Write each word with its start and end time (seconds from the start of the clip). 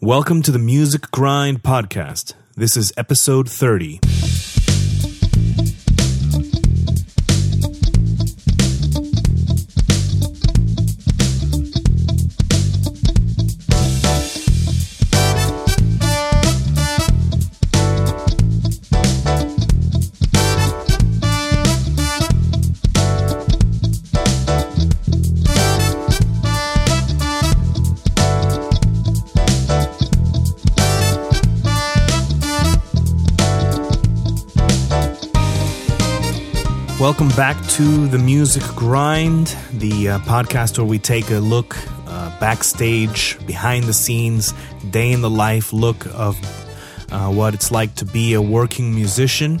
Welcome 0.00 0.42
to 0.42 0.52
the 0.52 0.60
Music 0.60 1.10
Grind 1.10 1.64
Podcast. 1.64 2.34
This 2.54 2.76
is 2.76 2.92
episode 2.96 3.50
30. 3.50 3.98
Welcome 37.18 37.36
back 37.36 37.66
to 37.70 38.06
the 38.06 38.18
Music 38.18 38.62
Grind, 38.76 39.48
the 39.72 40.08
uh, 40.08 40.18
podcast 40.20 40.78
where 40.78 40.86
we 40.86 41.00
take 41.00 41.32
a 41.32 41.40
look 41.40 41.76
uh, 42.06 42.38
backstage, 42.38 43.44
behind 43.44 43.86
the 43.86 43.92
scenes, 43.92 44.54
day 44.90 45.10
in 45.10 45.20
the 45.20 45.28
life 45.28 45.72
look 45.72 46.06
of 46.14 46.38
uh, 47.10 47.28
what 47.28 47.54
it's 47.54 47.72
like 47.72 47.96
to 47.96 48.04
be 48.04 48.34
a 48.34 48.40
working 48.40 48.94
musician. 48.94 49.60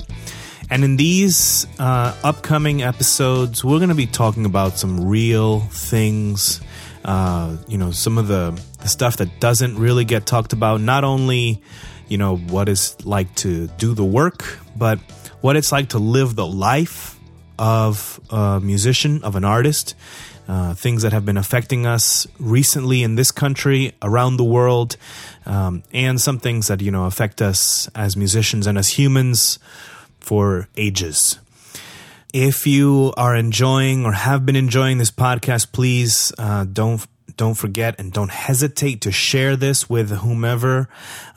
And 0.70 0.84
in 0.84 0.96
these 0.96 1.66
uh, 1.80 2.14
upcoming 2.22 2.82
episodes, 2.82 3.64
we're 3.64 3.78
going 3.78 3.88
to 3.88 3.96
be 3.96 4.06
talking 4.06 4.44
about 4.44 4.78
some 4.78 5.08
real 5.08 5.58
things. 5.58 6.60
Uh, 7.04 7.56
you 7.66 7.76
know, 7.76 7.90
some 7.90 8.18
of 8.18 8.28
the, 8.28 8.52
the 8.82 8.88
stuff 8.88 9.16
that 9.16 9.40
doesn't 9.40 9.76
really 9.76 10.04
get 10.04 10.26
talked 10.26 10.52
about. 10.52 10.80
Not 10.80 11.02
only, 11.02 11.60
you 12.06 12.18
know, 12.18 12.36
what 12.36 12.68
it's 12.68 13.04
like 13.04 13.34
to 13.36 13.66
do 13.78 13.94
the 13.94 14.04
work, 14.04 14.44
but 14.76 15.00
what 15.40 15.56
it's 15.56 15.72
like 15.72 15.88
to 15.88 15.98
live 15.98 16.36
the 16.36 16.46
life 16.46 17.17
of 17.58 18.20
a 18.30 18.60
musician, 18.60 19.22
of 19.24 19.36
an 19.36 19.44
artist, 19.44 19.94
uh, 20.48 20.74
things 20.74 21.02
that 21.02 21.12
have 21.12 21.26
been 21.26 21.36
affecting 21.36 21.86
us 21.86 22.26
recently 22.38 23.02
in 23.02 23.16
this 23.16 23.30
country, 23.30 23.92
around 24.00 24.36
the 24.36 24.44
world, 24.44 24.96
um, 25.44 25.82
and 25.92 26.20
some 26.20 26.38
things 26.38 26.68
that 26.68 26.80
you 26.80 26.90
know 26.90 27.04
affect 27.04 27.42
us 27.42 27.88
as 27.94 28.16
musicians 28.16 28.66
and 28.66 28.78
as 28.78 28.98
humans 28.98 29.58
for 30.20 30.68
ages. 30.76 31.38
If 32.32 32.66
you 32.66 33.12
are 33.16 33.34
enjoying 33.34 34.04
or 34.04 34.12
have 34.12 34.44
been 34.44 34.56
enjoying 34.56 34.98
this 34.98 35.10
podcast, 35.10 35.72
please 35.72 36.32
uh, 36.38 36.64
don't 36.64 37.06
don't 37.38 37.54
forget 37.54 37.94
and 37.98 38.12
don't 38.12 38.30
hesitate 38.30 39.00
to 39.00 39.10
share 39.10 39.56
this 39.56 39.88
with 39.88 40.10
whomever 40.10 40.88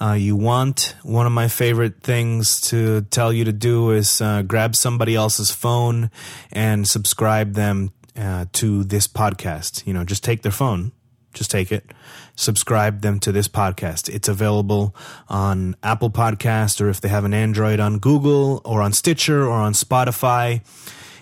uh, 0.02 0.13
you 0.13 0.35
want. 0.35 0.95
One 1.03 1.25
of 1.25 1.31
my 1.31 1.47
favorite 1.47 2.02
things 2.02 2.59
to 2.61 3.03
tell 3.03 3.31
you 3.31 3.45
to 3.45 3.53
do 3.53 3.91
is 3.91 4.19
uh, 4.19 4.41
grab 4.41 4.75
somebody 4.75 5.16
else's 5.16 5.52
phone 5.52 6.11
and 6.52 6.85
subscribe 6.85 7.53
them 7.53 7.94
uh, 8.17 8.45
to 8.53 8.83
this 8.83 9.07
podcast. 9.07 9.88
You 9.88 9.94
know, 9.94 10.03
just 10.03 10.23
take 10.23 10.41
their 10.41 10.52
phone, 10.52 10.91
just 11.33 11.52
take 11.52 11.72
it, 11.72 11.91
subscribe 12.35 13.02
them 13.02 13.19
to 13.19 13.31
this 13.31 13.47
podcast. 13.47 14.09
It's 14.13 14.27
available 14.27 14.95
on 15.29 15.75
Apple 15.83 16.09
Podcast 16.09 16.81
or 16.81 16.89
if 16.89 16.99
they 16.99 17.09
have 17.09 17.23
an 17.23 17.33
Android 17.33 17.79
on 17.79 17.99
Google 17.99 18.61
or 18.66 18.81
on 18.81 18.91
Stitcher 18.91 19.44
or 19.44 19.53
on 19.53 19.73
Spotify 19.73 20.61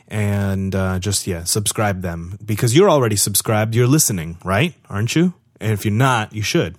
and 0.10 0.76
uh, 0.76 1.00
just 1.00 1.28
yeah 1.28 1.44
subscribe 1.46 2.02
them. 2.02 2.38
Because 2.44 2.76
you're 2.76 2.90
already 2.90 3.16
subscribed. 3.16 3.76
You're 3.76 3.88
listening 3.88 4.38
right? 4.44 4.74
Aren't 4.90 5.16
you? 5.16 5.34
And 5.62 5.72
if 5.72 5.86
you're 5.86 5.94
not 5.94 6.34
you 6.34 6.42
should. 6.42 6.76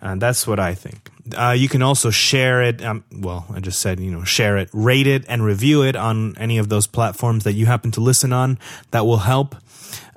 And 0.00 0.20
that's 0.20 0.46
what 0.46 0.58
i 0.58 0.74
think. 0.74 1.10
Uh, 1.36 1.54
you 1.56 1.68
can 1.68 1.82
also 1.82 2.10
share 2.10 2.62
it 2.62 2.82
um, 2.84 3.04
well 3.12 3.46
i 3.54 3.60
just 3.60 3.78
said 3.78 4.00
you 4.00 4.10
know 4.10 4.24
share 4.24 4.56
it 4.56 4.68
rate 4.72 5.06
it 5.06 5.24
and 5.28 5.44
review 5.44 5.84
it 5.84 5.94
on 5.94 6.36
any 6.36 6.58
of 6.58 6.68
those 6.68 6.88
platforms 6.88 7.44
that 7.44 7.52
you 7.52 7.66
happen 7.66 7.90
to 7.92 8.00
listen 8.00 8.32
on. 8.32 8.58
That 8.90 9.06
will 9.06 9.18
help 9.18 9.54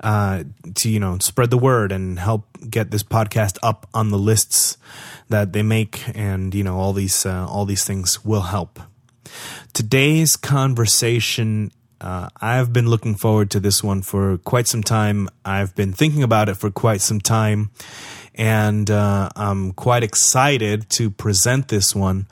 uh, 0.00 0.44
to 0.74 0.90
you 0.90 1.00
know 1.00 1.18
spread 1.18 1.50
the 1.50 1.58
word 1.58 1.92
and 1.92 2.18
help 2.18 2.44
get 2.68 2.90
this 2.90 3.02
podcast 3.02 3.58
up 3.62 3.88
on 3.94 4.10
the 4.10 4.18
lists 4.18 4.78
that 5.28 5.52
they 5.52 5.62
make. 5.62 6.02
And 6.14 6.54
you 6.54 6.64
know 6.64 6.78
all 6.78 6.92
these 6.92 7.26
uh, 7.26 7.46
all 7.48 7.64
these 7.64 7.84
things 7.84 8.24
will 8.24 8.42
help. 8.42 8.80
Today's 9.72 10.36
conversation 10.36 11.70
uh, 12.00 12.28
I've 12.40 12.72
been 12.72 12.88
looking 12.88 13.14
forward 13.14 13.50
to 13.52 13.60
this 13.60 13.82
one 13.82 14.02
for 14.02 14.38
quite 14.38 14.68
some 14.68 14.82
time. 14.82 15.28
I've 15.44 15.74
been 15.74 15.92
thinking 15.92 16.22
about 16.22 16.48
it 16.48 16.56
for 16.56 16.70
quite 16.70 17.00
some 17.00 17.20
time, 17.20 17.70
and 18.34 18.90
uh, 18.90 19.30
I'm 19.34 19.72
quite 19.72 20.02
excited 20.02 20.90
to 20.90 21.10
present 21.10 21.68
this 21.68 21.94
one. 21.94 22.26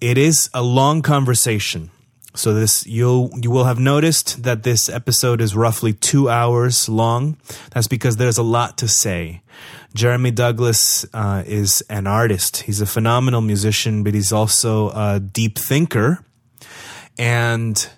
It 0.00 0.18
is 0.18 0.50
a 0.54 0.62
long 0.62 1.02
conversation. 1.02 1.90
So 2.34 2.52
this 2.52 2.86
you'll 2.86 3.30
you 3.40 3.50
will 3.50 3.64
have 3.64 3.78
noticed 3.78 4.42
that 4.42 4.62
this 4.62 4.90
episode 4.90 5.40
is 5.40 5.56
roughly 5.56 5.94
two 5.94 6.28
hours 6.28 6.86
long. 6.88 7.38
That's 7.70 7.88
because 7.88 8.18
there's 8.18 8.36
a 8.36 8.42
lot 8.42 8.76
to 8.78 8.88
say. 8.88 9.42
Jeremy 9.94 10.30
Douglass 10.30 11.06
uh, 11.14 11.42
is 11.46 11.82
an 11.88 12.06
artist. 12.06 12.58
He's 12.58 12.82
a 12.82 12.86
phenomenal 12.86 13.40
musician, 13.40 14.04
but 14.04 14.12
he's 14.12 14.32
also 14.32 14.90
a 14.90 15.18
deep 15.18 15.58
thinker, 15.58 16.22
and 17.16 17.88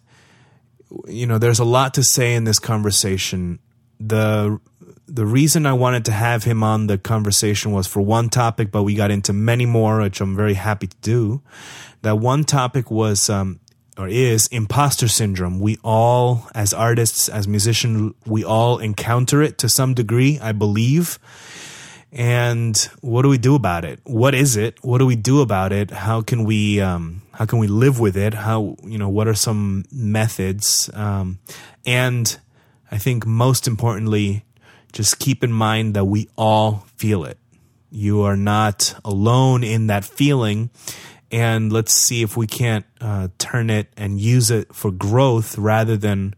you 1.07 1.27
know, 1.27 1.39
there's 1.39 1.59
a 1.59 1.65
lot 1.65 1.95
to 1.95 2.03
say 2.03 2.35
in 2.35 2.45
this 2.45 2.59
conversation. 2.59 3.59
The 4.01 4.61
the 5.07 5.27
reason 5.27 5.65
I 5.65 5.73
wanted 5.73 6.05
to 6.07 6.13
have 6.13 6.45
him 6.45 6.63
on 6.63 6.87
the 6.87 6.99
conversation 6.99 7.73
was 7.73 7.87
for 7.87 8.01
one 8.03 8.29
topic, 8.29 8.71
but 8.71 8.83
we 8.83 8.95
got 8.95 9.11
into 9.11 9.33
many 9.33 9.65
more, 9.65 10.01
which 10.01 10.21
I'm 10.21 10.37
very 10.37 10.55
happy 10.55 10.87
to 10.87 10.97
do. 11.01 11.43
That 12.03 12.19
one 12.19 12.45
topic 12.45 12.91
was 12.91 13.31
um, 13.31 13.61
or 13.99 14.07
is 14.07 14.47
imposter 14.49 15.09
syndrome. 15.09 15.59
We 15.59 15.79
all, 15.83 16.47
as 16.55 16.73
artists, 16.73 17.29
as 17.29 17.49
musicians, 17.49 18.15
we 18.25 18.45
all 18.45 18.79
encounter 18.79 19.43
it 19.43 19.59
to 19.59 19.69
some 19.69 19.95
degree, 19.95 20.39
I 20.41 20.53
believe. 20.53 21.19
And 22.13 22.77
what 23.01 23.23
do 23.23 23.29
we 23.29 23.39
do 23.39 23.55
about 23.55 23.85
it? 23.85 24.01
What 24.05 24.35
is 24.35 24.57
it? 24.57 24.83
What 24.83 24.99
do 24.99 25.07
we 25.07 25.17
do 25.17 25.41
about 25.41 25.73
it? 25.73 25.91
How 25.91 26.23
can 26.23 26.45
we 26.45 26.81
um, 26.81 27.23
how 27.39 27.47
can 27.47 27.61
we 27.61 27.69
live 27.69 28.01
with 28.01 28.17
it? 28.17 28.35
How, 28.35 28.75
you 28.83 28.99
know, 28.99 29.09
what 29.09 29.29
are 29.29 29.35
some 29.35 29.85
methods? 29.93 30.91
Um, 30.93 31.39
and 31.87 32.37
I 32.91 32.99
think 32.99 33.27
most 33.27 33.69
importantly, 33.69 34.45
just 34.93 35.21
keep 35.21 35.45
in 35.45 35.53
mind 35.53 35.95
that 35.95 36.07
we 36.07 36.29
all 36.37 36.85
feel 36.97 37.25
it. 37.25 37.39
You 37.93 38.23
are 38.23 38.37
not 38.37 38.93
alone 39.05 39.63
in 39.63 39.87
that 39.87 40.05
feeling. 40.05 40.71
And 41.31 41.73
let's 41.73 41.93
see 41.93 42.23
if 42.23 42.37
we 42.37 42.49
can't 42.49 42.85
uh, 43.01 43.29
turn 43.39 43.71
it 43.71 43.87
and 43.97 44.21
use 44.21 44.51
it 44.51 44.75
for 44.75 44.91
growth 44.91 45.57
rather 45.57 45.97
than, 45.97 46.35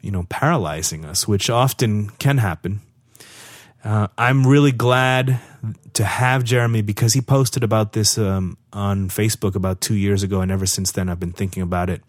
you 0.00 0.10
know, 0.10 0.24
paralyzing 0.30 1.04
us, 1.04 1.28
which 1.28 1.50
often 1.50 2.08
can 2.18 2.38
happen. 2.38 2.80
Uh, 3.84 4.08
I'm 4.16 4.46
really 4.46 4.72
glad 4.72 5.38
to 5.94 6.04
have 6.04 6.44
Jeremy 6.44 6.82
because 6.82 7.12
he 7.12 7.20
posted 7.20 7.62
about 7.62 7.92
this 7.92 8.16
um, 8.18 8.56
on 8.72 9.08
Facebook 9.08 9.54
about 9.54 9.80
two 9.80 9.94
years 9.94 10.22
ago, 10.22 10.40
and 10.40 10.50
ever 10.50 10.66
since 10.66 10.92
then, 10.92 11.08
I've 11.08 11.20
been 11.20 11.32
thinking 11.32 11.62
about 11.62 11.90
it, 11.90 12.02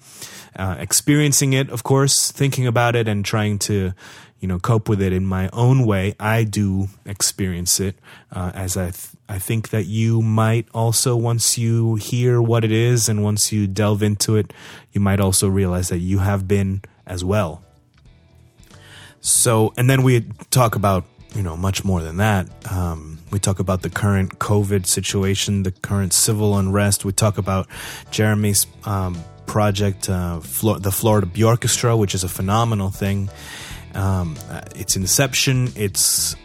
uh, 0.56 0.76
experiencing 0.80 1.54
it, 1.54 1.70
of 1.70 1.84
course, 1.84 2.32
thinking 2.32 2.68
about 2.68 2.96
it, 2.96 3.08
and 3.08 3.26
trying 3.26 3.60
to, 3.60 3.94
you 4.40 4.48
know, 4.48 4.60
cope 4.60 4.88
with 4.88 5.02
it 5.02 5.14
in 5.14 5.26
my 5.26 5.50
own 5.52 5.86
way. 5.86 6.16
I 6.20 6.44
do 6.44 6.88
experience 7.06 7.80
it, 7.80 7.96
uh, 8.32 8.52
as 8.54 8.78
I 8.78 8.92
th- 8.92 9.10
I 9.28 9.40
think 9.40 9.70
that 9.70 9.86
you 9.86 10.22
might 10.22 10.68
also 10.74 11.16
once 11.16 11.58
you 11.58 11.96
hear 11.96 12.42
what 12.42 12.64
it 12.64 12.72
is 12.72 13.08
and 13.08 13.24
once 13.24 13.52
you 13.52 13.66
delve 13.66 14.04
into 14.04 14.36
it, 14.36 14.54
you 14.92 15.02
might 15.02 15.20
also 15.20 15.48
realize 15.48 15.90
that 15.90 16.00
you 16.00 16.20
have 16.20 16.48
been 16.48 16.82
as 17.06 17.24
well. 17.24 17.64
So, 19.22 19.74
and 19.78 19.90
then 19.90 20.04
we 20.04 20.22
talk 20.50 20.76
about 20.76 21.06
you 21.36 21.44
know 21.44 21.56
much 21.56 21.84
more 21.84 22.02
than 22.02 22.18
that. 22.18 22.48
Um, 22.72 23.20
we 23.32 23.40
talk 23.40 23.60
about 23.60 23.82
the 23.82 23.90
current 23.90 24.40
COVID 24.40 24.86
situation, 24.86 25.64
the 25.64 25.72
current 25.72 26.14
civil 26.14 26.58
unrest. 26.58 27.06
We 27.06 27.14
talk 27.14 27.38
about 27.38 27.68
Jeremy's 28.12 28.68
um, 28.86 29.18
project, 29.46 30.10
uh, 30.10 30.40
Flo- 30.40 30.80
the 30.80 30.92
Florida 30.92 31.28
Bjorkestra, 31.28 31.98
which 31.98 32.14
is 32.14 32.24
a 32.24 32.30
phenomenal 32.30 32.90
thing. 32.90 33.30
Um, 33.94 34.38
uh, 34.50 34.62
its 34.76 34.96
inception, 34.96 35.70
its 35.76 36.36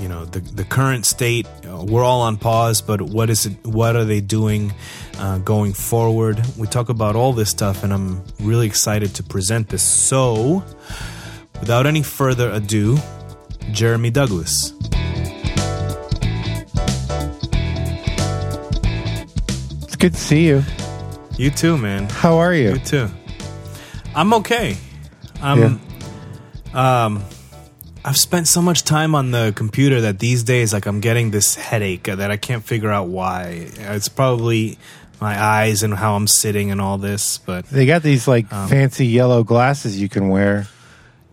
you 0.00 0.08
know 0.08 0.24
the 0.24 0.40
the 0.40 0.64
current 0.64 1.06
state. 1.06 1.46
Uh, 1.64 1.84
we're 1.84 2.04
all 2.04 2.22
on 2.22 2.36
pause, 2.36 2.80
but 2.80 3.00
what 3.00 3.30
is 3.30 3.46
it? 3.46 3.64
What 3.64 3.96
are 3.96 4.04
they 4.04 4.20
doing 4.20 4.72
uh, 5.18 5.38
going 5.38 5.72
forward? 5.72 6.40
We 6.56 6.66
talk 6.66 6.88
about 6.88 7.16
all 7.16 7.32
this 7.32 7.50
stuff, 7.50 7.82
and 7.82 7.92
I'm 7.92 8.22
really 8.40 8.66
excited 8.66 9.14
to 9.16 9.22
present 9.22 9.68
this. 9.68 9.82
So, 9.82 10.64
without 11.60 11.86
any 11.86 12.02
further 12.02 12.50
ado, 12.50 12.98
Jeremy 13.72 14.10
Douglass. 14.10 14.72
It's 19.96 20.02
good 20.02 20.12
to 20.12 20.20
see 20.20 20.46
you. 20.46 20.62
You 21.38 21.48
too, 21.48 21.78
man. 21.78 22.04
How 22.10 22.36
are 22.36 22.52
you? 22.52 22.72
You 22.72 22.78
too. 22.78 23.08
I'm 24.14 24.34
okay. 24.34 24.76
I'm. 25.40 25.80
Um, 26.74 27.24
I've 28.04 28.18
spent 28.18 28.46
so 28.46 28.60
much 28.60 28.84
time 28.84 29.14
on 29.14 29.30
the 29.30 29.54
computer 29.56 30.02
that 30.02 30.18
these 30.18 30.42
days, 30.42 30.74
like, 30.74 30.84
I'm 30.84 31.00
getting 31.00 31.30
this 31.30 31.54
headache 31.54 32.02
that 32.02 32.30
I 32.30 32.36
can't 32.36 32.62
figure 32.62 32.90
out 32.90 33.08
why. 33.08 33.68
It's 33.78 34.10
probably 34.10 34.76
my 35.18 35.42
eyes 35.42 35.82
and 35.82 35.94
how 35.94 36.14
I'm 36.14 36.26
sitting 36.26 36.70
and 36.70 36.78
all 36.78 36.98
this, 36.98 37.38
but 37.38 37.64
They 37.70 37.86
got 37.86 38.02
these 38.02 38.28
like 38.28 38.52
Um, 38.52 38.68
fancy 38.68 39.06
yellow 39.06 39.44
glasses 39.44 39.98
you 39.98 40.10
can 40.10 40.28
wear. 40.28 40.68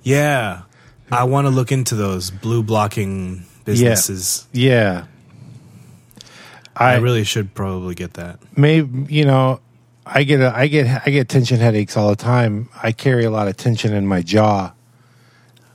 yeah, 0.03 0.61
I 1.11 1.25
want 1.25 1.47
to 1.47 1.49
look 1.51 1.73
into 1.73 1.95
those 1.95 2.31
blue 2.31 2.63
blocking 2.63 3.43
businesses. 3.65 4.47
Yeah. 4.53 5.03
I, 6.75 6.93
I, 6.93 6.97
really 6.97 7.23
should 7.23 7.53
probably 7.53 7.95
get 7.95 8.13
that. 8.15 8.39
maybe 8.57 9.13
you 9.13 9.25
know, 9.25 9.59
I 10.05 10.23
get 10.23 10.39
a, 10.41 10.55
I 10.55 10.67
get 10.67 11.03
I 11.05 11.09
get 11.11 11.29
tension 11.29 11.59
headaches 11.59 11.95
all 11.97 12.09
the 12.09 12.15
time. 12.15 12.69
I 12.81 12.91
carry 12.91 13.25
a 13.25 13.29
lot 13.31 13.47
of 13.47 13.57
tension 13.57 13.93
in 13.93 14.07
my 14.07 14.21
jaw, 14.21 14.73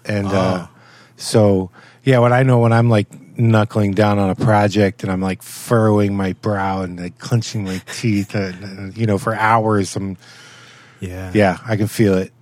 and 0.05 0.27
uh, 0.29 0.67
Oh. 0.67 0.69
so 1.17 1.71
yeah. 2.05 2.19
When 2.19 2.33
I 2.33 2.43
know 2.43 2.59
when 2.59 2.73
I'm 2.73 2.89
like 2.91 3.07
knuckling 3.39 3.93
down 3.93 4.19
on 4.19 4.31
a 4.31 4.35
project 4.35 5.05
and 5.05 5.13
I'm 5.13 5.21
like 5.21 5.43
furrowing 5.43 6.17
my 6.17 6.33
brow 6.33 6.83
and 6.83 6.99
like 6.99 7.19
clenching 7.19 7.63
my 7.65 7.81
teeth, 7.93 8.35
and, 8.35 8.97
you 8.97 9.07
know, 9.07 9.17
for 9.19 9.35
hours, 9.37 9.95
I'm 9.95 10.17
Yeah, 11.01 11.31
yeah, 11.35 11.59
I 11.65 11.77
can 11.77 11.87
feel 11.87 12.15
it. 12.19 12.33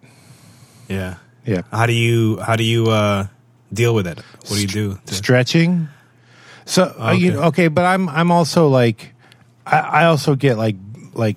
yeah. 0.89 1.17
Yeah, 1.45 1.63
How 1.71 1.87
do 1.87 1.93
you 1.93 2.41
how 2.41 2.57
do 2.57 2.65
you 2.65 2.89
uh, 2.91 3.29
deal 3.73 3.95
with 3.95 4.09
it? 4.09 4.19
What 4.19 4.57
do 4.57 4.61
you 4.63 4.67
do? 4.67 4.99
to- 5.07 5.15
stretching. 5.15 5.89
So 6.67 6.95
uh, 6.99 7.13
you 7.13 7.33
Okay. 7.33 7.47
okay, 7.47 7.69
but 7.69 7.87
I'm 7.87 8.09
I'm 8.09 8.31
also 8.31 8.69
like 8.69 9.15
I, 9.65 9.79
I 9.79 10.05
also 10.07 10.35
get 10.35 10.59
like 10.59 10.77
like 11.15 11.37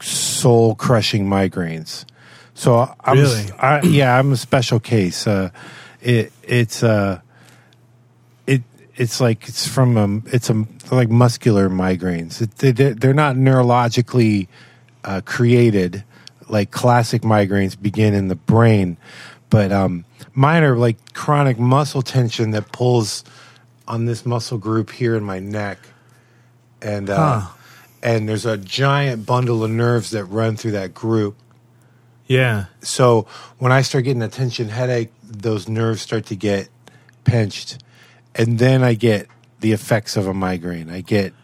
soul 0.00 0.74
crushing 0.74 1.26
migraines. 1.26 2.04
So 2.54 2.94
I'm 3.00 3.16
Really? 3.16 3.46
I, 3.58 3.80
yeah, 3.82 4.18
I'm 4.18 4.32
a 4.32 4.36
special 4.36 4.80
case. 4.80 5.26
Uh, 5.26 5.50
it 6.02 6.32
it's 6.42 6.82
uh 6.82 7.20
it 8.46 8.62
it's 8.96 9.20
like 9.20 9.48
it's 9.48 9.66
from 9.66 9.96
um 9.96 10.24
it's 10.26 10.50
a 10.50 10.66
like 10.90 11.08
muscular 11.08 11.70
migraines. 11.70 12.42
It, 12.42 12.56
they 12.56 12.72
they're 12.72 13.14
not 13.14 13.36
neurologically 13.36 14.48
uh, 15.04 15.20
created 15.24 16.04
like 16.48 16.72
classic 16.72 17.22
migraines 17.22 17.80
begin 17.80 18.12
in 18.12 18.26
the 18.26 18.34
brain, 18.34 18.96
but 19.50 19.70
um 19.70 20.04
mine 20.34 20.64
are 20.64 20.76
like 20.76 21.14
chronic 21.14 21.60
muscle 21.60 22.02
tension 22.02 22.50
that 22.50 22.72
pulls 22.72 23.22
on 23.90 24.06
this 24.06 24.24
muscle 24.24 24.56
group 24.56 24.90
here 24.90 25.16
in 25.16 25.24
my 25.24 25.40
neck, 25.40 25.78
and 26.80 27.10
uh, 27.10 27.40
Huh. 27.40 27.48
and 28.02 28.28
there's 28.28 28.46
a 28.46 28.56
giant 28.56 29.26
bundle 29.26 29.64
of 29.64 29.70
nerves 29.70 30.10
that 30.12 30.24
run 30.26 30.56
through 30.56 30.70
that 30.72 30.94
group. 30.94 31.36
yeah, 32.26 32.66
So 32.80 33.26
when 33.58 33.72
I 33.72 33.82
start 33.82 34.04
getting 34.04 34.22
a 34.22 34.28
tension 34.28 34.68
headache, 34.68 35.10
those 35.24 35.68
nerves 35.68 36.00
start 36.00 36.26
to 36.26 36.36
get 36.36 36.68
pinched, 37.24 37.82
and 38.36 38.58
then 38.60 38.84
I 38.84 38.94
get 38.94 39.26
the 39.60 39.72
effects 39.72 40.16
of 40.16 40.26
a 40.28 40.32
migraine. 40.32 40.88
I 40.88 41.00
get 41.02 41.34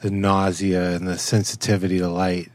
the 0.00 0.10
nausea 0.12 0.94
and 0.94 1.06
the 1.08 1.18
sensitivity 1.18 1.98
to 1.98 2.08
light. 2.08 2.50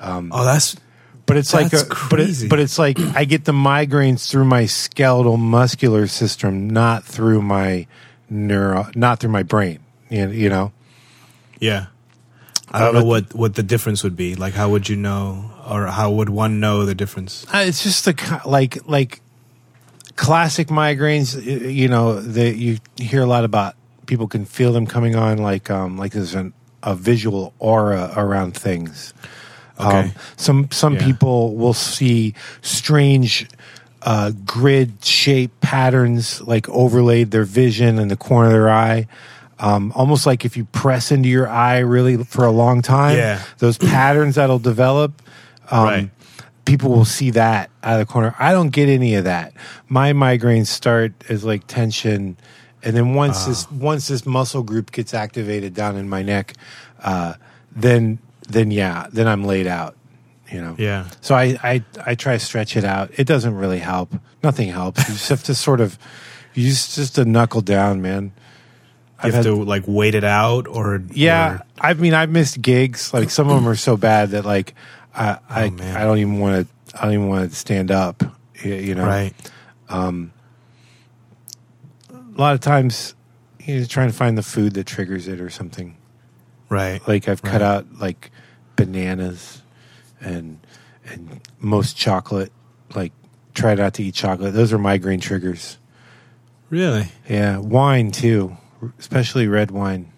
oh, 0.00 0.44
that's 0.44 0.76
But 1.24 1.38
it's 1.38 1.54
like, 1.54 1.70
That's 1.70 1.84
a, 1.84 1.86
but, 1.88 1.96
crazy. 1.96 2.46
it, 2.46 2.50
but 2.50 2.60
it's 2.60 2.78
like 2.78 3.00
I 3.16 3.24
get 3.24 3.46
the 3.46 3.52
migraines 3.52 4.28
through 4.30 4.44
my 4.44 4.66
skeletal 4.66 5.38
muscular 5.38 6.06
system, 6.06 6.68
not 6.68 7.02
through 7.04 7.40
my 7.42 7.86
neuro, 8.30 8.88
not 8.94 9.20
through 9.20 9.30
my 9.30 9.42
brain. 9.42 9.80
You 10.10 10.28
you 10.30 10.48
know, 10.48 10.72
yeah. 11.60 11.86
I 12.70 12.80
don't 12.80 12.96
Uh, 12.96 13.00
know 13.00 13.06
what 13.06 13.34
what 13.34 13.54
the 13.54 13.62
difference 13.62 14.02
would 14.02 14.16
be. 14.16 14.34
Like, 14.34 14.54
how 14.54 14.68
would 14.70 14.88
you 14.88 14.96
know, 14.96 15.50
or 15.68 15.86
how 15.86 16.10
would 16.10 16.28
one 16.28 16.58
know 16.60 16.84
the 16.84 16.94
difference? 16.94 17.46
Uh, 17.54 17.58
it's 17.58 17.82
just 17.82 18.04
the 18.04 18.40
like 18.44 18.78
like 18.88 19.20
classic 20.16 20.68
migraines. 20.68 21.40
You 21.44 21.88
know, 21.88 22.20
that 22.20 22.56
you 22.56 22.78
hear 22.96 23.22
a 23.22 23.26
lot 23.26 23.44
about. 23.44 23.74
People 24.06 24.28
can 24.28 24.44
feel 24.44 24.72
them 24.72 24.86
coming 24.86 25.16
on, 25.16 25.38
like 25.38 25.68
um, 25.70 25.96
like 25.98 26.12
there's 26.12 26.34
an, 26.34 26.52
a 26.82 26.94
visual 26.94 27.54
aura 27.58 28.12
around 28.16 28.56
things. 28.56 29.14
Okay. 29.80 29.98
Um, 29.98 30.12
some 30.36 30.68
some 30.70 30.94
Yeah. 30.94 31.04
people 31.04 31.56
will 31.56 31.74
see 31.74 32.34
strange 32.62 33.48
uh, 34.06 34.30
grid 34.46 35.04
shape 35.04 35.50
patterns 35.60 36.40
like 36.42 36.66
overlaid 36.70 37.30
their 37.32 37.44
vision 37.44 37.98
in 37.98 38.08
the 38.08 38.16
corner 38.16 38.46
of 38.46 38.52
their 38.52 38.70
eye. 38.70 39.06
Um, 39.58 39.90
almost 39.94 40.26
like 40.26 40.44
if 40.44 40.56
you 40.56 40.64
press 40.66 41.10
into 41.10 41.28
your 41.28 41.48
eye 41.48 41.78
really 41.78 42.22
for 42.24 42.44
a 42.44 42.50
long 42.50 42.82
time, 42.82 43.16
Yeah. 43.16 43.42
those 43.58 43.76
patterns 43.92 44.36
that'll 44.36 44.58
develop. 44.60 45.20
Um, 45.70 45.84
Right. 45.84 46.10
People 46.66 46.90
will 46.90 47.04
see 47.04 47.30
that 47.30 47.70
out 47.84 48.00
of 48.00 48.06
the 48.06 48.12
corner. 48.12 48.34
I 48.40 48.50
don't 48.52 48.70
get 48.70 48.88
any 48.88 49.14
of 49.14 49.24
that. 49.24 49.52
My 49.88 50.12
migraines 50.12 50.66
start 50.66 51.12
as 51.28 51.44
like 51.44 51.66
tension, 51.68 52.36
and 52.82 52.96
then 52.96 53.14
once 53.14 53.44
Ah. 53.44 53.48
this 53.48 53.70
once 53.70 54.08
this 54.08 54.26
muscle 54.26 54.64
group 54.64 54.90
gets 54.90 55.14
activated 55.14 55.74
down 55.74 55.96
in 55.96 56.08
my 56.08 56.22
neck, 56.22 56.54
uh, 57.04 57.34
then 57.74 58.18
then 58.48 58.70
yeah, 58.72 59.06
then 59.12 59.28
I'm 59.28 59.44
laid 59.44 59.66
out. 59.68 59.94
You 60.50 60.60
know. 60.60 60.76
Yeah. 60.78 61.08
So 61.20 61.34
I, 61.34 61.58
I 61.62 61.84
I 62.04 62.14
try 62.14 62.34
to 62.34 62.38
stretch 62.38 62.76
it 62.76 62.84
out. 62.84 63.10
It 63.18 63.24
doesn't 63.26 63.54
really 63.56 63.80
help. 63.80 64.12
Nothing 64.42 64.68
helps. 64.68 65.00
You 65.08 65.14
just 65.14 65.28
have 65.28 65.42
to 65.44 65.54
sort 65.54 65.80
of 65.80 65.98
you 66.54 66.68
just 66.68 66.94
just 66.94 67.16
to 67.16 67.24
knuckle 67.24 67.60
down, 67.62 68.00
man. 68.02 68.24
You 68.26 68.30
I've 69.18 69.34
have 69.34 69.44
had- 69.46 69.50
to 69.54 69.62
like 69.64 69.84
wait 69.86 70.14
it 70.14 70.24
out, 70.24 70.66
or 70.68 71.02
Yeah, 71.12 71.54
or- 71.56 71.62
I 71.80 71.94
mean 71.94 72.14
I've 72.14 72.30
missed 72.30 72.60
gigs. 72.62 73.12
Like 73.12 73.30
some 73.30 73.48
of 73.48 73.54
them 73.56 73.66
are 73.68 73.74
so 73.76 73.96
bad 73.96 74.30
that 74.30 74.44
like 74.44 74.74
I 75.14 75.38
I, 75.48 75.64
Oh. 75.68 75.94
I 75.96 76.04
don't 76.04 76.18
even 76.18 76.38
want 76.38 76.68
to 76.68 76.96
I 76.98 77.04
don't 77.06 77.14
even 77.14 77.28
want 77.28 77.50
to 77.50 77.56
stand 77.56 77.90
up. 77.90 78.22
You 78.62 78.94
know. 78.94 79.04
right. 79.06 79.34
Um, 79.88 80.32
a 82.12 82.40
lot 82.40 82.54
of 82.54 82.60
times 82.60 83.14
you're 83.60 83.78
just 83.80 83.90
trying 83.90 84.08
to 84.08 84.14
find 84.16 84.36
the 84.38 84.42
food 84.42 84.74
that 84.74 84.86
triggers 84.86 85.28
it 85.28 85.40
or 85.40 85.50
something. 85.50 85.96
Right. 86.68 87.00
Like 87.06 87.28
I've 87.28 87.42
cut 87.42 87.60
Right. 87.60 87.62
out 87.62 87.86
like 87.98 88.30
bananas 88.76 89.62
and 90.20 90.58
and 91.06 91.40
most 91.58 91.96
chocolate. 91.96 92.52
Like 92.94 93.12
try 93.54 93.74
not 93.74 93.94
to 93.94 94.04
eat 94.04 94.14
chocolate. 94.14 94.54
Those 94.54 94.72
are 94.72 94.78
migraine 94.78 95.20
triggers. 95.20 95.78
Really? 96.68 97.08
Yeah, 97.28 97.58
wine 97.58 98.10
too, 98.10 98.56
especially 98.98 99.46
red 99.46 99.70
wine. 99.70 100.12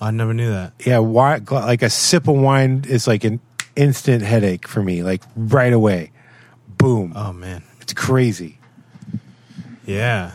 I 0.00 0.10
never 0.10 0.34
knew 0.34 0.50
that. 0.50 0.74
Yeah, 0.84 0.98
wine, 0.98 1.44
like 1.50 1.82
a 1.82 1.90
sip 1.90 2.28
of 2.28 2.36
wine 2.36 2.84
is 2.88 3.06
like 3.06 3.24
an 3.24 3.40
instant 3.76 4.22
headache 4.22 4.68
for 4.68 4.82
me, 4.82 5.02
like 5.02 5.22
right 5.36 5.72
away. 5.72 6.12
Boom. 6.68 7.12
Oh 7.16 7.32
man. 7.32 7.62
It's 7.80 7.92
crazy. 7.92 8.58
Yeah. 9.86 10.32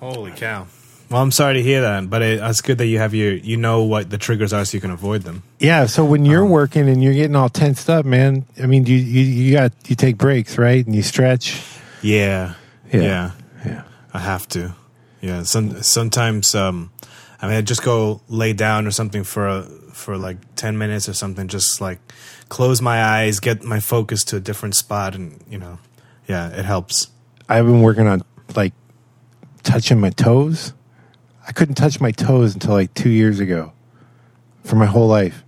Holy 0.00 0.32
cow. 0.32 0.66
Well, 1.12 1.20
I'm 1.20 1.30
sorry 1.30 1.54
to 1.54 1.62
hear 1.62 1.82
that, 1.82 2.08
but 2.08 2.22
it, 2.22 2.40
it's 2.42 2.62
good 2.62 2.78
that 2.78 2.86
you 2.86 2.96
have 2.96 3.12
your 3.12 3.34
you 3.34 3.58
know 3.58 3.82
what 3.82 4.08
the 4.08 4.16
triggers 4.16 4.54
are, 4.54 4.64
so 4.64 4.76
you 4.76 4.80
can 4.80 4.90
avoid 4.90 5.22
them. 5.22 5.42
Yeah, 5.58 5.84
so 5.84 6.06
when 6.06 6.24
you're 6.24 6.46
working 6.46 6.88
and 6.88 7.02
you're 7.02 7.12
getting 7.12 7.36
all 7.36 7.50
tensed 7.50 7.90
up, 7.90 8.06
man, 8.06 8.46
I 8.60 8.64
mean, 8.64 8.86
you 8.86 8.96
you, 8.96 9.20
you 9.20 9.52
got 9.52 9.72
you 9.90 9.94
take 9.94 10.16
breaks, 10.16 10.56
right? 10.56 10.84
And 10.84 10.96
you 10.96 11.02
stretch. 11.02 11.62
Yeah. 12.00 12.54
Yeah. 12.90 13.02
Yeah. 13.02 13.30
Yeah. 13.66 13.82
I 14.14 14.20
have 14.20 14.48
to. 14.48 14.74
Yeah. 15.20 15.42
Some 15.42 15.82
sometimes 15.82 16.54
um 16.54 16.90
I 17.42 17.46
mean 17.46 17.56
I 17.56 17.60
just 17.60 17.82
go 17.82 18.22
lay 18.28 18.54
down 18.54 18.86
or 18.86 18.90
something 18.90 19.22
for 19.22 19.46
a, 19.46 19.62
for 19.92 20.16
like 20.16 20.38
10 20.56 20.78
minutes 20.78 21.10
or 21.10 21.12
something 21.12 21.46
just 21.46 21.80
like 21.80 22.00
close 22.48 22.80
my 22.80 23.04
eyes, 23.04 23.38
get 23.38 23.62
my 23.62 23.80
focus 23.80 24.24
to 24.24 24.36
a 24.36 24.40
different 24.40 24.76
spot 24.76 25.14
and, 25.14 25.44
you 25.48 25.58
know. 25.58 25.78
Yeah, 26.26 26.48
it 26.48 26.64
helps. 26.64 27.08
I've 27.48 27.66
been 27.66 27.82
working 27.82 28.06
on 28.06 28.22
like 28.56 28.72
touching 29.62 30.00
my 30.00 30.10
toes. 30.10 30.72
I 31.46 31.52
couldn't 31.52 31.74
touch 31.74 32.00
my 32.00 32.10
toes 32.12 32.54
until 32.54 32.72
like 32.74 32.94
2 32.94 33.08
years 33.08 33.40
ago 33.40 33.72
for 34.64 34.76
my 34.76 34.86
whole 34.86 35.08
life. 35.08 35.44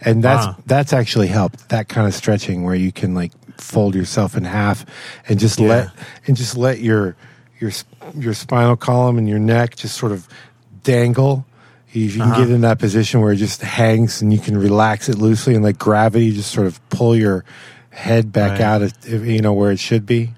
And 0.00 0.22
that's 0.24 0.46
Wow. 0.46 0.56
that's 0.66 0.92
actually 0.92 1.28
helped. 1.28 1.68
That 1.68 1.88
kind 1.88 2.06
of 2.08 2.14
stretching 2.14 2.64
where 2.64 2.74
you 2.74 2.90
can 2.92 3.14
like 3.14 3.32
fold 3.58 3.94
yourself 3.94 4.36
in 4.36 4.44
half 4.44 4.84
and 5.28 5.38
just 5.38 5.60
Yeah. 5.60 5.68
let 5.68 5.88
and 6.26 6.36
just 6.36 6.56
let 6.56 6.80
your 6.80 7.14
your 7.60 7.70
your 8.18 8.34
spinal 8.34 8.76
column 8.76 9.18
and 9.18 9.28
your 9.28 9.38
neck 9.38 9.76
just 9.76 9.96
sort 9.96 10.10
of 10.12 10.26
dangle. 10.82 11.46
If 11.90 11.96
you 11.96 12.10
can 12.10 12.22
Uh-huh. 12.22 12.40
get 12.40 12.50
in 12.50 12.62
that 12.62 12.78
position 12.78 13.20
where 13.20 13.32
it 13.32 13.36
just 13.36 13.60
hangs 13.62 14.22
and 14.22 14.32
you 14.32 14.38
can 14.40 14.56
relax 14.56 15.08
it 15.08 15.18
loosely 15.18 15.54
and 15.54 15.62
like 15.62 15.78
gravity 15.78 16.32
just 16.32 16.50
sort 16.50 16.66
of 16.66 16.80
pull 16.88 17.14
your 17.14 17.44
head 17.90 18.32
back 18.32 18.52
Right. 18.52 18.60
out 18.62 18.82
of 18.82 18.92
you 19.06 19.40
know 19.42 19.52
where 19.52 19.70
it 19.70 19.78
should 19.78 20.06
be. 20.06 20.32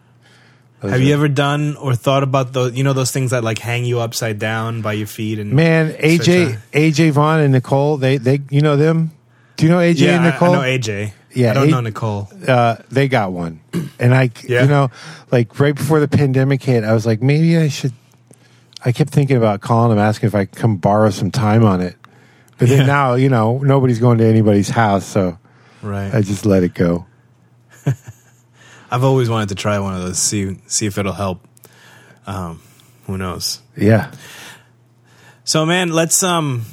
Have 0.90 1.00
you 1.02 1.14
ever 1.14 1.28
done 1.28 1.76
or 1.76 1.94
thought 1.94 2.22
about 2.22 2.52
those 2.52 2.74
you 2.74 2.84
know 2.84 2.92
those 2.92 3.10
things 3.10 3.30
that 3.30 3.42
like 3.44 3.58
hang 3.58 3.84
you 3.84 4.00
upside 4.00 4.38
down 4.38 4.82
by 4.82 4.92
your 4.94 5.06
feet 5.06 5.38
and 5.38 5.52
Man, 5.52 5.92
AJ 5.94 6.58
AJ 6.72 7.10
Vaughn 7.12 7.40
and 7.40 7.52
Nicole, 7.52 7.96
they 7.96 8.16
they 8.18 8.40
you 8.50 8.60
know 8.60 8.76
them? 8.76 9.10
Do 9.56 9.66
you 9.66 9.70
know 9.72 9.78
AJ 9.78 9.98
Yeah, 10.00 10.16
and 10.16 10.24
I- 10.26 10.30
Nicole? 10.30 10.50
I, 10.50 10.52
know 10.52 10.60
AJ. 10.78 11.12
Yeah, 11.32 11.50
I 11.50 11.54
don't 11.54 11.68
A- 11.68 11.70
know 11.70 11.80
Nicole. 11.80 12.28
uh, 12.46 12.76
they 12.90 13.08
got 13.08 13.32
one, 13.32 13.60
and 13.98 14.14
I, 14.14 14.30
Yeah. 14.48 14.62
you 14.62 14.68
know, 14.68 14.90
like 15.32 15.58
right 15.58 15.74
before 15.74 15.98
the 15.98 16.06
pandemic 16.08 16.62
hit, 16.62 16.84
I 16.84 16.92
was 16.92 17.06
like, 17.06 17.22
maybe 17.22 17.56
I 17.58 17.68
should. 17.68 17.92
I 18.84 18.92
kept 18.92 19.10
thinking 19.10 19.36
about 19.36 19.60
calling 19.60 19.90
them, 19.90 19.98
asking 19.98 20.28
if 20.28 20.34
I 20.34 20.44
could 20.44 20.56
come 20.58 20.76
borrow 20.76 21.10
some 21.10 21.30
time 21.32 21.64
on 21.64 21.80
it, 21.80 21.96
but 22.58 22.68
then 22.68 22.80
Yeah. 22.80 22.86
now, 22.86 23.14
you 23.14 23.28
know, 23.30 23.58
nobody's 23.58 23.98
going 23.98 24.18
to 24.18 24.24
anybody's 24.26 24.68
house, 24.68 25.06
so 25.06 25.38
Right. 25.82 26.14
I 26.14 26.20
just 26.20 26.46
let 26.46 26.62
it 26.62 26.74
go. 26.74 27.06
I've 28.94 29.02
always 29.02 29.28
wanted 29.28 29.48
to 29.48 29.56
try 29.56 29.80
one 29.80 29.92
of 29.94 30.02
those. 30.02 30.18
See 30.18 30.56
see 30.68 30.86
if 30.86 30.98
it'll 30.98 31.12
help. 31.12 31.44
Um, 32.28 32.62
who 33.08 33.18
knows? 33.18 33.60
Yeah. 33.76 34.12
So 35.42 35.66
man, 35.66 35.88
let's 35.90 36.22
um 36.22 36.64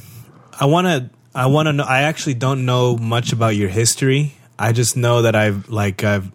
I 0.60 0.66
want 0.66 0.86
to 0.86 1.10
I 1.34 1.48
want 1.48 1.66
to 1.66 1.74
know 1.74 1.84
I 1.84 2.04
actually 2.04 2.36
don't 2.36 2.68
know 2.68 2.96
much 2.96 3.34
about 3.34 3.56
your 3.56 3.70
history. 3.70 4.36
I 4.60 4.72
just 4.72 4.96
know 4.96 5.24
that 5.24 5.36
I've 5.36 5.70
like 5.70 6.04
I've 6.04 6.32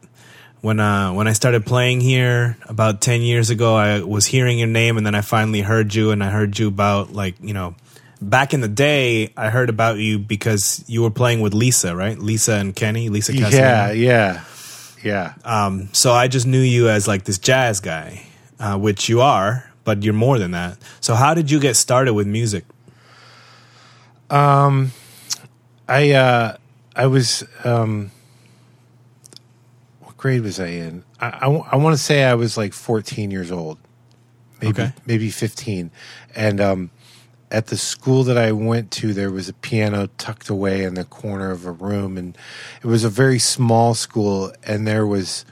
when 0.60 0.80
uh 0.80 1.12
when 1.12 1.28
I 1.28 1.32
started 1.34 1.64
playing 1.64 2.00
here 2.00 2.56
about 2.68 3.00
10 3.00 3.22
years 3.22 3.50
ago, 3.50 3.76
I 3.76 4.02
was 4.02 4.26
hearing 4.26 4.58
your 4.58 4.66
name 4.66 4.96
and 4.96 5.06
then 5.06 5.14
I 5.14 5.20
finally 5.20 5.60
heard 5.60 5.94
you 5.94 6.10
and 6.10 6.24
I 6.24 6.30
heard 6.30 6.58
you 6.58 6.66
about 6.66 7.12
like, 7.12 7.36
you 7.40 7.54
know, 7.54 7.76
back 8.20 8.52
in 8.52 8.60
the 8.60 8.68
day, 8.68 9.32
I 9.36 9.50
heard 9.50 9.70
about 9.70 9.98
you 9.98 10.18
because 10.18 10.84
you 10.88 11.02
were 11.02 11.12
playing 11.12 11.42
with 11.42 11.54
Lisa, 11.54 11.94
right? 11.94 12.18
Lisa 12.18 12.54
and 12.54 12.74
Kenny, 12.74 13.08
Lisa 13.08 13.32
Castellano. 13.32 13.92
yeah. 13.92 13.92
Yeah. 13.92 14.44
Um, 15.44 15.88
so 15.92 16.12
I 16.12 16.28
just 16.28 16.46
knew 16.46 16.60
you 16.60 16.88
as 16.88 17.06
like 17.06 17.24
this 17.24 17.38
jazz 17.38 17.80
guy, 17.80 18.26
uh, 18.58 18.78
which 18.78 19.08
you 19.08 19.20
are, 19.20 19.70
but 19.84 20.02
you're 20.02 20.14
more 20.14 20.38
than 20.38 20.52
that. 20.52 20.78
So 21.00 21.14
how 21.14 21.34
did 21.34 21.50
you 21.50 21.60
get 21.60 21.76
started 21.76 22.14
with 22.14 22.26
music? 22.26 22.64
Um, 24.30 24.92
I 25.88 26.12
uh, 26.12 26.56
I 26.96 27.06
was 27.06 27.44
um, 27.64 28.10
what 30.00 30.16
grade 30.16 30.42
was 30.42 30.58
I 30.58 30.66
in? 30.68 31.04
I, 31.20 31.46
I, 31.70 31.76
want 31.76 31.94
to 31.96 32.02
say 32.02 32.24
I 32.24 32.34
was 32.34 32.56
like 32.56 32.72
14 32.72 33.30
years 33.30 33.50
old, 33.52 33.78
maybe 34.60 34.82
Okay. 34.82 34.92
maybe 35.06 35.30
15, 35.30 35.90
and 36.34 36.60
um, 36.60 36.90
at 37.50 37.68
the 37.68 37.76
school 37.76 38.24
that 38.24 38.36
I 38.36 38.52
went 38.52 38.90
to, 38.92 39.12
there 39.14 39.30
was 39.30 39.48
a 39.48 39.52
piano 39.54 40.08
tucked 40.18 40.48
away 40.48 40.82
in 40.84 40.94
the 40.94 41.04
corner 41.04 41.50
of 41.50 41.64
a 41.66 41.70
room, 41.70 42.16
and 42.18 42.36
it 42.82 42.86
was 42.86 43.04
a 43.04 43.08
very 43.08 43.38
small 43.38 43.94
school, 43.94 44.52
and 44.64 44.86
there 44.86 45.06
was 45.06 45.44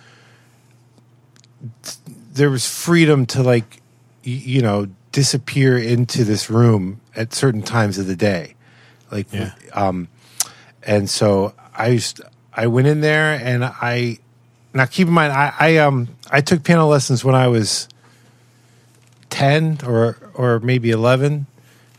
there 2.32 2.50
was 2.50 2.66
freedom 2.66 3.26
to 3.26 3.42
like 3.42 3.80
you 4.22 4.60
know 4.60 4.88
disappear 5.12 5.78
into 5.78 6.24
this 6.24 6.50
room 6.50 7.00
at 7.14 7.32
certain 7.32 7.62
times 7.62 7.98
of 7.98 8.06
the 8.06 8.16
day 8.16 8.54
like 9.10 9.32
Yeah. 9.32 9.52
um 9.72 10.08
and 10.82 11.08
so 11.08 11.54
i 11.74 11.88
used 11.88 12.20
i 12.52 12.66
went 12.66 12.86
in 12.88 13.00
there 13.00 13.34
and 13.34 13.64
i 13.64 14.18
now 14.74 14.86
keep 14.86 15.06
in 15.08 15.14
mind 15.14 15.32
i 15.32 15.54
i 15.58 15.76
um 15.78 16.08
i 16.30 16.40
took 16.40 16.64
piano 16.64 16.86
lessons 16.86 17.24
when 17.24 17.34
i 17.34 17.46
was 17.46 17.88
10 19.30 19.78
or 19.86 20.16
or 20.34 20.58
maybe 20.60 20.90
11 20.90 21.46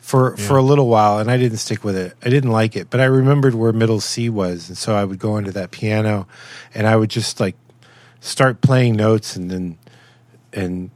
for 0.05 0.38
for 0.38 0.55
a 0.57 0.62
little 0.62 0.88
while 0.88 1.17
and 1.17 1.31
i 1.31 1.38
didn't 1.38 1.57
stick 1.57 1.83
with 1.83 1.95
it. 1.97 2.13
I 2.24 2.29
didn't 2.29 2.51
like 2.51 2.75
it 2.75 2.89
but 2.91 3.00
i 3.01 3.05
remembered 3.05 3.55
where 3.55 3.74
middle 3.74 4.00
c 4.00 4.29
was 4.29 4.69
and 4.69 4.77
so 4.77 4.93
i 4.95 5.03
would 5.03 5.17
go 5.17 5.38
into 5.38 5.51
that 5.53 5.71
piano 5.71 6.27
and 6.75 6.85
i 6.85 6.95
would 6.95 7.09
just 7.09 7.39
like 7.39 7.55
start 8.19 8.62
playing 8.62 8.95
notes 8.95 9.35
and 9.35 9.50
then 9.50 9.77
and 10.53 10.91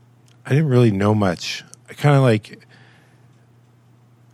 i 0.46 0.50
didn't 0.50 0.70
really 0.70 0.92
know 0.92 1.14
much. 1.16 1.64
I 1.90 1.94
kind 1.94 2.16
of 2.16 2.22
like 2.22 2.66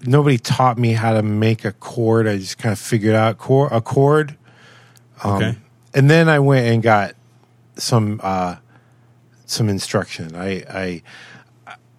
nobody 0.05 0.38
taught 0.38 0.77
me 0.77 0.91
how 0.94 1.13
to 1.13 1.24
make 1.24 1.63
a 1.65 1.72
chord. 1.72 2.27
I 2.27 2.38
just 2.38 2.58
kind 2.58 2.74
of 2.74 2.79
figured 2.79 3.15
out 3.15 3.38
chord, 3.38 3.72
a 3.72 3.82
chord. 3.82 4.36
Um, 5.24 5.36
Okay. 5.36 5.58
and 5.94 6.10
then 6.10 6.27
i 6.27 6.39
went 6.39 6.67
and 6.67 6.84
got 6.84 7.15
some 7.77 8.20
uh 8.24 8.58
some 9.46 9.70
instruction. 9.70 10.36
I 10.36 10.50
i 10.70 11.01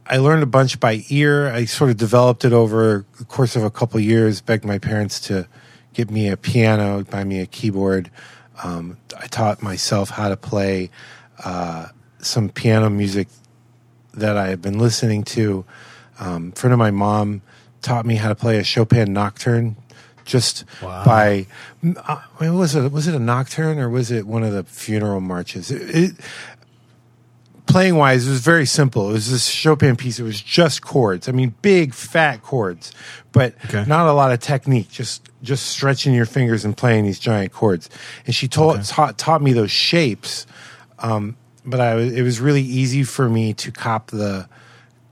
I 0.08 0.18
learned 0.18 0.42
a 0.42 0.46
bunch 0.46 0.78
by 0.78 1.04
ear. 1.08 1.48
I 1.48 1.64
sort 1.64 1.90
of 1.90 1.96
developed 1.96 2.44
it 2.44 2.52
over 2.52 3.04
the 3.18 3.24
course 3.24 3.56
of 3.56 3.64
a 3.64 3.70
couple 3.70 3.98
years. 4.00 4.40
Begged 4.40 4.64
my 4.64 4.78
parents 4.78 5.18
to 5.20 5.48
get 5.94 6.10
me 6.10 6.28
a 6.28 6.36
piano, 6.36 7.02
buy 7.04 7.24
me 7.24 7.40
a 7.40 7.46
keyboard. 7.46 8.10
Um, 8.62 8.98
I 9.18 9.26
taught 9.26 9.62
myself 9.62 10.10
how 10.10 10.28
to 10.28 10.36
play 10.36 10.90
uh, 11.44 11.88
some 12.18 12.48
piano 12.48 12.88
music 12.88 13.28
that 14.14 14.36
I 14.36 14.48
had 14.48 14.62
been 14.62 14.78
listening 14.78 15.24
to. 15.24 15.64
Um, 16.18 16.52
a 16.54 16.58
friend 16.58 16.72
of 16.72 16.78
my 16.78 16.90
mom 16.90 17.42
taught 17.82 18.06
me 18.06 18.14
how 18.16 18.28
to 18.28 18.34
play 18.34 18.58
a 18.58 18.64
Chopin 18.64 19.12
nocturne, 19.12 19.76
just 20.24 20.64
Wow. 20.82 21.04
by. 21.04 21.46
Uh, 21.84 22.20
was 22.40 22.74
it? 22.74 22.90
Was 22.92 23.06
it 23.06 23.14
a 23.14 23.18
nocturne 23.18 23.78
or 23.78 23.90
was 23.90 24.10
it 24.10 24.26
one 24.26 24.42
of 24.42 24.52
the 24.52 24.64
funeral 24.64 25.20
marches? 25.20 25.70
It, 25.70 25.94
it, 25.94 26.12
playing 27.66 27.96
wise, 27.96 28.26
it 28.26 28.30
was 28.30 28.40
very 28.40 28.66
simple. 28.66 29.10
It 29.10 29.14
was 29.14 29.30
this 29.30 29.46
Chopin 29.46 29.96
piece. 29.96 30.18
It 30.18 30.22
was 30.22 30.40
just 30.40 30.82
chords. 30.82 31.28
I 31.28 31.32
mean, 31.32 31.54
big 31.62 31.94
fat 31.94 32.42
chords, 32.42 32.92
but 33.32 33.54
Okay. 33.66 33.84
not 33.86 34.06
a 34.06 34.12
lot 34.12 34.32
of 34.32 34.40
technique. 34.40 34.90
Just 34.90 35.22
just 35.42 35.66
stretching 35.66 36.12
your 36.14 36.26
fingers 36.26 36.64
and 36.64 36.76
playing 36.76 37.04
these 37.04 37.18
giant 37.20 37.52
chords. 37.52 37.88
And 38.26 38.34
she 38.34 38.48
taught 38.48 38.76
Okay. 38.76 38.84
taught, 38.86 39.18
taught 39.18 39.42
me 39.42 39.52
those 39.52 39.70
shapes. 39.70 40.46
Um, 40.98 41.36
but 41.64 41.80
I 41.80 41.98
it 41.98 42.22
was 42.22 42.40
really 42.40 42.62
easy 42.62 43.02
for 43.04 43.28
me 43.28 43.52
to 43.54 43.70
cop 43.70 44.10
the 44.10 44.48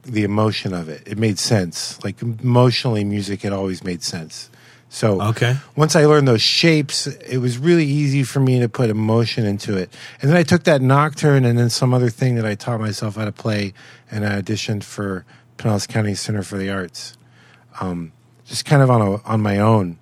the 0.03 0.23
emotion 0.23 0.73
of 0.73 0.87
it. 0.89 1.03
It 1.05 1.17
made 1.17 1.39
sense. 1.39 1.99
Like 2.03 2.21
emotionally, 2.21 3.03
music 3.03 3.41
had 3.41 3.53
always 3.53 3.83
made 3.83 4.03
sense. 4.03 4.49
So 4.95 5.21
Okay. 5.21 5.57
once 5.75 5.93
I 5.97 6.05
learned 6.05 6.25
those 6.25 6.41
shapes, 6.41 7.05
it 7.05 7.39
was 7.39 7.57
really 7.57 7.83
easy 7.85 8.23
for 8.23 8.39
me 8.39 8.61
to 8.61 8.69
put 8.69 8.89
emotion 8.89 9.45
into 9.45 9.75
it. 9.75 9.93
And 10.21 10.31
then 10.31 10.37
I 10.37 10.43
took 10.43 10.63
that 10.63 10.81
nocturne 10.81 11.43
and 11.43 11.59
then 11.59 11.69
some 11.69 11.93
other 11.93 12.09
thing 12.09 12.35
that 12.35 12.45
I 12.45 12.55
taught 12.55 12.79
myself 12.79 13.17
how 13.17 13.25
to 13.25 13.33
play, 13.33 13.73
and 14.09 14.25
I 14.25 14.41
auditioned 14.41 14.85
for 14.85 15.25
Pinellas 15.57 15.85
County 15.85 16.15
Center 16.15 16.43
for 16.43 16.55
the 16.57 16.69
Arts, 16.71 17.17
um, 17.81 18.13
just 18.45 18.63
kind 18.63 18.81
of 18.81 18.89
on 18.89 19.01
a, 19.01 19.21
on 19.23 19.41
my 19.41 19.59
own. 19.59 19.99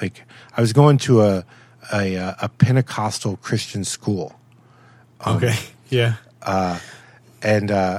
Like 0.00 0.22
I 0.56 0.60
was 0.60 0.72
going 0.72 0.98
to 0.98 1.22
a 1.22 1.44
a, 1.92 2.16
uh, 2.16 2.34
a 2.42 2.48
Pentecostal 2.48 3.38
Christian 3.38 3.82
school, 3.82 4.38
Okay. 5.26 5.56
Yeah. 5.88 6.14
and 7.42 7.70
uh, 7.72 7.98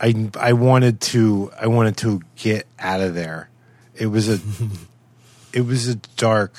I 0.00 0.30
I 0.40 0.54
wanted 0.54 1.02
to 1.12 1.52
I 1.60 1.66
wanted 1.66 1.98
to 1.98 2.22
get 2.36 2.66
out 2.78 3.02
of 3.02 3.14
there. 3.14 3.50
It 3.94 4.06
was 4.06 4.28
a 4.30 4.38
it 5.56 5.64
was 5.64 5.88
a 5.88 5.96
dark 6.16 6.52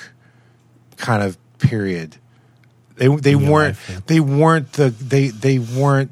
kind 0.96 1.22
of 1.22 1.38
period. 1.58 2.16
They 2.96 3.06
they 3.06 3.32
In 3.32 3.48
weren't 3.48 3.76
life, 3.76 3.90
yeah. 3.90 4.00
they 4.06 4.20
weren't 4.20 4.72
the 4.72 4.90
they 4.90 5.28
they 5.28 5.58
weren't 5.60 6.10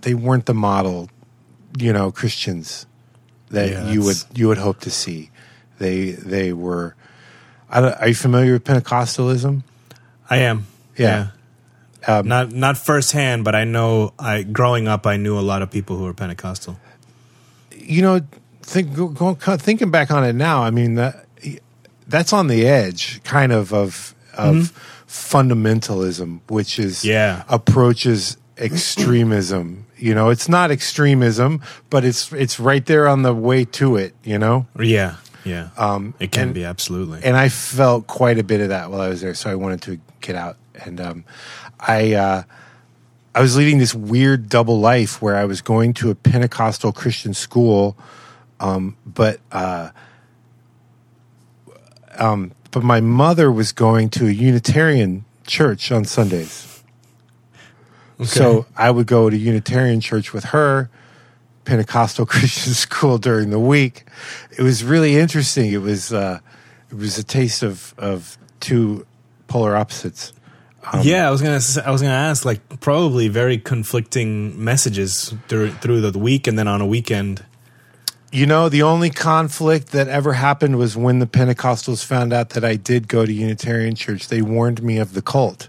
they 0.00 0.14
weren't 0.14 0.46
the 0.46 0.54
model, 0.54 1.10
you 1.78 1.92
know, 1.92 2.10
Christians 2.10 2.86
that 3.50 3.68
Yeah, 3.70 3.90
you 3.92 4.02
would 4.02 4.16
you 4.34 4.48
would 4.48 4.58
hope 4.58 4.80
to 4.80 4.90
see. 4.90 5.30
They 5.78 6.12
they 6.12 6.52
were. 6.54 6.94
I 7.68 7.80
don't, 7.80 7.92
are 8.00 8.08
you 8.08 8.14
familiar 8.14 8.54
with 8.54 8.64
Pentecostalism? 8.64 9.62
I 10.30 10.36
am. 10.38 10.66
Yeah. 10.96 11.28
Um, 12.06 12.26
not 12.26 12.52
not 12.52 12.78
firsthand, 12.78 13.44
but 13.44 13.54
I 13.54 13.64
know. 13.64 14.12
I 14.18 14.42
growing 14.44 14.88
up, 14.88 15.06
I 15.06 15.16
knew 15.18 15.38
a 15.38 15.44
lot 15.44 15.60
of 15.62 15.70
people 15.70 15.96
who 15.98 16.04
were 16.04 16.14
Pentecostal. 16.14 16.78
you 17.76 18.02
know, 18.02 18.20
think, 18.62 18.94
go, 18.94 19.08
go, 19.08 19.34
thinking 19.56 19.90
back 19.90 20.10
on 20.10 20.24
it 20.24 20.34
now, 20.34 20.62
I 20.62 20.70
mean 20.70 20.94
that 20.96 21.26
that's 22.08 22.32
on 22.32 22.46
the 22.48 22.66
edge, 22.66 23.22
kind 23.24 23.52
of 23.52 23.72
of 23.72 24.14
of 24.36 24.72
fundamentalism, 25.08 26.40
which 26.48 26.78
is 26.78 27.04
Yeah. 27.04 27.42
approaches 27.48 28.36
extremism. 28.58 29.86
You 29.98 30.14
know, 30.14 30.30
it's 30.30 30.48
not 30.48 30.70
extremism, 30.70 31.60
but 31.90 32.04
it's 32.04 32.32
it's 32.32 32.58
right 32.58 32.84
there 32.86 33.08
on 33.08 33.22
the 33.22 33.34
way 33.34 33.64
to 33.66 33.96
it. 33.96 34.14
You 34.24 34.38
know, 34.38 34.66
Yeah, 34.78 35.16
yeah. 35.44 35.68
Um, 35.76 36.14
it 36.18 36.32
can 36.32 36.44
and- 36.44 36.54
be 36.54 36.64
absolutely. 36.64 37.20
and 37.22 37.36
I 37.36 37.48
felt 37.48 38.06
quite 38.06 38.38
a 38.38 38.42
bit 38.44 38.60
of 38.60 38.68
that 38.70 38.90
while 38.90 39.00
I 39.00 39.08
was 39.08 39.20
there, 39.20 39.34
so 39.34 39.50
I 39.50 39.54
wanted 39.54 39.82
to 39.82 40.00
get 40.20 40.34
out. 40.36 40.56
And 40.84 41.00
um, 41.00 41.24
I 41.78 42.14
uh, 42.14 42.42
I 43.34 43.40
was 43.40 43.56
leading 43.56 43.78
this 43.78 43.94
weird 43.94 44.48
double 44.48 44.80
life 44.80 45.22
where 45.22 45.36
I 45.36 45.44
was 45.44 45.60
going 45.62 45.94
to 45.94 46.10
a 46.10 46.14
Pentecostal 46.14 46.92
Christian 46.92 47.34
school, 47.34 47.96
um, 48.60 48.96
but 49.06 49.38
uh, 49.52 49.90
um, 52.18 52.52
but 52.70 52.82
my 52.82 53.00
mother 53.00 53.50
was 53.50 53.72
going 53.72 54.10
to 54.10 54.26
a 54.26 54.30
Unitarian 54.30 55.24
church 55.46 55.92
on 55.92 56.04
Sundays. 56.04 56.68
So 58.24 58.66
I 58.76 58.90
would 58.90 59.06
go 59.06 59.28
to 59.30 59.36
Unitarian 59.36 60.00
church 60.00 60.32
with 60.32 60.44
her, 60.44 60.90
Pentecostal 61.64 62.26
Christian 62.26 62.72
school 62.74 63.18
during 63.18 63.50
the 63.50 63.58
week. 63.58 64.04
It 64.56 64.62
was 64.62 64.84
really 64.84 65.16
interesting. 65.16 65.72
It 65.72 65.82
was 65.82 66.12
uh, 66.12 66.38
it 66.90 66.96
was 66.96 67.18
a 67.18 67.24
taste 67.24 67.62
of 67.62 67.94
of 67.98 68.38
two 68.60 69.06
polar 69.48 69.76
opposites. 69.76 70.32
yeah, 71.02 71.28
I 71.28 71.30
was 71.30 71.40
gonna. 71.40 71.60
I 71.86 71.90
was 71.90 72.02
gonna 72.02 72.14
ask, 72.14 72.44
like, 72.44 72.80
probably 72.80 73.28
very 73.28 73.58
conflicting 73.58 74.62
messages 74.62 75.34
through 75.48 75.72
through 75.72 76.00
the 76.00 76.18
week, 76.18 76.46
and 76.46 76.58
then 76.58 76.68
on 76.68 76.80
a 76.80 76.86
weekend. 76.86 77.44
You 78.34 78.46
know, 78.46 78.70
the 78.70 78.82
only 78.82 79.10
conflict 79.10 79.88
that 79.92 80.08
ever 80.08 80.32
happened 80.32 80.76
was 80.78 80.96
when 80.96 81.18
the 81.18 81.26
Pentecostals 81.26 82.02
found 82.02 82.32
out 82.32 82.50
that 82.50 82.64
I 82.64 82.76
did 82.76 83.06
go 83.06 83.26
to 83.26 83.32
Unitarian 83.32 83.94
church. 83.94 84.28
They 84.28 84.40
warned 84.40 84.82
me 84.82 84.96
of 84.96 85.12
the 85.12 85.20
cult. 85.20 85.68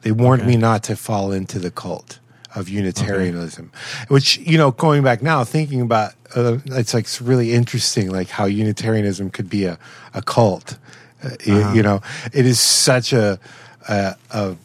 They 0.00 0.10
warned 0.10 0.42
Okay. 0.42 0.52
me 0.52 0.56
not 0.56 0.82
to 0.84 0.96
fall 0.96 1.32
into 1.32 1.58
the 1.58 1.70
cult 1.70 2.18
of 2.54 2.68
Unitarianism, 2.70 3.70
which, 4.08 4.38
you 4.38 4.56
know, 4.56 4.70
going 4.70 5.02
back 5.02 5.22
now, 5.22 5.44
thinking 5.44 5.82
about 5.82 6.12
uh, 6.34 6.58
it's 6.66 6.94
like 6.94 7.04
it's 7.04 7.20
really 7.20 7.52
interesting, 7.52 8.10
like 8.10 8.28
how 8.30 8.46
Unitarianism 8.46 9.28
could 9.30 9.50
be 9.50 9.64
a, 9.66 9.78
a 10.14 10.22
cult. 10.22 10.78
Uh, 11.22 11.30
you- 11.44 11.56
Uh-huh. 11.56 11.74
You 11.74 11.82
know, 11.82 12.00
it 12.32 12.46
is 12.46 12.58
such 12.58 13.12
a, 13.12 13.38
a, 13.86 14.16
a 14.30 14.56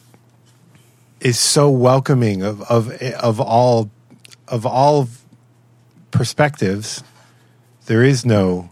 is 1.19 1.37
so 1.37 1.69
welcoming 1.69 2.41
of 2.41 2.61
of 2.71 2.89
of 3.19 3.41
all 3.41 3.89
of 4.47 4.65
all 4.65 5.09
perspectives. 6.11 7.03
There 7.87 8.03
is 8.03 8.25
no 8.25 8.69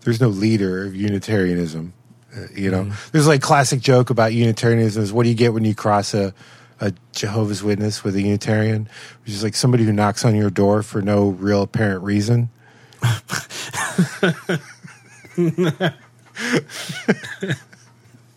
there's 0.00 0.20
no 0.20 0.28
leader 0.28 0.84
of 0.86 0.94
Unitarianism. 0.94 1.92
Uh, 2.34 2.46
you 2.54 2.70
know, 2.70 2.90
there's 3.12 3.26
like 3.26 3.42
classic 3.42 3.80
joke 3.80 4.10
about 4.10 4.32
Unitarianism 4.32 5.02
is 5.02 5.12
what 5.12 5.24
do 5.24 5.28
you 5.28 5.34
get 5.34 5.52
when 5.52 5.64
you 5.64 5.74
cross 5.74 6.14
a 6.14 6.34
a 6.80 6.92
Jehovah's 7.12 7.62
Witness 7.62 8.02
with 8.02 8.16
a 8.16 8.22
Unitarian, 8.22 8.88
which 9.22 9.32
is 9.32 9.42
like 9.42 9.54
somebody 9.54 9.84
who 9.84 9.92
knocks 9.92 10.24
on 10.24 10.34
your 10.34 10.50
door 10.50 10.82
for 10.82 11.00
no 11.02 11.28
real 11.28 11.62
apparent 11.62 12.02
reason. 12.02 12.50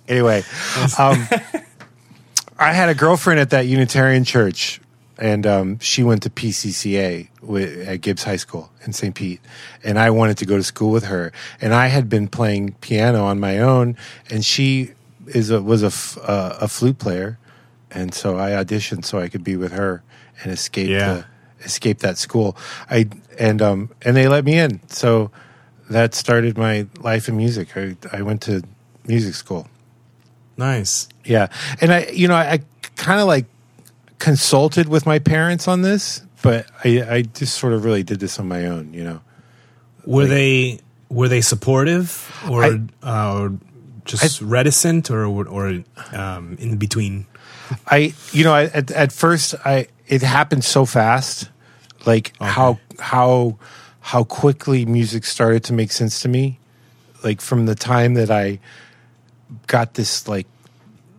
anyway, 0.08 0.44
um, 0.98 1.28
I 2.60 2.74
had 2.74 2.90
a 2.90 2.96
girlfriend 2.96 3.40
at 3.40 3.52
that 3.52 3.66
Unitarian 3.66 4.24
church, 4.24 4.82
and 5.20 5.46
um, 5.48 5.80
she 5.80 6.04
went 6.04 6.24
to 6.24 6.30
PCCA 6.30 7.30
at 7.88 8.02
Gibbs 8.02 8.24
High 8.24 8.36
School 8.38 8.72
in 8.86 8.94
St. 8.94 9.14
Pete, 9.16 9.42
and 9.84 9.98
I 9.98 10.10
wanted 10.10 10.38
to 10.40 10.46
go 10.46 10.58
to 10.58 10.64
school 10.64 10.92
with 10.92 11.06
her. 11.06 11.32
And 11.62 11.74
I 11.74 11.88
had 11.88 12.10
been 12.10 12.28
playing 12.28 12.74
piano 12.82 13.24
on 13.24 13.40
my 13.40 13.60
own, 13.60 13.98
and 14.30 14.46
she 14.46 14.92
is 15.28 15.50
a, 15.50 15.62
was 15.62 15.84
a, 15.84 15.88
f- 15.88 16.18
uh, 16.24 16.58
a 16.62 16.68
flute 16.68 17.00
player, 17.00 17.38
and 17.92 18.14
so 18.14 18.38
I 18.38 18.52
auditioned 18.52 19.06
so 19.06 19.20
I 19.20 19.28
could 19.30 19.44
be 19.44 19.56
with 19.56 19.72
her 19.72 20.04
and 20.44 20.52
escape 20.52 20.90
Yeah. 20.90 21.24
the, 21.60 21.66
escape 21.66 22.00
that 22.00 22.18
school. 22.18 22.56
I 22.90 23.10
and 23.40 23.62
um 23.62 23.90
and 24.04 24.16
they 24.16 24.28
let 24.28 24.46
me 24.46 24.58
in, 24.58 24.80
so 24.88 25.32
that 25.90 26.14
started 26.16 26.58
my 26.58 26.86
life 27.00 27.28
in 27.28 27.38
music. 27.38 27.76
I 27.76 27.96
I 28.12 28.22
went 28.22 28.42
to 28.44 28.62
music 29.08 29.34
school. 29.36 29.68
Nice. 30.58 31.08
Yeah, 31.26 31.48
and 31.82 31.92
I, 31.94 32.06
you 32.14 32.28
know, 32.28 32.36
I, 32.36 32.54
I 32.54 32.60
kind 32.96 33.20
of 33.22 33.28
like 33.28 33.46
consulted 34.20 34.88
with 34.90 35.06
my 35.06 35.20
parents 35.20 35.68
on 35.68 35.82
this, 35.82 36.22
but 36.42 36.66
I, 36.84 37.04
I 37.10 37.22
just 37.22 37.58
sort 37.58 37.74
of 37.74 37.86
really 37.86 38.04
did 38.04 38.20
this 38.20 38.40
on 38.40 38.48
my 38.48 38.66
own. 38.66 38.94
You 38.94 39.04
know, 39.04 39.22
Were 40.06 40.26
they 40.26 40.80
were 41.10 41.28
they 41.28 41.42
supportive 41.42 42.32
or 42.50 42.64
I- 42.64 42.80
uh, 43.04 43.50
just 44.06 44.42
reticent 44.42 45.10
or 45.12 45.26
or 45.26 45.84
um, 46.14 46.58
in 46.60 46.78
between? 46.78 47.28
I, 47.88 48.14
you 48.32 48.44
know, 48.46 48.54
I, 48.54 48.66
at 48.66 48.92
at 48.92 49.12
first, 49.12 49.54
I 49.66 49.88
it 50.08 50.22
happened 50.22 50.64
so 50.64 50.86
fast, 50.86 51.50
like 52.06 52.34
how 52.40 52.80
how 53.00 53.58
how 54.00 54.24
quickly 54.24 54.86
music 54.86 55.26
started 55.26 55.64
to 55.66 55.74
make 55.74 55.92
sense 55.92 56.22
to 56.22 56.30
me, 56.30 56.60
like 57.24 57.42
from 57.42 57.66
the 57.66 57.76
time 57.76 58.14
that 58.14 58.32
I 58.32 58.60
got 59.68 59.96
this 59.96 60.28
like 60.28 60.48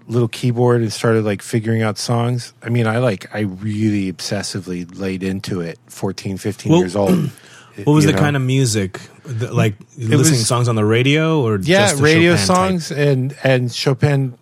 little 0.08 0.28
keyboard 0.28 0.80
and 0.80 0.92
started 0.92 1.24
like 1.24 1.42
figuring 1.42 1.82
out 1.82 1.98
songs. 1.98 2.52
I 2.62 2.70
mean, 2.70 2.86
I 2.86 2.98
like 2.98 3.32
I 3.34 3.40
really 3.40 4.12
obsessively 4.12 4.98
laid 4.98 5.22
into 5.22 5.60
it 5.60 5.78
14, 5.86 6.38
15 6.38 6.72
Well, 6.72 6.80
years 6.80 6.96
old. 6.96 7.30
What 7.84 7.92
was 7.92 8.06
the 8.06 8.12
know? 8.12 8.18
kind 8.18 8.34
of 8.34 8.42
music? 8.42 8.98
The, 9.22 9.54
like 9.54 9.76
listening 9.96 10.18
was- 10.18 10.48
songs 10.48 10.68
on 10.68 10.74
the 10.74 10.84
radio 10.84 11.42
or 11.46 11.60
yeah, 11.60 11.92
radio 12.00 12.34
Chopin 12.34 12.36
type? 12.36 12.46
songs 12.56 12.90
and 12.90 13.36
and 13.44 13.72
Chopin, 13.72 14.36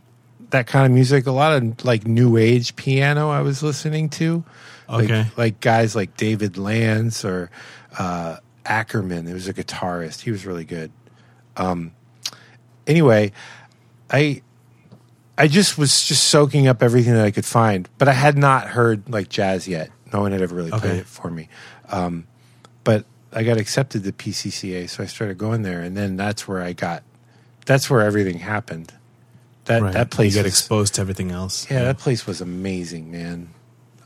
that 0.51 0.67
kind 0.67 0.87
of 0.87 0.93
music. 0.93 1.27
A 1.27 1.33
lot 1.33 1.53
of 1.63 1.85
like 1.85 2.07
new 2.07 2.39
age 2.39 2.77
piano 2.77 3.29
I 3.29 3.43
was 3.43 3.63
listening 3.63 4.09
to. 4.11 4.43
Like, 4.89 5.05
Okay. 5.11 5.27
like 5.37 5.61
guys 5.61 5.95
like 5.95 6.17
David 6.17 6.57
Lanz 6.57 7.27
or 7.27 7.51
uh, 7.99 8.39
Ackerman. 8.65 9.27
He 9.27 9.35
was 9.35 9.49
a 9.49 9.53
guitarist. 9.53 10.21
He 10.23 10.31
was 10.31 10.47
really 10.47 10.65
good. 10.65 10.91
Um, 11.59 11.93
anyway, 12.87 13.33
I 14.11 14.41
I 15.39 15.49
just 15.49 15.77
was 15.77 16.07
just 16.07 16.25
soaking 16.25 16.67
up 16.67 16.83
everything 16.83 17.13
that 17.15 17.25
I 17.25 17.31
could 17.31 17.45
find, 17.45 17.89
but 17.99 18.09
I 18.09 18.13
had 18.13 18.39
not 18.39 18.69
heard 18.69 19.09
like 19.09 19.29
jazz 19.29 19.69
yet. 19.69 19.91
No 20.13 20.21
one 20.21 20.33
had 20.33 20.41
ever 20.43 20.55
really 20.55 20.71
played 20.71 20.85
Okay. 20.85 20.99
it 20.99 21.07
for 21.07 21.31
me. 21.31 21.49
Um, 21.91 22.27
but 22.85 23.05
I 23.33 23.43
got 23.43 23.59
accepted 23.59 24.05
to 24.05 24.13
PCCA, 24.13 24.89
so 24.89 25.03
I 25.03 25.07
started 25.07 25.37
going 25.37 25.63
there, 25.63 25.83
and 25.83 25.97
then 25.97 26.17
that's 26.17 26.49
where 26.49 26.63
I 26.63 26.73
got. 26.73 27.03
That's 27.67 27.91
where 27.91 28.01
everything 28.01 28.39
happened. 28.39 28.93
That 29.67 29.83
Right. 29.83 29.93
that 29.93 30.11
place 30.11 30.33
you 30.35 30.39
get 30.39 30.45
was- 30.45 30.53
exposed 30.55 30.95
to 30.95 31.01
everything 31.01 31.33
else. 31.33 31.67
yeah, 31.71 31.83
that 31.85 31.99
place 31.99 32.27
was 32.27 32.41
amazing, 32.41 33.11
man. 33.11 33.49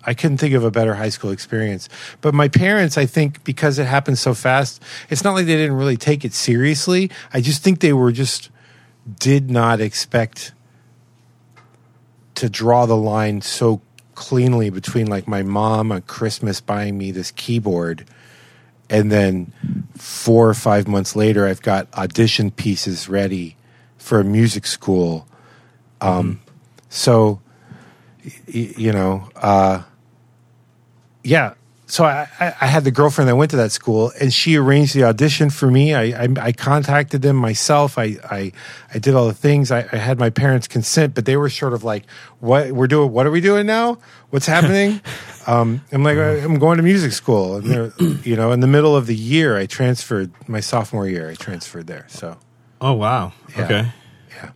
I 0.03 0.14
couldn't 0.14 0.38
think 0.38 0.55
of 0.55 0.64
a 0.64 0.71
better 0.71 0.95
high 0.95 1.11
school 1.11 1.31
experience. 1.31 1.90
But 2.23 2.33
my 2.33 2.49
parents, 2.49 2.97
I 2.97 3.05
think, 3.05 3.45
because 3.45 3.79
it 3.79 3.85
happened 3.87 4.19
so 4.19 4.33
fast, 4.33 4.83
it's 5.11 5.23
not 5.23 5.35
like 5.35 5.45
they 5.45 5.57
didn't 5.57 5.77
really 5.77 5.99
take 5.99 6.25
it 6.25 6.33
seriously. 6.33 7.11
I 7.35 7.43
just 7.43 7.62
think 7.62 7.81
they 7.81 7.93
were 7.93 8.11
just 8.11 8.49
did 9.19 9.51
not 9.51 9.79
expect 9.83 10.53
to 12.40 12.48
draw 12.48 12.87
the 12.87 12.96
line 12.96 13.42
so 13.42 13.83
cleanly 14.14 14.70
between 14.70 15.07
like 15.07 15.29
my 15.29 15.42
mom 15.42 15.92
on 15.92 16.00
Christmas 16.03 16.61
buying 16.61 16.96
me 16.96 17.11
this 17.11 17.31
keyboard 17.31 18.07
and 18.88 19.12
then 19.12 19.53
four 19.96 20.48
or 20.48 20.55
five 20.55 20.88
months 20.88 21.14
later 21.14 21.46
I've 21.46 21.61
got 21.62 21.87
audition 21.94 22.50
pieces 22.50 23.09
ready 23.11 23.57
for 23.98 24.20
a 24.20 24.24
music 24.24 24.66
school. 24.66 25.29
Um, 26.00 26.40
so 26.88 27.40
y- 28.24 28.74
you 28.76 28.92
know, 28.92 29.29
uh, 29.37 29.83
yeah. 31.22 31.55
So 31.90 32.05
I, 32.05 32.29
I, 32.38 32.66
had 32.66 32.85
the 32.85 32.90
girlfriend 32.90 33.29
that 33.29 33.35
went 33.37 33.50
to 33.50 33.57
that 33.57 33.72
school, 33.72 34.12
and 34.20 34.33
she 34.33 34.57
arranged 34.57 34.94
the 34.94 35.05
audition 35.05 35.50
for 35.50 35.70
me. 35.70 35.92
I, 35.92 36.24
I, 36.24 36.29
I 36.40 36.53
contacted 36.53 37.22
them 37.22 37.35
myself. 37.35 37.98
I, 37.98 38.16
I, 38.31 38.53
I 38.94 38.98
did 38.98 39.14
all 39.14 39.26
the 39.26 39.35
things. 39.35 39.72
I, 39.72 39.88
I 39.90 39.96
had 39.96 40.18
my 40.18 40.31
parents' 40.31 40.68
consent, 40.68 41.14
but 41.14 41.24
they 41.24 41.37
were 41.37 41.50
sort 41.50 41.72
of 41.72 41.83
like, 41.83 42.05
"What 42.38 42.70
we're 42.70 42.87
doing? 42.87 43.11
What 43.11 43.26
are 43.26 43.31
we 43.33 43.40
doing 43.40 43.66
now? 43.66 43.98
What's 44.31 44.46
happening?" 44.46 45.00
um, 45.48 45.85
I'm 45.90 46.05
like, 46.05 46.16
"I'm 46.16 46.61
going 46.61 46.76
to 46.76 46.85
music 46.85 47.11
school," 47.11 47.57
and 47.57 47.66
they're, 47.68 47.92
you 48.22 48.37
know, 48.37 48.53
in 48.53 48.61
the 48.61 48.68
middle 48.68 48.96
of 48.96 49.07
the 49.07 49.16
year, 49.16 49.57
I 49.57 49.66
transferred 49.66 50.31
my 50.48 50.61
sophomore 50.61 51.09
year. 51.09 51.29
I 51.29 51.35
transferred 51.35 51.88
there. 51.88 52.07
So 52.09 52.38
Oh 52.81 52.94
wow. 52.94 53.33
Yeah. 53.57 53.64
Okay. 53.64 53.92
yeah. 54.37 54.50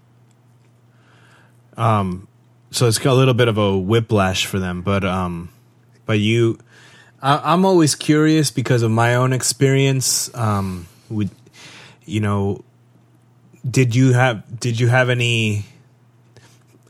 Um, 1.76 2.28
so 2.70 2.88
it's 2.88 2.98
got 2.98 3.12
a 3.12 3.14
little 3.14 3.34
bit 3.34 3.48
of 3.48 3.58
a 3.58 3.78
whiplash 3.78 4.46
for 4.46 4.58
them 4.58 4.82
but 4.82 5.04
um 5.04 5.48
but 6.06 6.18
you 6.18 6.58
I, 7.24 7.52
i'm 7.52 7.64
always 7.64 7.94
curious 7.96 8.50
because 8.52 8.82
of 8.82 8.90
my 8.90 9.16
own 9.16 9.32
experience 9.32 10.32
um 10.34 10.86
with 11.08 11.30
you 12.04 12.20
know 12.20 12.62
did 13.68 13.94
you 13.96 14.12
have 14.12 14.60
did 14.60 14.78
you 14.78 14.88
have 14.88 15.08
any 15.08 15.64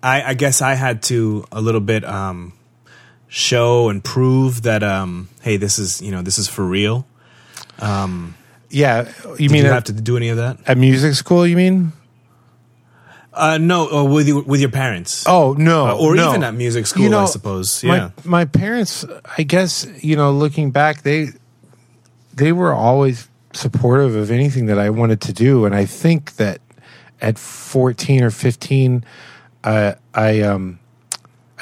i 0.02 0.22
i 0.22 0.34
guess 0.34 0.60
i 0.60 0.74
had 0.74 1.02
to 1.04 1.46
a 1.52 1.60
little 1.60 1.80
bit 1.80 2.04
um 2.04 2.52
show 3.28 3.88
and 3.88 4.02
prove 4.04 4.62
that 4.62 4.82
um 4.82 5.28
hey 5.42 5.56
this 5.56 5.78
is 5.78 6.02
you 6.02 6.10
know 6.10 6.22
this 6.22 6.38
is 6.38 6.48
for 6.48 6.64
real 6.64 7.06
Yeah, 8.70 9.12
you 9.38 9.50
mean 9.50 9.64
you 9.64 9.70
have 9.70 9.84
to 9.84 9.92
do 9.92 10.16
any 10.16 10.30
of 10.30 10.36
that 10.38 10.58
at 10.66 10.76
music 10.76 11.14
school? 11.14 11.46
You 11.46 11.56
mean? 11.56 11.92
Uh 13.36 13.58
no 13.58 13.88
uh, 13.90 14.04
with 14.04 14.26
you, 14.28 14.40
with 14.40 14.60
your 14.60 14.70
parents 14.70 15.24
Oh 15.26 15.54
no, 15.58 15.86
Uh, 15.88 15.96
or 15.96 16.14
no. 16.14 16.28
even 16.30 16.42
at 16.44 16.54
music 16.54 16.86
school 16.86 17.04
You 17.04 17.10
know, 17.10 17.22
i 17.22 17.26
suppose 17.26 17.82
my, 17.84 17.96
yeah 17.96 18.10
my 18.24 18.44
parents, 18.44 19.04
I 19.38 19.42
guess, 19.42 19.86
you 20.02 20.16
know, 20.16 20.30
looking 20.32 20.70
back, 20.70 21.02
they 21.02 21.28
they 22.34 22.52
were 22.52 22.72
always 22.72 23.28
supportive 23.52 24.16
of 24.16 24.30
anything 24.30 24.66
that 24.66 24.78
I 24.78 24.90
wanted 24.90 25.20
to 25.22 25.32
do, 25.32 25.64
and 25.66 25.74
I 25.74 25.84
think 25.86 26.36
that 26.36 26.58
at 27.20 27.38
fourteen 27.38 28.22
or 28.24 28.30
fifteen, 28.30 29.04
uh, 29.62 29.94
I 30.14 30.40
um, 30.42 30.78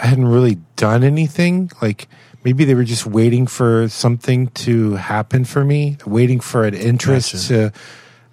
I 0.03 0.07
hadn't 0.07 0.29
really 0.29 0.57
done 0.77 1.05
anything. 1.05 1.71
Like 1.83 2.09
maybe 2.45 2.65
they 2.65 2.75
were 2.75 2.85
just 2.85 3.07
waiting 3.07 3.47
for 3.47 3.89
something 3.89 4.49
to 4.65 4.95
happen 4.97 5.45
for 5.45 5.65
me, 5.65 5.97
waiting 6.07 6.41
for 6.41 6.65
an 6.65 6.75
interest 6.75 7.33
Gotcha. 7.33 7.73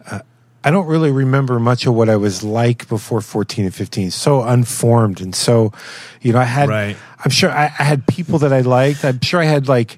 to. 0.06 0.24
I 0.70 0.72
don't 0.72 0.86
really 0.86 1.10
remember 1.10 1.60
much 1.60 1.88
of 1.88 1.96
what 1.96 2.10
I 2.10 2.16
was 2.16 2.44
like 2.44 2.88
before 2.90 3.22
14 3.22 3.66
and 3.66 3.74
15. 3.74 4.12
So 4.12 4.44
unformed. 4.44 5.20
And 5.20 5.34
so, 5.34 5.74
you 6.22 6.32
know, 6.32 6.38
I 6.38 6.44
had, 6.44 6.70
Right. 6.70 6.96
I'm 7.26 7.32
sure 7.32 7.50
I, 7.50 7.74
I 7.80 7.84
had 7.84 8.06
people 8.06 8.38
that 8.40 8.54
I 8.54 8.62
liked. 8.62 9.04
I'm 9.04 9.20
sure 9.22 9.40
I 9.42 9.46
had 9.46 9.68
like, 9.68 9.98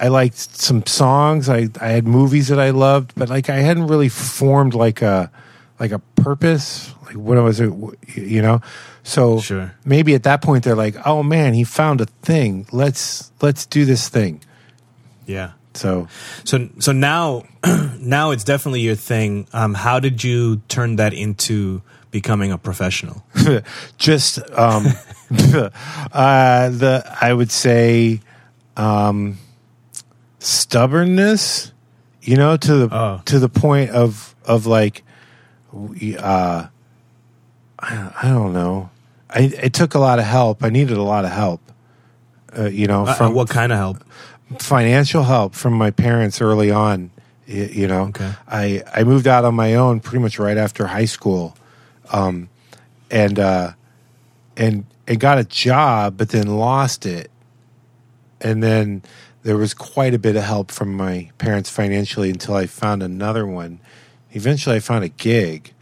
I 0.00 0.08
liked 0.08 0.38
some 0.38 0.86
songs. 0.86 1.50
I, 1.50 1.68
I 1.82 1.88
had 1.88 2.06
movies 2.06 2.48
that 2.48 2.58
I 2.58 2.70
loved, 2.70 3.12
but 3.14 3.28
like 3.28 3.50
I 3.50 3.56
hadn't 3.56 3.88
really 3.88 4.08
formed 4.08 4.72
like 4.72 5.02
a, 5.02 5.30
like 5.78 5.92
a 5.92 5.98
purpose. 5.98 6.94
Like 7.04 7.16
what 7.16 7.36
was 7.42 7.60
it, 7.60 7.70
you 8.14 8.40
know? 8.40 8.62
So 9.02 9.40
Sure. 9.40 9.74
maybe 9.84 10.14
at 10.14 10.22
that 10.22 10.40
point 10.40 10.64
they're 10.64 10.74
like, 10.74 10.96
oh 11.04 11.22
man, 11.22 11.52
he 11.52 11.62
found 11.62 12.00
a 12.00 12.06
thing. 12.06 12.66
Let's, 12.72 13.32
let's 13.42 13.66
do 13.66 13.84
this 13.84 14.08
thing. 14.08 14.40
yeah 15.26 15.50
So 15.76 16.08
So 16.44 16.68
so 16.78 16.92
now 16.92 17.44
now 17.98 18.30
it's 18.32 18.44
definitely 18.44 18.80
your 18.80 18.96
thing. 18.96 19.46
Um, 19.52 19.74
how 19.74 20.00
did 20.00 20.24
you 20.24 20.62
turn 20.68 20.96
that 20.96 21.12
into 21.12 21.82
becoming 22.10 22.50
a 22.52 22.58
professional? 22.58 23.24
just 23.98 24.38
um 24.52 24.86
uh 26.12 26.68
the 26.70 27.02
i 27.20 27.32
would 27.32 27.50
say 27.50 28.20
um 28.76 29.36
stubbornness 30.38 31.72
you 32.22 32.36
know 32.36 32.56
to 32.56 32.74
the 32.86 32.88
Oh. 32.94 33.20
to 33.24 33.38
the 33.38 33.48
point 33.48 33.90
of 33.90 34.34
of 34.44 34.66
like 34.66 35.02
uh 36.18 36.66
I, 37.78 38.10
I 38.22 38.28
don't 38.28 38.52
know 38.52 38.90
i 39.28 39.40
it 39.62 39.72
took 39.72 39.94
a 39.94 39.98
lot 39.98 40.18
of 40.18 40.24
help 40.24 40.62
i 40.62 40.70
needed 40.70 40.96
a 40.96 41.02
lot 41.02 41.24
of 41.24 41.32
help 41.32 41.60
uh, 42.56 42.68
you 42.70 42.86
know, 42.86 43.04
Uh, 43.04 43.12
from 43.14 43.34
what 43.34 43.50
kind 43.50 43.70
of 43.70 43.76
help? 43.76 43.98
Financial 44.58 45.24
help 45.24 45.54
from 45.54 45.74
my 45.74 45.90
parents 45.90 46.40
early 46.40 46.70
on. 46.70 47.10
You 47.46 47.86
know, 47.86 48.06
Okay. 48.06 48.32
I 48.48 48.82
I 48.92 49.04
moved 49.04 49.28
out 49.28 49.44
on 49.44 49.54
my 49.54 49.74
own 49.74 50.00
pretty 50.00 50.20
much 50.20 50.38
right 50.38 50.56
after 50.56 50.88
high 50.88 51.04
school, 51.04 51.56
um, 52.12 52.48
and 53.08 53.38
uh, 53.38 53.72
and 54.56 54.84
and 55.06 55.20
got 55.20 55.38
a 55.38 55.44
job, 55.44 56.16
but 56.16 56.30
then 56.30 56.48
lost 56.48 57.06
it, 57.06 57.30
and 58.40 58.64
then 58.64 59.02
there 59.44 59.56
was 59.56 59.74
quite 59.74 60.12
a 60.12 60.18
bit 60.18 60.34
of 60.34 60.42
help 60.42 60.72
from 60.72 60.92
my 60.96 61.30
parents 61.38 61.70
financially 61.70 62.30
until 62.30 62.56
I 62.56 62.66
found 62.66 63.00
another 63.00 63.46
one. 63.46 63.78
Eventually, 64.32 64.74
I 64.74 64.80
found 64.80 65.04
a 65.04 65.08
gig, 65.08 65.72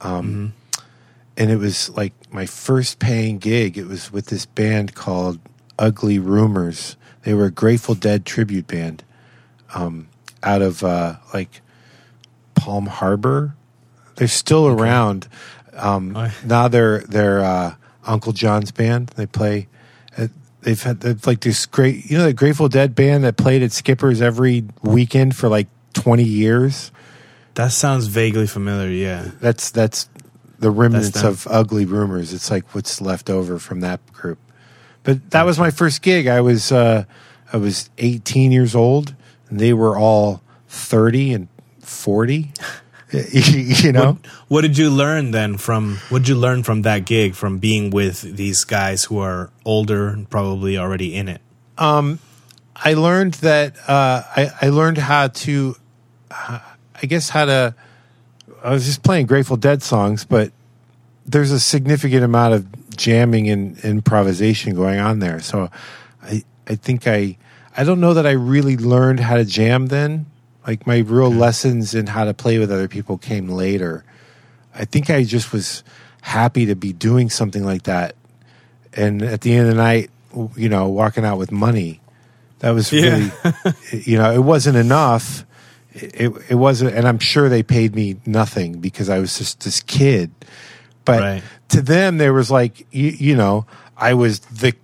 um, 0.00 0.54
and 1.36 1.52
it 1.52 1.56
was 1.58 1.88
like 1.90 2.14
my 2.32 2.46
first 2.46 2.98
paying 2.98 3.38
gig. 3.38 3.78
It 3.78 3.86
was 3.86 4.10
with 4.12 4.26
this 4.26 4.44
band 4.44 4.96
called 4.96 5.38
Ugly 5.78 6.18
Rumors. 6.18 6.96
They 7.26 7.34
were 7.34 7.46
a 7.46 7.50
Grateful 7.50 7.96
Dead 7.96 8.24
tribute 8.24 8.68
band 8.68 9.02
um, 9.74 10.06
out 10.44 10.62
of 10.62 10.84
uh, 10.84 11.16
like 11.34 11.60
Palm 12.54 12.86
Harbor. 12.86 13.56
They're 14.14 14.28
still 14.28 14.68
around. 14.68 15.26
Um, 15.74 16.16
Oh. 16.16 16.30
now 16.44 16.68
they're 16.68 17.00
they're 17.00 17.40
uh, 17.42 17.74
Uncle 18.06 18.30
John's 18.32 18.70
band. 18.70 19.08
They 19.16 19.26
play. 19.26 19.66
At, 20.16 20.30
they've 20.62 20.80
had 20.80 21.00
they've 21.00 21.26
like 21.26 21.40
this 21.40 21.66
great 21.66 22.08
you 22.08 22.16
know 22.16 22.26
the 22.26 22.32
Grateful 22.32 22.68
Dead 22.68 22.94
band 22.94 23.24
that 23.24 23.36
played 23.36 23.60
at 23.60 23.72
Skippers 23.72 24.22
every 24.22 24.62
weekend 24.84 25.34
for 25.34 25.48
like 25.48 25.66
twenty 25.94 26.22
years. 26.22 26.92
That 27.54 27.72
sounds 27.72 28.06
vaguely 28.06 28.46
familiar. 28.46 28.88
Yeah. 28.90 29.32
That's 29.40 29.72
that's 29.72 30.08
the 30.60 30.70
remnants 30.70 31.24
of 31.24 31.48
Ugly 31.50 31.86
Rumors. 31.86 32.32
It's 32.32 32.52
like 32.52 32.72
what's 32.72 33.00
left 33.00 33.28
over 33.30 33.58
from 33.58 33.80
that 33.80 33.98
group. 34.12 34.38
But 35.06 35.30
that 35.30 35.46
was 35.46 35.56
my 35.56 35.70
first 35.70 36.02
gig. 36.02 36.26
I 36.26 36.40
was 36.40 36.72
uh, 36.72 37.04
I 37.52 37.56
was 37.58 37.88
18 37.98 38.50
years 38.50 38.74
old, 38.74 39.14
and 39.48 39.60
they 39.60 39.72
were 39.72 39.96
all 39.96 40.42
30 40.68 41.32
and 41.32 41.48
40. 41.78 42.52
you 43.12 43.92
know, 43.92 44.14
What, 44.14 44.26
what 44.48 44.60
did 44.62 44.76
you 44.76 44.90
learn 44.90 45.30
then 45.30 45.58
from 45.58 45.98
what 46.08 46.22
did 46.22 46.28
you 46.28 46.34
learn 46.34 46.64
from 46.64 46.82
that 46.82 47.04
gig 47.06 47.36
from 47.36 47.58
being 47.58 47.90
with 47.90 48.20
these 48.22 48.64
guys 48.64 49.04
who 49.04 49.18
are 49.18 49.50
older 49.64 50.08
and 50.08 50.28
probably 50.28 50.76
already 50.76 51.14
in 51.14 51.28
it? 51.28 51.40
I 52.74 52.94
learned 52.94 53.34
that 53.34 53.76
uh, 53.88 54.22
I, 54.36 54.50
I 54.60 54.68
learned 54.70 54.98
how 54.98 55.28
to, 55.28 55.76
uh, 56.32 56.58
I 57.00 57.06
guess 57.06 57.28
how 57.28 57.44
to. 57.44 57.76
I 58.64 58.72
was 58.72 58.86
just 58.86 59.04
playing 59.04 59.26
Grateful 59.26 59.56
Dead 59.56 59.84
songs, 59.84 60.24
but 60.24 60.50
there's 61.24 61.52
a 61.52 61.60
significant 61.60 62.24
amount 62.24 62.54
of 62.54 62.66
jamming 62.96 63.48
and 63.50 63.78
improvisation 63.84 64.74
going 64.74 64.98
on 64.98 65.18
there. 65.20 65.40
So, 65.40 65.70
I 66.22 66.44
I 66.66 66.74
think 66.76 67.06
I 67.06 67.36
I 67.76 67.84
don't 67.84 68.00
know 68.00 68.14
that 68.14 68.26
I 68.26 68.32
really 68.32 68.76
learned 68.76 69.20
how 69.20 69.36
to 69.36 69.44
jam 69.44 69.86
then. 69.86 70.26
Like 70.66 70.86
my 70.86 70.98
real 70.98 71.30
lessons 71.30 71.94
in 71.94 72.08
how 72.08 72.24
to 72.24 72.34
play 72.34 72.58
with 72.58 72.72
other 72.72 72.88
people 72.88 73.18
came 73.18 73.48
later. 73.48 74.04
I 74.74 74.84
think 74.84 75.10
I 75.10 75.22
just 75.22 75.52
was 75.52 75.84
happy 76.22 76.66
to 76.66 76.74
be 76.74 76.92
doing 76.92 77.30
something 77.30 77.64
like 77.64 77.84
that, 77.84 78.16
and 78.92 79.22
at 79.22 79.42
the 79.42 79.52
end 79.54 79.68
of 79.68 79.74
the 79.76 79.80
night, 79.82 80.10
you 80.56 80.68
know, 80.68 80.88
walking 80.88 81.24
out 81.24 81.38
with 81.38 81.52
money. 81.52 82.00
That 82.60 82.70
was 82.70 82.92
Yeah. 82.92 83.02
really, 83.10 83.30
you 84.04 84.18
know, 84.18 84.32
it 84.32 84.42
wasn't 84.42 84.76
enough. 84.76 85.44
It, 85.92 86.32
it 86.50 86.54
wasn't, 86.56 86.94
and 86.94 87.06
I'm 87.06 87.18
sure 87.18 87.48
they 87.48 87.62
paid 87.62 87.94
me 87.94 88.16
nothing 88.26 88.80
because 88.80 89.08
I 89.08 89.18
was 89.18 89.38
just 89.38 89.60
this 89.64 89.80
kid. 89.80 90.30
But 91.06 91.20
Right. 91.20 91.44
to 91.70 91.82
them, 91.82 92.18
there 92.18 92.34
was 92.34 92.50
like, 92.50 92.86
you, 92.92 93.10
you 93.10 93.36
know, 93.36 93.66
I 93.96 94.14
was 94.14 94.40
the 94.40 94.74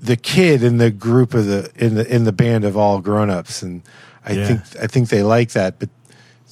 the 0.00 0.16
kid 0.16 0.62
in 0.62 0.78
the 0.78 0.90
group 0.92 1.34
of 1.34 1.46
the 1.46 1.72
in 1.76 1.96
the 1.96 2.06
in 2.14 2.24
the 2.24 2.32
band 2.32 2.64
of 2.64 2.76
all 2.76 3.00
grown 3.00 3.30
ups, 3.30 3.62
and 3.62 3.82
I 4.24 4.36
Yeah. 4.36 4.46
think 4.46 4.60
I 4.82 4.86
think 4.86 5.08
they 5.10 5.24
liked 5.24 5.54
that, 5.54 5.80
but 5.80 5.90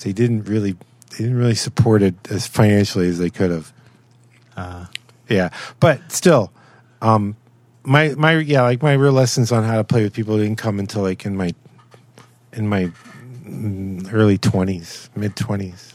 they 0.03 0.13
didn't 0.13 0.45
really 0.45 0.73
they 1.13 1.19
didn't 1.19 1.37
really 1.39 1.55
support 1.55 2.03
it 2.03 2.15
as 2.31 2.47
financially 2.49 3.09
as 3.09 3.19
they 3.19 3.31
could 3.31 3.51
have. 3.53 3.73
Uh, 4.57 4.87
Yeah, 5.29 5.51
but 5.81 6.11
still, 6.13 6.53
um, 7.03 7.37
my 7.85 8.11
my 8.17 8.39
yeah, 8.39 8.63
like 8.63 8.83
my 8.83 8.95
real 8.95 9.13
lessons 9.13 9.53
on 9.53 9.65
how 9.65 9.77
to 9.77 9.85
play 9.85 10.03
with 10.03 10.15
people 10.15 10.37
didn't 10.39 10.57
come 10.57 10.79
until 10.81 11.03
like 11.03 11.27
in 11.27 11.37
my 11.37 11.55
in 12.53 12.69
my 12.69 12.91
mm, 13.47 14.09
early 14.13 14.39
twenties, 14.39 15.11
mid 15.17 15.37
twenties. 15.37 15.95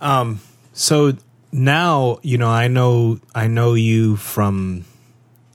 Um, 0.00 0.40
so 0.74 1.16
now 1.50 2.18
you 2.22 2.36
know 2.36 2.50
I 2.50 2.68
know 2.68 3.18
I 3.34 3.46
know 3.46 3.72
you 3.74 4.16
from 4.16 4.84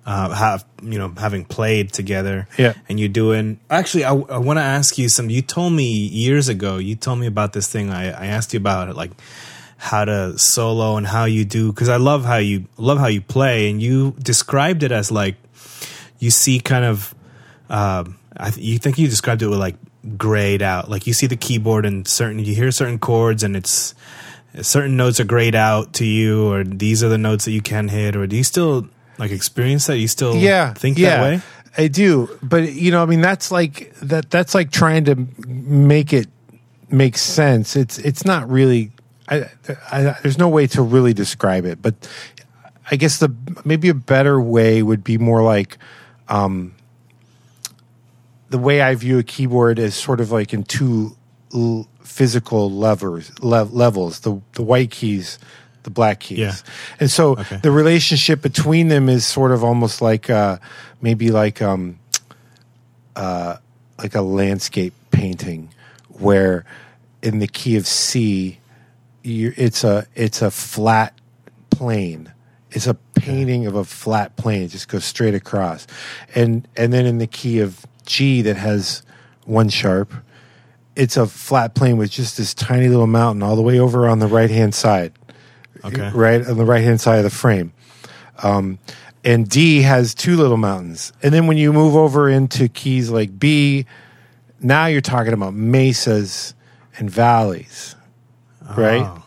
uh, 0.09 0.29
have 0.29 0.65
you 0.81 0.97
know 0.97 1.13
having 1.17 1.45
played 1.45 1.93
together. 1.93 2.47
Yeah. 2.57 2.73
and 2.89 2.99
you're 2.99 3.09
doing 3.09 3.59
actually. 3.69 4.05
I, 4.05 4.13
I 4.13 4.39
want 4.39 4.57
to 4.57 4.63
ask 4.63 4.97
you 4.97 5.07
some. 5.07 5.29
You 5.29 5.43
told 5.43 5.71
me 5.73 5.83
years 5.85 6.49
ago. 6.49 6.77
You 6.77 6.95
told 6.95 7.19
me 7.19 7.27
about 7.27 7.53
this 7.53 7.67
thing. 7.67 7.91
I, 7.91 8.05
I 8.09 8.25
asked 8.25 8.51
you 8.53 8.57
about 8.59 8.89
it, 8.89 8.95
like 8.95 9.11
how 9.77 10.05
to 10.05 10.37
solo 10.39 10.97
and 10.97 11.05
how 11.05 11.25
you 11.25 11.45
do 11.45 11.71
because 11.71 11.89
I 11.89 11.97
love 11.97 12.25
how 12.25 12.37
you 12.37 12.65
love 12.77 12.97
how 12.97 13.05
you 13.05 13.21
play, 13.21 13.69
and 13.69 13.79
you 13.79 14.15
described 14.17 14.81
it 14.81 14.91
as 14.91 15.11
like 15.11 15.35
you 16.17 16.31
see 16.31 16.59
kind 16.59 16.85
of. 16.85 17.13
Um, 17.69 18.17
I 18.35 18.49
th- 18.49 18.65
you 18.65 18.79
think 18.79 18.97
you 18.97 19.07
described 19.07 19.43
it 19.43 19.47
with 19.47 19.59
like 19.59 19.75
grayed 20.17 20.63
out, 20.63 20.89
like 20.89 21.05
you 21.05 21.13
see 21.13 21.27
the 21.27 21.37
keyboard 21.37 21.85
and 21.85 22.07
certain 22.07 22.39
you 22.39 22.55
hear 22.55 22.71
certain 22.71 22.97
chords 22.97 23.43
and 23.43 23.55
it's 23.55 23.93
certain 24.61 24.97
notes 24.97 25.19
are 25.19 25.25
grayed 25.25 25.55
out 25.55 25.93
to 25.95 26.05
you, 26.05 26.51
or 26.51 26.63
these 26.63 27.03
are 27.03 27.09
the 27.09 27.17
notes 27.17 27.45
that 27.45 27.51
you 27.51 27.61
can 27.61 27.87
hit, 27.87 28.15
or 28.15 28.27
do 28.27 28.35
you 28.35 28.43
still 28.43 28.87
like 29.17 29.31
experience 29.31 29.87
that? 29.87 29.97
You 29.97 30.07
still 30.07 30.35
Yeah, 30.35 30.73
think 30.73 30.97
yeah, 30.97 31.17
that 31.17 31.21
way? 31.23 31.41
I 31.77 31.87
do, 31.87 32.29
but 32.41 32.71
you 32.73 32.91
know, 32.91 33.03
I 33.03 33.05
mean, 33.05 33.21
that's 33.21 33.51
like 33.51 33.93
that. 34.01 34.29
That's 34.29 34.53
like 34.55 34.71
trying 34.71 35.05
to 35.05 35.15
make 35.47 36.13
it 36.13 36.27
make 36.89 37.17
sense. 37.17 37.75
It's 37.75 37.97
it's 37.99 38.25
not 38.25 38.49
really. 38.49 38.91
I, 39.31 39.45
I, 39.91 40.15
there's 40.23 40.39
no 40.39 40.49
way 40.49 40.65
to 40.67 40.81
really 40.81 41.13
describe 41.13 41.65
it, 41.65 41.81
but 41.81 41.93
I 42.89 42.95
guess 42.95 43.19
the 43.19 43.33
maybe 43.63 43.89
a 43.89 43.93
better 43.93 44.41
way 44.41 44.81
would 44.81 45.03
be 45.03 45.19
more 45.19 45.43
like 45.43 45.77
um, 46.27 46.73
the 48.49 48.57
way 48.57 48.81
I 48.81 48.95
view 48.95 49.19
a 49.19 49.23
keyboard 49.23 49.77
is 49.77 49.93
sort 49.95 50.19
of 50.19 50.31
like 50.31 50.53
in 50.53 50.63
two 50.63 51.15
l- 51.53 51.87
physical 52.09 52.69
levers 52.71 53.31
lev- 53.41 53.73
levels: 53.73 54.21
the 54.21 54.41
the 54.53 54.63
white 54.63 54.91
keys, 54.91 55.39
the 55.83 55.89
black 55.89 56.19
keys, 56.19 56.39
Yeah. 56.39 56.55
and 56.99 57.09
so 57.11 57.31
Okay. 57.37 57.57
the 57.61 57.71
relationship 57.71 58.41
between 58.41 58.87
them 58.89 59.07
is 59.09 59.25
sort 59.25 59.51
of 59.51 59.63
almost 59.63 60.01
like 60.01 60.29
uh, 60.29 60.57
maybe 61.01 61.31
like 61.31 61.61
um, 61.61 61.99
uh, 63.15 63.57
like 63.97 64.15
a 64.15 64.21
landscape 64.21 64.93
painting, 65.11 65.69
where 66.09 66.65
in 67.21 67.39
the 67.39 67.47
key 67.47 67.75
of 67.77 67.85
C, 67.87 68.59
you, 69.23 69.53
it's 69.57 69.83
a 69.83 70.05
it's 70.15 70.41
a 70.41 70.51
flat 70.51 71.13
plane. 71.69 72.31
It's 72.71 72.87
a 72.87 72.93
painting 73.15 73.65
of 73.67 73.75
a 73.75 73.83
flat 73.83 74.35
plane. 74.35 74.63
It 74.63 74.67
just 74.69 74.87
goes 74.87 75.05
straight 75.05 75.35
across, 75.35 75.87
and 76.35 76.67
and 76.75 76.91
then 76.93 77.05
in 77.05 77.17
the 77.19 77.27
key 77.27 77.59
of 77.59 77.85
G 78.05 78.41
that 78.43 78.57
has 78.57 79.03
one 79.45 79.69
sharp, 79.69 80.13
it's 80.99 81.15
a 81.17 81.25
flat 81.25 81.73
plane 81.75 81.97
with 81.97 82.11
just 82.11 82.37
this 82.37 82.53
tiny 82.53 82.89
little 82.89 83.07
mountain 83.07 83.41
all 83.41 83.55
the 83.55 83.61
way 83.61 83.79
over 83.79 84.07
on 84.07 84.19
the 84.19 84.27
right 84.27 84.49
hand 84.49 84.75
side 84.75 85.13
Okay. 85.83 86.11
right 86.13 86.45
on 86.45 86.57
the 86.57 86.65
right 86.65 86.83
hand 86.83 86.99
side 86.99 87.19
of 87.19 87.23
the 87.23 87.29
frame. 87.29 87.71
Um, 88.43 88.79
and 89.23 89.47
D 89.47 89.81
has 89.81 90.13
two 90.13 90.35
little 90.35 90.57
mountains. 90.57 91.13
And 91.23 91.33
then 91.33 91.47
when 91.47 91.57
you 91.57 91.71
move 91.71 91.95
over 91.95 92.29
into 92.29 92.67
keys 92.67 93.09
like 93.09 93.37
B, 93.39 93.85
now 94.61 94.87
you're 94.87 95.01
talking 95.01 95.33
about 95.33 95.53
mesas 95.53 96.53
and 96.97 97.09
valleys, 97.09 97.95
right? 98.77 99.03
Oh. 99.03 99.23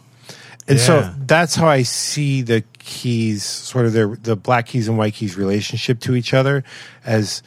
And 0.68 0.78
so 0.78 1.12
that's 1.26 1.54
how 1.54 1.66
I 1.66 1.82
see 1.82 2.42
the 2.42 2.64
keys, 2.78 3.44
sort 3.44 3.86
of 3.86 3.92
their 3.92 4.08
the 4.14 4.36
black 4.36 4.66
keys 4.66 4.88
and 4.88 4.96
white 4.98 5.14
keys 5.14 5.36
relationship 5.36 6.00
to 6.00 6.14
each 6.14 6.34
other 6.34 6.64
as 7.04 7.42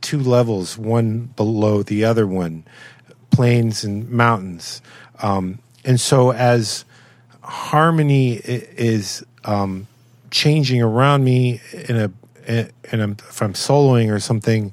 two 0.00 0.20
levels, 0.20 0.76
one 0.78 1.26
below 1.36 1.82
the 1.82 2.04
other 2.04 2.26
one, 2.26 2.64
plains 3.30 3.84
and 3.84 4.08
mountains. 4.10 4.82
Um, 5.22 5.58
and 5.84 6.00
so 6.00 6.32
as 6.32 6.84
harmony 7.42 8.34
is 8.34 9.24
um, 9.44 9.86
changing 10.30 10.82
around 10.82 11.24
me 11.24 11.60
in 11.72 11.96
a 11.96 12.12
in 12.46 13.00
a, 13.00 13.10
if 13.10 13.42
I'm 13.42 13.52
soloing 13.52 14.10
or 14.10 14.20
something, 14.20 14.72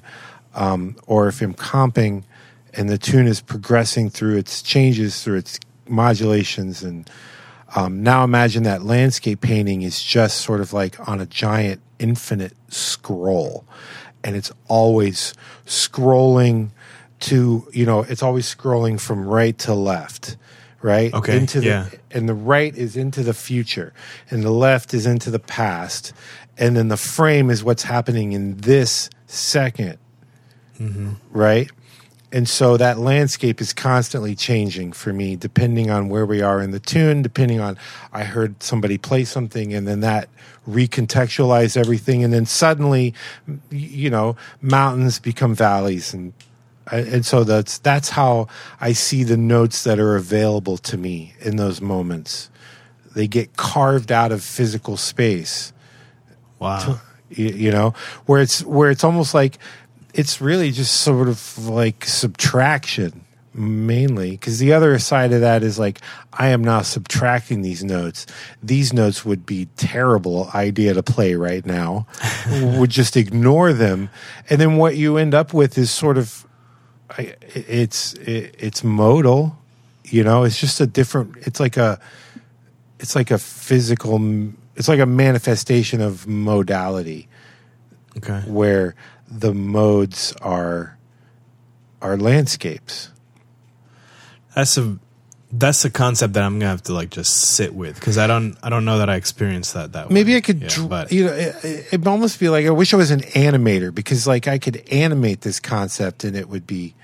um, 0.54 0.96
or 1.06 1.28
if 1.28 1.42
I'm 1.42 1.54
comping, 1.54 2.24
and 2.72 2.88
the 2.88 2.96
tune 2.96 3.26
is 3.26 3.40
progressing 3.40 4.08
through 4.08 4.38
its 4.38 4.62
changes, 4.62 5.22
through 5.22 5.38
its 5.38 5.60
modulations, 5.86 6.82
and 6.82 7.08
um, 7.74 8.02
now 8.02 8.24
imagine 8.24 8.62
that 8.62 8.82
landscape 8.82 9.42
painting 9.42 9.82
is 9.82 10.02
just 10.02 10.40
sort 10.40 10.60
of 10.60 10.72
like 10.72 11.08
on 11.08 11.20
a 11.20 11.26
giant 11.26 11.82
infinite 11.98 12.54
scroll, 12.68 13.66
and 14.24 14.36
it's 14.36 14.52
always 14.68 15.34
scrolling 15.66 16.70
to 17.20 17.66
you 17.72 17.86
know 17.86 18.02
it's 18.02 18.22
always 18.22 18.52
scrolling 18.52 19.00
from 19.00 19.26
right 19.26 19.56
to 19.58 19.74
left 19.74 20.36
right? 20.82 21.12
Okay, 21.14 21.38
Into 21.38 21.60
the, 21.60 21.66
yeah. 21.66 21.88
And 22.12 22.28
the 22.28 22.34
right 22.34 22.72
is 22.76 22.96
into 22.96 23.24
the 23.24 23.34
future, 23.34 23.92
and 24.30 24.44
the 24.44 24.50
left 24.50 24.94
is 24.94 25.04
into 25.04 25.32
the 25.32 25.40
past, 25.40 26.12
and 26.56 26.76
then 26.76 26.88
the 26.88 26.96
frame 26.96 27.50
is 27.50 27.64
what's 27.64 27.82
happening 27.82 28.32
in 28.32 28.58
this 28.58 29.10
2nd 29.26 29.96
mm-hmm. 30.78 31.12
right? 31.30 31.70
And 32.32 32.48
so 32.48 32.76
that 32.76 32.98
landscape 32.98 33.60
is 33.60 33.72
constantly 33.72 34.34
changing 34.34 34.92
for 34.92 35.12
me, 35.12 35.36
depending 35.36 35.90
on 35.90 36.08
where 36.08 36.26
we 36.26 36.42
are 36.42 36.60
in 36.60 36.72
the 36.72 36.80
tune, 36.80 37.22
depending 37.22 37.60
on 37.60 37.78
I 38.12 38.24
heard 38.24 38.62
somebody 38.62 38.98
play 38.98 39.24
something, 39.24 39.72
and 39.72 39.86
then 39.86 40.00
that 40.00 40.28
recontextualized 40.68 41.76
everything, 41.76 42.24
and 42.24 42.32
then 42.32 42.44
suddenly, 42.44 43.14
you 43.70 44.10
know, 44.10 44.36
mountains 44.60 45.18
become 45.18 45.54
valleys, 45.54 46.12
and 46.12 46.32
I- 46.88 46.98
and 46.98 47.26
so 47.26 47.44
that's 47.44 47.78
that's 47.78 48.10
how 48.10 48.48
I 48.80 48.92
see 48.92 49.24
the 49.24 49.36
notes 49.36 49.84
that 49.84 49.98
are 49.98 50.16
available 50.16 50.76
to 50.78 50.96
me 50.96 51.34
in 51.40 51.56
those 51.56 51.80
moments. 51.80 52.50
They 53.14 53.26
get 53.26 53.56
carved 53.56 54.12
out 54.12 54.30
of 54.32 54.42
physical 54.42 54.96
space 54.96 55.72
Wow. 56.58 57.00
you, 57.30 57.46
you 57.48 57.70
know 57.70 57.92
where 58.26 58.40
it's 58.40 58.62
where 58.64 58.90
it's 58.90 59.04
almost 59.04 59.34
like 59.34 59.58
it's 60.14 60.40
really 60.40 60.70
just 60.70 61.00
sort 61.02 61.28
of 61.28 61.66
like 61.68 62.04
subtraction 62.04 63.22
mainly 63.52 64.30
because 64.32 64.58
the 64.58 64.72
other 64.72 64.98
side 64.98 65.32
of 65.32 65.40
that 65.42 65.62
is 65.62 65.78
like 65.78 66.00
i 66.32 66.48
am 66.48 66.62
now 66.62 66.80
subtracting 66.82 67.60
these 67.62 67.82
notes 67.84 68.26
these 68.62 68.92
notes 68.92 69.24
would 69.24 69.44
be 69.46 69.66
terrible 69.76 70.50
idea 70.54 70.94
to 70.94 71.02
play 71.02 71.34
right 71.34 71.64
now 71.66 72.06
would 72.78 72.90
just 72.90 73.16
ignore 73.16 73.72
them 73.72 74.08
and 74.48 74.60
then 74.60 74.76
what 74.76 74.96
you 74.96 75.16
end 75.18 75.34
up 75.34 75.52
with 75.52 75.76
is 75.78 75.90
sort 75.90 76.16
of 76.18 76.45
I, 77.10 77.34
it's 77.54 78.14
it, 78.14 78.54
it's 78.58 78.82
modal 78.84 79.56
you 80.04 80.24
know 80.24 80.44
it's 80.44 80.58
just 80.60 80.80
a 80.80 80.86
different 80.86 81.36
it's 81.46 81.60
like 81.60 81.76
a 81.76 81.98
it's 82.98 83.14
like 83.14 83.30
a 83.30 83.38
physical 83.38 84.18
it's 84.74 84.88
like 84.88 85.00
a 85.00 85.06
manifestation 85.06 86.00
of 86.00 86.26
modality 86.26 87.28
Okay. 88.16 88.40
where 88.46 88.94
the 89.28 89.52
modes 89.54 90.32
are 90.40 90.96
are 92.00 92.16
landscapes 92.16 93.10
That's 94.54 94.76
a 94.78 94.98
that's 95.58 95.84
a 95.84 95.90
concept 95.90 96.34
that 96.34 96.42
I'm 96.42 96.58
gonna 96.58 96.70
have 96.70 96.82
to 96.84 96.92
like 96.92 97.10
just 97.10 97.34
sit 97.34 97.74
with 97.74 97.94
because 97.94 98.18
I 98.18 98.26
don't 98.26 98.56
I 98.62 98.68
don't 98.68 98.84
know 98.84 98.98
that 98.98 99.08
I 99.10 99.16
experienced 99.16 99.74
that 99.74 99.92
that 99.92 100.08
way. 100.08 100.14
maybe 100.14 100.36
i 100.36 100.40
could 100.40 100.60
Yeah, 100.62 100.68
dr- 100.68 100.88
but 100.88 101.12
you 101.12 101.24
know 101.26 101.32
it, 101.32 101.54
it'd 101.92 102.06
almost 102.06 102.38
be 102.40 102.48
like 102.48 102.66
i 102.66 102.70
wish 102.70 102.92
i 102.92 102.96
was 102.96 103.10
an 103.10 103.20
animator 103.20 103.94
because 103.94 104.26
like 104.26 104.46
i 104.48 104.58
could 104.58 104.82
animate 104.90 105.40
this 105.42 105.60
concept 105.60 106.24
and 106.24 106.36
it 106.36 106.48
would 106.48 106.66
be 106.66 106.94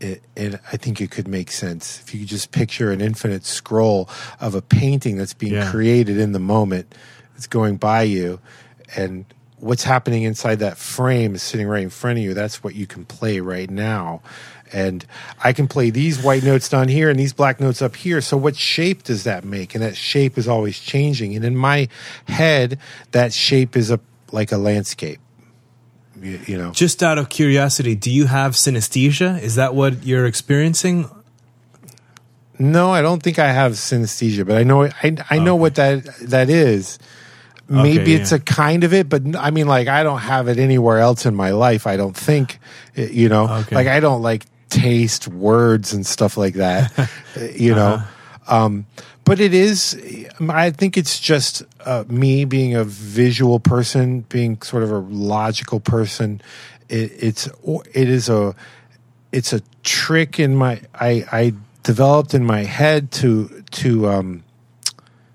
it, 0.00 0.22
and 0.36 0.60
i 0.72 0.76
think 0.76 1.00
it 1.00 1.10
could 1.10 1.26
make 1.26 1.50
sense 1.50 2.00
if 2.00 2.12
you 2.14 2.20
could 2.20 2.28
just 2.28 2.52
picture 2.52 2.92
an 2.92 3.00
infinite 3.00 3.44
scroll 3.44 4.08
of 4.40 4.54
a 4.54 4.62
painting 4.62 5.16
that's 5.16 5.34
being 5.34 5.54
Yeah. 5.54 5.70
created 5.70 6.18
in 6.18 6.32
the 6.32 6.38
moment 6.38 6.94
it's 7.36 7.46
going 7.46 7.76
by 7.78 8.02
you 8.02 8.38
and 8.96 9.24
what's 9.60 9.82
happening 9.82 10.22
inside 10.22 10.60
that 10.60 10.78
frame 10.78 11.34
is 11.34 11.42
sitting 11.42 11.66
right 11.66 11.82
in 11.82 11.90
front 11.90 12.18
of 12.18 12.24
you 12.24 12.32
that's 12.34 12.62
what 12.62 12.74
you 12.76 12.86
can 12.86 13.04
play 13.04 13.40
right 13.40 13.68
now 13.70 14.20
and 14.72 15.04
i 15.44 15.52
can 15.52 15.66
play 15.68 15.90
these 15.90 16.22
white 16.22 16.42
notes 16.42 16.68
down 16.68 16.88
here 16.88 17.08
and 17.10 17.18
these 17.18 17.32
black 17.32 17.60
notes 17.60 17.80
up 17.82 17.96
here 17.96 18.20
so 18.20 18.36
what 18.36 18.56
shape 18.56 19.02
does 19.02 19.24
that 19.24 19.44
make 19.44 19.74
and 19.74 19.82
that 19.82 19.96
shape 19.96 20.36
is 20.38 20.46
always 20.48 20.78
changing 20.78 21.34
and 21.36 21.44
in 21.44 21.56
my 21.56 21.88
head 22.28 22.78
that 23.12 23.32
shape 23.32 23.76
is 23.76 23.90
a 23.90 23.98
like 24.32 24.52
a 24.52 24.58
landscape 24.58 25.18
you, 26.20 26.40
you 26.46 26.58
know 26.58 26.70
just 26.72 27.02
out 27.02 27.16
of 27.18 27.28
curiosity, 27.28 27.94
do 27.94 28.10
you 28.10 28.26
have 28.26 28.52
synesthesia? 28.52 29.40
Is 29.40 29.54
that 29.54 29.74
what 29.74 30.04
you're 30.04 30.26
experiencing? 30.26 31.08
no 32.58 32.90
i 32.90 33.00
don't 33.02 33.22
think 33.22 33.38
i 33.38 33.52
have 33.52 33.72
synesthesia 33.72 34.44
but 34.46 34.56
i 34.56 34.64
know 34.64 34.82
i, 34.84 35.16
I 35.30 35.38
know 35.38 35.54
what 35.56 35.76
that 35.76 36.04
that 36.22 36.50
is 36.50 36.98
maybe 37.68 38.00
Okay, 38.00 38.14
it's 38.14 38.32
yeah. 38.32 38.38
a 38.38 38.40
kind 38.40 38.82
of 38.82 38.92
it 38.92 39.08
but 39.08 39.22
I 39.36 39.50
mean 39.52 39.68
like 39.68 39.86
i 39.86 40.02
don't 40.02 40.18
have 40.18 40.48
it 40.48 40.58
anywhere 40.58 40.98
else 40.98 41.24
in 41.24 41.36
my 41.36 41.50
life 41.52 41.86
i 41.86 41.96
don't 41.96 42.16
think 42.16 42.58
you 42.96 43.28
know 43.28 43.48
Okay. 43.60 43.76
like 43.76 43.86
i 43.86 44.00
don't 44.00 44.22
like 44.22 44.44
taste 44.68 45.28
words 45.28 45.92
and 45.92 46.06
stuff 46.06 46.36
like 46.36 46.54
that 46.54 46.92
you 47.54 47.74
know 47.74 47.94
Uh-huh. 47.94 48.56
um 48.64 48.86
but 49.24 49.40
it 49.40 49.52
is 49.54 49.96
i 50.48 50.70
think 50.70 50.96
it's 50.96 51.18
just 51.20 51.62
uh, 51.84 52.04
me 52.08 52.44
being 52.44 52.74
a 52.74 52.84
visual 52.84 53.60
person 53.60 54.20
being 54.28 54.60
sort 54.62 54.82
of 54.82 54.90
a 54.90 54.98
logical 54.98 55.80
person 55.80 56.40
it, 56.88 57.12
it's 57.18 57.48
it 57.94 58.08
is 58.08 58.28
a 58.28 58.54
it's 59.32 59.52
a 59.52 59.60
trick 59.82 60.38
in 60.40 60.56
my 60.56 60.80
I, 60.94 61.24
I 61.32 61.52
developed 61.82 62.34
in 62.34 62.44
my 62.44 62.64
head 62.64 63.10
to 63.12 63.62
to 63.72 64.08
um, 64.08 64.44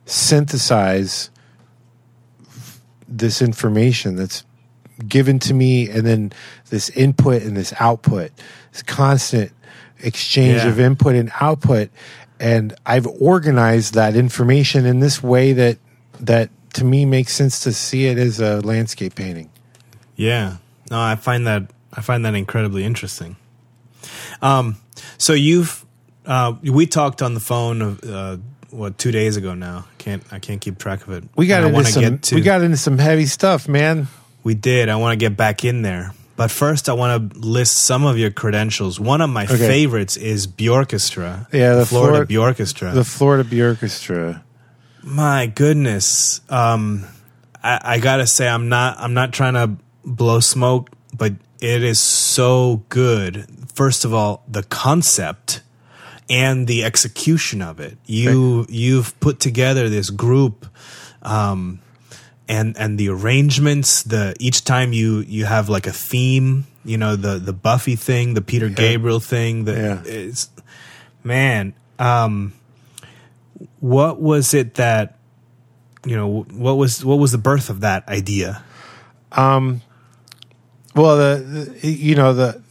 synthesize 0.05 1.29
this 3.07 3.41
information 3.41 4.15
that's 4.15 4.43
given 5.07 5.39
to 5.39 5.53
me 5.53 5.89
and 5.89 6.05
then 6.05 6.31
this 6.69 6.89
input 6.91 7.41
and 7.43 7.55
this 7.57 7.73
output 7.79 8.31
constant 8.81 9.51
exchange 9.99 10.63
Yeah. 10.63 10.69
of 10.69 10.79
input 10.79 11.15
and 11.15 11.31
output 11.39 11.89
and 12.39 12.73
i've 12.85 13.05
organized 13.07 13.93
that 13.93 14.15
information 14.15 14.85
in 14.85 14.99
this 14.99 15.21
way 15.23 15.53
that 15.53 15.77
that 16.19 16.49
to 16.73 16.83
me 16.83 17.05
makes 17.05 17.33
sense 17.33 17.59
to 17.61 17.71
see 17.71 18.07
it 18.07 18.17
as 18.17 18.39
a 18.39 18.59
landscape 18.61 19.15
painting 19.15 19.49
Yeah. 20.15 20.57
No, 20.91 20.99
I 20.99 21.15
find 21.15 21.45
that 21.47 21.63
I 21.93 22.01
find 22.01 22.25
that 22.25 22.35
incredibly 22.35 22.83
interesting. 22.83 23.35
Um, 24.41 24.77
so 25.17 25.33
you've 25.33 25.85
uh, 26.25 26.53
we 26.63 26.85
talked 26.85 27.21
on 27.21 27.33
the 27.33 27.39
phone 27.39 27.81
of 27.81 28.03
uh, 28.03 28.37
what 28.71 28.97
two 28.97 29.11
days 29.11 29.37
ago 29.37 29.53
now. 29.55 29.85
Can't 29.97 30.23
I 30.31 30.39
can't 30.39 30.59
keep 30.61 30.77
track 30.77 31.07
of 31.07 31.13
it. 31.13 31.23
we 31.35 31.47
got 31.47 31.63
into 31.63 31.83
some 31.85 32.01
get 32.03 32.21
to- 32.23 32.35
we 32.35 32.41
got 32.41 32.61
into 32.61 32.77
some 32.77 32.97
heavy 32.97 33.25
stuff 33.25 33.67
man 33.67 34.07
We 34.43 34.53
did. 34.55 34.89
I 34.89 34.95
want 34.97 35.13
to 35.13 35.17
get 35.17 35.37
back 35.37 35.63
in 35.63 35.81
there. 35.83 36.13
But 36.35 36.49
first, 36.49 36.89
I 36.89 36.93
want 36.93 37.33
to 37.33 37.39
list 37.39 37.73
some 37.85 38.05
of 38.05 38.17
your 38.17 38.31
credentials. 38.31 38.99
One 38.99 39.21
of 39.21 39.29
my 39.29 39.43
Okay. 39.45 39.57
favorites 39.57 40.17
is 40.17 40.47
Bjorkestra. 40.47 41.47
Yeah, 41.53 41.75
the 41.75 41.85
Florida 41.85 42.25
Flor- 42.25 42.53
Bjorkestra. 42.53 42.93
the 42.93 43.03
florida 43.03 43.63
Orchestra. 43.67 44.43
My 45.03 45.45
goodness. 45.45 46.41
Um, 46.49 47.05
I, 47.63 47.79
I 47.83 47.99
gotta 47.99 48.25
say, 48.25 48.47
I'm 48.47 48.67
not. 48.69 48.97
I'm 48.99 49.13
not 49.13 49.31
trying 49.31 49.53
to 49.53 49.71
blow 50.05 50.39
smoke, 50.39 50.89
but 51.15 51.33
it 51.61 51.83
is 51.83 51.99
so 51.99 52.83
good. 52.89 53.45
First 53.75 54.03
of 54.05 54.13
all, 54.13 54.43
the 54.47 54.63
concept 54.63 55.61
and 56.29 56.67
the 56.67 56.83
execution 56.83 57.61
of 57.61 57.79
it. 57.79 57.97
You 58.05 58.65
you've 58.69 59.17
put 59.19 59.39
together 59.39 59.87
this 59.89 60.09
group, 60.09 60.65
um, 61.21 61.79
and 62.53 62.77
and 62.77 62.97
the 62.99 63.09
arrangements. 63.09 64.03
The 64.03 64.35
each 64.39 64.63
time 64.63 64.93
you 64.93 65.19
you 65.25 65.45
have 65.45 65.69
like 65.69 65.87
a 65.87 65.91
theme. 66.09 66.65
You 66.85 66.97
know 66.97 67.15
the 67.15 67.39
the 67.39 67.53
Buffy 67.53 67.95
thing, 67.95 68.33
the 68.35 68.41
Peter 68.41 68.69
Gabriel 68.69 69.19
thing. 69.19 69.65
The 69.65 69.73
Yeah. 69.73 70.01
it's 70.05 70.49
man. 71.23 71.73
Um, 71.97 72.53
what 73.79 74.19
was 74.19 74.53
it 74.53 74.75
that 74.75 75.17
you 76.05 76.15
know 76.15 76.43
what 76.51 76.75
was 76.75 77.03
what 77.05 77.17
was 77.19 77.31
the 77.31 77.37
birth 77.37 77.69
of 77.69 77.79
that 77.81 78.07
idea 78.09 78.61
um 79.31 79.81
Well, 80.95 81.17
the, 81.17 81.33
the 81.81 81.87
you 81.87 82.15
know 82.15 82.33
the 82.33 82.61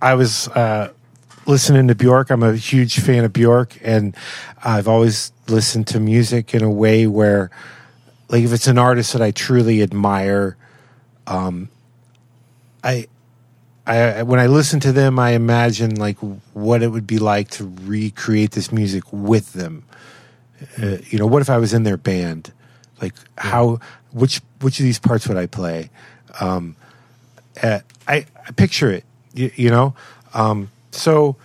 I 0.00 0.14
was 0.14 0.48
uh, 0.48 0.92
listening 1.46 1.88
to 1.88 1.94
Bjork. 1.94 2.30
I'm 2.30 2.42
a 2.42 2.56
huge 2.56 3.00
fan 3.00 3.24
of 3.24 3.32
Bjork, 3.32 3.76
and 3.82 4.16
I've 4.64 4.88
always 4.88 5.32
listened 5.46 5.86
to 5.88 6.00
music 6.00 6.54
in 6.54 6.62
a 6.62 6.70
way 6.70 7.06
where, 7.06 7.50
like, 8.30 8.44
if 8.44 8.52
it's 8.52 8.66
an 8.66 8.78
artist 8.78 9.12
that 9.12 9.22
I 9.22 9.30
truly 9.30 9.82
admire, 9.82 10.56
um, 11.26 11.68
I. 12.82 13.06
I, 13.86 14.22
when 14.22 14.38
I 14.38 14.46
listen 14.46 14.78
to 14.80 14.92
them, 14.92 15.18
I 15.18 15.30
imagine 15.30 15.96
like 15.96 16.16
what 16.52 16.82
it 16.82 16.88
would 16.88 17.08
be 17.08 17.18
like 17.18 17.48
to 17.52 17.74
recreate 17.82 18.52
this 18.52 18.70
music 18.70 19.02
with 19.10 19.52
them. 19.52 19.84
Uh, 20.80 20.98
you 21.08 21.18
know, 21.18 21.26
what 21.26 21.42
if 21.42 21.50
I 21.50 21.56
was 21.56 21.74
in 21.74 21.82
their 21.82 21.96
band? 21.96 22.52
Like, 23.02 23.14
how 23.36 23.80
which 24.12 24.42
which 24.60 24.78
of 24.78 24.84
these 24.84 25.00
parts 25.00 25.26
would 25.26 25.36
I 25.36 25.46
play? 25.46 25.90
Um, 26.38 26.76
uh, 27.62 27.80
I, 28.06 28.26
I 28.46 28.50
picture 28.52 28.92
it, 28.92 29.04
you, 29.34 29.50
you 29.56 29.70
know. 29.70 29.94
Um, 30.34 30.70
so 30.92 31.36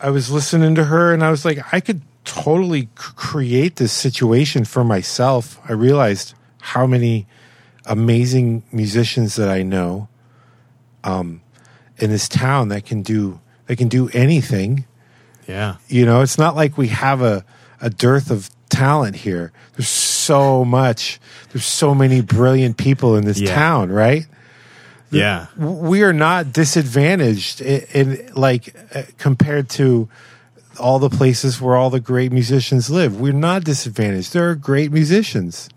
I 0.00 0.10
was 0.10 0.30
listening 0.30 0.74
to 0.74 0.84
her, 0.84 1.14
and 1.14 1.24
I 1.24 1.30
was 1.30 1.44
like, 1.44 1.72
I 1.72 1.80
could 1.80 2.02
totally 2.28 2.82
c- 2.82 2.88
create 3.16 3.76
this 3.76 3.92
situation 3.92 4.64
for 4.64 4.84
myself. 4.84 5.58
I 5.68 5.72
realized 5.72 6.34
how 6.60 6.86
many 6.86 7.26
amazing 7.86 8.62
musicians 8.72 9.36
that 9.36 9.48
I 9.48 9.62
know 9.62 10.08
um, 11.04 11.40
in 11.98 12.10
this 12.10 12.28
town 12.28 12.68
that 12.68 12.84
can 12.84 13.02
do 13.02 13.40
that 13.66 13.76
can 13.76 13.88
do 13.88 14.08
anything. 14.12 14.84
yeah 15.46 15.76
You 15.88 16.04
know, 16.06 16.20
it's 16.22 16.38
not 16.38 16.54
like 16.56 16.76
we 16.78 16.88
have 16.88 17.22
a, 17.22 17.44
a 17.80 17.90
dearth 17.90 18.30
of 18.30 18.48
talent 18.68 19.16
here. 19.16 19.52
There's 19.76 19.88
so 19.88 20.64
much. 20.64 21.18
There's 21.52 21.64
so 21.66 21.94
many 21.94 22.20
brilliant 22.22 22.76
people 22.76 23.16
in 23.16 23.24
this 23.24 23.40
Yeah. 23.40 23.54
town, 23.54 23.90
right? 23.90 24.26
yeah 25.10 25.46
we 25.56 26.02
are 26.02 26.12
not 26.12 26.52
disadvantaged 26.52 27.62
in, 27.62 27.80
in 27.94 28.30
like 28.34 28.76
uh, 28.94 29.04
compared 29.16 29.66
to 29.70 30.06
all 30.78 30.98
the 30.98 31.10
places 31.10 31.60
where 31.60 31.76
all 31.76 31.90
the 31.90 32.00
great 32.00 32.32
musicians 32.32 32.90
live. 32.90 33.20
We're 33.20 33.32
not 33.32 33.64
disadvantaged. 33.64 34.32
There 34.32 34.48
are 34.48 34.54
great 34.54 34.92
musicians. 34.92 35.68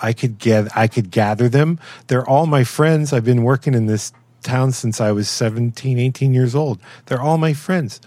I 0.00 0.12
could 0.12 0.38
get 0.38 0.76
I 0.76 0.88
could 0.88 1.10
gather 1.10 1.48
them. 1.48 1.78
They're 2.08 2.28
all 2.28 2.46
my 2.46 2.64
friends. 2.64 3.12
I've 3.12 3.24
been 3.24 3.44
working 3.44 3.74
in 3.74 3.86
this 3.86 4.12
town 4.42 4.72
since 4.72 5.00
I 5.00 5.12
was 5.12 5.28
17, 5.28 5.98
18 5.98 6.34
years 6.34 6.54
old. 6.54 6.80
They're 7.06 7.20
all 7.20 7.38
my 7.38 7.52
friends. 7.52 8.00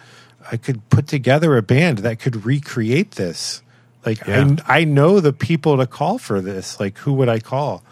I 0.51 0.57
could 0.57 0.87
put 0.89 1.07
together 1.07 1.55
a 1.57 1.61
band 1.61 1.99
that 1.99 2.19
could 2.19 2.45
recreate 2.45 3.11
this. 3.11 3.61
Like 4.05 4.25
Yeah. 4.27 4.55
I 4.67 4.81
I 4.81 4.83
know 4.83 5.19
the 5.19 5.33
people 5.33 5.77
to 5.77 5.87
call 5.87 6.17
for 6.17 6.41
this. 6.41 6.79
Like 6.79 6.97
who 6.99 7.13
would 7.13 7.29
I 7.29 7.39
call? 7.39 7.83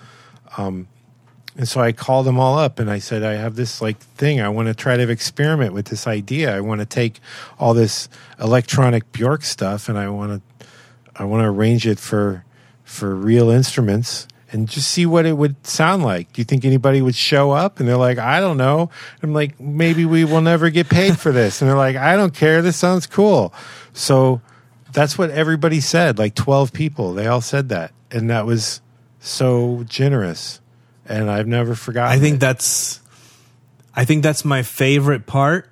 Um 0.57 0.87
and 1.55 1.67
so 1.67 1.81
I 1.81 1.91
called 1.91 2.25
them 2.25 2.39
all 2.39 2.57
up 2.57 2.79
and 2.79 2.89
I 2.89 2.99
said, 2.99 3.21
I 3.23 3.33
have 3.33 3.55
this 3.55 3.81
like 3.81 3.99
thing. 3.99 4.41
I 4.41 4.49
want 4.49 4.69
to 4.69 4.73
try 4.73 4.97
to 4.97 5.09
experiment 5.09 5.73
with 5.73 5.85
this 5.85 6.07
idea. 6.07 6.55
I 6.55 6.61
want 6.61 6.79
to 6.79 6.85
take 6.85 7.19
all 7.59 7.73
this 7.73 8.09
electronic 8.39 9.11
Bjork 9.11 9.43
stuff 9.43 9.87
and 9.87 9.97
I 9.97 10.09
want 10.09 10.41
to, 10.59 10.67
I 11.15 11.25
want 11.25 11.41
to 11.43 11.47
arrange 11.47 11.85
it 11.85 11.99
for, 11.99 12.43
for 12.83 13.13
real 13.13 13.51
instruments 13.51 14.27
and 14.51 14.67
just 14.67 14.89
see 14.89 15.05
what 15.05 15.27
it 15.27 15.33
would 15.33 15.65
sound 15.65 16.03
like. 16.03 16.33
Do 16.33 16.41
you 16.41 16.45
think 16.45 16.65
anybody 16.65 17.01
would 17.03 17.15
show 17.15 17.51
up? 17.51 17.79
And 17.79 17.87
they're 17.87 17.97
like, 17.97 18.17
I 18.17 18.39
don't 18.39 18.57
know. 18.57 18.89
I'm 19.21 19.33
like, 19.33 19.59
maybe 19.59 20.05
we 20.05 20.25
will 20.25 20.41
never 20.41 20.71
get 20.71 20.89
paid 20.89 21.19
for 21.19 21.31
this. 21.31 21.61
And 21.61 21.69
they're 21.69 21.77
like, 21.77 21.95
I 21.95 22.15
don't 22.15 22.33
care. 22.33 22.63
This 22.63 22.77
sounds 22.77 23.05
cool. 23.05 23.53
So 23.93 24.41
that's 24.91 25.19
what 25.19 25.29
everybody 25.29 25.81
said. 25.81 26.17
Like 26.17 26.33
12 26.33 26.73
people, 26.73 27.13
they 27.13 27.27
all 27.27 27.41
said 27.41 27.69
that. 27.69 27.93
And 28.09 28.29
that 28.31 28.47
was 28.47 28.81
so 29.19 29.83
generous. 29.87 30.61
And 31.05 31.29
I've 31.29 31.47
never 31.47 31.75
forgotten. 31.75 32.11
I 32.11 32.19
think 32.19 32.35
it. 32.35 32.39
that's 32.39 33.01
I 33.95 34.05
think 34.05 34.23
that's 34.23 34.43
my 34.43 34.63
favorite 34.63 35.25
part 35.25 35.69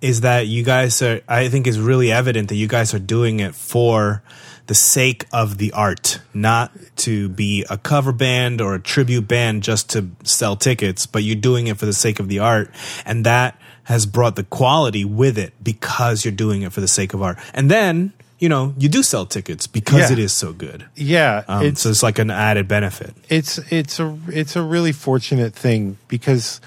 is 0.00 0.22
that 0.22 0.48
you 0.48 0.64
guys 0.64 1.00
are 1.02 1.20
I 1.28 1.48
think 1.48 1.66
is 1.66 1.78
really 1.78 2.10
evident 2.10 2.48
that 2.48 2.56
you 2.56 2.68
guys 2.68 2.92
are 2.92 2.98
doing 2.98 3.40
it 3.40 3.54
for 3.54 4.22
the 4.66 4.74
sake 4.74 5.26
of 5.32 5.58
the 5.58 5.72
art, 5.72 6.20
not 6.32 6.72
to 6.96 7.28
be 7.28 7.64
a 7.68 7.76
cover 7.76 8.12
band 8.12 8.60
or 8.60 8.74
a 8.74 8.80
tribute 8.80 9.26
band 9.26 9.62
just 9.62 9.90
to 9.90 10.10
sell 10.22 10.56
tickets, 10.56 11.04
but 11.06 11.22
you're 11.22 11.34
doing 11.36 11.66
it 11.66 11.78
for 11.78 11.86
the 11.86 11.92
sake 11.92 12.20
of 12.20 12.28
the 12.28 12.38
art 12.38 12.70
and 13.04 13.26
that 13.26 13.58
has 13.84 14.06
brought 14.06 14.36
the 14.36 14.44
quality 14.44 15.04
with 15.04 15.36
it 15.36 15.52
because 15.62 16.24
you're 16.24 16.32
doing 16.32 16.62
it 16.62 16.72
for 16.72 16.80
the 16.80 16.88
sake 16.88 17.14
of 17.14 17.22
art. 17.22 17.38
And 17.52 17.70
then, 17.70 18.12
you 18.42 18.48
know, 18.48 18.74
you 18.76 18.88
do 18.88 19.02
sell 19.04 19.24
tickets 19.24 19.68
because 19.68 20.10
Yeah. 20.10 20.12
it 20.14 20.18
is 20.18 20.32
so 20.32 20.52
good. 20.52 20.84
yeah, 20.96 21.44
Um, 21.46 21.64
it's 21.64 21.82
so 21.82 21.90
it's 21.90 22.02
like 22.02 22.18
an 22.18 22.30
added 22.30 22.66
benefit. 22.66 23.14
it's 23.28 23.58
it's 23.70 24.00
a 24.00 24.18
it's 24.28 24.56
a 24.56 24.62
really 24.62 24.90
fortunate 24.92 25.54
thing 25.54 25.96
because 26.08 26.60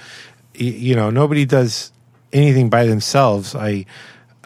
you 0.53 0.95
know 0.95 1.09
nobody 1.09 1.43
does 1.45 1.91
anything 2.31 2.69
by 2.69 2.85
themselves. 2.87 3.55
I 3.55 3.85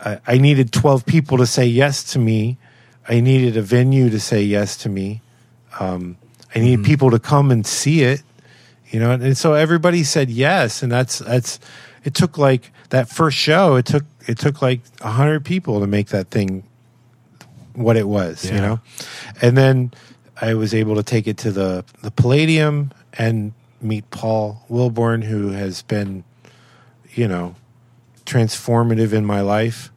I, 0.04 0.18
I 0.26 0.38
needed 0.40 0.72
twelve 0.72 1.06
people 1.06 1.38
to 1.38 1.46
say 1.46 1.66
yes 1.68 2.04
to 2.14 2.20
me. 2.20 2.58
I 3.08 3.20
needed 3.22 3.58
a 3.58 3.62
venue 3.62 4.10
to 4.10 4.20
say 4.20 4.42
yes 4.42 4.76
to 4.78 4.90
me. 4.90 5.22
Um, 5.80 6.18
I 6.56 6.60
needed 6.60 6.84
people 6.84 7.12
to 7.12 7.20
come 7.20 7.52
and 7.52 7.66
see 7.66 8.02
it. 8.02 8.24
You 8.92 9.00
know, 9.00 9.12
and 9.12 9.38
so 9.38 9.54
everybody 9.54 10.04
said 10.04 10.30
yes, 10.32 10.82
and 10.82 10.92
that's 10.92 11.20
that's. 11.20 11.60
It 12.04 12.16
took 12.16 12.38
like 12.40 12.72
that 12.90 13.08
first 13.10 13.38
show. 13.38 13.76
It 13.78 13.86
took 13.86 14.06
it 14.28 14.40
took 14.40 14.62
like 14.64 14.82
a 15.02 15.12
hundred 15.12 15.46
people 15.46 15.80
to 15.82 15.86
make 15.88 16.08
that 16.10 16.32
thing 16.32 16.64
what 17.74 17.98
it 17.98 18.08
was, 18.08 18.50
you 18.50 18.60
know. 18.60 18.80
And 19.42 19.58
then 19.58 19.94
I 20.40 20.54
was 20.54 20.74
able 20.74 20.96
to 20.96 21.04
take 21.04 21.28
it 21.28 21.38
to 21.40 21.52
the 21.52 21.86
the 22.02 22.12
Palladium 22.12 22.92
and 23.14 23.54
meet 23.82 24.10
Paul 24.12 24.64
Wilborn, 24.70 25.24
who 25.24 25.50
has 25.50 25.82
been, 25.84 26.24
you 27.14 27.28
know, 27.28 27.56
transformative 28.26 29.14
in 29.14 29.26
my 29.26 29.42
life. 29.42 29.92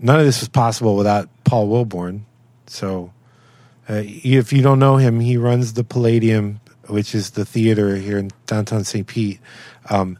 None 0.00 0.18
of 0.20 0.26
this 0.26 0.40
was 0.40 0.48
possible 0.48 0.96
without 0.96 1.28
Paul 1.44 1.68
Wilborn. 1.68 2.22
So, 2.66 3.12
uh, 3.88 4.02
if 4.04 4.52
you 4.52 4.62
don't 4.62 4.78
know 4.78 4.96
him, 4.96 5.20
he 5.20 5.36
runs 5.36 5.72
the 5.72 5.84
Palladium, 5.84 6.60
which 6.86 7.14
is 7.14 7.30
the 7.30 7.44
theater 7.44 7.96
here 7.96 8.18
in 8.18 8.30
downtown 8.46 8.84
St. 8.84 9.06
Pete. 9.06 9.40
Um, 9.90 10.18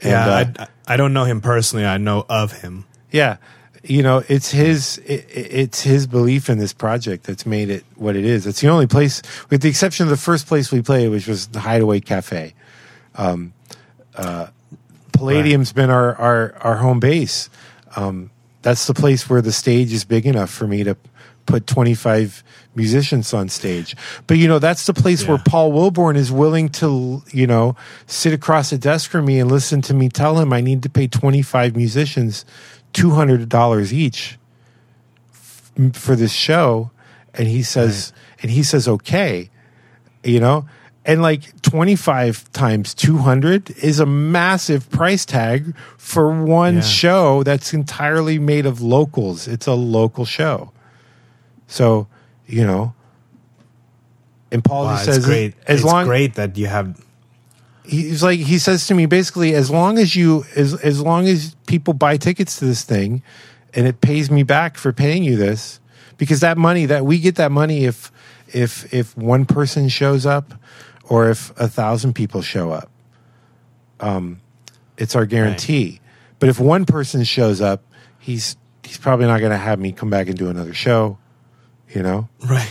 and, 0.00 0.10
Yeah, 0.10 0.26
uh, 0.26 0.66
I, 0.88 0.94
I 0.94 0.96
don't 0.96 1.12
know 1.12 1.24
him 1.24 1.40
personally. 1.40 1.84
I 1.84 1.98
know 1.98 2.24
of 2.28 2.52
him. 2.60 2.86
yeah, 3.10 3.36
you 3.82 4.02
know, 4.02 4.22
it's 4.28 4.50
his 4.50 4.98
it, 4.98 5.26
it's 5.30 5.82
his 5.82 6.06
belief 6.06 6.50
in 6.50 6.58
this 6.58 6.72
project 6.72 7.24
that's 7.24 7.46
made 7.46 7.70
it 7.70 7.84
what 7.96 8.16
it 8.16 8.24
is. 8.24 8.46
It's 8.46 8.60
the 8.60 8.68
only 8.68 8.86
place, 8.86 9.22
with 9.48 9.62
the 9.62 9.68
exception 9.68 10.04
of 10.04 10.10
the 10.10 10.16
first 10.16 10.46
place 10.46 10.70
we 10.70 10.82
played, 10.82 11.08
which 11.08 11.26
was 11.26 11.48
the 11.48 11.60
Hideaway 11.60 12.00
Cafe. 12.00 12.54
Um, 13.14 13.52
uh, 14.16 14.48
Palladium's 15.12 15.72
been 15.72 15.90
our, 15.90 16.14
our 16.16 16.54
our 16.60 16.76
home 16.76 17.00
base. 17.00 17.48
Um, 17.96 18.30
that's 18.62 18.86
the 18.86 18.94
place 18.94 19.28
where 19.30 19.40
the 19.40 19.52
stage 19.52 19.92
is 19.92 20.04
big 20.04 20.26
enough 20.26 20.50
for 20.50 20.66
me 20.66 20.84
to 20.84 20.96
put 21.46 21.66
25 21.66 22.44
musicians 22.74 23.34
on 23.34 23.48
stage. 23.48 23.96
But 24.26 24.36
you 24.36 24.46
know, 24.46 24.58
that's 24.58 24.86
the 24.86 24.94
place 24.94 25.26
where 25.26 25.38
Paul 25.38 25.72
Wilborn 25.72 26.16
is 26.16 26.30
willing 26.30 26.68
to, 26.70 27.22
you 27.32 27.46
know, 27.46 27.76
sit 28.06 28.32
across 28.32 28.72
a 28.72 28.78
desk 28.78 29.10
from 29.10 29.24
me 29.24 29.40
and 29.40 29.50
listen 29.50 29.82
to 29.82 29.94
me 29.94 30.08
tell 30.08 30.38
him 30.38 30.52
I 30.52 30.60
need 30.60 30.82
to 30.84 30.90
pay 30.90 31.08
25 31.08 31.74
musicians 31.74 32.44
$200 32.92 33.92
each 33.92 34.38
f- 35.32 35.72
for 35.94 36.16
this 36.16 36.32
show 36.32 36.90
and 37.34 37.46
he 37.48 37.62
says 37.62 38.12
and 38.42 38.50
he 38.50 38.62
says 38.62 38.88
okay, 38.88 39.50
you 40.24 40.40
know? 40.40 40.66
And 41.06 41.22
like 41.22 41.60
25 41.62 42.52
times 42.52 42.92
200 42.94 43.70
is 43.82 44.00
a 44.00 44.06
massive 44.06 44.90
price 44.90 45.24
tag 45.24 45.74
for 45.96 46.44
one 46.44 46.76
Yeah. 46.76 46.80
show 46.82 47.42
that's 47.42 47.72
entirely 47.72 48.38
made 48.38 48.66
of 48.66 48.82
locals. 48.82 49.48
It's 49.48 49.66
a 49.66 49.72
local 49.72 50.24
show. 50.26 50.72
So, 51.66 52.06
you 52.46 52.66
know, 52.66 52.94
and 54.52 54.62
Paul 54.64 54.84
Wow, 54.84 54.96
says 54.96 55.24
great. 55.24 55.54
as 55.66 55.80
it's 55.80 55.84
long 55.90 56.04
great 56.06 56.34
that 56.34 56.56
you 56.58 56.66
have. 56.66 57.00
He's 57.84 58.22
like 58.22 58.38
he 58.38 58.58
says 58.58 58.86
to 58.86 58.94
me 58.94 59.06
basically 59.06 59.54
as 59.54 59.70
long 59.70 59.98
as 59.98 60.14
you 60.14 60.44
as 60.56 60.74
as 60.82 61.00
long 61.00 61.26
as 61.26 61.56
people 61.66 61.94
buy 61.94 62.16
tickets 62.16 62.58
to 62.58 62.64
this 62.64 62.84
thing 62.84 63.22
and 63.74 63.86
it 63.86 64.00
pays 64.00 64.30
me 64.30 64.42
back 64.42 64.76
for 64.76 64.92
paying 64.92 65.22
you 65.22 65.36
this 65.36 65.80
because 66.16 66.40
that 66.40 66.58
money 66.58 66.86
that 66.86 67.04
we 67.04 67.18
get 67.18 67.36
that 67.36 67.50
money 67.52 67.84
if 67.84 68.12
if 68.48 68.92
if 68.92 69.16
one 69.16 69.44
person 69.44 69.88
shows 69.88 70.26
up 70.26 70.54
or 71.04 71.30
if 71.30 71.50
a 71.58 71.68
thousand 71.68 72.14
people 72.14 72.42
show 72.42 72.70
up. 72.70 72.90
Um 73.98 74.40
it's 74.96 75.16
our 75.16 75.24
guarantee. 75.24 76.00
But 76.38 76.50
if 76.50 76.60
one 76.60 76.84
person 76.84 77.24
shows 77.24 77.60
up 77.60 77.82
he's 78.18 78.56
he's 78.84 78.98
probably 78.98 79.26
not 79.26 79.40
going 79.40 79.52
to 79.52 79.58
have 79.58 79.78
me 79.78 79.92
come 79.92 80.10
back 80.10 80.26
and 80.26 80.36
do 80.36 80.48
another 80.48 80.74
show 80.74 81.18
you 81.94 82.02
know? 82.02 82.28
Right. 82.44 82.70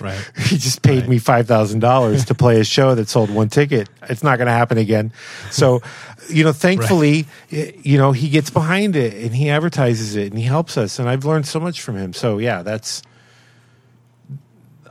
Right. 0.00 0.30
he 0.38 0.56
just 0.58 0.82
paid 0.82 1.00
Right. 1.00 1.08
me 1.08 1.18
five 1.18 1.46
thousand 1.46 1.80
dollars 1.80 2.24
to 2.30 2.34
play 2.34 2.60
a 2.60 2.64
show 2.64 2.94
that 2.94 3.08
sold 3.08 3.30
one 3.30 3.48
ticket. 3.48 3.88
It's 4.08 4.22
not 4.22 4.36
going 4.38 4.46
to 4.46 4.52
happen 4.52 4.78
again. 4.78 5.12
So, 5.50 5.82
you 6.28 6.44
know, 6.44 6.52
thankfully, 6.52 7.26
y- 7.52 7.74
you 7.82 7.98
know, 7.98 8.12
he 8.12 8.28
gets 8.28 8.50
behind 8.50 8.96
it 8.96 9.14
and 9.14 9.34
he 9.34 9.50
advertises 9.50 10.16
it 10.16 10.30
and 10.32 10.38
he 10.38 10.44
helps 10.44 10.76
us. 10.76 10.98
And 10.98 11.08
I've 11.08 11.24
learned 11.24 11.46
so 11.46 11.60
much 11.60 11.80
from 11.80 11.96
him. 11.96 12.12
So, 12.12 12.38
yeah, 12.38 12.62
that's 12.62 13.02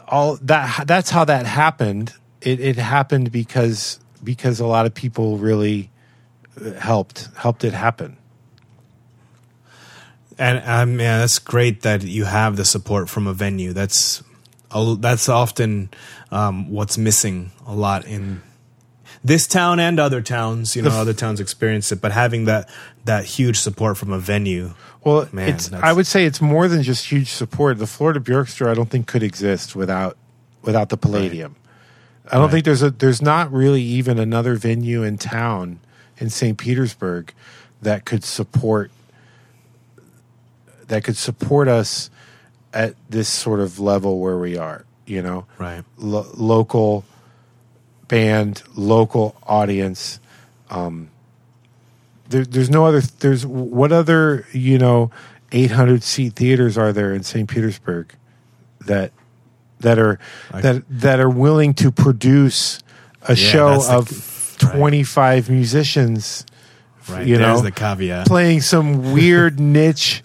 all 0.08 0.38
that. 0.44 0.88
That's 0.88 1.10
how 1.10 1.26
that 1.26 1.46
happened. 1.46 2.14
It, 2.42 2.60
it 2.60 2.76
happened 2.78 3.32
because 3.32 4.00
because 4.24 4.60
a 4.60 4.66
lot 4.66 4.86
of 4.86 4.94
people 4.94 5.38
really 5.38 5.90
uh, 6.64 6.72
helped 6.74 7.30
helped 7.36 7.64
it 7.64 7.74
happen. 7.74 8.18
And 10.40 10.62
um, 10.66 11.00
yeah, 11.00 11.18
that's 11.20 11.40
great 11.40 11.82
that 11.82 12.04
you 12.04 12.26
have 12.26 12.58
the 12.58 12.66
support 12.66 13.10
from 13.10 13.26
a 13.26 13.34
venue. 13.34 13.74
That's 13.74 14.22
that's 14.72 15.30
often 15.30 15.90
um, 16.32 16.70
what's 16.72 16.98
missing 16.98 17.52
a 17.66 17.74
lot 17.74 18.06
in 18.06 18.42
this 19.24 19.48
town 19.48 19.80
and 19.80 20.00
other 20.00 20.22
towns. 20.22 20.76
You 20.76 20.82
know, 20.84 20.90
other 20.92 21.14
towns 21.14 21.40
experience 21.40 21.92
it, 21.92 22.02
but 22.02 22.12
having 22.12 22.46
that 22.46 22.70
that 23.06 23.26
huge 23.26 23.58
support 23.58 23.98
from 23.98 24.12
a 24.12 24.20
venue. 24.20 24.74
Well, 25.04 25.30
Man, 25.32 25.58
I 25.82 25.94
would 25.94 26.06
say 26.06 26.26
it's 26.26 26.42
more 26.42 26.68
than 26.68 26.84
just 26.84 27.10
huge 27.10 27.30
support. 27.30 27.78
The 27.78 27.88
Florida 27.88 28.20
Björkestra, 28.20 28.68
I 28.68 28.74
don't 28.74 28.90
think 28.90 29.08
could 29.08 29.24
exist 29.24 29.76
without 29.76 30.18
without 30.64 30.90
the 30.90 30.98
Palladium. 30.98 31.56
I 32.30 32.34
don't 32.36 32.44
Right. 32.44 32.52
think 32.52 32.66
there's 32.66 32.84
a 32.84 32.92
there's 32.92 33.22
not 33.22 33.52
really 33.54 33.82
even 33.82 34.20
another 34.20 34.56
venue 34.56 35.02
in 35.04 35.18
town 35.18 35.80
in 36.18 36.30
St. 36.30 36.58
Petersburg 36.58 37.34
that 37.82 38.04
could 38.04 38.24
support 38.26 38.92
that 40.88 41.04
could 41.04 41.16
support 41.18 41.68
us 41.68 42.10
at 42.74 42.96
this 43.10 43.28
sort 43.30 43.60
of 43.60 43.80
level 43.80 44.20
where 44.20 44.38
we 44.38 44.58
are. 44.58 44.86
You 45.06 45.22
know, 45.22 45.46
Right. 45.58 45.84
lo- 45.98 46.28
local 46.36 47.06
band, 48.08 48.64
local 48.76 49.36
audience. 49.44 50.20
Um, 50.70 51.10
there, 52.30 52.44
there's 52.46 52.70
no 52.70 52.86
other. 52.86 53.02
There's 53.02 53.46
what 53.46 53.92
other 53.92 54.46
you 54.52 54.78
know, 54.78 55.12
800 55.52 56.04
seat 56.04 56.34
theaters 56.34 56.78
are 56.78 56.92
there 56.92 57.14
in 57.14 57.24
St. 57.24 57.48
Petersburg 57.50 58.14
that 58.86 59.12
that 59.80 59.98
are 60.00 60.20
Like- 60.52 60.64
that 60.64 60.84
that 60.90 61.20
are 61.20 61.30
willing 61.30 61.74
to 61.76 61.92
produce 61.92 62.80
a 63.24 63.36
Yeah, 63.36 63.50
show 63.50 63.70
that's 63.72 63.88
the- 63.88 64.64
of 64.64 64.64
right. 64.64 64.76
25 64.78 65.50
musicians. 65.50 66.46
Right. 67.10 67.26
You 67.26 67.38
There's 67.38 67.60
know, 67.60 67.64
the 67.64 67.72
caveat. 67.72 68.28
playing 68.28 68.60
some 68.62 69.14
weird 69.14 69.60
niche 69.62 70.22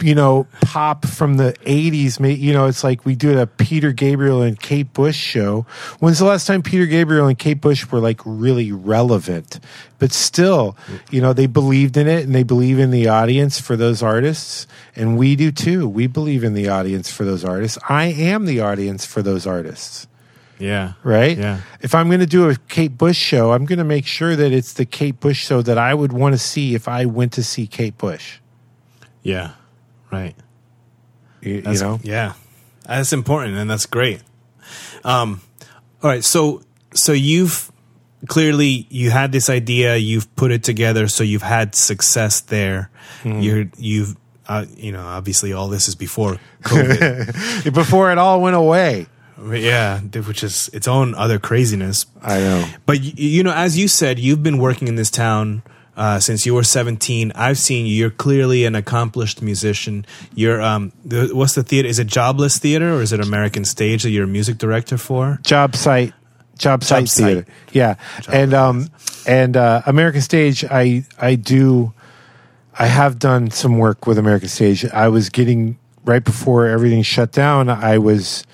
you 0.00 0.14
know, 0.14 0.46
pop 0.62 1.06
from 1.06 1.36
the 1.36 1.52
80s. 1.64 2.38
You 2.40 2.52
know, 2.52 2.66
it's 2.66 2.82
like 2.82 3.04
we 3.04 3.14
do 3.14 3.38
a 3.38 3.46
Peter 3.46 3.92
Gabriel 3.92 4.42
and 4.42 4.58
Kate 4.58 4.92
Bush 4.92 5.16
show. 5.16 5.66
When's 6.00 6.18
the 6.18 6.24
last 6.24 6.46
time 6.46 6.62
Peter 6.62 6.86
Gabriel 6.86 7.26
and 7.28 7.38
Kate 7.38 7.60
Bush 7.60 7.86
were 7.90 8.00
like 8.00 8.20
really 8.24 8.72
relevant? 8.72 9.60
But 9.98 10.12
still, 10.12 10.76
you 11.10 11.20
know, 11.20 11.32
they 11.32 11.46
believed 11.46 11.96
in 11.96 12.08
it 12.08 12.24
and 12.24 12.34
they 12.34 12.42
believe 12.42 12.78
in 12.80 12.90
the 12.90 13.08
audience 13.08 13.60
for 13.60 13.76
those 13.76 14.02
artists. 14.02 14.66
And 14.96 15.16
we 15.16 15.36
do 15.36 15.52
too. 15.52 15.88
We 15.88 16.08
believe 16.08 16.42
in 16.42 16.54
the 16.54 16.68
audience 16.68 17.12
for 17.12 17.24
those 17.24 17.44
artists. 17.44 17.78
I 17.88 18.06
am 18.06 18.46
the 18.46 18.60
audience 18.60 19.06
for 19.06 19.22
those 19.22 19.46
artists 19.46 20.08
Yeah. 20.58 20.94
right? 21.04 21.38
Yeah. 21.38 21.60
If 21.80 21.94
I'm 21.94 22.08
going 22.08 22.18
to 22.20 22.26
do 22.26 22.50
a 22.50 22.56
Kate 22.68 22.98
Bush 22.98 23.16
show, 23.16 23.52
I'm 23.52 23.64
going 23.66 23.78
to 23.78 23.84
make 23.84 24.06
sure 24.06 24.34
that 24.34 24.50
it's 24.52 24.72
the 24.72 24.84
Kate 24.86 25.20
Bush 25.20 25.44
show 25.46 25.62
that 25.62 25.78
I 25.78 25.94
would 25.94 26.12
want 26.12 26.32
to 26.34 26.38
see 26.38 26.74
if 26.74 26.88
I 26.88 27.04
went 27.04 27.32
to 27.34 27.44
see 27.44 27.68
Kate 27.68 27.96
Bush. 27.96 28.38
Yeah. 29.22 29.52
Right. 30.12 30.34
You, 31.40 31.54
you 31.54 31.78
know, 31.80 31.98
yeah, 32.02 32.34
that's 32.86 33.12
important 33.12 33.56
and 33.56 33.68
that's 33.68 33.86
great. 33.86 34.20
Um, 35.04 35.40
all 36.02 36.10
right, 36.10 36.22
so 36.22 36.62
so 36.94 37.12
you've 37.12 37.72
clearly 38.28 38.86
you 38.90 39.10
had 39.10 39.32
this 39.32 39.50
idea, 39.50 39.96
you've 39.96 40.34
put 40.36 40.52
it 40.52 40.62
together, 40.62 41.08
so 41.08 41.24
you've 41.24 41.42
had 41.42 41.74
success 41.74 42.40
there. 42.40 42.90
Mm-hmm. 43.22 43.40
You're 43.40 43.64
you've 43.76 44.16
uh, 44.46 44.66
you 44.76 44.92
know 44.92 45.04
obviously 45.04 45.52
all 45.52 45.68
this 45.68 45.88
is 45.88 45.94
before 45.94 46.38
COVID, 46.62 47.74
before 47.74 48.12
it 48.12 48.18
all 48.18 48.40
went 48.40 48.54
away. 48.56 49.06
yeah, 49.50 49.98
which 50.00 50.44
is 50.44 50.68
its 50.72 50.86
own 50.86 51.14
other 51.14 51.38
craziness. 51.38 52.06
I 52.20 52.38
know. 52.38 52.68
But 52.86 53.00
you 53.00 53.42
know, 53.42 53.52
as 53.52 53.76
you 53.76 53.88
said, 53.88 54.18
you've 54.18 54.42
been 54.42 54.58
working 54.58 54.86
in 54.86 54.94
this 54.94 55.10
town 55.10 55.62
uh, 55.96 56.18
since 56.20 56.46
you 56.46 56.54
were 56.54 56.62
17. 56.62 57.32
I've 57.34 57.58
seen 57.58 57.86
you. 57.86 57.94
You're 57.94 58.10
clearly 58.10 58.64
an 58.64 58.74
accomplished 58.74 59.42
musician. 59.42 60.06
You're 60.34 60.60
um, 60.60 60.92
the, 61.04 61.30
what's 61.32 61.54
the 61.54 61.62
theater? 61.62 61.88
Is 61.88 61.98
it 61.98 62.08
Jobsite 62.08 62.58
Theater 62.58 62.94
or 62.94 63.02
is 63.02 63.12
it 63.12 63.20
American 63.20 63.64
Stage 63.64 64.02
that 64.02 64.10
you're 64.10 64.24
a 64.24 64.28
music 64.28 64.58
director 64.58 64.98
for? 64.98 65.38
Job 65.42 65.76
site, 65.76 66.12
job 66.58 66.84
site 66.84 67.08
site. 67.08 67.26
theater. 67.26 67.46
Yeah, 67.72 67.96
and 68.30 68.54
um, 68.54 68.88
and 69.26 69.56
uh, 69.56 69.82
American 69.86 70.22
Stage. 70.22 70.64
I 70.64 71.04
I 71.18 71.34
do. 71.34 71.92
I 72.78 72.86
have 72.86 73.18
done 73.18 73.50
some 73.50 73.76
work 73.76 74.06
with 74.06 74.16
American 74.16 74.48
Stage. 74.48 74.86
I 74.86 75.08
was 75.08 75.28
getting 75.28 75.78
right 76.04 76.24
before 76.24 76.66
everything 76.66 77.02
shut 77.02 77.30
down. 77.32 77.68
I 77.68 77.98
was 77.98 78.44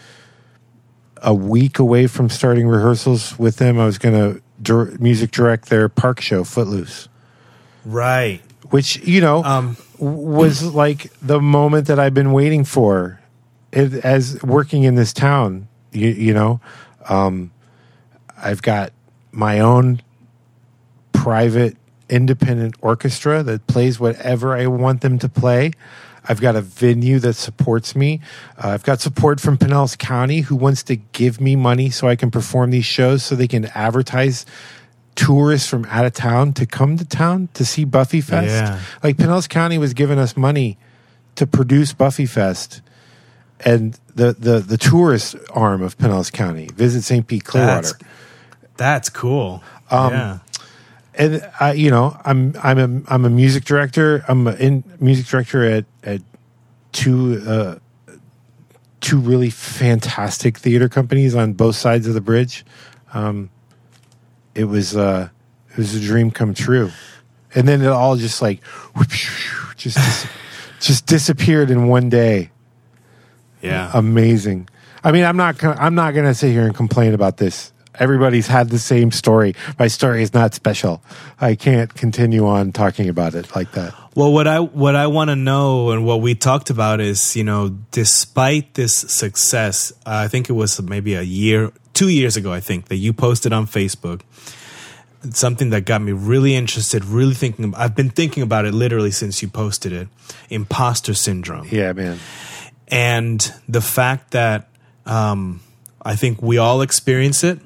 a 1.22 1.34
week 1.34 1.78
away 1.78 2.07
from 2.07 2.28
starting 2.28 2.68
rehearsals 2.68 3.39
with 3.39 3.57
them. 3.57 3.78
I 3.78 3.86
was 3.86 3.99
going 3.99 4.14
to 4.14 4.43
dir- 4.62 4.97
music 4.99 5.30
direct 5.30 5.68
their 5.68 5.89
park 5.89 6.20
show, 6.20 6.45
Footloose, 6.45 7.09
Right. 7.84 8.40
which 8.70 8.96
you 9.06 9.20
know 9.20 9.42
Um, 9.44 9.76
was 9.98 10.62
like 10.62 11.10
the 11.22 11.40
moment 11.40 11.86
that 11.88 11.98
I've 11.98 12.14
been 12.14 12.32
waiting 12.32 12.64
for, 12.64 13.20
it, 13.72 13.94
as 14.04 14.42
working 14.42 14.84
in 14.84 14.94
this 14.94 15.12
town. 15.12 15.68
You, 15.92 16.08
you 16.08 16.34
know, 16.34 16.60
um, 17.08 17.50
I've 18.36 18.60
got 18.62 18.92
my 19.32 19.60
own 19.60 20.00
private 21.12 21.76
independent 22.08 22.74
orchestra 22.80 23.42
that 23.42 23.66
plays 23.66 23.98
whatever 23.98 24.56
I 24.56 24.66
want 24.66 25.00
them 25.00 25.18
to 25.18 25.28
play. 25.28 25.72
I've 26.28 26.40
got 26.40 26.56
a 26.56 26.60
venue 26.60 27.18
that 27.20 27.34
supports 27.34 27.96
me. 27.96 28.20
Uh, 28.62 28.68
I've 28.68 28.82
got 28.82 29.00
support 29.00 29.40
from 29.40 29.56
Pinellas 29.56 29.96
County 29.96 30.40
who 30.42 30.56
wants 30.56 30.82
to 30.84 30.96
give 30.96 31.40
me 31.40 31.56
money 31.56 31.88
so 31.90 32.06
I 32.06 32.16
can 32.16 32.30
perform 32.30 32.70
these 32.70 32.84
shows 32.84 33.22
so 33.22 33.34
they 33.34 33.48
can 33.48 33.66
advertise 33.74 34.44
tourists 35.18 35.68
from 35.68 35.84
out 35.86 36.04
of 36.04 36.12
town 36.12 36.52
to 36.52 36.64
come 36.64 36.96
to 36.96 37.04
town 37.04 37.48
to 37.52 37.64
see 37.64 37.84
Buffy 37.84 38.20
Fest. 38.20 38.50
Yeah. 38.50 38.80
Like 39.02 39.16
Pinellas 39.16 39.48
County 39.48 39.76
was 39.76 39.92
giving 39.92 40.16
us 40.16 40.36
money 40.36 40.78
to 41.34 41.44
produce 41.44 41.92
Buffy 41.92 42.24
Fest 42.24 42.82
and 43.64 43.98
the, 44.14 44.32
the, 44.32 44.60
the 44.60 44.78
tourist 44.78 45.34
arm 45.50 45.82
of 45.82 45.98
Pinellas 45.98 46.32
County, 46.32 46.68
Visit 46.72 47.02
St. 47.02 47.26
Pete 47.26 47.44
Clearwater 47.44 47.82
That's, 47.82 47.94
that's 48.76 49.08
cool. 49.08 49.60
Um, 49.90 50.12
yeah. 50.12 50.38
and 51.14 51.50
I, 51.58 51.72
you 51.72 51.90
know, 51.90 52.16
I'm 52.24 52.54
I'm 52.62 52.78
a 52.78 53.12
I'm 53.12 53.24
a 53.24 53.30
music 53.30 53.64
director. 53.64 54.24
I'm 54.28 54.46
a 54.46 54.52
in 54.54 54.84
music 55.00 55.26
director 55.26 55.64
at 55.64 55.84
at 56.04 56.22
two 56.92 57.42
uh, 57.44 57.78
two 59.00 59.18
really 59.18 59.50
fantastic 59.50 60.58
theater 60.58 60.88
companies 60.88 61.34
on 61.34 61.54
both 61.54 61.74
sides 61.74 62.06
of 62.06 62.14
the 62.14 62.20
bridge. 62.20 62.64
Um, 63.12 63.50
it 64.59 64.64
was 64.64 64.96
uh, 64.96 65.28
it 65.70 65.78
was 65.78 65.94
a 65.94 66.00
dream 66.00 66.30
come 66.30 66.52
true, 66.52 66.90
and 67.54 67.66
then 67.66 67.80
it 67.80 67.88
all 67.88 68.16
just 68.16 68.42
like 68.42 68.61
just 69.76 69.96
dis- 69.96 70.26
just 70.80 71.06
disappeared 71.06 71.70
in 71.70 71.86
one 71.86 72.09
day. 72.09 72.50
Yeah. 73.62 73.90
Amazing. 73.94 74.68
I 75.02 75.12
mean, 75.12 75.24
I'm 75.24 75.36
not 75.36 75.59
gonna, 75.59 75.80
I'm 75.80 75.94
not 75.94 76.14
going 76.14 76.26
to 76.26 76.34
sit 76.34 76.50
here 76.50 76.64
and 76.64 76.74
complain 76.74 77.14
about 77.14 77.36
this. 77.36 77.72
Everybody's 77.98 78.46
had 78.46 78.70
the 78.70 78.78
same 78.78 79.11
story. 79.11 79.54
My 79.78 79.88
story 79.88 80.22
is 80.22 80.32
not 80.32 80.54
special. 80.54 81.02
I 81.40 81.56
can't 81.56 81.92
continue 81.92 82.46
on 82.46 82.70
talking 82.70 83.09
about 83.09 83.34
it 83.34 83.54
like 83.56 83.72
that. 83.72 83.92
Well, 84.14 84.32
what 84.32 84.46
I 84.46 84.61
what 84.61 84.94
I 84.94 85.09
want 85.09 85.30
to 85.30 85.36
know 85.36 85.90
and 85.90 86.04
what 86.04 86.20
we 86.20 86.34
talked 86.34 86.70
about 86.70 87.00
is, 87.00 87.36
you 87.36 87.44
know, 87.44 87.70
despite 87.90 88.74
this 88.74 88.94
success, 88.94 89.92
uh, 90.06 90.24
I 90.24 90.28
think 90.28 90.48
it 90.48 90.52
was 90.54 90.80
maybe 90.80 91.14
a 91.14 91.22
year, 91.22 91.72
two 91.99 92.09
years 92.09 92.36
ago, 92.36 92.53
I 92.53 92.61
think 92.61 92.86
that 92.88 92.96
you 92.96 93.12
posted 93.12 93.53
on 93.53 93.66
Facebook 93.66 94.20
something 95.32 95.70
that 95.70 95.84
got 95.84 96.01
me 96.01 96.12
really 96.12 96.55
interested, 96.55 97.05
really 97.05 97.34
thinking. 97.34 97.74
I've 97.76 97.94
been 97.96 98.11
thinking 98.11 98.42
about 98.42 98.64
it 98.66 98.72
literally 98.74 99.11
since 99.11 99.42
you 99.42 99.49
posted 99.49 99.92
it. 99.92 100.09
Imposter 100.49 101.14
syndrome 101.14 101.66
Yeah, 101.70 101.92
man. 101.92 102.18
and 102.86 103.53
the 103.68 103.80
fact 103.80 104.30
that 104.30 104.68
um, 105.07 105.61
I 106.03 106.14
think 106.16 106.40
we 106.42 106.59
all 106.59 106.82
experience 106.82 107.42
it. 107.44 107.59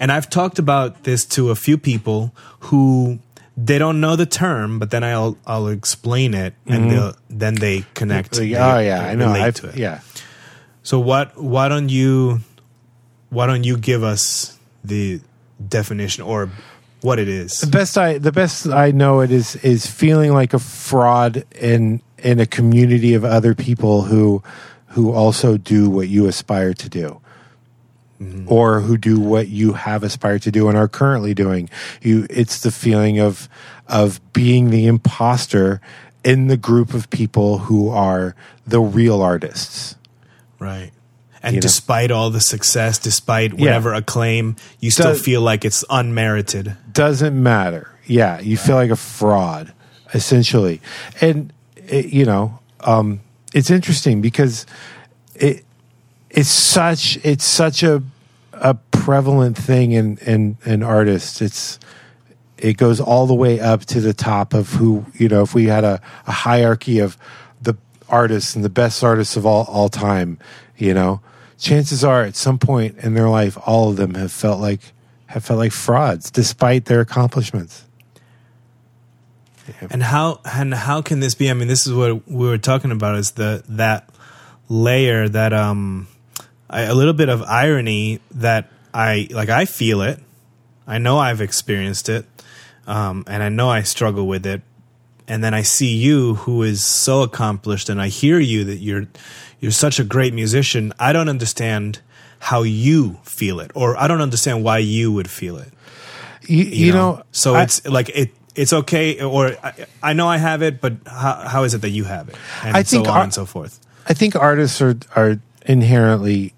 And 0.00 0.10
I've 0.10 0.28
talked 0.30 0.58
about 0.58 1.04
this 1.04 1.26
to 1.36 1.50
a 1.50 1.54
few 1.54 1.76
people 1.78 2.32
who 2.70 3.18
they 3.56 3.78
don't 3.78 4.00
know 4.00 4.16
the 4.16 4.26
term, 4.26 4.78
but 4.78 4.90
then 4.90 5.04
I'll 5.04 5.36
I'll 5.46 5.68
explain 5.68 6.32
it, 6.34 6.54
and 6.66 6.90
they'll, 6.90 7.14
then 7.28 7.54
they 7.54 7.84
connect. 7.94 8.38
Oh 8.38 8.42
yeah, 8.42 9.02
they 9.02 9.10
I 9.10 9.14
know. 9.14 9.28
I've, 9.28 9.54
to 9.56 9.68
it. 9.68 9.76
yeah. 9.76 10.00
So 10.82 10.98
what? 11.00 11.36
Why 11.36 11.68
don't 11.68 11.90
you? 11.90 12.40
Why 13.30 13.46
don't 13.46 13.64
you 13.64 13.76
give 13.76 14.02
us 14.02 14.58
the 14.84 15.20
definition 15.66 16.24
or 16.24 16.50
what 17.02 17.18
it 17.18 17.28
is? 17.28 17.60
The 17.60 17.66
best 17.66 17.98
I 17.98 18.18
the 18.18 18.32
best 18.32 18.66
I 18.66 18.90
know 18.90 19.20
it 19.20 19.30
is 19.30 19.56
is 19.56 19.86
feeling 19.86 20.32
like 20.32 20.54
a 20.54 20.58
fraud 20.58 21.44
in 21.54 22.02
in 22.18 22.40
a 22.40 22.46
community 22.46 23.14
of 23.14 23.24
other 23.24 23.54
people 23.54 24.02
who 24.02 24.42
who 24.88 25.12
also 25.12 25.56
do 25.56 25.90
what 25.90 26.08
you 26.08 26.26
aspire 26.26 26.74
to 26.74 26.88
do. 26.88 27.20
Mm-hmm. 28.20 28.52
Or 28.52 28.80
who 28.80 28.96
do 28.96 29.20
what 29.20 29.46
you 29.46 29.74
have 29.74 30.02
aspired 30.02 30.42
to 30.42 30.50
do 30.50 30.68
and 30.68 30.76
are 30.76 30.88
currently 30.88 31.34
doing. 31.34 31.70
You 32.02 32.26
it's 32.30 32.60
the 32.60 32.72
feeling 32.72 33.20
of 33.20 33.48
of 33.86 34.20
being 34.32 34.70
the 34.70 34.86
imposter 34.86 35.80
in 36.24 36.48
the 36.48 36.56
group 36.56 36.94
of 36.94 37.08
people 37.10 37.58
who 37.58 37.88
are 37.90 38.34
the 38.66 38.80
real 38.80 39.22
artists. 39.22 39.94
Right. 40.58 40.90
And 41.42 41.54
You 41.54 41.58
know? 41.58 41.62
despite 41.62 42.10
all 42.10 42.30
the 42.30 42.40
success, 42.40 42.98
despite 42.98 43.54
whatever 43.54 43.94
acclaim, 43.94 44.56
you 44.80 44.90
still 44.90 45.12
Does- 45.12 45.22
feel 45.22 45.40
like 45.40 45.64
it's 45.64 45.84
unmerited. 45.90 46.76
doesn't 46.92 47.40
matter. 47.40 47.90
Yeah, 48.06 48.40
you 48.40 48.56
feel 48.56 48.76
like 48.76 48.90
a 48.90 48.96
fraud, 48.96 49.72
essentially. 50.14 50.80
And 51.20 51.52
it, 51.88 52.06
you 52.06 52.24
know, 52.24 52.58
um, 52.80 53.20
it's 53.54 53.70
interesting 53.70 54.20
because 54.20 54.66
it 55.34 55.64
it's 56.30 56.48
such 56.50 57.18
it's 57.24 57.44
such 57.44 57.82
a 57.82 58.02
a 58.52 58.74
prevalent 58.90 59.56
thing 59.56 59.92
in 59.92 60.18
in 60.18 60.56
in 60.64 60.82
artists. 60.82 61.40
It's 61.40 61.78
it 62.56 62.76
goes 62.76 63.00
all 63.00 63.26
the 63.26 63.34
way 63.34 63.60
up 63.60 63.84
to 63.86 64.00
the 64.00 64.12
top 64.12 64.54
of 64.54 64.70
who 64.72 65.06
you 65.14 65.28
know. 65.28 65.42
If 65.42 65.54
we 65.54 65.66
had 65.66 65.84
a, 65.84 66.00
a 66.26 66.32
hierarchy 66.32 66.98
of 66.98 67.16
the 67.62 67.76
artists 68.08 68.56
and 68.56 68.64
the 68.64 68.68
best 68.70 69.04
artists 69.04 69.36
of 69.36 69.46
all 69.46 69.64
all 69.68 69.88
time, 69.88 70.38
you 70.78 70.94
know, 70.94 71.20
chances 71.58 72.04
are 72.04 72.22
at 72.22 72.36
some 72.36 72.58
point 72.58 72.96
in 72.98 73.14
their 73.14 73.28
life, 73.28 73.58
all 73.66 73.90
of 73.90 73.96
them 73.96 74.14
have 74.14 74.32
felt 74.32 74.60
like 74.60 74.80
have 75.26 75.44
felt 75.44 75.58
like 75.58 75.72
frauds, 75.72 76.30
despite 76.30 76.86
their 76.86 77.00
accomplishments. 77.00 77.84
And 79.90 80.02
how 80.02 80.40
and 80.44 80.72
how 80.72 81.02
can 81.02 81.20
this 81.20 81.34
be? 81.34 81.50
I 81.50 81.54
mean, 81.54 81.68
this 81.68 81.86
is 81.86 81.92
what 81.92 82.26
we 82.26 82.46
were 82.48 82.58
talking 82.58 82.90
about 82.90 83.16
is 83.16 83.32
the 83.32 83.62
that 83.68 84.08
layer 84.68 85.28
that 85.28 85.52
um 85.52 86.08
I, 86.70 86.82
a 86.82 86.94
little 86.94 87.12
bit 87.12 87.28
of 87.28 87.42
irony 87.42 88.20
that 88.30 88.70
I 88.94 89.28
like 89.30 89.50
I 89.50 89.66
feel 89.66 90.00
it. 90.00 90.20
I 90.86 90.98
know 90.98 91.18
I've 91.18 91.42
experienced 91.42 92.08
it. 92.08 92.24
Um 92.86 93.24
and 93.26 93.42
I 93.42 93.50
know 93.50 93.68
I 93.68 93.82
struggle 93.82 94.26
with 94.26 94.46
it. 94.46 94.62
And 95.28 95.44
then 95.44 95.52
I 95.54 95.62
see 95.62 95.94
you 95.94 96.34
who 96.36 96.62
is 96.62 96.82
so 96.84 97.22
accomplished 97.22 97.88
and 97.90 98.00
I 98.00 98.08
hear 98.08 98.38
you 98.40 98.64
that 98.64 98.78
you're 98.78 99.06
you're 99.60 99.70
such 99.72 100.00
a 100.00 100.04
great 100.04 100.32
musician. 100.34 100.92
I 100.98 101.12
don't 101.12 101.28
understand 101.28 102.00
how 102.40 102.62
you 102.62 103.18
feel 103.24 103.60
it 103.60 103.70
or 103.74 103.96
I 103.96 104.06
don't 104.08 104.22
understand 104.22 104.64
why 104.64 104.78
you 104.78 105.12
would 105.12 105.28
feel 105.28 105.56
it 105.58 105.72
You, 106.46 106.64
you, 106.64 106.92
know, 106.92 107.22
so 107.32 107.54
I- 107.56 107.64
it's 107.64 107.84
like 107.86 108.08
it 108.14 108.30
it's 108.54 108.72
okay, 108.72 109.20
or 109.22 109.54
I, 109.62 109.86
I 110.02 110.12
know 110.14 110.26
I 110.26 110.38
have 110.38 110.62
it, 110.62 110.80
but 110.80 110.94
how, 111.06 111.34
how 111.46 111.64
is 111.64 111.74
it 111.74 111.82
that 111.82 111.90
you 111.90 112.04
have 112.04 112.28
it? 112.28 112.36
And 112.64 112.76
I 112.76 112.82
think 112.82 113.06
so 113.06 113.10
on 113.12 113.16
our- 113.18 113.22
and 113.24 113.34
so 113.34 113.44
forth. 113.46 113.78
I 114.08 114.14
think 114.14 114.34
artists 114.34 114.80
are 114.80 114.96
are 115.14 115.38
inherently 115.66 116.54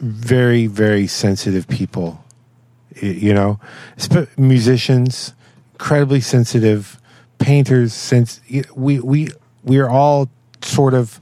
very 0.00 0.66
very 0.68 1.06
sensitive 1.06 1.66
people. 1.66 2.22
You 3.00 3.32
know, 3.34 3.58
musicians 4.36 5.32
incredibly 5.72 6.20
sensitive, 6.20 6.99
painters. 7.40 7.92
since 7.92 8.40
we 8.76 9.00
we 9.00 9.30
we 9.64 9.78
are 9.78 9.90
all 9.90 10.30
sort 10.62 10.94
of 10.94 11.20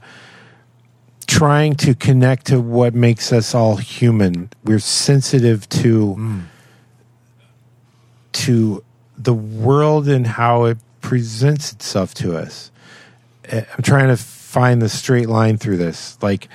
trying 1.25 1.75
to 1.75 1.95
connect 1.95 2.47
to 2.47 2.59
what 2.59 2.93
makes 2.93 3.31
us 3.31 3.55
all 3.55 3.77
human. 3.77 4.49
We're 4.63 4.79
sensitive 4.79 5.67
to 5.69 6.41
to 8.33 8.83
the 9.17 9.33
world 9.33 10.07
and 10.07 10.25
how 10.25 10.65
it 10.65 10.77
presents 11.01 11.73
itself 11.73 12.13
to 12.15 12.37
us. 12.37 12.71
Uh, 13.51 13.61
I'm 13.75 13.83
trying 13.83 14.07
to 14.07 14.17
find 14.17 14.81
the 14.81 14.89
straight 14.89 15.29
line 15.29 15.57
through 15.57 15.77
this. 15.77 16.17
Like, 16.21 16.47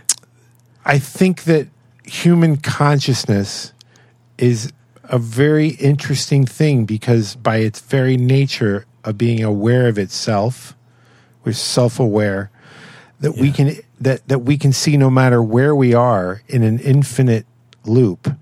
I 0.84 0.98
think 0.98 1.44
that 1.44 1.68
human 2.04 2.56
consciousness 2.56 3.72
is 4.38 4.72
a 5.08 5.18
very 5.18 5.68
interesting 5.68 6.46
thing 6.46 6.84
because, 6.84 7.36
by 7.36 7.58
its 7.58 7.80
very 7.80 8.16
nature 8.16 8.86
of 9.04 9.18
being 9.18 9.42
aware 9.42 9.88
of 9.88 9.98
itself, 9.98 10.74
we're 11.44 11.52
self-aware 11.52 12.50
that 13.20 13.36
we 13.36 13.52
can 13.52 13.76
that 14.00 14.26
that 14.28 14.40
we 14.40 14.56
can 14.56 14.72
see 14.72 14.96
no 14.96 15.10
matter 15.10 15.42
where 15.42 15.74
we 15.74 15.94
are 15.94 16.42
in 16.48 16.62
an 16.62 16.78
infinite 16.78 17.46
loop. 17.84 18.34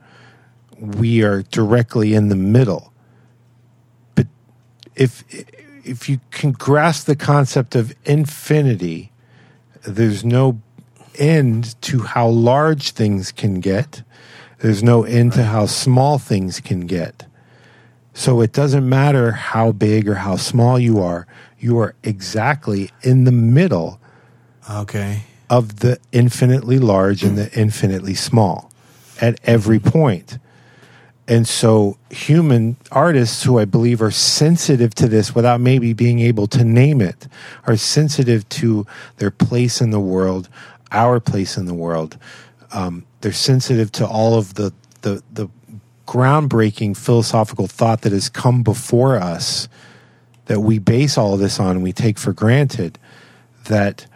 We 0.78 1.22
are 1.22 1.42
directly 1.42 2.14
in 2.14 2.28
the 2.28 2.36
middle 2.36 2.92
but 4.14 4.26
if 4.94 5.24
if 5.84 6.08
you 6.08 6.20
can 6.30 6.52
grasp 6.52 7.06
the 7.06 7.16
concept 7.16 7.74
of 7.74 7.94
infinity, 8.04 9.10
there's 9.82 10.24
no 10.24 10.60
end 11.18 11.80
to 11.82 12.02
how 12.02 12.28
large 12.28 12.92
things 12.92 13.32
can 13.32 13.60
get. 13.60 14.02
There's 14.62 14.82
no 14.84 15.02
end 15.02 15.32
to 15.32 15.42
how 15.42 15.66
small 15.66 16.18
things 16.18 16.60
can 16.60 16.86
get. 16.86 17.26
So 18.14 18.40
it 18.40 18.52
doesn't 18.52 18.88
matter 18.88 19.32
how 19.32 19.72
big 19.72 20.08
or 20.08 20.14
how 20.14 20.36
small 20.36 20.78
you 20.78 21.00
are, 21.00 21.26
you 21.58 21.78
are 21.80 21.96
exactly 22.04 22.90
in 23.02 23.24
the 23.24 23.32
middle 23.32 23.98
Okay. 24.70 25.24
of 25.50 25.80
the 25.80 25.98
infinitely 26.12 26.78
large 26.78 27.24
and 27.24 27.36
the 27.36 27.52
infinitely 27.58 28.14
small 28.14 28.70
at 29.20 29.40
every 29.42 29.80
point. 29.80 30.38
And 31.26 31.48
so, 31.48 31.98
human 32.10 32.76
artists 32.92 33.42
who 33.42 33.58
I 33.58 33.64
believe 33.64 34.00
are 34.00 34.10
sensitive 34.12 34.94
to 34.96 35.08
this 35.08 35.34
without 35.34 35.60
maybe 35.60 35.92
being 35.92 36.20
able 36.20 36.46
to 36.48 36.64
name 36.64 37.00
it 37.00 37.26
are 37.66 37.76
sensitive 37.76 38.48
to 38.50 38.86
their 39.16 39.30
place 39.32 39.80
in 39.80 39.90
the 39.90 40.00
world, 40.00 40.48
our 40.92 41.18
place 41.18 41.56
in 41.56 41.66
the 41.66 41.74
world. 41.74 42.16
Um, 42.72 43.04
they're 43.22 43.32
sensitive 43.32 43.90
to 43.92 44.06
all 44.06 44.36
of 44.36 44.54
the, 44.54 44.72
the, 45.00 45.22
the 45.32 45.48
groundbreaking 46.06 46.96
philosophical 46.96 47.66
thought 47.66 48.02
that 48.02 48.12
has 48.12 48.28
come 48.28 48.62
before 48.62 49.16
us 49.16 49.68
that 50.46 50.60
we 50.60 50.78
base 50.78 51.16
all 51.16 51.34
of 51.34 51.40
this 51.40 51.58
on, 51.58 51.70
and 51.76 51.82
we 51.82 51.92
take 51.92 52.18
for 52.18 52.32
granted 52.32 52.98
that 53.64 54.06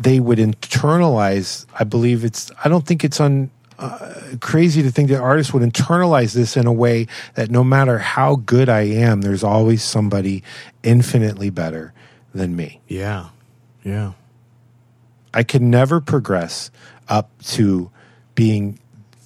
they 0.00 0.20
would 0.20 0.38
internalize 0.38 1.66
i 1.78 1.84
believe 1.84 2.24
it's 2.24 2.50
i 2.64 2.68
don't 2.68 2.86
think 2.86 3.02
it's 3.04 3.20
un, 3.20 3.50
uh, 3.78 4.14
crazy 4.40 4.82
to 4.82 4.90
think 4.90 5.08
that 5.08 5.20
artists 5.20 5.52
would 5.52 5.62
internalize 5.62 6.34
this 6.34 6.56
in 6.56 6.66
a 6.66 6.72
way 6.72 7.06
that 7.34 7.50
no 7.50 7.64
matter 7.64 7.98
how 7.98 8.36
good 8.36 8.68
i 8.68 8.82
am 8.82 9.22
there's 9.22 9.42
always 9.42 9.82
somebody 9.82 10.42
infinitely 10.82 11.50
better 11.50 11.92
than 12.34 12.54
me 12.54 12.80
Yeah. 12.88 13.28
Yeah. 13.84 14.12
I 15.34 15.42
can 15.42 15.70
never 15.70 16.00
progress 16.00 16.70
up 17.08 17.30
to 17.42 17.90
being 18.34 18.78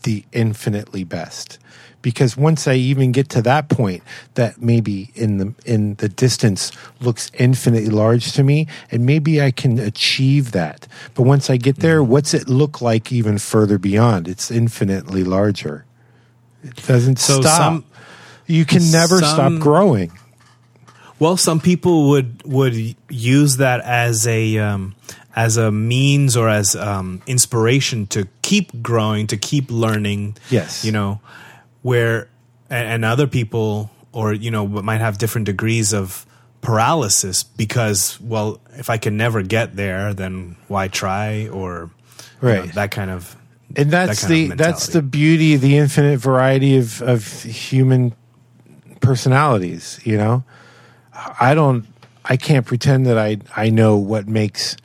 the 0.04 0.24
infinitely 0.32 1.04
best. 1.04 1.58
Because 2.00 2.36
once 2.36 2.66
i 2.66 2.74
even 2.74 3.12
get 3.12 3.28
to 3.30 3.42
that 3.42 3.68
point 3.68 4.02
that 4.34 4.60
maybe 4.60 5.10
in 5.14 5.38
the 5.38 5.54
in 5.64 5.94
the 5.96 6.08
distance 6.08 6.72
looks 7.00 7.30
infinitely 7.38 7.90
large 7.90 8.32
to 8.32 8.42
me 8.42 8.66
and 8.90 9.06
maybe 9.06 9.40
i 9.40 9.50
can 9.52 9.78
achieve 9.78 10.50
that. 10.52 10.88
But 11.14 11.22
once 11.22 11.48
i 11.50 11.56
get 11.56 11.76
there 11.76 12.02
what's 12.02 12.34
it 12.34 12.48
look 12.48 12.80
like 12.80 13.12
even 13.12 13.38
further 13.38 13.78
beyond? 13.78 14.26
It's 14.26 14.50
infinitely 14.50 15.22
larger. 15.22 15.84
It 16.64 16.74
doesn't 16.86 17.18
So 17.20 17.40
stop. 17.40 17.56
some- 17.58 17.84
you 18.48 18.64
can 18.64 18.90
never 18.90 19.20
some- 19.20 19.34
stop 19.34 19.62
growing. 19.62 20.10
Well, 21.20 21.36
some 21.36 21.60
people 21.60 22.08
would 22.10 22.42
would 22.44 22.74
use 23.08 23.58
that 23.58 23.80
as 23.82 24.26
a 24.26 24.58
um, 24.58 24.96
as 25.34 25.56
a 25.56 25.70
means 25.72 26.36
or 26.36 26.48
as 26.48 26.76
um, 26.76 27.22
inspiration 27.26 28.06
to 28.08 28.28
keep 28.42 28.82
growing, 28.82 29.26
to 29.28 29.36
keep 29.36 29.70
learning. 29.70 30.36
Yes. 30.50 30.84
you 30.84 30.92
know, 30.92 31.20
where 31.82 32.28
and, 32.70 32.88
and 32.88 33.04
other 33.04 33.26
people 33.26 33.90
or 34.12 34.32
you 34.32 34.50
know 34.50 34.66
might 34.66 35.00
have 35.00 35.18
different 35.18 35.46
degrees 35.46 35.92
of 35.94 36.26
paralysis 36.60 37.42
because 37.42 38.20
well, 38.20 38.60
if 38.76 38.88
I 38.90 38.98
can 38.98 39.16
never 39.16 39.42
get 39.42 39.74
there, 39.76 40.14
then 40.14 40.56
why 40.68 40.88
try 40.88 41.48
or 41.48 41.90
you 42.42 42.48
know, 42.48 42.60
Right. 42.60 42.72
that 42.74 42.90
kind 42.90 43.10
of 43.10 43.36
and 43.76 43.90
that's 43.90 44.22
that 44.22 44.28
the 44.28 44.48
that's 44.48 44.88
the 44.88 45.00
beauty 45.00 45.56
the 45.56 45.78
infinite 45.78 46.18
variety 46.18 46.76
of 46.76 47.00
of 47.02 47.42
human 47.44 48.14
personalities 49.00 50.00
you 50.04 50.16
know 50.16 50.44
i 51.40 51.54
don't 51.54 51.86
i 52.24 52.36
can't 52.36 52.66
pretend 52.66 53.06
that 53.06 53.18
i 53.18 53.36
i 53.56 53.70
know 53.70 53.96
what 53.96 54.28
makes 54.28 54.76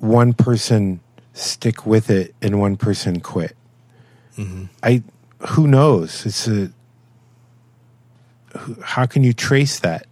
one 0.00 0.32
person 0.32 1.00
stick 1.34 1.86
with 1.86 2.10
it 2.10 2.34
and 2.42 2.60
one 2.60 2.76
person 2.76 3.20
quit 3.20 3.54
Mm-hmm. 4.36 4.64
i 4.82 5.02
who 5.50 5.66
knows 5.66 6.24
it's 6.24 6.46
a 6.46 6.70
how 8.82 9.06
can 9.06 9.24
you 9.24 9.32
trace 9.32 9.80
that 9.80 10.06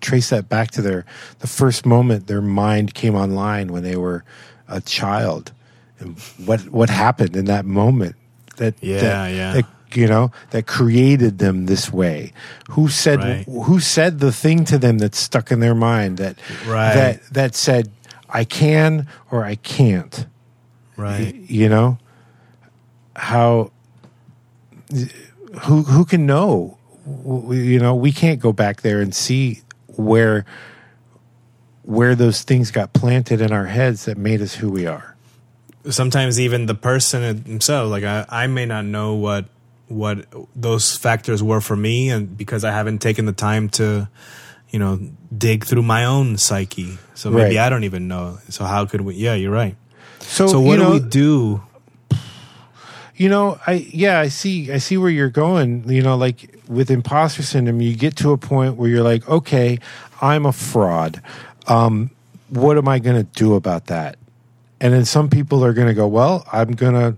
trace 0.00 0.30
that 0.30 0.48
back 0.48 0.70
to 0.72 0.82
their 0.82 1.04
the 1.40 1.46
first 1.46 1.84
moment 1.86 2.26
their 2.26 2.40
mind 2.40 2.94
came 2.94 3.14
online 3.14 3.68
when 3.72 3.82
they 3.82 3.96
were 3.96 4.24
a 4.68 4.80
child 4.80 5.52
and 5.98 6.18
what 6.44 6.60
what 6.70 6.90
happened 6.90 7.36
in 7.36 7.44
that 7.46 7.64
moment 7.64 8.16
that 8.56 8.74
Yeah, 8.80 9.00
that, 9.00 9.28
yeah. 9.34 9.52
that, 9.54 9.66
you 9.94 10.06
know 10.06 10.30
that 10.50 10.66
created 10.66 11.38
them 11.38 11.66
this 11.66 11.92
way 11.92 12.32
who 12.70 12.88
said 12.88 13.18
Right. 13.20 13.44
who 13.46 13.80
said 13.80 14.20
the 14.20 14.32
thing 14.32 14.64
to 14.66 14.78
them 14.78 14.98
that 14.98 15.14
stuck 15.14 15.50
in 15.50 15.60
their 15.60 15.74
mind 15.74 16.18
that 16.18 16.36
Right. 16.66 16.94
that 16.94 17.22
that 17.32 17.54
said 17.54 17.90
i 18.32 18.44
can 18.44 19.06
or 19.30 19.44
i 19.44 19.54
can't. 19.56 20.26
Right. 20.96 21.34
you 21.34 21.68
know? 21.68 21.98
How 23.16 23.72
who 25.62 25.82
who 25.82 26.04
can 26.04 26.26
know? 26.26 26.78
You 27.06 27.78
know 27.78 27.94
we 27.94 28.12
can't 28.12 28.40
go 28.40 28.52
back 28.52 28.82
there 28.82 29.00
and 29.00 29.14
see 29.14 29.62
where 29.86 30.44
where 31.82 32.14
those 32.14 32.42
things 32.42 32.70
got 32.70 32.92
planted 32.92 33.40
in 33.40 33.52
our 33.52 33.66
heads 33.66 34.04
that 34.04 34.16
made 34.16 34.40
us 34.40 34.54
who 34.54 34.70
we 34.70 34.86
are. 34.86 35.16
Sometimes 35.88 36.38
even 36.38 36.66
the 36.66 36.74
person 36.74 37.44
himself 37.44 37.90
like 37.90 38.04
I, 38.04 38.26
I 38.28 38.46
may 38.46 38.66
not 38.66 38.84
know 38.84 39.14
what 39.14 39.46
what 39.88 40.26
those 40.54 40.96
factors 40.96 41.42
were 41.42 41.60
for 41.60 41.74
me 41.74 42.10
and 42.10 42.38
because 42.38 42.62
i 42.62 42.70
haven't 42.70 43.00
taken 43.00 43.26
the 43.26 43.32
time 43.32 43.68
to 43.68 44.08
you 44.70 44.78
know 44.78 44.98
dig 45.36 45.64
through 45.64 45.82
my 45.82 46.04
own 46.04 46.36
psyche. 46.36 46.98
So 47.14 47.30
maybe 47.30 47.56
Right. 47.56 47.66
i 47.66 47.68
don't 47.68 47.84
even 47.84 48.08
know. 48.08 48.38
So 48.48 48.64
how 48.64 48.86
could 48.86 49.00
we 49.02 49.14
yeah 49.14 49.34
you're 49.34 49.52
right. 49.52 49.76
So, 50.20 50.46
so 50.46 50.60
what 50.60 50.72
you 50.72 50.78
know, 50.78 50.98
do 50.98 51.04
we 51.04 51.10
do? 51.10 51.62
You 53.16 53.28
know 53.28 53.58
i 53.66 53.72
yeah 53.92 54.18
i 54.20 54.28
see 54.28 54.72
i 54.72 54.78
see 54.78 54.96
where 54.96 55.10
you're 55.10 55.28
going. 55.28 55.88
You 55.88 56.02
know 56.02 56.16
like 56.16 56.56
with 56.68 56.90
imposter 56.90 57.42
syndrome 57.42 57.80
you 57.80 57.94
get 57.96 58.16
to 58.16 58.32
a 58.32 58.38
point 58.38 58.76
where 58.76 58.88
you're 58.88 59.02
like 59.02 59.28
okay 59.28 59.78
i'm 60.22 60.46
a 60.46 60.52
fraud. 60.52 61.20
Um 61.66 62.10
what 62.48 62.78
am 62.78 62.88
i 62.88 62.98
going 62.98 63.16
to 63.16 63.22
do 63.38 63.54
about 63.54 63.86
that? 63.86 64.16
And 64.80 64.94
then 64.94 65.04
some 65.04 65.28
people 65.28 65.62
are 65.64 65.72
going 65.74 65.88
to 65.88 65.94
go 65.94 66.06
well 66.08 66.46
i'm 66.52 66.72
going 66.72 66.94
to 66.94 67.16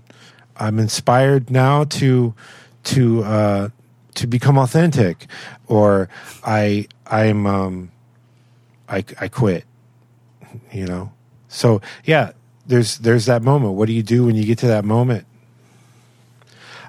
i'm 0.57 0.79
inspired 0.81 1.51
now 1.51 1.85
to 1.85 2.35
to 2.85 3.23
uh 3.23 3.69
to 4.17 4.27
become 4.27 4.59
authentic 4.59 5.27
or 5.73 6.09
i 6.45 6.87
i'm 7.07 7.47
um 7.47 7.91
i 8.91 9.03
i 9.21 9.27
quit 9.27 9.65
you 10.71 10.87
know 10.87 11.11
so 11.49 11.81
yeah 12.05 12.33
there's 12.67 12.99
there's 12.99 13.25
that 13.25 13.43
moment 13.43 13.73
what 13.73 13.87
do 13.87 13.95
you 13.95 14.03
do 14.03 14.27
when 14.27 14.37
you 14.37 14.45
get 14.45 14.59
to 14.59 14.67
that 14.67 14.85
moment 14.85 15.27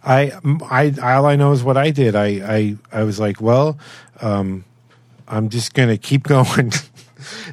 I, 0.06 0.34
I, 0.70 0.94
all 1.02 1.26
I 1.26 1.38
know 1.38 1.54
is 1.54 1.64
what 1.64 1.78
I 1.78 1.90
did. 1.90 2.14
I, 2.14 2.26
I, 2.26 2.76
I 2.92 3.04
was 3.04 3.22
like, 3.22 3.40
well, 3.40 3.78
um, 4.20 4.66
I'm 5.30 5.48
just 5.48 5.74
gonna 5.74 5.96
keep 5.96 6.24
going. 6.28 6.74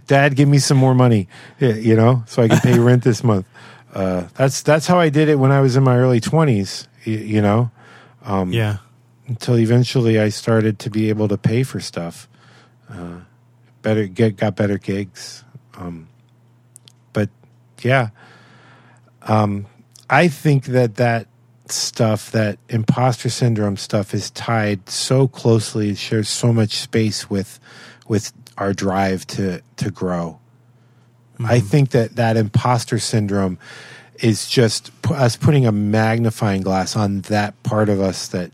Dad, 0.09 0.35
give 0.35 0.49
me 0.49 0.59
some 0.59 0.76
more 0.76 0.93
money, 0.93 1.28
you 1.61 1.95
know, 1.95 2.24
so 2.26 2.43
I 2.43 2.49
can 2.49 2.59
pay 2.59 2.76
rent 2.81 3.05
this 3.05 3.22
month. 3.22 3.47
Uh, 3.95 4.26
that's 4.35 4.62
that's 4.62 4.89
how 4.89 4.99
I 4.99 5.11
did 5.11 5.28
it 5.28 5.37
when 5.37 5.53
I 5.53 5.61
was 5.61 5.76
in 5.76 5.85
my 5.85 5.97
early 5.97 6.18
twenties. 6.18 6.89
You 7.05 7.41
know, 7.41 7.70
yeah 8.53 8.78
until 9.31 9.57
eventually 9.57 10.18
I 10.18 10.28
started 10.28 10.81
to 10.81 10.91
be 10.91 11.09
able 11.09 11.28
to 11.28 11.39
pay 11.39 11.62
for 11.62 11.78
stuff. 11.78 12.28
Uh, 12.89 13.20
better 13.81 14.09
get 14.09 14.37
got 14.37 14.57
better 14.57 14.76
gigs. 14.76 15.45
Um, 15.78 16.09
but 17.12 17.31
yeah, 17.81 18.09
um, 19.22 19.66
I 20.11 20.26
think 20.26 20.64
that 20.66 20.97
that 20.97 21.28
stuff, 21.68 22.33
that 22.33 22.59
imposter 22.68 23.31
syndrome 23.31 23.76
stuff, 23.76 24.12
is 24.12 24.33
tied 24.33 24.91
so 24.91 25.28
closely. 25.28 25.91
It 25.91 25.99
shares 25.99 26.28
so 26.28 26.53
much 26.53 26.78
space 26.78 27.31
with 27.31 27.61
with 28.09 28.33
our 28.59 28.72
drive 28.72 29.28
to 29.28 29.62
to 29.76 29.93
grow. 29.93 30.41
Mm-hmm. 31.35 31.47
I 31.47 31.61
think 31.61 31.91
that 31.91 32.16
that 32.16 32.37
imposter 32.37 32.99
syndrome 32.99 33.59
is 34.18 34.51
just 34.51 34.91
us 35.09 35.37
putting 35.37 35.66
a 35.66 35.72
magnifying 35.72 36.62
glass 36.62 36.97
on 36.97 37.20
that 37.22 37.62
part 37.62 37.89
of 37.89 38.01
us 38.01 38.26
that 38.28 38.51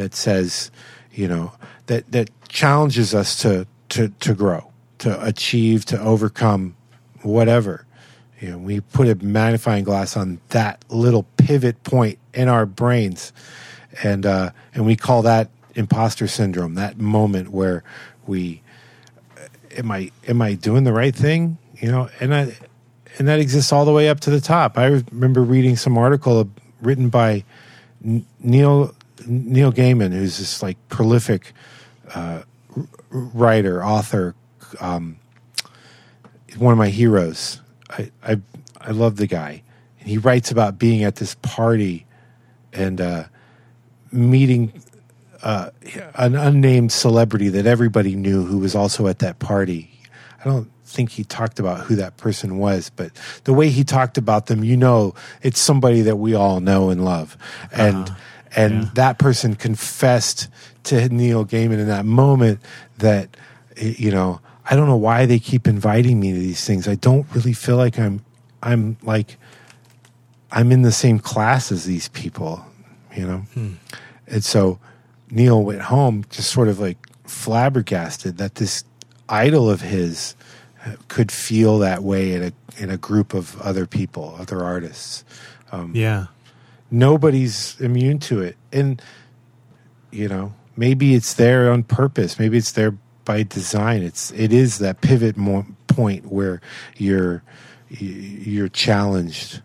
that 0.00 0.14
says, 0.14 0.70
you 1.12 1.28
know, 1.28 1.52
that 1.86 2.10
that 2.12 2.30
challenges 2.48 3.14
us 3.14 3.40
to 3.42 3.66
to 3.90 4.08
to 4.20 4.34
grow, 4.34 4.72
to 4.98 5.24
achieve, 5.24 5.84
to 5.86 6.00
overcome 6.00 6.74
whatever. 7.22 7.84
You 8.40 8.52
know, 8.52 8.58
we 8.58 8.80
put 8.80 9.06
a 9.08 9.14
magnifying 9.16 9.84
glass 9.84 10.16
on 10.16 10.40
that 10.48 10.82
little 10.88 11.24
pivot 11.36 11.82
point 11.84 12.18
in 12.32 12.48
our 12.48 12.64
brains, 12.64 13.32
and 14.02 14.24
uh, 14.24 14.50
and 14.74 14.86
we 14.86 14.96
call 14.96 15.22
that 15.22 15.50
imposter 15.74 16.26
syndrome. 16.26 16.74
That 16.74 16.98
moment 16.98 17.50
where 17.50 17.84
we, 18.26 18.62
am 19.76 19.90
I 19.90 20.10
am 20.26 20.40
I 20.40 20.54
doing 20.54 20.84
the 20.84 20.94
right 20.94 21.14
thing? 21.14 21.58
You 21.76 21.90
know, 21.90 22.08
and 22.20 22.34
I 22.34 22.56
and 23.18 23.28
that 23.28 23.40
exists 23.40 23.70
all 23.72 23.84
the 23.84 23.92
way 23.92 24.08
up 24.08 24.20
to 24.20 24.30
the 24.30 24.40
top. 24.40 24.78
I 24.78 24.86
remember 24.86 25.42
reading 25.42 25.76
some 25.76 25.98
article 25.98 26.48
written 26.80 27.10
by 27.10 27.44
Neil 28.40 28.94
Neil 29.26 29.72
Gaiman, 29.72 30.12
who's 30.12 30.38
this 30.38 30.62
like 30.62 30.76
prolific 30.88 31.52
uh, 32.14 32.42
writer, 33.10 33.84
author, 33.84 34.34
um, 34.80 35.18
one 36.58 36.72
of 36.72 36.78
my 36.78 36.88
heroes. 36.88 37.60
I, 37.90 38.10
I 38.22 38.40
I 38.80 38.90
love 38.92 39.16
the 39.16 39.26
guy, 39.26 39.62
and 40.00 40.08
he 40.08 40.18
writes 40.18 40.50
about 40.50 40.78
being 40.78 41.04
at 41.04 41.16
this 41.16 41.34
party 41.42 42.06
and 42.72 43.00
uh, 43.00 43.24
meeting 44.10 44.72
uh, 45.42 45.70
an 46.14 46.34
unnamed 46.34 46.92
celebrity 46.92 47.48
that 47.48 47.66
everybody 47.66 48.14
knew 48.14 48.44
who 48.44 48.58
was 48.58 48.74
also 48.74 49.06
at 49.06 49.18
that 49.20 49.38
party. 49.38 49.90
I 50.40 50.44
don't 50.44 50.70
think 50.84 51.10
he 51.10 51.24
talked 51.24 51.58
about 51.58 51.80
who 51.80 51.96
that 51.96 52.16
person 52.16 52.58
was, 52.58 52.90
but 52.90 53.12
the 53.44 53.52
way 53.52 53.68
he 53.68 53.84
talked 53.84 54.18
about 54.18 54.46
them, 54.46 54.64
you 54.64 54.76
know, 54.76 55.14
it's 55.42 55.60
somebody 55.60 56.02
that 56.02 56.16
we 56.16 56.34
all 56.34 56.60
know 56.60 56.90
and 56.90 57.04
love, 57.04 57.36
and 57.72 58.08
uh, 58.08 58.14
and 58.56 58.82
yeah. 58.82 58.90
that 58.94 59.18
person 59.18 59.54
confessed 59.54 60.48
to 60.84 61.08
Neil 61.08 61.44
Gaiman 61.44 61.78
in 61.78 61.86
that 61.88 62.04
moment 62.04 62.60
that 62.98 63.36
you 63.76 64.10
know 64.10 64.40
I 64.70 64.76
don't 64.76 64.86
know 64.86 64.96
why 64.96 65.26
they 65.26 65.38
keep 65.38 65.66
inviting 65.66 66.20
me 66.20 66.32
to 66.32 66.38
these 66.38 66.64
things. 66.64 66.86
I 66.86 66.94
don't 66.94 67.26
really 67.34 67.52
feel 67.52 67.76
like 67.76 67.98
I'm 67.98 68.24
I'm 68.62 68.96
like 69.02 69.36
I'm 70.52 70.72
in 70.72 70.82
the 70.82 70.92
same 70.92 71.18
class 71.18 71.70
as 71.70 71.84
these 71.84 72.08
people, 72.08 72.64
you 73.16 73.26
know? 73.26 73.38
Hmm. 73.54 73.72
And 74.26 74.44
so 74.44 74.78
Neil 75.30 75.62
went 75.62 75.82
home 75.82 76.24
just 76.30 76.50
sort 76.50 76.68
of 76.68 76.80
like 76.80 76.98
flabbergasted 77.24 78.38
that 78.38 78.56
this 78.56 78.84
idol 79.28 79.70
of 79.70 79.80
his 79.80 80.34
could 81.08 81.30
feel 81.30 81.78
that 81.78 82.02
way 82.02 82.32
in 82.32 82.42
a 82.42 82.52
in 82.82 82.90
a 82.90 82.96
group 82.96 83.34
of 83.34 83.60
other 83.60 83.86
people, 83.86 84.36
other 84.38 84.64
artists. 84.64 85.24
Um, 85.72 85.92
yeah, 85.94 86.26
nobody's 86.90 87.80
immune 87.80 88.18
to 88.20 88.40
it, 88.40 88.56
and 88.72 89.00
you 90.10 90.28
know 90.28 90.54
maybe 90.76 91.14
it's 91.14 91.34
there 91.34 91.70
on 91.70 91.82
purpose. 91.82 92.38
Maybe 92.38 92.58
it's 92.58 92.72
there 92.72 92.96
by 93.24 93.42
design. 93.42 94.02
It's 94.02 94.30
it 94.32 94.52
is 94.52 94.78
that 94.78 95.00
pivot 95.00 95.36
mo- 95.36 95.66
point 95.86 96.26
where 96.26 96.60
you're 96.96 97.42
you're 97.88 98.68
challenged. 98.68 99.62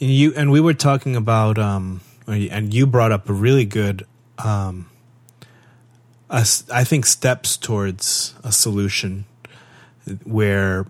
And 0.00 0.10
you 0.10 0.32
and 0.34 0.50
we 0.50 0.60
were 0.60 0.74
talking 0.74 1.16
about 1.16 1.58
um, 1.58 2.00
and 2.26 2.72
you 2.72 2.86
brought 2.86 3.12
up 3.12 3.28
a 3.28 3.32
really 3.32 3.64
good 3.64 4.06
um, 4.38 4.88
a, 6.28 6.46
I 6.72 6.84
think 6.84 7.06
steps 7.06 7.56
towards 7.56 8.34
a 8.42 8.52
solution 8.52 9.24
where 10.24 10.86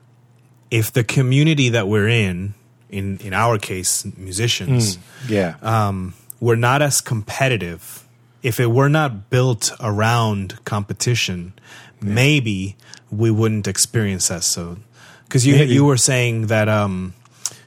if 0.70 0.92
the 0.92 1.04
community 1.04 1.68
that 1.68 1.88
we're 1.88 2.08
in 2.08 2.54
in 2.90 3.18
in 3.18 3.32
our 3.32 3.58
case 3.58 4.04
musicians 4.16 4.96
mm, 4.96 5.00
yeah 5.28 5.56
um, 5.62 6.14
we're 6.40 6.56
not 6.56 6.82
as 6.82 7.00
competitive 7.00 8.06
if 8.46 8.60
it 8.60 8.70
were 8.70 8.88
not 8.88 9.28
built 9.28 9.72
around 9.80 10.64
competition, 10.64 11.52
yeah. 12.00 12.14
maybe 12.14 12.76
we 13.10 13.28
wouldn't 13.28 13.66
experience 13.66 14.28
that. 14.28 14.44
So, 14.44 14.78
because 15.24 15.44
you 15.44 15.56
maybe. 15.56 15.74
you 15.74 15.84
were 15.84 15.96
saying 15.96 16.46
that 16.46 16.68
um, 16.68 17.14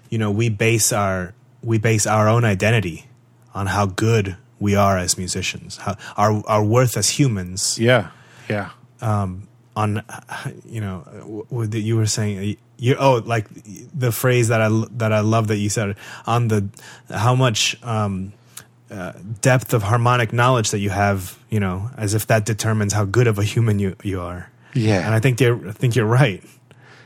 you 0.10 0.18
know, 0.18 0.32
we 0.32 0.48
base 0.48 0.94
our 0.94 1.34
we 1.62 1.80
base 1.80 2.08
our 2.08 2.30
own 2.30 2.46
identity 2.46 3.08
on 3.54 3.68
how 3.68 3.88
good 3.88 4.38
we 4.58 4.74
are 4.74 4.98
as 4.98 5.18
musicians, 5.18 5.76
how 5.76 5.98
our 6.16 6.42
our 6.48 6.64
worth 6.64 6.96
as 6.96 7.10
humans. 7.10 7.78
Yeah, 7.78 8.12
yeah. 8.50 8.70
Um, 9.02 9.50
on 9.76 10.02
you 10.66 10.80
know 10.80 11.00
what 11.50 11.74
you 11.74 11.98
were 11.98 12.06
saying 12.06 12.56
you 12.80 12.96
oh 13.00 13.22
like 13.26 13.48
the 13.94 14.12
phrase 14.12 14.48
that 14.48 14.62
I 14.62 14.70
that 14.92 15.14
I 15.14 15.20
love 15.20 15.48
that 15.50 15.58
you 15.58 15.70
said 15.70 15.96
on 16.26 16.48
the 16.48 16.68
how 17.10 17.36
much 17.36 17.78
um 17.84 18.34
uh, 18.92 19.14
depth 19.42 19.74
of 19.74 19.84
harmonic 19.84 20.34
knowledge 20.34 20.72
that 20.72 20.80
you 20.80 20.90
have, 20.90 21.38
you 21.50 21.60
know, 21.60 21.92
as 21.96 22.16
if 22.16 22.26
that 22.26 22.46
determines 22.46 22.92
how 22.92 23.06
good 23.06 23.28
of 23.28 23.38
a 23.38 23.44
human 23.44 23.78
you, 23.78 23.96
you 24.02 24.20
are. 24.20 24.50
Yeah. 24.74 25.06
And 25.06 25.14
I 25.14 25.20
think 25.20 25.40
you're, 25.40 25.70
I 25.70 25.74
think 25.74 25.96
you're 25.96 26.08
right. 26.08 26.44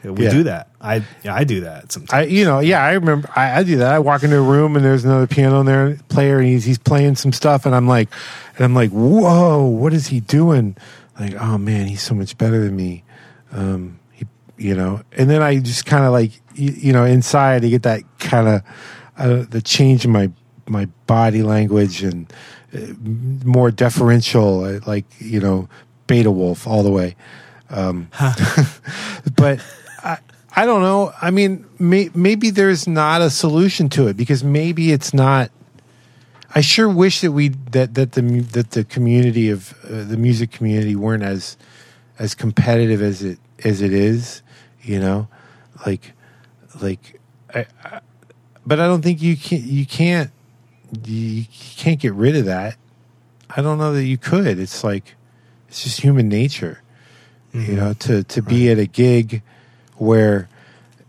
We 0.04 0.26
yeah. 0.26 0.32
do 0.32 0.44
that. 0.44 0.70
I 0.82 1.06
yeah, 1.24 1.34
I 1.34 1.46
do 1.46 1.62
that 1.62 1.94
sometimes. 1.94 2.12
I 2.12 2.26
you 2.28 2.44
know 2.44 2.60
yeah 2.60 2.84
I 2.84 2.92
remember 2.92 3.30
I, 3.38 3.60
I, 3.60 3.64
do 3.64 3.78
that. 3.78 3.94
I 3.94 4.00
walk 4.00 4.24
into 4.24 4.38
a 4.38 4.42
room 4.42 4.76
and 4.76 4.84
there's 4.84 5.06
another 5.06 5.28
piano 5.28 5.62
in 5.62 5.66
there 5.66 5.98
player 6.10 6.40
and 6.40 6.48
he's 6.48 6.66
he's 6.66 6.78
playing 6.78 7.16
some 7.16 7.32
stuff 7.32 7.66
and 7.66 7.74
I'm 7.74 7.88
like 7.88 8.10
and 8.58 8.66
I'm 8.66 8.74
like 8.74 8.90
whoa 8.90 9.64
what 9.64 9.94
is 9.94 10.08
he 10.08 10.20
doing? 10.20 10.76
Like 11.18 11.36
oh 11.36 11.58
man 11.58 11.88
he's 11.88 12.02
so 12.02 12.16
much 12.16 12.38
better 12.38 12.60
than 12.66 12.76
me. 12.76 13.06
Um, 13.54 13.98
you 14.58 14.76
know 14.76 15.02
and 15.14 15.30
then 15.30 15.42
I 15.42 15.60
just 15.60 15.86
kind 15.86 16.06
of 16.06 16.12
like 16.12 16.32
you, 16.56 16.72
you, 16.72 16.94
know 16.94 17.06
inside 17.06 17.66
I 17.66 17.70
get 17.70 17.84
that 17.84 18.02
kind 18.20 18.48
of 18.48 18.62
uh, 19.18 19.46
the 19.50 19.62
change 19.62 20.06
in 20.06 20.12
my 20.12 20.32
my 20.68 20.86
body 21.08 21.44
language 21.44 22.04
and 22.04 22.32
uh, 22.74 22.80
more 23.46 23.72
deferential, 23.72 24.64
uh, 24.64 24.80
like 24.86 25.06
you 25.20 25.40
know, 25.40 25.70
beta 26.08 26.32
wolf 26.32 26.68
all 26.68 26.84
the 26.84 26.92
way. 26.92 27.16
Um, 27.70 28.10
but 29.36 29.60
I, 30.04 30.18
I 30.56 30.66
don't 30.66 30.82
know. 30.82 31.14
I 31.22 31.32
mean, 31.32 31.66
may, 31.80 32.10
maybe 32.14 32.50
there's 32.50 32.88
not 32.88 33.22
a 33.22 33.30
solution 33.30 33.90
to 33.90 34.08
it 34.08 34.18
because 34.18 34.44
maybe 34.44 34.92
it's 34.92 35.14
not. 35.14 35.52
I 36.56 36.62
sure 36.62 36.88
wish 36.88 37.22
that 37.22 37.32
we 37.32 37.50
that 37.50 37.96
that 37.96 38.12
the 38.12 38.22
that 38.22 38.72
the 38.72 38.84
community 38.84 39.50
of 39.50 39.74
uh, 39.86 40.04
the 40.04 40.18
music 40.18 40.52
community 40.52 40.96
weren't 40.96 41.24
as 41.24 41.58
as 42.20 42.36
competitive 42.36 43.02
as 43.02 43.24
it 43.24 43.40
as 43.64 43.82
it 43.82 43.92
is. 43.92 44.43
You 44.84 45.00
know, 45.00 45.28
like 45.86 46.12
like 46.82 47.20
I, 47.54 47.66
I 47.84 48.02
but 48.66 48.80
I 48.80 48.88
don't 48.88 49.02
think 49.02 49.22
you 49.22 49.36
can 49.36 49.62
you 49.64 49.86
can't 49.86 50.32
you 51.06 51.46
can't 51.78 52.00
get 52.00 52.14
rid 52.14 52.36
of 52.36 52.46
that. 52.46 52.78
I 53.50 53.62
don't 53.62 53.78
know 53.78 53.94
that 53.94 54.04
you 54.04 54.18
could. 54.18 54.60
It's 54.60 54.84
like 54.84 55.16
it's 55.68 55.84
just 55.84 56.02
human 56.02 56.30
nature, 56.30 56.82
mm-hmm. 57.54 57.72
you 57.72 57.78
know, 57.78 57.94
to 57.94 58.24
to 58.24 58.42
right. 58.42 58.50
be 58.50 58.72
at 58.72 58.80
a 58.80 58.86
gig 58.86 59.42
where 59.98 60.50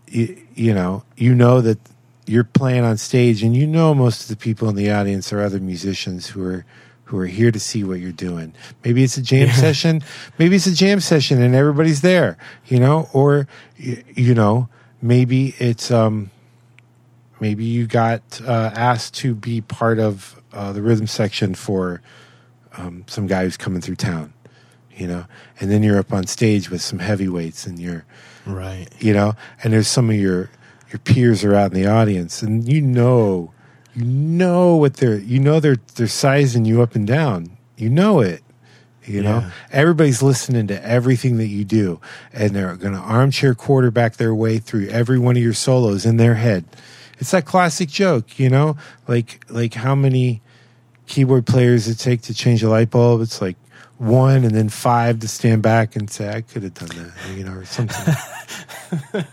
you, 0.09 0.41
you 0.55 0.75
know 0.75 1.05
you 1.17 1.35
know 1.35 1.61
that 1.61 1.79
you're 2.27 2.45
playing 2.45 2.85
on 2.85 2.97
stage 2.97 3.43
and 3.43 3.55
you 3.55 3.67
know 3.67 3.95
most 3.95 4.23
of 4.23 4.29
the 4.29 4.37
people 4.37 4.69
in 4.69 4.77
the 4.77 4.91
audience 4.91 5.33
are 5.33 5.43
other 5.43 5.61
musicians 5.61 6.29
who 6.29 6.45
are 6.45 6.65
who 7.05 7.19
are 7.19 7.27
here 7.27 7.51
to 7.51 7.61
see 7.61 7.85
what 7.85 8.01
you're 8.01 8.13
doing. 8.13 8.55
Maybe 8.85 9.05
it's 9.05 9.17
a 9.17 9.23
jam 9.23 9.49
yeah. 9.49 9.55
session, 9.55 10.03
maybe 10.39 10.57
it's 10.57 10.67
a 10.67 10.75
jam 10.75 11.01
session 11.01 11.43
and 11.43 11.55
everybody's 11.55 12.01
there, 12.01 12.37
you 12.67 12.81
know, 12.81 13.09
or 13.13 13.47
you 13.77 14.35
know, 14.35 14.69
maybe 15.03 15.55
it's 15.59 15.91
um 15.91 16.31
maybe 17.41 17.65
you 17.65 17.87
got 17.87 18.41
uh, 18.43 18.71
asked 18.75 19.15
to 19.15 19.35
be 19.35 19.61
part 19.61 19.99
of 19.99 20.41
uh, 20.53 20.73
the 20.73 20.83
rhythm 20.83 21.07
section 21.07 21.55
for 21.55 22.01
um, 22.77 23.05
some 23.07 23.27
guy 23.27 23.45
who's 23.45 23.57
coming 23.57 23.81
through 23.81 23.97
town, 23.97 24.33
you 24.97 25.07
know, 25.07 25.27
and 25.61 25.71
then 25.71 25.83
you're 25.83 25.99
up 25.99 26.13
on 26.13 26.27
stage 26.27 26.71
with 26.71 26.81
some 26.81 26.99
heavyweights 26.99 27.67
and 27.67 27.79
you're 27.79 28.05
right, 28.47 28.87
you 28.99 29.13
know, 29.13 29.35
and 29.63 29.73
there's 29.73 29.89
some 29.89 30.11
of 30.11 30.17
your 30.17 30.51
your 30.91 30.99
peers 31.01 31.45
are 31.45 31.55
out 31.55 31.73
in 31.73 31.83
the 31.83 31.87
audience 31.87 32.43
and 32.43 32.71
you 32.71 32.81
know, 32.81 33.53
you 33.95 34.05
know 34.05 34.77
what 34.77 34.97
they're, 34.97 35.19
you 35.19 35.39
know 35.41 35.61
they're 35.61 35.79
they're 35.95 36.07
sizing 36.07 36.65
you 36.65 36.83
up 36.83 36.95
and 36.95 37.07
down, 37.07 37.57
you 37.77 37.89
know 37.89 38.21
it. 38.21 38.43
You 39.05 39.23
know, 39.23 39.41
yeah. 39.41 39.51
everybody's 39.71 40.23
listening 40.23 40.67
to 40.69 40.83
everything 40.83 41.37
that 41.37 41.49
you 41.49 41.63
do, 41.63 42.01
and 42.33 42.57
they're 42.57 42.75
going 42.75 42.95
to 42.95 43.01
armchair 43.01 43.55
quarterback 43.55 44.17
their 44.17 44.35
way 44.35 44.57
through 44.57 44.89
every 44.89 45.19
one 45.19 45.37
of 45.37 45.43
your 45.43 45.53
solos 45.53 46.07
in 46.07 46.17
their 46.17 46.37
head 46.37 46.65
it's 47.19 47.31
that 47.31 47.45
classic 47.45 47.89
joke, 47.89 48.39
you 48.39 48.51
know, 48.51 48.77
like 49.09 49.45
like 49.49 49.75
how 49.75 49.95
many 49.95 50.43
keyboard 51.07 51.47
players 51.47 51.89
it 51.89 51.99
take 51.99 52.23
to 52.23 52.35
change 52.35 52.63
a 52.63 52.69
light 52.69 52.91
bulb. 52.91 53.21
It's 53.21 53.41
like 53.41 53.57
one 53.99 54.45
and 54.45 54.55
then 54.55 54.69
five 54.69 55.21
to 55.21 55.29
stand 55.29 55.63
back 55.63 55.97
and 55.97 56.11
say 56.11 56.29
I 56.29 56.41
could 56.41 56.63
have 56.65 56.75
done 56.75 56.89
that, 56.89 57.37
you 57.37 57.45
know, 57.45 57.53
or 57.53 57.65
something. 57.65 58.15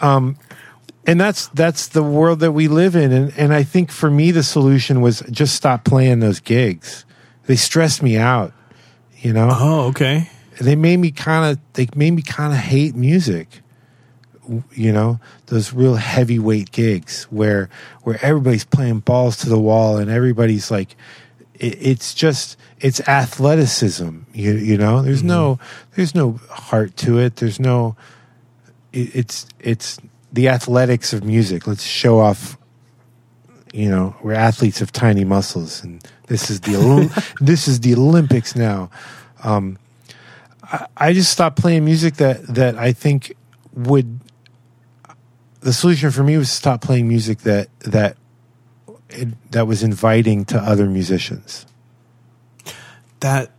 um, 0.00 0.38
and 1.06 1.20
that's 1.20 1.48
that's 1.48 1.88
the 1.88 2.02
world 2.02 2.40
that 2.40 2.52
we 2.52 2.68
live 2.68 2.96
in, 2.96 3.12
and 3.12 3.32
and 3.36 3.54
I 3.54 3.62
think 3.62 3.90
for 3.90 4.10
me 4.10 4.32
the 4.32 4.42
solution 4.42 5.00
was 5.00 5.20
just 5.30 5.54
stop 5.54 5.84
playing 5.84 6.20
those 6.20 6.40
gigs. 6.40 7.04
They 7.46 7.56
stressed 7.56 8.02
me 8.02 8.18
out, 8.18 8.52
you 9.18 9.32
know. 9.32 9.48
Oh, 9.52 9.80
okay. 9.88 10.28
They 10.60 10.74
made 10.74 10.96
me 10.98 11.12
kind 11.12 11.52
of 11.52 11.60
they 11.74 11.86
made 11.94 12.10
me 12.12 12.22
kind 12.22 12.52
of 12.52 12.58
hate 12.58 12.94
music 12.94 13.62
you 14.72 14.92
know 14.92 15.18
those 15.46 15.72
real 15.72 15.96
heavyweight 15.96 16.70
gigs 16.70 17.24
where 17.24 17.68
where 18.02 18.18
everybody's 18.22 18.64
playing 18.64 19.00
balls 19.00 19.36
to 19.38 19.48
the 19.48 19.58
wall 19.58 19.96
and 19.98 20.10
everybody's 20.10 20.70
like 20.70 20.96
it, 21.54 21.76
it's 21.80 22.14
just 22.14 22.56
it's 22.80 23.00
athleticism 23.08 24.20
you 24.32 24.52
you 24.54 24.78
know 24.78 25.02
there's 25.02 25.18
mm-hmm. 25.18 25.28
no 25.28 25.58
there's 25.94 26.14
no 26.14 26.32
heart 26.50 26.96
to 26.96 27.18
it 27.18 27.36
there's 27.36 27.58
no 27.58 27.96
it, 28.92 29.14
it's 29.14 29.46
it's 29.58 29.98
the 30.32 30.48
athletics 30.48 31.12
of 31.12 31.24
music 31.24 31.66
let's 31.66 31.82
show 31.82 32.18
off 32.18 32.56
you 33.72 33.88
know 33.88 34.14
we're 34.22 34.32
athletes 34.32 34.80
of 34.80 34.92
tiny 34.92 35.24
muscles 35.24 35.82
and 35.82 36.02
this 36.26 36.50
is 36.50 36.60
the 36.60 37.34
this 37.40 37.68
is 37.68 37.80
the 37.80 37.94
olympics 37.94 38.56
now 38.56 38.90
um 39.42 39.78
I, 40.62 40.86
I 40.96 41.12
just 41.12 41.30
stopped 41.30 41.56
playing 41.58 41.84
music 41.84 42.16
that 42.16 42.46
that 42.48 42.76
i 42.76 42.92
think 42.92 43.34
would 43.72 44.20
the 45.60 45.72
solution 45.72 46.10
for 46.10 46.22
me 46.22 46.36
was 46.38 46.48
to 46.48 46.54
stop 46.54 46.80
playing 46.80 47.08
music 47.08 47.38
that 47.38 47.68
that 47.80 48.16
that 49.50 49.66
was 49.66 49.82
inviting 49.82 50.44
to 50.46 50.58
other 50.58 50.86
musicians. 50.86 51.66
That 53.20 53.50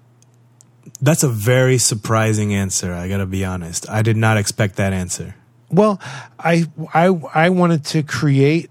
that's 1.01 1.23
a 1.23 1.29
very 1.29 1.77
surprising 1.77 2.53
answer. 2.53 2.93
I 2.93 3.07
got 3.09 3.17
to 3.17 3.25
be 3.25 3.45
honest. 3.45 3.89
I 3.89 4.01
did 4.01 4.17
not 4.17 4.37
expect 4.37 4.77
that 4.77 4.93
answer. 4.93 5.35
Well, 5.69 5.99
I 6.39 6.65
I 6.93 7.07
I 7.33 7.49
wanted 7.49 7.83
to 7.85 8.03
create 8.03 8.69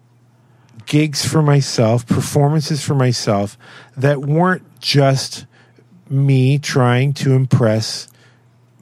gigs 0.87 1.27
for 1.27 1.43
myself, 1.43 2.07
performances 2.07 2.83
for 2.83 2.95
myself 2.95 3.59
that 3.97 4.21
weren't 4.21 4.81
just 4.81 5.47
me 6.09 6.59
trying 6.59 7.13
to 7.13 7.33
impress 7.33 8.09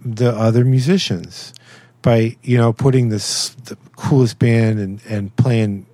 the 0.04 0.30
other 0.30 0.64
musicians 0.64 1.54
by 2.02 2.36
you 2.42 2.58
know 2.58 2.72
putting 2.72 3.08
this 3.08 3.50
the 3.64 3.76
coolest 3.96 4.38
band 4.38 4.78
and 4.78 5.00
and 5.08 5.34
playing 5.36 5.86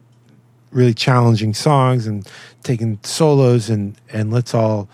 really 0.73 0.95
challenging 0.95 1.55
songs 1.55 2.07
and 2.07 2.29
taking 2.63 2.99
solos 3.03 3.71
and 3.71 3.97
and 4.13 4.33
let's 4.33 4.55
all 4.55 4.89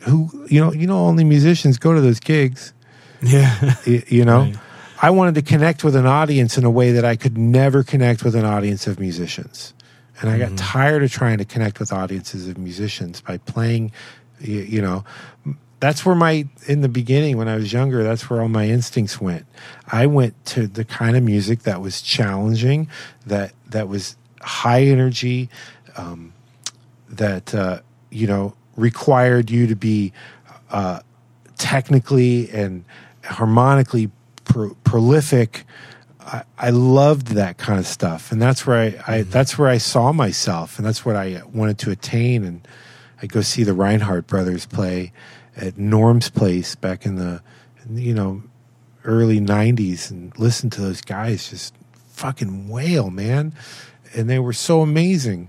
who 0.00 0.46
you 0.48 0.60
know 0.60 0.72
you 0.72 0.86
know 0.86 0.98
only 0.98 1.24
musicians 1.24 1.78
go 1.78 1.94
to 1.94 2.00
those 2.00 2.20
gigs. 2.20 2.72
Yeah. 3.22 3.76
You, 3.86 4.02
you 4.08 4.24
know? 4.24 4.40
Right. 4.42 4.56
I 5.02 5.10
wanted 5.10 5.34
to 5.34 5.42
connect 5.42 5.84
with 5.84 5.96
an 5.96 6.06
audience 6.06 6.56
in 6.58 6.64
a 6.64 6.70
way 6.70 6.92
that 6.92 7.04
i 7.04 7.16
could 7.16 7.36
never 7.36 7.82
connect 7.82 8.24
with 8.24 8.34
an 8.34 8.44
audience 8.44 8.86
of 8.86 8.98
musicians 8.98 9.74
and 10.20 10.30
i 10.30 10.38
got 10.38 10.48
mm-hmm. 10.48 10.56
tired 10.56 11.02
of 11.02 11.10
trying 11.10 11.38
to 11.38 11.44
connect 11.44 11.78
with 11.78 11.92
audiences 11.92 12.48
of 12.48 12.58
musicians 12.58 13.20
by 13.20 13.38
playing 13.38 13.90
you, 14.40 14.60
you 14.60 14.82
know 14.82 15.04
that's 15.80 16.06
where 16.06 16.14
my 16.14 16.46
in 16.66 16.80
the 16.80 16.88
beginning 16.88 17.36
when 17.36 17.48
I 17.48 17.56
was 17.56 17.72
younger, 17.72 18.02
that's 18.02 18.30
where 18.30 18.40
all 18.40 18.48
my 18.48 18.66
instincts 18.66 19.20
went. 19.20 19.46
I 19.88 20.06
went 20.06 20.42
to 20.46 20.66
the 20.66 20.84
kind 20.84 21.16
of 21.16 21.22
music 21.22 21.60
that 21.60 21.80
was 21.80 22.00
challenging, 22.00 22.88
that 23.26 23.52
that 23.68 23.88
was 23.88 24.16
high 24.40 24.82
energy, 24.82 25.50
um, 25.96 26.32
that 27.08 27.54
uh, 27.54 27.80
you 28.10 28.26
know 28.26 28.54
required 28.76 29.50
you 29.50 29.66
to 29.66 29.76
be 29.76 30.12
uh, 30.70 31.00
technically 31.58 32.50
and 32.50 32.84
harmonically 33.24 34.10
pro- 34.56 34.74
prolific. 34.84 35.64
I, 36.20 36.42
I, 36.58 36.70
loved 36.70 37.28
that 37.28 37.56
kind 37.56 37.78
of 37.78 37.86
stuff, 37.86 38.32
and 38.32 38.42
that's 38.42 38.66
where 38.66 38.78
I, 38.78 38.86
I 38.86 39.20
mm-hmm. 39.20 39.30
that's 39.30 39.58
where 39.58 39.68
I 39.68 39.78
saw 39.78 40.12
myself, 40.12 40.78
and 40.78 40.86
that's 40.86 41.04
what 41.04 41.14
I 41.14 41.42
wanted 41.52 41.78
to 41.80 41.90
attain. 41.90 42.42
And 42.42 42.66
I 43.22 43.26
go 43.26 43.42
see 43.42 43.62
the 43.62 43.74
Reinhardt 43.74 44.26
brothers 44.26 44.66
play 44.66 45.12
at 45.56 45.78
Norm's 45.78 46.30
place 46.30 46.74
back 46.74 47.06
in 47.06 47.16
the 47.16 47.42
you 47.90 48.14
know 48.14 48.42
early 49.04 49.40
90s 49.40 50.10
and 50.10 50.36
listen 50.38 50.68
to 50.70 50.80
those 50.80 51.00
guys 51.00 51.50
just 51.50 51.72
fucking 52.08 52.68
wail 52.68 53.10
man 53.10 53.54
and 54.14 54.28
they 54.28 54.40
were 54.40 54.52
so 54.52 54.80
amazing 54.80 55.48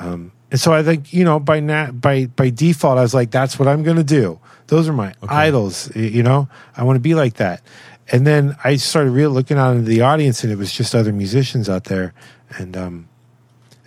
um, 0.00 0.32
and 0.50 0.58
so 0.58 0.72
i 0.72 0.82
think 0.82 1.12
you 1.12 1.22
know 1.22 1.38
by 1.38 1.60
nat 1.60 1.92
by 2.00 2.26
by 2.26 2.50
default 2.50 2.98
i 2.98 3.02
was 3.02 3.14
like 3.14 3.30
that's 3.30 3.58
what 3.58 3.68
i'm 3.68 3.84
gonna 3.84 4.02
do 4.02 4.40
those 4.66 4.88
are 4.88 4.92
my 4.92 5.14
okay. 5.22 5.32
idols 5.32 5.94
you 5.94 6.22
know 6.24 6.48
i 6.76 6.82
want 6.82 6.96
to 6.96 7.00
be 7.00 7.14
like 7.14 7.34
that 7.34 7.62
and 8.10 8.26
then 8.26 8.56
i 8.64 8.76
started 8.76 9.10
really 9.10 9.32
looking 9.32 9.58
out 9.58 9.76
into 9.76 9.88
the 9.88 10.00
audience 10.00 10.42
and 10.42 10.52
it 10.52 10.56
was 10.56 10.72
just 10.72 10.94
other 10.94 11.12
musicians 11.12 11.68
out 11.68 11.84
there 11.84 12.14
and 12.58 12.76
um, 12.76 13.08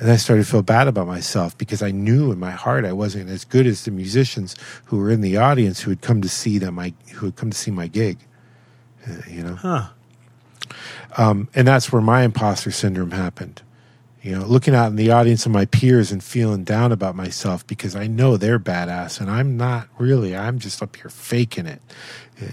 and 0.02 0.10
I 0.10 0.16
started 0.16 0.44
to 0.46 0.52
feel 0.52 0.64
bad 0.64 0.88
about 0.88 1.06
myself 1.06 1.56
because 1.60 1.84
I 1.84 1.92
knew 1.92 2.32
in 2.32 2.40
my 2.40 2.50
heart 2.50 2.86
I 2.86 2.92
wasn't 2.92 3.30
as 3.30 3.46
good 3.46 3.68
as 3.68 3.86
the 3.86 3.92
musicians 3.92 4.56
who 4.86 4.98
were 4.98 5.12
in 5.12 5.22
the 5.22 5.38
audience 5.38 5.82
who 5.82 5.92
had 5.92 6.02
come 6.02 6.24
to 6.24 6.28
see 6.28 6.58
that 6.58 6.72
my 6.72 6.92
who 7.14 7.28
had 7.28 7.36
come 7.36 7.52
to 7.52 7.58
see 7.58 7.70
my 7.70 7.86
gig. 7.86 8.18
Uh, 9.08 9.18
you 9.30 9.44
know, 9.44 9.54
huh? 9.54 9.90
Um, 11.18 11.50
and 11.54 11.68
that's 11.68 11.92
where 11.92 12.02
my 12.02 12.24
imposter 12.24 12.72
syndrome 12.72 13.12
happened. 13.12 13.62
You 14.24 14.40
know, 14.40 14.46
looking 14.46 14.74
out 14.74 14.88
in 14.88 14.96
the 14.96 15.12
audience 15.12 15.46
of 15.46 15.52
my 15.52 15.66
peers 15.66 16.12
and 16.12 16.24
feeling 16.24 16.64
down 16.64 16.92
about 16.92 17.16
myself 17.16 17.66
because 17.68 17.96
I 17.96 18.08
know 18.08 18.38
they're 18.38 18.60
badass 18.60 19.22
and 19.22 19.30
I'm 19.30 19.56
not 19.56 19.88
really. 20.00 20.36
I'm 20.36 20.58
just 20.58 20.82
up 20.82 20.96
here 20.96 21.10
faking 21.10 21.68
it. 21.68 21.82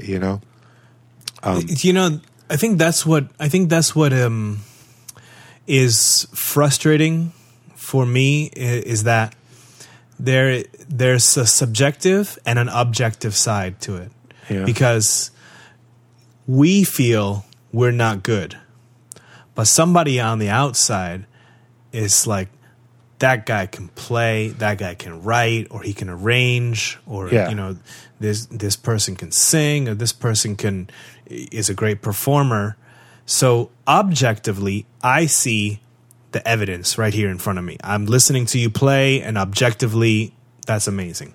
You 0.03 0.19
know. 0.19 0.43
Um, 1.43 1.65
you 1.69 1.93
know, 1.93 2.21
I 2.51 2.57
think 2.57 2.79
that's 2.79 3.07
what 3.07 3.29
I 3.39 3.49
think 3.49 3.69
that's 3.69 3.95
what 3.95 4.13
um, 4.13 4.61
is 5.67 6.27
frustrating 6.35 7.33
for 7.75 8.05
me 8.05 8.47
is 8.55 9.05
that 9.05 9.35
there 10.19 10.65
there's 10.89 11.37
a 11.37 11.47
subjective 11.47 12.39
and 12.45 12.59
an 12.59 12.69
objective 12.69 13.35
side 13.35 13.81
to 13.81 13.97
it 13.97 14.11
yeah. 14.51 14.65
because 14.65 15.31
we 16.47 16.85
feel 16.85 17.45
we're 17.73 17.93
not 17.93 18.23
good 18.23 18.57
but 19.55 19.67
somebody 19.67 20.21
on 20.21 20.39
the 20.39 20.49
outside 20.49 21.25
is 21.93 22.27
like 22.27 22.49
that 23.21 23.47
guy 23.47 23.67
can 23.67 23.89
play 23.89 24.49
that 24.49 24.79
guy 24.79 24.95
can 24.95 25.23
write 25.23 25.67
or 25.71 25.83
he 25.83 25.93
can 25.93 26.09
arrange 26.09 26.99
or 27.07 27.29
yeah. 27.31 27.49
you 27.49 27.55
know 27.55 27.77
this 28.21 28.47
this 28.47 28.77
person 28.77 29.17
can 29.17 29.31
sing 29.31 29.89
or 29.89 29.95
this 29.95 30.13
person 30.13 30.57
can 30.57 30.89
is 31.29 31.69
a 31.69 31.75
great 31.75 32.03
performer 32.03 32.77
so 33.27 33.71
objectively 33.87 34.87
i 35.03 35.27
see 35.27 35.81
the 36.33 36.47
evidence 36.47 36.99
right 36.99 37.15
here 37.15 37.31
in 37.31 37.39
front 37.39 37.59
of 37.59 37.65
me. 37.65 37.77
I'm 37.83 38.07
listening 38.07 38.47
to 38.47 38.59
you 38.59 38.71
play, 38.71 39.21
and 39.21 39.39
objectively, 39.39 40.35
that's 40.67 40.87
amazing. 40.87 41.35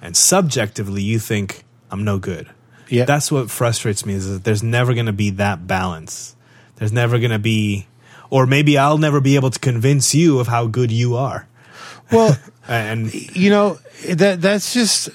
And 0.00 0.16
subjectively, 0.16 1.02
you 1.02 1.18
think 1.18 1.64
I'm 1.90 2.04
no 2.04 2.18
good. 2.18 2.48
Yeah. 2.88 3.04
That's 3.04 3.30
what 3.30 3.50
frustrates 3.50 4.04
me 4.04 4.14
is 4.14 4.28
that 4.28 4.44
there's 4.44 4.62
never 4.62 4.94
going 4.94 5.06
to 5.06 5.12
be 5.12 5.30
that 5.30 5.66
balance. 5.66 6.34
There's 6.76 6.92
never 6.92 7.18
going 7.18 7.30
to 7.30 7.38
be, 7.38 7.86
or 8.30 8.46
maybe 8.46 8.78
I'll 8.78 8.98
never 8.98 9.20
be 9.20 9.36
able 9.36 9.50
to 9.50 9.58
convince 9.58 10.14
you 10.14 10.40
of 10.40 10.48
how 10.48 10.66
good 10.66 10.90
you 10.90 11.16
are. 11.16 11.46
Well, 12.10 12.36
and 12.68 13.12
you 13.36 13.50
know 13.50 13.78
that 14.08 14.40
that's 14.40 14.72
just 14.72 15.10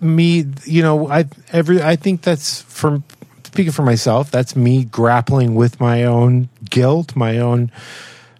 me. 0.00 0.46
You 0.64 0.82
know, 0.82 1.08
I 1.08 1.26
every 1.52 1.82
I 1.82 1.96
think 1.96 2.22
that's 2.22 2.62
from 2.62 3.04
speaking 3.50 3.72
for 3.72 3.82
myself. 3.82 4.30
That's 4.30 4.54
me 4.54 4.84
grappling 4.84 5.56
with 5.56 5.80
my 5.80 6.04
own 6.04 6.48
guilt, 6.70 7.16
my 7.16 7.38
own 7.38 7.72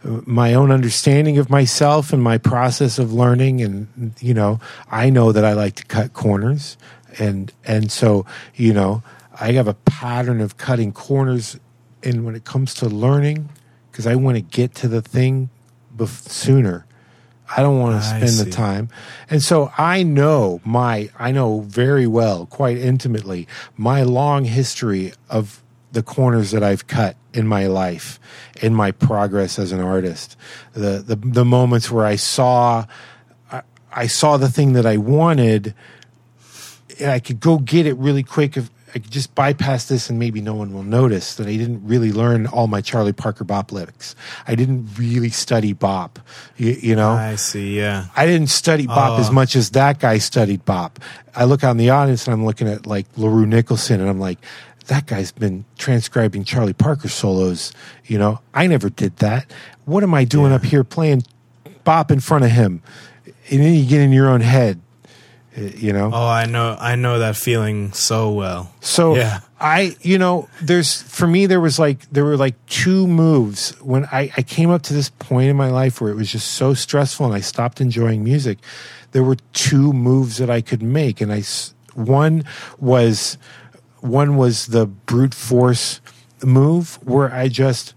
my 0.04 0.54
own 0.54 0.70
understanding 0.70 1.36
of 1.36 1.50
myself 1.50 2.12
and 2.12 2.22
my 2.22 2.38
process 2.38 2.98
of 2.98 3.12
learning 3.12 3.60
and 3.60 4.14
you 4.18 4.32
know 4.32 4.58
i 4.90 5.10
know 5.10 5.30
that 5.30 5.44
i 5.44 5.52
like 5.52 5.74
to 5.74 5.84
cut 5.84 6.14
corners 6.14 6.78
and 7.18 7.52
and 7.66 7.92
so 7.92 8.24
you 8.54 8.72
know 8.72 9.02
i 9.40 9.52
have 9.52 9.68
a 9.68 9.74
pattern 9.74 10.40
of 10.40 10.56
cutting 10.56 10.90
corners 10.90 11.60
and 12.02 12.24
when 12.24 12.34
it 12.34 12.44
comes 12.44 12.72
to 12.72 12.86
learning 12.86 13.50
because 13.90 14.06
i 14.06 14.14
want 14.14 14.38
to 14.38 14.40
get 14.40 14.74
to 14.74 14.88
the 14.88 15.02
thing 15.02 15.50
bef- 15.94 16.26
sooner 16.30 16.86
i 17.56 17.62
don't 17.62 17.78
want 17.78 18.00
to 18.00 18.06
spend 18.06 18.46
the 18.46 18.50
time. 18.50 18.88
And 19.28 19.42
so 19.42 19.72
i 19.76 20.02
know 20.02 20.60
my 20.64 21.10
i 21.18 21.32
know 21.32 21.60
very 21.60 22.06
well 22.06 22.46
quite 22.46 22.78
intimately 22.78 23.48
my 23.76 24.02
long 24.02 24.44
history 24.44 25.12
of 25.28 25.62
the 25.92 26.02
corners 26.02 26.52
that 26.52 26.62
I've 26.62 26.86
cut 26.86 27.16
in 27.32 27.46
my 27.46 27.66
life, 27.66 28.20
in 28.62 28.74
my 28.74 28.92
progress 28.92 29.58
as 29.58 29.72
an 29.72 29.80
artist, 29.80 30.36
the 30.72 31.02
the, 31.04 31.16
the 31.16 31.44
moments 31.44 31.90
where 31.90 32.04
I 32.04 32.16
saw 32.16 32.86
I, 33.50 33.62
I 33.92 34.06
saw 34.06 34.36
the 34.36 34.48
thing 34.48 34.74
that 34.74 34.86
I 34.86 34.96
wanted, 34.96 35.74
and 37.00 37.10
I 37.10 37.20
could 37.20 37.40
go 37.40 37.58
get 37.58 37.86
it 37.86 37.94
really 37.94 38.22
quick 38.22 38.56
if, 38.56 38.70
I 38.94 38.98
could 38.98 39.10
just 39.10 39.34
bypass 39.34 39.86
this 39.86 40.10
and 40.10 40.18
maybe 40.18 40.40
no 40.40 40.54
one 40.54 40.72
will 40.72 40.82
notice 40.82 41.36
that 41.36 41.46
I 41.46 41.56
didn't 41.56 41.86
really 41.86 42.12
learn 42.12 42.46
all 42.48 42.66
my 42.66 42.80
Charlie 42.80 43.12
Parker 43.12 43.44
bop 43.44 43.70
lyrics. 43.72 44.16
I 44.48 44.54
didn't 44.54 44.88
really 44.98 45.30
study 45.30 45.72
bop, 45.72 46.18
you, 46.56 46.72
you 46.72 46.96
know. 46.96 47.10
I 47.10 47.36
see. 47.36 47.76
Yeah. 47.78 48.06
I 48.16 48.26
didn't 48.26 48.48
study 48.50 48.86
bop 48.86 49.18
Oh. 49.18 49.20
as 49.20 49.30
much 49.30 49.54
as 49.54 49.70
that 49.70 50.00
guy 50.00 50.18
studied 50.18 50.64
bop. 50.64 50.98
I 51.36 51.44
look 51.44 51.62
out 51.62 51.70
in 51.72 51.76
the 51.76 51.90
audience 51.90 52.26
and 52.26 52.34
I'm 52.34 52.44
looking 52.44 52.66
at 52.68 52.86
like 52.86 53.06
LaRue 53.16 53.46
Nicholson 53.46 54.00
and 54.00 54.10
I'm 54.10 54.18
like, 54.20 54.38
that 54.88 55.06
guy's 55.06 55.30
been 55.30 55.64
transcribing 55.78 56.42
Charlie 56.42 56.72
Parker 56.72 57.08
solos. 57.08 57.72
You 58.06 58.18
know, 58.18 58.40
I 58.54 58.66
never 58.66 58.90
did 58.90 59.16
that. 59.18 59.48
What 59.84 60.02
am 60.02 60.14
I 60.14 60.24
doing 60.24 60.50
Yeah. 60.50 60.56
up 60.56 60.64
here 60.64 60.82
playing 60.82 61.22
bop 61.84 62.10
in 62.10 62.18
front 62.18 62.44
of 62.44 62.50
him? 62.50 62.82
And 63.50 63.60
then 63.60 63.74
you 63.74 63.84
get 63.86 64.00
in 64.00 64.10
your 64.12 64.28
own 64.28 64.40
head, 64.40 64.80
you 65.60 65.92
know? 65.92 66.10
Oh, 66.12 66.26
I 66.26 66.46
know. 66.46 66.76
I 66.78 66.96
know 66.96 67.18
that 67.18 67.36
feeling 67.36 67.92
so 67.92 68.32
well. 68.32 68.72
So 68.80 69.16
Yeah. 69.16 69.40
I, 69.60 69.94
you 70.00 70.16
know, 70.16 70.48
there's 70.62 71.02
for 71.02 71.26
me 71.26 71.44
there 71.44 71.60
was 71.60 71.78
like 71.78 72.08
there 72.10 72.24
were 72.24 72.38
like 72.38 72.54
two 72.66 73.06
moves 73.06 73.70
when 73.82 74.06
I, 74.06 74.32
I 74.36 74.42
came 74.42 74.70
up 74.70 74.82
to 74.82 74.94
this 74.94 75.10
point 75.10 75.50
in 75.50 75.56
my 75.56 75.70
life 75.70 76.00
where 76.00 76.10
it 76.10 76.16
was 76.16 76.32
just 76.32 76.52
so 76.52 76.72
stressful 76.72 77.26
and 77.26 77.34
I 77.34 77.40
stopped 77.40 77.80
enjoying 77.80 78.24
music. 78.24 78.58
There 79.12 79.22
were 79.22 79.36
two 79.52 79.92
moves 79.92 80.38
that 80.38 80.48
I 80.48 80.62
could 80.62 80.82
make, 80.82 81.20
and 81.20 81.32
i 81.32 81.42
one 81.94 82.44
was 82.78 83.36
one 84.00 84.36
was 84.36 84.68
the 84.68 84.86
brute 84.86 85.34
force 85.34 86.00
move 86.42 86.98
where 87.06 87.30
I 87.32 87.48
just 87.48 87.92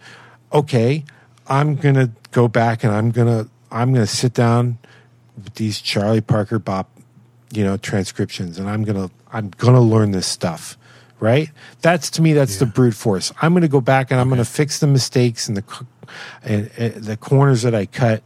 okay, 0.51 1.05
I'm 1.47 1.75
gonna 1.75 2.11
go 2.31 2.47
back 2.47 2.83
and 2.83 2.93
I'm 2.93 3.11
gonna 3.11 3.47
I'm 3.71 3.93
gonna 3.93 4.07
sit 4.07 4.33
down 4.33 4.79
with 5.35 5.55
these 5.55 5.79
Charlie 5.79 6.21
Parker 6.21 6.59
bop 6.59 6.89
you 7.55 7.63
know 7.63 7.77
transcriptions 7.77 8.57
and 8.59 8.69
i'm 8.69 8.83
gonna 8.83 9.09
i'm 9.31 9.49
gonna 9.49 9.81
learn 9.81 10.11
this 10.11 10.27
stuff 10.27 10.77
right? 11.23 11.51
That's 11.81 12.09
to 12.11 12.21
me 12.21 12.33
that's 12.33 12.57
the 12.57 12.65
brute 12.65 12.95
force. 12.95 13.31
I'm 13.41 13.53
gonna 13.53 13.69
go 13.69 13.79
back 13.79 14.11
and 14.11 14.19
i'm 14.19 14.27
gonna 14.27 14.43
fix 14.43 14.79
the 14.79 14.87
mistakes 14.87 15.47
and 15.47 15.55
the 15.55 15.85
and, 16.43 16.69
and 16.77 16.95
the 16.95 17.15
corners 17.15 17.61
that 17.61 17.73
i 17.73 17.85
cut 17.85 18.21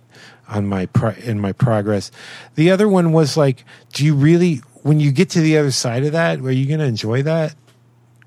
on 0.49 0.65
my 0.65 0.88
pro- 0.88 1.11
in 1.11 1.39
my 1.39 1.51
progress. 1.51 2.09
The 2.55 2.71
other 2.71 2.89
one 2.89 3.11
was 3.11 3.38
like 3.38 3.63
do 3.93 4.03
you 4.03 4.15
really 4.15 4.55
when 4.82 4.99
you 4.99 5.11
get 5.11 5.30
to 5.32 5.41
the 5.41 5.59
other 5.59 5.69
side 5.69 6.05
of 6.05 6.13
that 6.13 6.39
are 6.39 6.51
you 6.51 6.65
gonna 6.65 6.86
enjoy 6.86 7.21
that? 7.21 7.55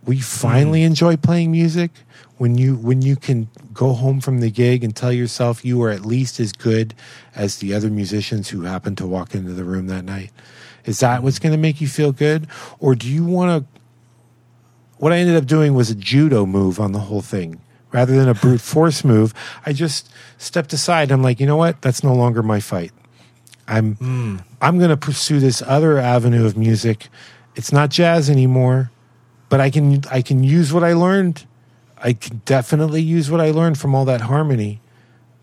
Will 0.06 0.14
you 0.14 0.22
finally 0.22 0.82
mm. 0.82 0.86
enjoy 0.86 1.16
playing 1.16 1.50
music. 1.50 1.90
When 2.38 2.56
you 2.56 2.76
when 2.76 3.02
you 3.02 3.16
can 3.16 3.48
go 3.72 3.92
home 3.92 4.20
from 4.20 4.38
the 4.38 4.50
gig 4.50 4.84
and 4.84 4.94
tell 4.94 5.12
yourself 5.12 5.64
you 5.64 5.82
are 5.82 5.90
at 5.90 6.06
least 6.06 6.38
as 6.38 6.52
good 6.52 6.94
as 7.34 7.58
the 7.58 7.74
other 7.74 7.90
musicians 7.90 8.50
who 8.50 8.62
happened 8.62 8.98
to 8.98 9.06
walk 9.06 9.34
into 9.34 9.52
the 9.52 9.64
room 9.64 9.88
that 9.88 10.04
night 10.04 10.30
is 10.84 11.00
that 11.00 11.22
what's 11.22 11.38
going 11.38 11.52
to 11.52 11.58
make 11.58 11.80
you 11.80 11.88
feel 11.88 12.12
good? 12.12 12.46
Or 12.78 12.94
do 12.94 13.08
you 13.08 13.24
want 13.24 13.64
to 13.64 13.80
what 14.98 15.12
i 15.14 15.16
ended 15.16 15.34
up 15.34 15.46
doing 15.46 15.72
was 15.72 15.90
a 15.90 15.94
judo 15.94 16.44
move 16.44 16.78
on 16.78 16.92
the 16.92 16.98
whole 16.98 17.22
thing 17.22 17.58
rather 17.90 18.14
than 18.14 18.28
a 18.28 18.34
brute 18.34 18.60
force 18.60 19.02
move. 19.02 19.32
I 19.64 19.72
just 19.72 20.10
stepped 20.36 20.74
aside. 20.74 21.10
I'm 21.10 21.22
like 21.22 21.40
you 21.40 21.46
know 21.46 21.56
what? 21.56 21.80
That's 21.80 22.04
no 22.04 22.14
longer 22.14 22.42
my 22.42 22.60
fight. 22.60 22.92
I'm 23.66 23.96
i'm 24.60 24.78
going 24.78 24.90
to 24.90 24.96
pursue 24.96 25.40
this 25.40 25.62
other 25.62 25.98
avenue 25.98 26.44
of 26.44 26.56
music. 26.56 27.08
It's 27.56 27.72
not 27.72 27.90
jazz 27.90 28.28
anymore 28.30 28.90
but 29.50 29.60
I 29.60 29.68
can 29.68 30.02
I 30.10 30.22
can 30.22 30.42
use 30.42 30.72
what 30.72 30.82
I 30.82 30.94
learned. 30.94 31.46
I 31.98 32.14
can 32.14 32.40
definitely 32.46 33.02
use 33.02 33.30
what 33.30 33.42
I 33.42 33.50
learned 33.50 33.76
from 33.76 33.94
all 33.94 34.06
that 34.06 34.22
harmony. 34.22 34.80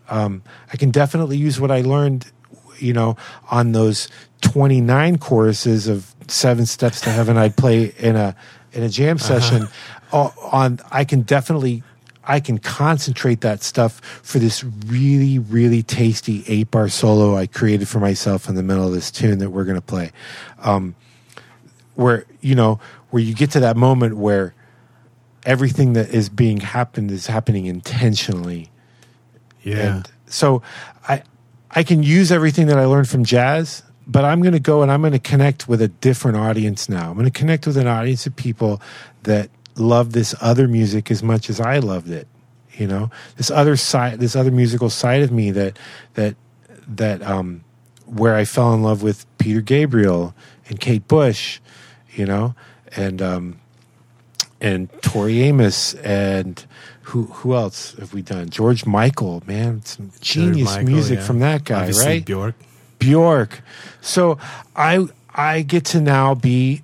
Um, 0.08 0.42
I 0.72 0.76
can 0.76 0.90
definitely 0.90 1.36
use 1.36 1.60
what 1.60 1.70
I 1.70 1.82
learned, 1.82 2.32
you 2.80 2.92
know, 2.92 3.16
on 3.50 3.72
those 3.72 4.08
twenty 4.40 4.80
nine 4.80 5.18
choruses 5.18 5.88
of 5.88 6.14
Seven 6.28 6.66
Steps 6.66 7.00
to 7.02 7.10
Heaven. 7.10 7.36
I'd 7.36 7.56
play 7.56 7.92
in 7.98 8.16
a 8.16 8.34
in 8.72 8.82
a 8.82 8.88
jam 8.88 9.18
session. 9.18 9.68
Uh, 10.12 10.30
on 10.52 10.80
I 10.90 11.04
can 11.04 11.22
definitely 11.22 11.82
I 12.24 12.40
can 12.40 12.58
concentrate 12.58 13.40
that 13.40 13.62
stuff 13.62 14.00
for 14.22 14.38
this 14.38 14.62
really 14.86 15.38
really 15.38 15.82
tasty 15.82 16.44
eight 16.46 16.70
bar 16.70 16.88
solo 16.88 17.36
I 17.36 17.46
created 17.46 17.88
for 17.88 17.98
myself 18.00 18.48
in 18.48 18.54
the 18.54 18.62
middle 18.62 18.86
of 18.86 18.92
this 18.92 19.10
tune 19.10 19.38
that 19.38 19.50
we're 19.50 19.64
going 19.64 19.76
to 19.76 19.82
play. 19.82 20.12
Um, 20.60 20.94
where 21.94 22.24
you 22.40 22.54
know 22.54 22.78
where 23.10 23.22
you 23.22 23.34
get 23.34 23.50
to 23.52 23.60
that 23.60 23.76
moment 23.76 24.16
where 24.16 24.54
everything 25.44 25.94
that 25.94 26.10
is 26.10 26.28
being 26.28 26.58
happened 26.60 27.10
is 27.10 27.26
happening 27.26 27.66
intentionally 27.66 28.70
Yeah. 29.62 29.96
and 29.96 30.10
so 30.26 30.62
i 31.70 31.82
can 31.82 32.02
use 32.02 32.30
everything 32.32 32.66
that 32.66 32.78
i 32.78 32.84
learned 32.84 33.08
from 33.08 33.24
jazz 33.24 33.82
but 34.06 34.24
i'm 34.24 34.40
going 34.40 34.52
to 34.52 34.60
go 34.60 34.82
and 34.82 34.90
i'm 34.90 35.00
going 35.00 35.12
to 35.12 35.18
connect 35.18 35.68
with 35.68 35.82
a 35.82 35.88
different 35.88 36.36
audience 36.36 36.88
now. 36.88 37.10
I'm 37.10 37.14
going 37.14 37.30
to 37.30 37.38
connect 37.38 37.66
with 37.66 37.76
an 37.76 37.86
audience 37.86 38.26
of 38.26 38.34
people 38.34 38.80
that 39.24 39.50
love 39.76 40.12
this 40.12 40.34
other 40.40 40.66
music 40.66 41.10
as 41.10 41.22
much 41.22 41.50
as 41.50 41.60
i 41.60 41.78
loved 41.78 42.10
it 42.10 42.26
you 42.78 42.86
know? 42.86 43.10
This 43.36 43.50
other 43.50 43.76
side 43.76 44.20
this 44.20 44.36
other 44.36 44.50
musical 44.50 44.88
side 44.88 45.22
of 45.22 45.32
me 45.32 45.50
that 45.50 45.78
that 46.14 46.36
that 46.86 47.22
um 47.22 47.64
where 48.06 48.34
i 48.34 48.44
fell 48.44 48.72
in 48.72 48.82
love 48.82 49.02
with 49.02 49.26
peter 49.36 49.60
gabriel 49.60 50.34
and 50.68 50.80
kate 50.80 51.06
bush 51.06 51.60
you 52.14 52.24
know? 52.24 52.54
And 52.96 53.20
um 53.20 53.60
and 54.60 54.90
Tori 55.02 55.42
Amos 55.42 55.94
and 55.94 56.64
who 57.08 57.24
who 57.24 57.54
else 57.54 57.94
have 57.94 58.12
we 58.12 58.20
done? 58.20 58.50
George 58.50 58.84
Michael, 58.84 59.42
man, 59.46 59.82
some 59.82 60.10
genius 60.20 60.66
Michael, 60.66 60.84
music 60.84 61.18
yeah. 61.18 61.24
from 61.24 61.38
that 61.38 61.64
guy, 61.64 61.80
Obviously 61.80 62.06
right? 62.06 62.24
Bjork. 62.24 62.54
Bjork. 62.98 63.62
So 64.02 64.38
I 64.76 65.06
I 65.34 65.62
get 65.62 65.86
to 65.86 66.00
now 66.00 66.34
be 66.34 66.82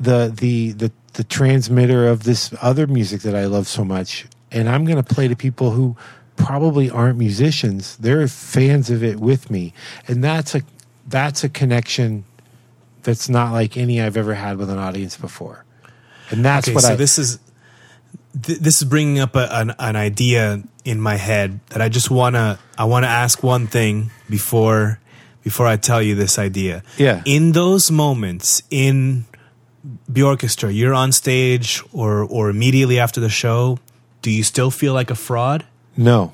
the 0.00 0.32
the 0.34 0.72
the 0.72 0.90
the 1.12 1.24
transmitter 1.24 2.08
of 2.08 2.24
this 2.24 2.54
other 2.62 2.86
music 2.86 3.20
that 3.22 3.34
I 3.34 3.44
love 3.44 3.68
so 3.68 3.84
much, 3.84 4.26
and 4.50 4.70
I'm 4.70 4.86
going 4.86 5.02
to 5.02 5.14
play 5.14 5.28
to 5.28 5.36
people 5.36 5.72
who 5.72 5.94
probably 6.36 6.88
aren't 6.88 7.18
musicians. 7.18 7.98
They're 7.98 8.26
fans 8.26 8.88
of 8.88 9.04
it 9.04 9.20
with 9.20 9.50
me, 9.50 9.74
and 10.08 10.24
that's 10.24 10.54
a 10.54 10.62
that's 11.06 11.44
a 11.44 11.50
connection 11.50 12.24
that's 13.02 13.28
not 13.28 13.52
like 13.52 13.76
any 13.76 14.00
I've 14.00 14.16
ever 14.16 14.32
had 14.32 14.56
with 14.56 14.70
an 14.70 14.78
audience 14.78 15.18
before. 15.18 15.66
And 16.30 16.42
that's 16.42 16.68
okay, 16.68 16.74
what 16.74 16.84
so 16.84 16.92
I 16.92 16.96
this 16.96 17.18
is 17.18 17.38
th- 18.42 18.58
this 18.58 18.82
is 18.82 18.88
bringing 18.88 19.18
up 19.18 19.36
a, 19.36 19.48
an, 19.52 19.74
an 19.78 19.96
idea 19.96 20.62
in 20.84 21.00
my 21.00 21.16
head 21.16 21.60
that 21.70 21.80
I 21.80 21.88
just 21.88 22.10
wanna 22.10 22.58
I 22.78 22.84
wanna 22.84 23.06
ask 23.06 23.42
one 23.42 23.66
thing 23.66 24.10
before 24.28 24.98
before 25.44 25.66
I 25.66 25.76
tell 25.76 26.00
you 26.02 26.14
this 26.14 26.38
idea. 26.38 26.82
Yeah. 26.98 27.22
In 27.24 27.52
those 27.52 27.90
moments 27.90 28.62
in 28.70 29.24
the 30.08 30.22
orchestra, 30.22 30.70
you're 30.70 30.94
on 30.94 31.12
stage 31.12 31.82
or 31.92 32.22
or 32.22 32.50
immediately 32.50 32.98
after 33.00 33.20
the 33.20 33.28
show, 33.28 33.78
do 34.22 34.30
you 34.30 34.42
still 34.44 34.70
feel 34.70 34.94
like 34.94 35.10
a 35.10 35.14
fraud? 35.16 35.64
No. 35.96 36.32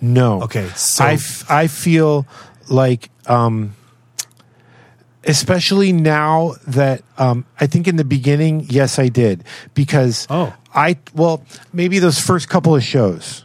No. 0.00 0.42
Okay, 0.42 0.68
so- 0.76 1.04
I, 1.04 1.12
f- 1.14 1.44
I 1.50 1.66
feel 1.66 2.26
like, 2.70 3.10
um, 3.26 3.74
especially 5.28 5.92
now 5.92 6.54
that 6.66 7.02
um, 7.18 7.44
I 7.60 7.66
think 7.66 7.86
in 7.86 7.96
the 7.96 8.04
beginning, 8.04 8.66
yes, 8.68 8.98
I 8.98 9.08
did 9.08 9.44
because 9.74 10.26
Oh. 10.30 10.52
I 10.74 10.96
well 11.14 11.44
maybe 11.72 11.98
those 11.98 12.18
first 12.20 12.48
couple 12.48 12.74
of 12.74 12.82
shows, 12.82 13.44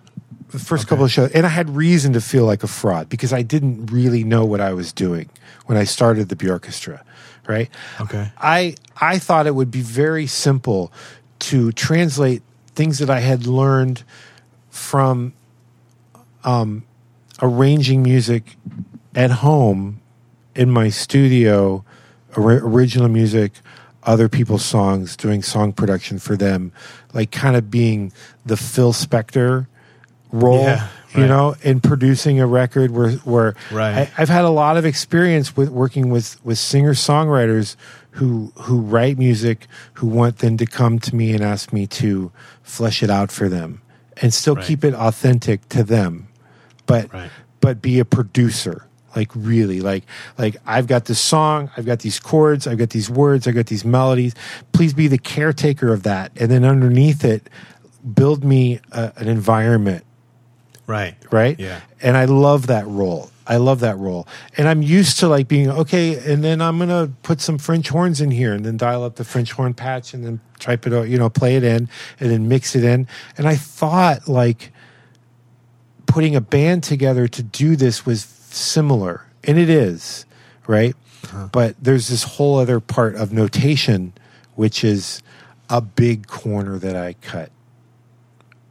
the 0.50 0.60
first 0.60 0.88
couple 0.88 1.06
of 1.06 1.12
shows, 1.12 1.32
and 1.32 1.46
I 1.46 1.50
had 1.50 1.70
reason 1.76 2.14
to 2.14 2.22
feel 2.22 2.46
like 2.46 2.64
a 2.64 2.68
fraud 2.68 3.10
because 3.10 3.34
I 3.34 3.42
didn't 3.42 3.88
really 3.88 4.24
know 4.24 4.46
what 4.46 4.62
I 4.62 4.74
was 4.74 4.92
doing 4.94 5.30
when 5.66 5.78
I 5.78 5.84
started 5.84 6.30
the 6.30 6.36
Björkestra, 6.36 7.02
right? 7.48 7.70
Okay. 8.02 8.32
I 8.38 8.76
I 9.00 9.20
thought 9.20 9.48
it 9.48 9.56
would 9.56 9.72
be 9.72 9.82
very 9.82 10.28
simple 10.28 10.92
to 11.40 11.72
translate 11.72 12.42
things 12.76 13.00
that 13.00 13.10
I 13.10 13.20
had 13.20 13.46
learned 13.48 14.04
from 14.70 15.34
um, 16.44 16.84
arranging 17.42 18.04
music 18.04 18.58
at 19.16 19.32
home 19.32 20.02
in 20.56 20.70
my 20.72 20.90
studio, 20.90 21.84
ori- 22.38 22.58
original 22.62 23.10
music, 23.10 23.54
other 24.04 24.28
people's 24.30 24.66
songs, 24.66 25.16
doing 25.16 25.42
song 25.42 25.72
production 25.74 26.20
for 26.20 26.36
them, 26.36 26.72
like 27.14 27.32
kind 27.32 27.56
of 27.56 27.72
being 27.72 28.12
the 28.46 28.58
Phil 28.58 28.94
Spector 28.94 29.68
role, 30.32 30.62
Yeah, 30.64 30.88
you 31.16 31.22
right. 31.22 31.28
know, 31.30 31.56
in 31.62 31.80
producing 31.80 32.40
a 32.40 32.48
record 32.48 32.92
where 32.92 33.12
where 33.24 33.56
Right. 33.72 34.10
I, 34.18 34.22
I've 34.22 34.30
had 34.30 34.46
a 34.46 34.50
lot 34.50 34.78
of 34.78 34.86
experience 34.86 35.56
with 35.56 35.70
working 35.70 36.10
with 36.10 36.44
with 36.46 36.58
singer 36.58 36.94
songwriters 36.94 37.76
who 38.12 38.52
who 38.56 38.80
write 38.82 39.18
music 39.18 39.68
who 39.94 40.08
want 40.08 40.40
them 40.40 40.58
to 40.58 40.66
come 40.66 41.00
to 41.00 41.16
me 41.16 41.34
and 41.34 41.44
ask 41.44 41.72
me 41.72 41.88
to 41.88 42.32
flesh 42.62 43.02
it 43.04 43.10
out 43.10 43.32
for 43.32 43.48
them 43.50 43.82
and 44.18 44.34
still 44.34 44.56
Right. 44.56 44.66
keep 44.66 44.84
it 44.84 44.94
authentic 44.94 45.68
to 45.70 45.84
them 45.84 46.28
but 46.86 47.10
but 47.62 47.82
be 47.82 48.00
a 48.00 48.06
producer 48.06 48.86
like 49.16 49.30
really 49.36 49.80
like 49.82 50.04
like 50.38 50.56
i've 50.66 50.88
got 50.88 51.06
this 51.06 51.20
song 51.20 51.70
i've 51.78 51.86
got 51.86 52.00
these 52.00 52.20
chords 52.20 52.68
i've 52.68 52.78
got 52.78 52.90
these 52.90 53.10
words 53.10 53.48
i've 53.48 53.56
got 53.56 53.68
these 53.68 53.86
melodies 53.86 54.34
please 54.72 54.94
be 54.94 55.08
the 55.08 55.18
caretaker 55.18 55.94
of 55.94 56.04
that 56.04 56.32
and 56.40 56.50
then 56.52 56.64
underneath 56.64 57.24
it 57.24 57.50
build 58.14 58.44
me 58.44 58.80
a, 58.92 59.12
an 59.18 59.28
environment 59.28 60.04
Right. 60.86 61.16
right 61.32 61.58
Yeah. 61.60 61.80
and 62.02 62.18
i 62.18 62.26
love 62.26 62.68
that 62.68 62.86
role 62.88 63.30
I 63.46 63.58
love 63.58 63.82
that 63.82 63.98
role. 63.98 64.26
And 64.56 64.70
I'm 64.70 64.82
used 64.82 65.20
to 65.20 65.28
like 65.28 65.50
being 65.50 65.70
okay, 65.70 66.32
and 66.32 66.42
then 66.42 66.62
I'm 66.62 66.80
gonna 66.80 67.12
put 67.24 67.42
some 67.42 67.58
French 67.58 67.90
horns 67.90 68.22
in 68.22 68.32
here 68.32 68.54
and 68.54 68.66
then 68.66 68.78
dial 68.78 69.04
up 69.04 69.18
the 69.18 69.26
French 69.26 69.52
horn 69.52 69.74
patch 69.74 70.14
and 70.14 70.26
then 70.26 70.40
type 70.60 70.88
it 70.88 70.94
out, 70.94 71.10
you 71.10 71.18
know, 71.18 71.30
play 71.30 71.58
it 71.58 71.64
in 71.66 71.90
and 72.22 72.32
then 72.32 72.48
mix 72.48 72.74
it 72.74 72.86
in. 72.86 73.06
And 73.38 73.46
I 73.46 73.58
thought 73.58 74.30
like 74.30 74.72
putting 76.06 76.38
a 76.38 76.42
band 76.42 76.84
together 76.84 77.28
to 77.28 77.44
do 77.44 77.76
this 77.76 78.06
was 78.06 78.24
similar. 78.54 79.26
And 79.44 79.58
it 79.58 79.70
is, 79.70 80.26
right? 80.68 80.96
Uh-huh. 81.26 81.50
But 81.52 81.76
there's 81.82 82.08
this 82.08 82.24
whole 82.24 82.60
other 82.60 82.80
part 82.80 83.16
of 83.16 83.34
notation, 83.34 84.14
which 84.56 84.84
is 84.84 85.22
a 85.70 85.82
big 85.82 86.28
corner 86.28 86.78
that 86.78 86.96
I 86.96 87.14
cut 87.14 87.52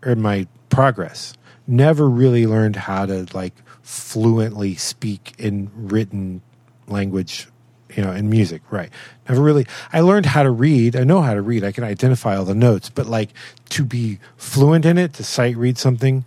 in 0.05 0.21
my 0.21 0.47
progress. 0.69 1.35
Never 1.67 2.09
really 2.09 2.47
learned 2.47 2.77
how 2.77 3.07
to 3.07 3.27
like 3.33 3.55
fluently 3.83 4.75
speak 4.75 5.35
in 5.39 5.71
written 5.75 6.43
language, 6.87 7.49
you 7.95 8.03
know, 8.03 8.13
in 8.13 8.29
music, 8.31 8.63
right? 8.71 8.91
Never 9.29 9.43
really. 9.43 9.67
I 9.93 10.01
learned 10.01 10.27
how 10.27 10.43
to 10.43 10.51
read. 10.51 10.97
I 10.97 11.05
know 11.05 11.23
how 11.23 11.35
to 11.35 11.43
read. 11.43 11.65
I 11.65 11.73
can 11.73 11.85
identify 11.85 12.37
all 12.37 12.45
the 12.45 12.55
notes, 12.55 12.91
but 12.91 13.07
like 13.07 13.31
to 13.71 13.85
be 13.85 14.19
fluent 14.37 14.85
in 14.85 14.99
it, 14.99 15.15
to 15.15 15.25
sight 15.25 15.57
read 15.57 15.79
something, 15.79 16.25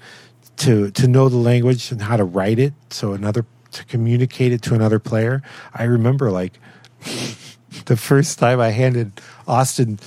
to 0.58 0.92
to 0.92 1.08
know 1.08 1.30
the 1.30 1.38
language 1.38 1.92
and 1.92 2.02
how 2.02 2.18
to 2.18 2.24
write 2.24 2.60
it, 2.60 2.74
so 2.90 3.14
another 3.14 3.46
to 3.72 3.86
communicate 3.86 4.52
it 4.52 4.62
to 4.64 4.74
another 4.74 5.00
player. 5.00 5.42
I 5.74 5.84
remember 5.84 6.32
like 6.32 6.60
the 7.86 7.98
first 7.98 8.40
time 8.40 8.60
I 8.60 8.70
handed 8.70 9.20
Austin 9.48 10.00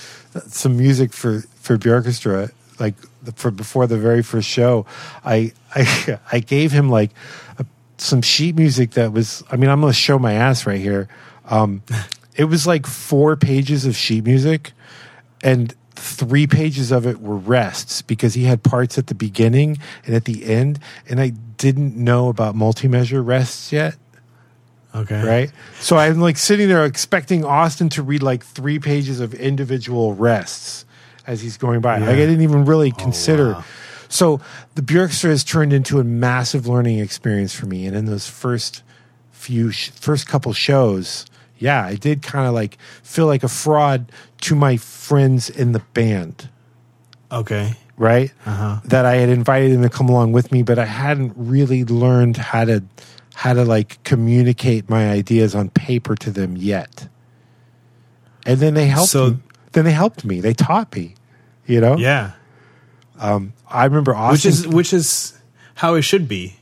some 0.46 0.76
music 0.76 1.12
for 1.12 1.40
for 1.61 1.76
the 1.76 1.92
orchestra, 1.92 2.51
like 2.78 2.94
for 3.34 3.51
before 3.51 3.86
the 3.86 3.99
very 3.99 4.22
first 4.22 4.49
show, 4.49 4.86
I 5.24 5.53
I 5.74 6.18
I 6.32 6.40
gave 6.40 6.72
him 6.72 6.88
like 6.88 7.11
a, 7.59 7.66
some 7.99 8.22
sheet 8.22 8.57
music 8.57 8.92
that 8.92 9.12
was. 9.12 9.42
I 9.51 9.57
mean, 9.57 9.70
I'm 9.70 9.80
to 9.82 9.92
show 9.92 10.18
my 10.18 10.32
ass 10.32 10.66
right 10.66 10.80
here. 10.80 11.09
Um, 11.46 11.82
it 12.36 12.44
was 12.44 12.66
like 12.66 12.86
four 12.86 13.36
pages 13.36 13.84
of 13.84 13.96
sheet 13.96 14.24
music, 14.24 14.72
and 15.42 15.74
three 15.99 16.46
pages 16.46 16.90
of 16.92 17.07
it 17.07 17.20
were 17.20 17.36
rests 17.36 18.03
because 18.03 18.34
he 18.34 18.44
had 18.44 18.62
parts 18.62 18.99
at 18.99 19.09
the 19.09 19.14
beginning 19.14 19.78
and 20.07 20.14
at 20.14 20.24
the 20.24 20.44
end, 20.44 20.78
and 21.09 21.20
I 21.20 21.30
didn't 21.30 21.96
know 21.96 22.28
about 22.28 22.55
multi-measure 22.55 23.22
rests 23.22 23.72
yet 23.72 23.96
Okay. 24.94 25.22
right? 25.22 25.53
So 25.80 25.96
I'm 25.96 26.20
like 26.20 26.36
sitting 26.36 26.68
there 26.68 26.84
expecting 26.84 27.44
Austin 27.44 27.88
to 27.90 28.03
read 28.03 28.22
like 28.22 28.44
three 28.44 28.78
pages 28.78 29.20
of 29.20 29.34
individual 29.34 30.14
rests 30.14 30.84
as 31.26 31.40
he's 31.40 31.57
going 31.57 31.80
by. 31.80 31.99
Like 31.99 32.09
I 32.11 32.16
didn't 32.16 32.40
even 32.40 32.64
really 32.64 32.92
oh, 32.92 33.01
consider. 33.01 33.53
wow. 33.53 33.64
So 34.09 34.40
the 34.74 34.82
Björkestra 34.82 35.28
has 35.28 35.44
turned 35.44 35.72
into 35.72 36.01
a 36.01 36.05
massive 36.05 36.66
learning 36.66 36.99
experience 37.01 37.55
for 37.55 37.66
me, 37.66 37.86
and 37.86 37.94
in 37.94 38.07
those 38.07 38.28
first 38.28 38.82
few 39.30 39.70
sh- 39.70 39.90
first 39.90 40.26
couple 40.26 40.53
shows, 40.55 41.26
yeah, 41.59 41.84
I 41.84 41.94
did 41.96 42.22
kind 42.22 42.46
of 42.46 42.54
like 42.54 42.78
feel 43.02 43.26
like 43.26 43.42
a 43.42 43.48
fraud 43.48 44.11
to 44.42 44.54
my 44.54 44.76
friends 44.76 45.50
in 45.50 45.72
the 45.72 45.80
band 45.94 46.48
Okay. 47.30 47.74
right? 47.96 48.32
Uh-huh. 48.46 48.80
That 48.84 49.04
I 49.04 49.16
had 49.16 49.28
invited 49.28 49.72
them 49.72 49.82
to 49.82 49.88
come 49.90 50.09
along 50.09 50.32
with 50.32 50.50
me, 50.52 50.62
but 50.62 50.78
I 50.78 50.84
hadn't 50.86 51.32
really 51.36 51.84
learned 51.84 52.36
how 52.38 52.64
to 52.64 52.82
how 53.34 53.52
to 53.52 53.64
like 53.64 54.02
communicate 54.04 54.88
my 54.88 55.11
ideas 55.11 55.54
on 55.54 55.70
paper 55.70 56.14
to 56.16 56.30
them 56.30 56.56
yet. 56.56 57.09
And 58.46 58.59
then 58.61 58.74
they 58.74 58.86
helped. 58.86 59.11
So- 59.11 59.30
me. 59.30 59.38
Then 59.72 59.84
they 59.84 59.92
helped 59.92 60.24
me. 60.24 60.40
They 60.40 60.54
taught 60.54 60.94
me. 60.96 61.14
You 61.66 61.80
know. 61.80 61.96
Yeah. 61.98 62.32
I 63.20 63.84
remember 63.84 64.14
Austin. 64.14 64.32
Which 64.32 64.46
is 64.46 64.66
which 64.68 64.92
is 64.92 65.38
how 65.74 65.94
it 65.94 66.02
should 66.02 66.26
be. 66.28 66.57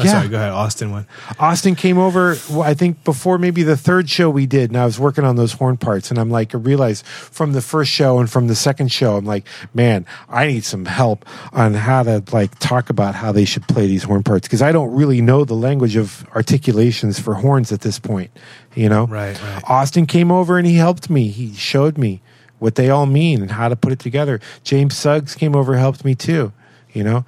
Oh, 0.00 0.04
Yeah. 0.04 0.10
Sorry, 0.12 0.28
go 0.28 0.36
ahead. 0.36 0.50
Austin 0.50 0.90
one. 0.90 1.06
Austin 1.38 1.74
came 1.74 1.98
over, 1.98 2.36
I 2.62 2.74
think 2.74 3.04
before 3.04 3.38
maybe 3.38 3.62
the 3.62 3.76
third 3.76 4.08
show 4.08 4.30
we 4.30 4.46
did, 4.46 4.70
and 4.70 4.76
I 4.78 4.84
was 4.84 4.98
working 4.98 5.24
on 5.24 5.36
those 5.36 5.52
horn 5.52 5.76
parts. 5.76 6.10
And 6.10 6.18
I'm 6.18 6.30
like, 6.30 6.54
I 6.54 6.58
realized 6.58 7.06
from 7.06 7.52
the 7.52 7.60
first 7.60 7.90
show 7.90 8.18
and 8.18 8.28
from 8.30 8.46
the 8.46 8.54
second 8.54 8.90
show, 8.90 9.16
I'm 9.16 9.24
like, 9.26 9.46
man, 9.74 10.06
I 10.28 10.46
need 10.46 10.64
some 10.64 10.84
help 10.86 11.24
on 11.52 11.74
how 11.74 12.02
to 12.02 12.22
like 12.32 12.58
talk 12.58 12.90
about 12.90 13.14
how 13.14 13.32
they 13.32 13.44
should 13.44 13.66
play 13.68 13.86
these 13.86 14.02
horn 14.02 14.22
parts 14.22 14.46
because 14.48 14.62
I 14.62 14.72
don't 14.72 14.94
really 14.94 15.20
know 15.20 15.44
the 15.44 15.54
language 15.54 15.96
of 15.96 16.26
articulations 16.34 17.18
for 17.20 17.34
horns 17.34 17.72
at 17.72 17.80
this 17.82 17.98
point, 17.98 18.30
you 18.74 18.88
know? 18.88 19.06
Right, 19.06 19.40
right. 19.42 19.62
Austin 19.68 20.06
came 20.06 20.32
over 20.32 20.58
and 20.58 20.66
he 20.66 20.76
helped 20.76 21.10
me. 21.10 21.28
He 21.28 21.52
showed 21.54 21.98
me 21.98 22.22
what 22.58 22.74
they 22.74 22.90
all 22.90 23.06
mean 23.06 23.40
and 23.42 23.50
how 23.50 23.68
to 23.68 23.76
put 23.76 23.92
it 23.92 23.98
together. 23.98 24.40
James 24.64 24.96
Suggs 24.96 25.34
came 25.34 25.56
over, 25.56 25.76
helped 25.76 26.04
me 26.04 26.14
too, 26.14 26.52
you 26.92 27.02
know? 27.02 27.24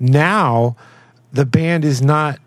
Now, 0.00 0.76
the 1.32 1.46
band 1.46 1.84
is 1.84 2.02
not 2.02 2.38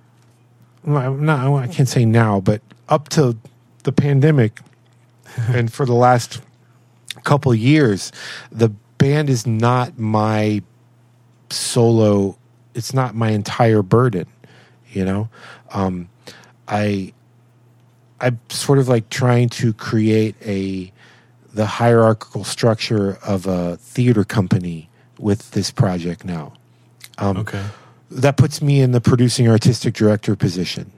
well, 0.84 1.14
not 1.16 1.64
I 1.64 1.68
can't 1.68 1.90
say 1.90 2.06
now, 2.06 2.40
but 2.40 2.62
up 2.88 3.10
to 3.10 3.38
the 3.84 3.92
pandemic 3.92 4.60
and 5.50 5.72
for 5.72 5.86
the 5.86 5.94
last 5.94 6.42
couple 7.24 7.54
years, 7.54 8.12
the 8.52 8.70
band 8.98 9.30
is 9.30 9.48
not 9.48 9.98
my 9.98 10.62
solo. 11.50 12.38
It's 12.74 12.94
not 12.94 13.16
my 13.16 13.32
entire 13.32 13.82
burden. 13.82 14.28
You 14.92 15.06
know, 15.06 15.30
um, 15.72 16.10
I 16.68 17.14
I'm 18.22 18.40
sort 18.50 18.80
of 18.80 18.88
like 18.88 19.10
trying 19.10 19.50
to 19.50 19.74
create 19.74 20.36
a 20.42 20.92
the 21.54 21.66
hierarchical 21.66 22.44
structure 22.44 23.18
of 23.26 23.48
a 23.48 23.78
theater 23.78 24.24
company 24.24 24.90
with 25.18 25.52
this 25.52 25.72
project 25.72 26.26
now 26.26 26.54
Okay. 27.38 27.64
That 28.16 28.38
puts 28.38 28.61
me 28.61 28.82
in 28.82 28.91
the 28.91 29.01
producing 29.01 29.47
artistic 29.47 29.93
director 29.93 30.36
position 30.36 30.91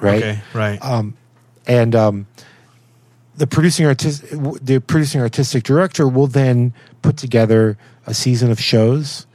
right 0.00 0.22
Okay. 0.22 0.40
Right. 0.54 0.78
and 1.66 1.94
um, 1.94 2.26
the 3.36 3.46
producing 3.46 3.86
artist 3.86 4.24
the 4.30 4.80
producing 4.86 5.20
artistic 5.20 5.62
director 5.64 6.08
will 6.08 6.26
then 6.26 6.74
put 7.02 7.16
together 7.16 7.78
a 8.06 8.14
season 8.14 8.50
of 8.50 8.60
shows 8.60 9.26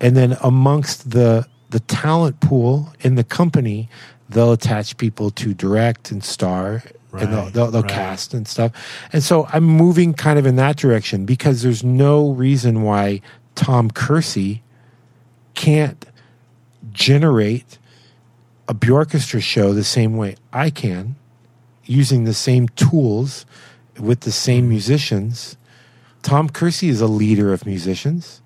and 0.00 0.16
then 0.16 0.36
amongst 0.42 1.10
the 1.10 1.46
the 1.70 1.80
talent 1.80 2.40
pool 2.40 2.92
in 3.00 3.14
the 3.16 3.24
company 3.24 3.88
they'll 4.28 4.52
attach 4.52 4.96
people 4.96 5.30
to 5.30 5.52
direct 5.54 6.10
and 6.10 6.22
star 6.24 6.82
and 7.12 7.32
they'll, 7.32 7.50
they'll, 7.50 7.70
they'll 7.72 7.82
right. 7.82 7.90
cast 7.90 8.32
and 8.34 8.46
stuff 8.46 8.72
and 9.12 9.22
so 9.22 9.46
i'm 9.52 9.64
moving 9.64 10.14
kind 10.14 10.38
of 10.38 10.46
in 10.46 10.56
that 10.56 10.76
direction 10.76 11.24
because 11.24 11.62
there's 11.62 11.82
no 11.84 12.30
reason 12.30 12.82
why 12.82 13.20
tom 13.56 13.90
kersey 13.90 14.62
can't 15.54 16.06
generate 17.00 17.78
a 18.68 18.74
Bjorkestra 18.74 19.42
show 19.42 19.72
the 19.72 19.82
same 19.82 20.16
way 20.16 20.36
I 20.52 20.70
can, 20.70 21.16
using 21.86 22.24
the 22.24 22.34
same 22.34 22.68
tools 22.68 23.46
with 23.98 24.20
the 24.20 24.30
same 24.30 24.66
mm. 24.66 24.68
musicians. 24.68 25.56
Tom 26.22 26.50
Kersey 26.50 26.88
is 26.90 27.00
a 27.00 27.06
leader 27.06 27.52
of 27.52 27.64
musicians, 27.66 28.42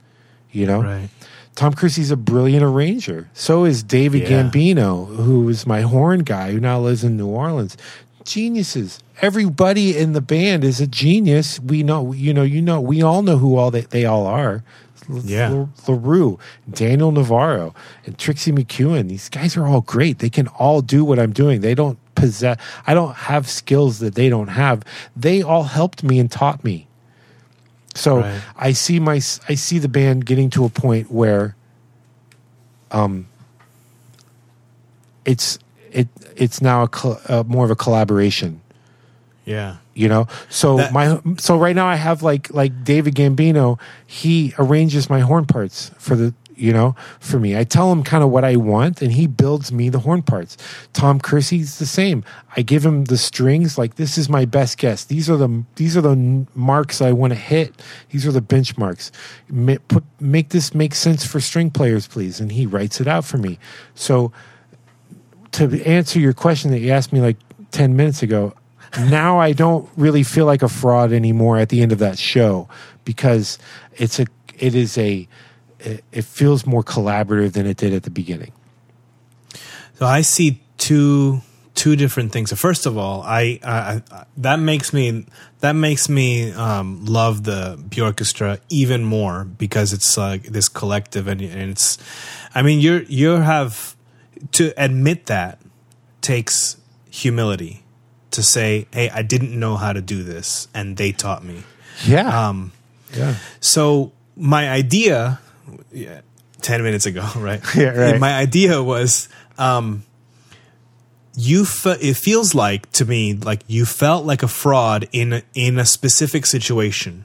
you 0.52 0.66
know. 0.66 0.82
right. 0.82 1.09
Tom 1.57 1.72
Kersey's 1.72 2.11
a 2.11 2.16
brilliant 2.16 2.64
arranger. 2.64 3.28
So 3.32 3.64
is 3.64 3.82
David 3.82 4.22
Yeah. 4.22 4.42
Gambino, 4.42 5.14
who 5.14 5.48
is 5.48 5.66
my 5.66 5.82
horn 5.82 6.20
guy, 6.20 6.50
who 6.52 6.59
now 6.59 6.80
lives 6.80 7.05
in 7.05 7.16
New 7.16 7.28
Orleans. 7.28 7.76
Geniuses. 8.24 9.00
Everybody 9.20 9.96
in 9.96 10.14
the 10.14 10.20
band 10.20 10.64
is 10.64 10.80
a 10.80 10.86
genius. 10.86 11.61
We 11.61 11.82
know, 11.84 12.12
you 12.12 12.34
know, 12.34 12.42
you 12.42 12.61
know, 12.61 12.80
we 12.80 13.02
all 13.02 13.22
know 13.22 13.36
who 13.38 13.57
all 13.57 13.70
they, 13.70 13.82
they 13.82 14.05
all 14.05 14.26
are. 14.26 14.64
Yeah. 15.09 15.66
LaRue, 15.86 16.38
Daniel 16.70 17.12
Navarro, 17.12 17.74
and 18.07 18.18
Trixie 18.18 18.52
McEwen. 18.52 19.09
These 19.09 19.28
guys 19.28 19.57
are 19.57 19.66
all 19.66 19.80
great. 19.82 20.18
They 20.20 20.30
can 20.30 20.48
all 20.48 20.80
do 20.80 21.05
what 21.05 21.18
I'm 21.18 21.32
doing. 21.32 21.61
They 21.61 21.74
don't 21.74 21.98
possess, 22.14 22.59
I 22.86 22.94
don't 22.94 23.14
have 23.14 23.48
skills 23.48 23.98
that 23.98 24.14
they 24.14 24.28
don't 24.28 24.48
have. 24.48 24.82
They 25.16 25.42
all 25.42 25.64
helped 25.64 26.02
me 26.02 26.18
and 26.18 26.30
taught 26.30 26.64
me. 26.64 26.86
So 27.94 28.20
Right. 28.20 28.40
I 28.57 28.72
see 28.72 28.98
my 28.98 29.16
I 29.48 29.55
see 29.55 29.78
the 29.78 29.88
band 29.88 30.26
getting 30.26 30.50
to 30.50 30.64
a 30.64 30.68
point 30.68 31.11
where 31.12 31.55
um 32.90 33.26
it's 35.24 35.59
it 35.92 36.09
it's 36.36 36.61
now 36.61 36.82
a, 36.82 36.88
col- 36.88 37.20
uh, 37.28 37.44
more 37.46 37.64
of 37.64 37.70
a 37.70 37.76
collaboration 37.76 38.61
Yeah. 39.44 39.76
You 39.95 40.09
know? 40.09 40.26
So 40.49 40.76
That- 40.78 40.92
my 40.92 41.20
so 41.38 41.57
right 41.59 41.74
now 41.76 41.86
i 41.86 41.95
have 41.97 42.22
like 42.22 42.53
like 42.53 42.84
david 42.84 43.14
gambino 43.14 43.78
he 44.07 44.53
arranges 44.59 45.09
my 45.09 45.20
horn 45.20 45.45
parts 45.47 45.90
for 45.99 46.16
the 46.16 46.34
you 46.57 46.72
know 46.72 46.95
for 47.18 47.40
me. 47.40 47.57
I 47.59 47.64
tell 47.64 47.90
him 47.90 48.05
kind 48.05 48.22
of 48.22 48.30
what 48.30 48.45
i 48.45 48.55
want 48.55 49.03
and 49.03 49.11
he 49.11 49.26
builds 49.26 49.72
me 49.72 49.88
the 49.88 49.99
horn 49.99 50.22
parts. 50.22 50.57
Tom 50.92 51.18
kersey's 51.18 51.80
the 51.80 51.86
same. 51.86 52.22
I 52.57 52.62
give 52.62 52.86
him 52.86 53.07
the 53.07 53.18
strings 53.18 53.76
like 53.76 53.97
this 53.97 54.16
is 54.16 54.28
my 54.28 54.45
best 54.45 54.78
guess. 54.78 55.03
These 55.05 55.28
are 55.28 55.36
the 55.36 55.64
these 55.74 55.97
are 55.97 56.01
the 56.01 56.47
marks 56.55 57.03
i 57.03 57.11
want 57.11 57.32
to 57.32 57.38
hit. 57.38 57.82
These 58.11 58.24
are 58.24 58.30
the 58.30 58.40
benchmarks. 58.40 59.11
Ma- 59.51 59.82
put 59.88 60.05
make 60.20 60.51
this 60.51 60.72
make 60.74 60.95
sense 60.95 61.26
for 61.26 61.40
string 61.40 61.70
players 61.72 62.07
please. 62.07 62.38
And 62.38 62.53
he 62.53 62.66
writes 62.66 63.01
it 63.01 63.09
out 63.09 63.24
for 63.24 63.38
me. 63.38 63.59
So 63.97 64.30
to 65.53 65.82
answer 65.84 66.20
your 66.20 66.32
question 66.34 66.70
that 66.70 66.78
you 66.78 66.90
asked 66.92 67.12
me 67.12 67.20
like 67.20 67.36
10 67.72 67.97
minutes 67.97 68.22
ago, 68.22 68.55
now 68.99 69.38
I 69.38 69.53
don't 69.53 69.88
really 69.97 70.22
feel 70.22 70.47
like 70.47 70.62
a 70.62 70.68
fraud 70.68 71.12
anymore 71.12 71.59
at 71.59 71.68
the 71.68 71.82
end 71.82 71.92
of 71.92 71.99
that 71.99 72.18
show 72.18 72.68
because 73.05 73.59
it's 73.97 74.18
a 74.18 74.26
it 74.59 74.74
is 74.74 74.97
a 74.99 75.28
it 75.80 76.24
feels 76.24 76.66
more 76.66 76.82
collaborative 76.82 77.53
than 77.53 77.66
it 77.66 77.76
did 77.76 77.92
at 77.92 78.05
the 78.05 78.11
beginning. 78.11 78.53
So 79.95 80.07
I 80.07 80.22
see 80.22 80.61
two 80.78 81.42
two 81.74 81.97
different 81.97 82.32
things. 82.32 82.53
First 82.53 82.86
of 82.86 82.97
all, 82.97 83.22
I, 83.22 83.59
I, 83.62 84.03
I 84.11 84.24
that 84.38 84.59
makes 84.59 84.92
me 84.92 85.26
that 85.61 85.72
makes 85.72 86.09
me 86.09 86.53
um, 86.53 87.05
love 87.05 87.45
the 87.45 87.76
Bjorkestra 87.88 88.61
even 88.68 89.05
more 89.05 89.45
because 89.45 89.92
it's 89.92 90.16
like 90.16 90.45
this 90.45 90.68
collective 90.68 91.26
and, 91.28 91.40
and 91.40 91.70
it's. 91.70 91.99
I 92.55 92.62
mean, 92.62 92.80
you're 92.80 93.03
you 93.03 93.30
have 93.30 93.97
to 94.53 94.72
admit 94.76 95.26
that 95.26 95.61
takes 96.20 96.76
humility 97.11 97.84
to 98.35 98.43
say, 98.43 98.87
"Hey, 98.93 99.11
I 99.11 99.22
didn't 99.22 99.59
know 99.59 99.76
how 99.76 99.93
to 99.93 100.01
do 100.03 100.22
this, 100.22 100.68
and 100.74 100.97
they 100.97 101.12
taught 101.12 101.45
me." 101.45 101.62
Yeah. 102.07 102.49
Um, 102.49 102.72
yeah. 103.16 103.37
so 103.61 104.12
my 104.37 104.68
idea, 104.68 105.41
yeah, 105.93 106.20
ten 106.61 106.82
minutes 106.82 107.07
ago, 107.07 107.26
right? 107.37 107.61
Yeah, 107.74 107.91
right. 107.91 108.20
My 108.20 108.35
idea 108.35 108.82
was, 108.82 109.28
um, 109.59 110.05
you. 111.37 111.64
Fe- 111.64 111.99
it 112.01 112.16
feels 112.16 112.55
like 112.55 112.91
to 112.93 113.05
me 113.05 113.35
like 113.35 113.62
you 113.66 113.85
felt 113.85 114.24
like 114.24 114.43
a 114.43 114.49
fraud 114.49 115.09
in 115.12 115.43
in 115.55 115.78
a 115.78 115.85
specific 115.87 116.47
situation. 116.47 117.24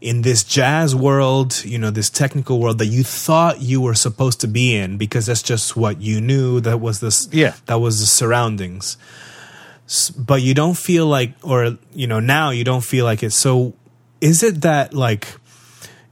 In 0.00 0.22
this 0.22 0.44
jazz 0.44 0.94
world, 0.94 1.64
you 1.64 1.76
know, 1.76 1.90
this 1.90 2.08
technical 2.08 2.60
world 2.60 2.78
that 2.78 2.86
you 2.86 3.02
thought 3.02 3.60
you 3.60 3.80
were 3.80 3.94
supposed 3.96 4.40
to 4.42 4.46
be 4.46 4.76
in 4.76 4.96
because 4.96 5.26
that's 5.26 5.42
just 5.42 5.76
what 5.76 6.00
you 6.00 6.20
knew. 6.20 6.60
That 6.60 6.78
was 6.78 7.00
this. 7.00 7.28
Yeah. 7.32 7.54
That 7.66 7.80
was 7.80 7.98
the 7.98 8.06
surroundings. 8.06 8.96
But 10.16 10.42
you 10.42 10.54
don't 10.54 10.76
feel 10.76 11.06
like, 11.06 11.34
or 11.42 11.78
you 11.94 12.06
know, 12.06 12.20
now 12.20 12.50
you 12.50 12.64
don't 12.64 12.84
feel 12.84 13.04
like 13.04 13.22
it. 13.22 13.32
So, 13.32 13.74
is 14.20 14.42
it 14.42 14.62
that 14.62 14.94
like? 14.94 15.28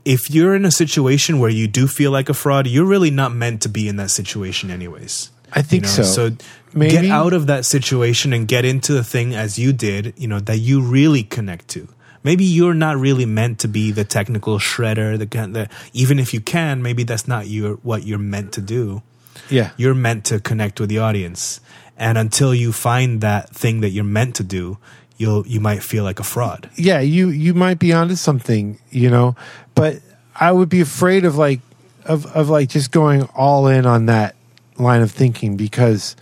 if 0.07 0.31
you're 0.31 0.55
in 0.55 0.65
a 0.65 0.71
situation 0.71 1.41
where 1.41 1.51
you 1.51 1.67
do 1.67 1.89
feel 1.89 2.13
like 2.13 2.29
a 2.29 2.35
fraud, 2.35 2.69
you're 2.69 2.85
really 2.85 3.11
not 3.11 3.35
meant 3.35 3.61
to 3.63 3.69
be 3.69 3.89
in 3.89 3.97
that 3.97 4.09
situation, 4.09 4.71
anyways. 4.71 5.33
I 5.53 5.63
think 5.63 5.83
You 5.83 5.89
know, 5.89 5.95
so. 5.95 6.03
So 6.05 6.37
Maybe. 6.73 6.93
get 6.93 7.07
out 7.07 7.33
of 7.33 7.49
that 7.49 7.65
situation 7.65 8.33
and 8.33 8.47
get 8.47 8.65
into 8.65 8.93
the 8.93 9.03
thing 9.03 9.35
as 9.35 9.59
you 9.59 9.73
did, 9.73 10.15
you 10.17 10.29
know, 10.29 10.39
that 10.41 10.59
you 10.59 10.81
really 10.81 11.25
connect 11.25 11.69
to. 11.69 11.89
Maybe 12.23 12.45
you're 12.45 12.75
not 12.75 12.99
really 12.99 13.27
meant 13.27 13.59
to 13.61 13.69
be 13.69 13.91
the 13.93 14.05
technical 14.05 14.59
shredder, 14.59 15.19
the, 15.19 15.27
the 15.27 15.69
even 15.93 16.19
if 16.19 16.35
you 16.35 16.41
can, 16.41 16.83
maybe 16.83 17.03
that's 17.03 17.27
not 17.27 17.47
your 17.49 17.75
what 17.77 18.05
you're 18.05 18.19
meant 18.19 18.53
to 18.55 18.61
do. 18.61 19.03
Yeah. 19.49 19.71
You're 19.77 19.95
meant 19.95 20.25
to 20.27 20.41
connect 20.41 20.81
with 20.81 20.89
the 20.89 20.99
audience, 20.99 21.61
and 21.97 22.19
until 22.19 22.55
you 22.55 22.73
find 22.73 23.21
that 23.21 23.51
thing 23.51 23.81
that 23.81 23.91
you're 23.91 24.05
meant 24.05 24.37
to 24.37 24.45
do, 24.45 24.79
you'll 25.17 25.47
you 25.47 25.61
might 25.61 25.83
feel 25.83 26.05
like 26.05 26.21
a 26.21 26.25
fraud. 26.25 26.71
yeah, 26.77 27.01
you 27.01 27.29
you 27.29 27.55
might 27.55 27.79
be 27.79 27.93
onto 27.93 28.17
something, 28.17 28.79
you 28.91 29.11
know, 29.11 29.35
but 29.75 30.01
I 30.39 30.53
would 30.53 30.69
be 30.69 30.81
afraid 30.81 31.25
of 31.25 31.37
like 31.37 31.61
of 32.05 32.27
of 32.27 32.49
like 32.49 32.69
just 32.69 32.91
going 32.91 33.23
all 33.35 33.67
in 33.67 33.87
on 33.87 34.07
that 34.07 34.37
line 34.79 35.01
of 35.01 35.11
thinking 35.11 35.57
because 35.57 36.17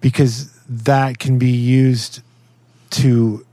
because 0.00 0.50
that 0.68 1.18
can 1.18 1.38
be 1.38 1.50
used 1.50 2.20
to 2.90 3.44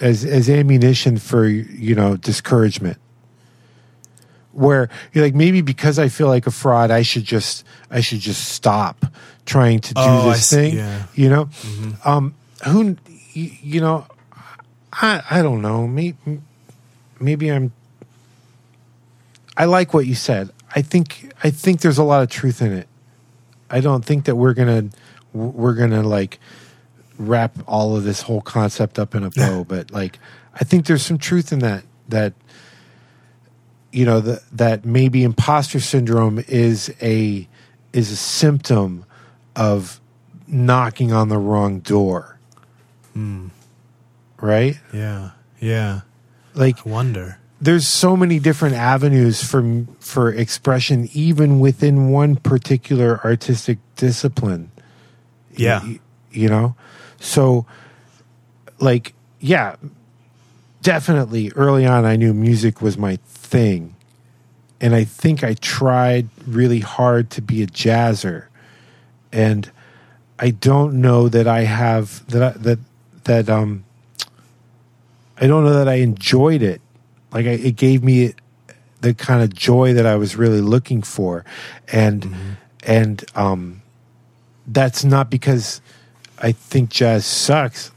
as 0.00 0.24
as 0.24 0.48
ammunition 0.50 1.18
for 1.18 1.46
you 1.46 1.94
know 1.94 2.16
discouragement 2.16 2.98
where 4.52 4.88
you're 5.12 5.24
like 5.24 5.34
maybe 5.34 5.60
because 5.60 5.98
I 5.98 6.08
feel 6.08 6.28
like 6.28 6.46
a 6.46 6.50
fraud 6.50 6.90
I 6.90 7.02
should 7.02 7.24
just 7.24 7.64
I 7.90 8.00
should 8.00 8.20
just 8.20 8.48
stop 8.48 9.06
trying 9.48 9.80
to 9.80 9.94
do 9.94 10.00
Oh, 10.04 10.30
this 10.30 10.50
thing 10.50 10.76
yeah. 10.76 11.04
you 11.14 11.28
know? 11.30 11.48
Um 12.04 12.34
who 12.66 12.96
you, 13.32 13.50
you 13.62 13.80
know 13.80 14.06
I 14.92 15.22
I 15.30 15.42
don't 15.42 15.62
know. 15.62 15.86
Maybe 15.86 16.16
maybe 17.20 17.50
I'm 17.50 17.72
I 19.56 19.64
like 19.64 19.92
what 19.94 20.06
you 20.06 20.14
said. 20.14 20.50
I 20.74 20.82
think 20.82 21.32
I 21.42 21.50
think 21.50 21.80
there's 21.80 21.98
a 21.98 22.04
lot 22.04 22.22
of 22.22 22.28
truth 22.30 22.62
in 22.62 22.72
it. 22.72 22.88
I 23.70 23.80
don't 23.80 24.04
think 24.04 24.24
that 24.26 24.36
we're 24.36 24.54
gonna 24.54 24.90
we're 25.32 25.74
gonna 25.74 26.02
like 26.02 26.38
wrap 27.18 27.56
all 27.66 27.96
of 27.96 28.04
this 28.04 28.22
whole 28.22 28.40
concept 28.40 28.98
up 28.98 29.14
in 29.14 29.24
a 29.24 29.30
bow 29.30 29.64
but 29.64 29.90
like 29.90 30.18
I 30.54 30.62
think 30.64 30.86
there's 30.86 31.02
some 31.04 31.18
truth 31.18 31.52
in 31.52 31.58
that 31.60 31.82
that 32.08 32.32
you 33.92 34.04
know 34.04 34.20
the, 34.20 34.42
that 34.52 34.84
maybe 34.84 35.24
imposter 35.24 35.80
syndrome 35.80 36.38
is 36.46 36.94
a 37.02 37.46
is 37.92 38.10
a 38.12 38.16
symptom 38.16 39.04
of 39.58 40.00
knocking 40.46 41.12
on 41.12 41.28
the 41.28 41.36
wrong 41.36 41.80
door. 41.80 42.38
Hmm. 43.12 43.48
Right? 44.40 44.76
Yeah, 44.94 45.32
yeah. 45.60 46.02
like 46.54 46.86
I 46.86 46.88
wonder. 46.90 47.38
there's 47.60 47.86
so 47.88 48.16
many 48.16 48.38
different 48.38 48.76
avenues 48.76 49.42
for 49.42 49.84
for 49.98 50.32
expression 50.32 51.08
even 51.12 51.58
within 51.60 52.10
one 52.10 52.36
particular 52.36 53.20
artistic 53.24 53.78
discipline. 53.96 54.70
Yeah. 55.56 55.80
Y- 55.82 56.00
you 56.30 56.48
know? 56.48 56.76
So 57.20 57.66
like 58.78 59.12
yeah 59.40 59.74
definitely 60.82 61.50
early 61.56 61.84
on 61.84 62.04
i 62.04 62.14
knew 62.16 62.32
music 62.32 62.80
was 62.80 62.96
my 62.96 63.16
thing. 63.26 63.94
And 64.80 64.94
i 64.94 65.02
think 65.04 65.42
i 65.42 65.54
tried 65.54 66.28
really 66.46 66.80
hard 66.80 67.30
to 67.30 67.42
be 67.42 67.62
a 67.62 67.66
jazzer 67.66 68.46
and 69.32 69.70
i 70.38 70.50
don't 70.50 70.94
know 70.94 71.28
that 71.28 71.46
i 71.46 71.62
have 71.62 72.26
that 72.30 72.42
I, 72.42 72.58
that 72.58 72.78
that 73.24 73.48
um 73.50 73.84
i 75.40 75.46
don't 75.46 75.64
know 75.64 75.74
that 75.74 75.88
i 75.88 75.94
enjoyed 75.94 76.62
it 76.62 76.80
like 77.32 77.46
I, 77.46 77.50
it 77.50 77.76
gave 77.76 78.02
me 78.02 78.34
the 79.00 79.14
kind 79.14 79.42
of 79.42 79.54
joy 79.54 79.92
that 79.94 80.06
i 80.06 80.16
was 80.16 80.36
really 80.36 80.60
looking 80.60 81.02
for 81.02 81.44
and 81.92 82.34
and 82.84 83.24
um 83.34 83.82
that's 84.66 85.02
not 85.04 85.30
because 85.30 85.80
I 86.40 86.52
think 86.52 86.90
jazz 86.90 87.24
sucks. 87.26 87.90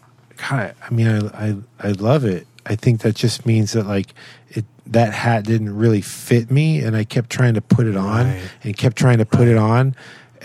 God, 0.49 0.73
I 0.81 0.89
mean, 0.93 1.05
I, 1.07 1.47
I 1.49 1.55
I 1.79 1.91
love 1.91 2.23
it. 2.25 2.47
I 2.65 2.75
think 2.75 3.01
that 3.01 3.13
just 3.13 3.45
means 3.45 3.73
that 3.73 3.85
like 3.85 4.13
it 4.49 4.65
that 4.87 5.13
hat 5.13 5.43
didn't 5.43 5.75
really 5.75 6.01
fit 6.01 6.49
me, 6.49 6.79
and 6.79 6.95
I 6.95 7.03
kept 7.03 7.29
trying 7.29 7.53
to 7.55 7.61
put 7.61 7.85
it 7.85 7.95
on 7.97 8.25
Right. 8.27 8.41
and 8.63 8.75
kept 8.77 8.95
trying 8.95 9.19
to 9.19 9.25
put 9.25 9.47
it 9.47 9.57
on, 9.57 9.95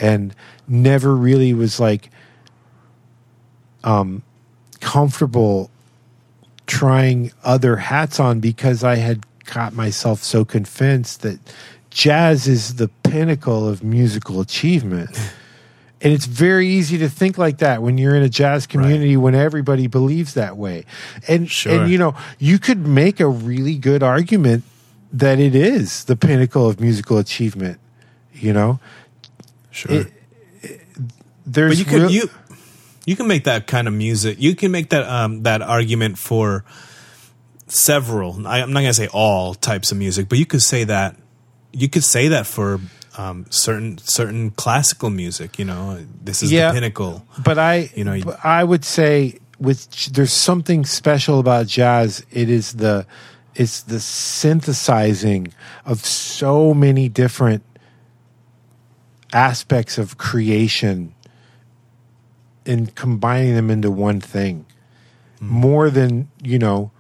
and 0.01 0.34
never 0.68 1.14
really 1.14 1.55
was 1.55 1.78
like 1.80 2.11
um 3.84 4.22
comfortable 4.80 5.70
trying 6.66 7.32
other 7.44 7.76
hats 7.76 8.18
on 8.20 8.40
because 8.40 8.82
I 8.82 8.97
had 8.97 9.24
got 9.44 9.72
myself 9.72 10.22
so 10.22 10.44
convinced 10.44 11.22
that 11.22 11.38
jazz 11.90 12.49
is 12.49 12.76
the 12.76 12.88
pinnacle 13.05 13.68
of 13.68 13.82
musical 13.82 14.40
achievement. 14.40 15.11
And 16.03 16.12
it's 16.12 16.26
very 16.26 16.68
easy 16.68 16.99
to 16.99 17.09
think 17.09 17.38
like 17.38 17.59
that 17.59 17.82
when 17.82 17.97
you're 17.97 18.14
in 18.14 18.22
a 18.22 18.28
jazz 18.28 18.66
community 18.66 19.16
when 19.16 19.34
everybody 19.34 19.86
believes 19.86 20.34
that 20.34 20.59
way. 20.59 20.84
And 21.26 21.51
Sure. 21.51 21.72
and 21.80 21.90
you 21.90 21.97
know, 21.97 22.14
you 22.38 22.59
could 22.59 22.86
make 22.86 23.18
a 23.18 23.26
really 23.26 23.76
good 23.78 24.03
argument 24.03 24.64
that 25.11 25.40
it 25.40 25.55
is 25.55 26.05
the 26.05 26.14
pinnacle 26.14 26.68
of 26.68 26.80
musical 26.80 27.16
achievement, 27.16 27.80
you 28.34 28.53
know? 28.53 28.78
Sure. 29.77 29.93
It- 30.62 30.81
There's 31.47 31.70
but 31.72 31.79
you 31.79 31.85
can 31.85 32.01
real- 32.03 32.11
you 32.11 32.31
you 33.05 33.14
can 33.14 33.29
make 33.29 33.45
that 33.45 33.66
kind 33.68 33.87
of 33.87 33.95
music. 33.95 34.39
You 34.41 34.57
can 34.57 34.72
make 34.72 34.89
that 34.91 35.05
um 35.09 35.43
that 35.45 35.62
argument 35.62 36.18
for 36.18 36.64
several. 37.68 38.47
I, 38.47 38.62
I'm 38.62 38.72
not 38.72 38.81
gonna 38.81 38.95
say 38.95 39.09
all 39.12 39.55
types 39.55 39.93
of 39.93 39.99
music, 39.99 40.29
but 40.29 40.39
you 40.39 40.47
could 40.47 40.62
say 40.62 40.85
that 40.85 41.16
you 41.72 41.89
could 41.89 42.05
say 42.05 42.29
that 42.29 42.47
for 42.47 42.81
um, 43.18 43.47
certain 43.51 43.99
certain 43.99 44.51
classical 44.51 45.11
music. 45.11 45.59
You 45.59 45.65
know, 45.66 46.05
this 46.24 46.43
is 46.43 46.51
Yeah. 46.53 46.69
the 46.69 46.74
pinnacle. 46.74 47.24
but 47.43 47.59
I, 47.59 47.90
You 47.94 48.05
know, 48.05 48.19
I 48.43 48.65
would 48.65 48.85
say 48.85 49.39
with 49.59 49.89
there's 50.12 50.32
something 50.32 50.85
special 50.85 51.39
about 51.39 51.66
jazz. 51.66 52.24
It 52.31 52.48
is 52.51 52.73
the 52.74 53.07
it's 53.55 53.82
the 53.82 54.01
synthesizing 54.01 55.48
of 55.85 56.05
so 56.05 56.74
many 56.74 57.09
different 57.09 57.62
aspects 59.37 59.99
of 59.99 60.17
creation 60.17 61.15
and 62.65 62.95
combining 62.95 63.55
them 63.55 63.71
into 63.71 63.91
one 63.91 64.21
thing 64.21 64.65
more 65.41 65.91
than 65.91 66.29
you 66.43 66.59
know 66.59 66.91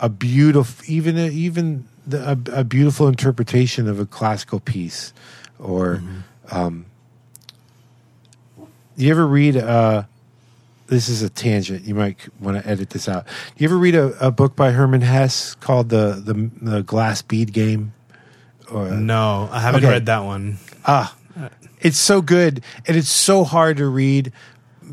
a 0.00 0.08
beautiful 0.08 0.82
even 0.88 1.18
a, 1.18 1.26
even 1.28 1.86
the, 2.06 2.18
a, 2.30 2.60
a 2.60 2.64
beautiful 2.64 3.06
interpretation 3.06 3.86
of 3.88 4.00
a 4.00 4.06
classical 4.06 4.58
piece 4.60 5.12
or 5.58 6.02
um, 6.50 6.86
you 8.96 9.10
ever 9.10 9.26
read 9.26 9.56
uh 9.58 10.02
this 10.86 11.08
is 11.08 11.22
a 11.22 11.28
tangent 11.28 11.84
you 11.84 11.94
might 11.94 12.16
want 12.40 12.56
to 12.60 12.66
edit 12.68 12.90
this 12.90 13.08
out 13.08 13.26
you 13.58 13.66
ever 13.68 13.76
read 13.76 13.94
a, 13.94 14.06
a 14.26 14.30
book 14.30 14.56
by 14.56 14.70
Hermann 14.70 15.02
Hesse 15.02 15.54
called 15.56 15.90
the 15.90 16.20
the, 16.24 16.50
the 16.62 16.82
glass 16.82 17.20
bead 17.22 17.52
game 17.52 17.92
or 18.72 18.88
No, 18.88 19.48
I 19.52 19.60
haven't 19.60 19.84
Okay. 19.84 19.92
read 19.92 20.06
that 20.06 20.24
one. 20.24 20.56
ah 20.86 21.14
it's 21.80 21.98
so 21.98 22.22
good 22.22 22.62
and 22.86 22.96
it's 22.96 23.10
so 23.10 23.44
hard 23.44 23.76
to 23.78 23.86
read 23.86 24.32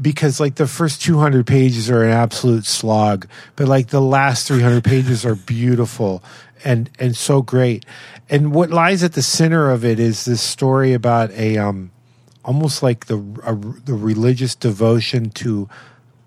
because 0.01 0.39
like 0.39 0.55
the 0.55 0.67
first 0.67 1.01
200 1.01 1.45
pages 1.45 1.89
are 1.89 2.03
an 2.03 2.11
absolute 2.11 2.65
slog 2.65 3.27
but 3.55 3.67
like 3.67 3.87
the 3.87 4.01
last 4.01 4.47
300 4.47 4.83
pages 4.83 5.25
are 5.25 5.35
beautiful 5.35 6.23
and 6.63 6.89
and 6.99 7.15
so 7.15 7.41
great 7.41 7.85
and 8.29 8.53
what 8.53 8.69
lies 8.69 9.03
at 9.03 9.13
the 9.13 9.21
center 9.21 9.69
of 9.69 9.83
it 9.83 9.99
is 9.99 10.25
this 10.25 10.41
story 10.41 10.93
about 10.93 11.29
a 11.31 11.57
um 11.57 11.91
almost 12.43 12.81
like 12.81 13.05
the 13.05 13.17
a, 13.43 13.55
the 13.85 13.93
religious 13.93 14.55
devotion 14.55 15.29
to 15.29 15.69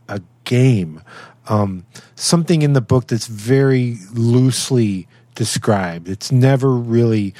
a 0.09 0.21
game. 0.45 1.03
Um, 1.49 1.85
something 2.15 2.63
in 2.63 2.73
the 2.73 2.81
book 2.81 3.09
that's 3.09 3.27
very 3.27 3.99
loosely 4.13 5.07
described. 5.35 6.09
It's 6.09 6.33
never 6.33 6.71
really 6.71 7.35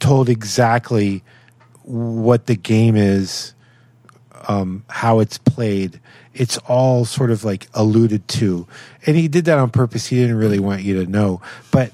told 0.00 0.28
exactly 0.28 1.22
what 1.84 2.46
the 2.46 2.56
game 2.56 2.96
is, 2.96 3.54
um, 4.48 4.84
how 4.88 5.20
it's 5.20 5.38
played. 5.38 6.00
It's 6.34 6.58
all 6.58 7.04
sort 7.04 7.30
of 7.30 7.44
like 7.44 7.68
alluded 7.74 8.26
to, 8.28 8.66
and 9.06 9.16
he 9.16 9.28
did 9.28 9.44
that 9.44 9.58
on 9.58 9.70
purpose. 9.70 10.06
He 10.06 10.16
didn't 10.16 10.36
really 10.36 10.58
want 10.58 10.82
you 10.82 11.04
to 11.04 11.10
know, 11.10 11.40
but 11.70 11.92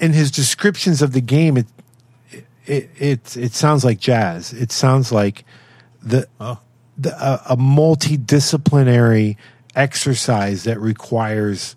in 0.00 0.12
his 0.12 0.30
descriptions 0.30 1.02
of 1.02 1.12
the 1.12 1.20
game, 1.20 1.56
it 1.56 1.66
it 2.64 2.90
it, 2.98 3.36
it 3.36 3.52
sounds 3.54 3.84
like 3.84 3.98
jazz. 4.00 4.52
It 4.52 4.72
sounds 4.72 5.12
like 5.12 5.44
the, 6.02 6.26
Oh. 6.40 6.58
the 6.96 7.12
a, 7.22 7.52
a 7.52 7.56
multidisciplinary 7.56 9.36
exercise 9.74 10.64
that 10.64 10.80
requires 10.80 11.76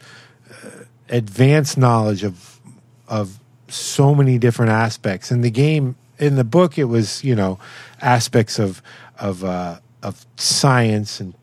uh, 0.49 0.69
advanced 1.09 1.77
knowledge 1.77 2.23
of 2.23 2.59
of 3.07 3.39
so 3.67 4.15
many 4.15 4.37
different 4.37 4.71
aspects. 4.71 5.29
And 5.31 5.43
the 5.43 5.51
game, 5.51 5.95
in 6.19 6.35
the 6.35 6.43
book, 6.43 6.77
it 6.77 6.85
was 6.85 7.23
you 7.23 7.35
know 7.35 7.59
aspects 8.01 8.59
of 8.59 8.81
of 9.17 9.43
uh, 9.43 9.79
of 10.03 10.25
science 10.35 11.19
and 11.19 11.33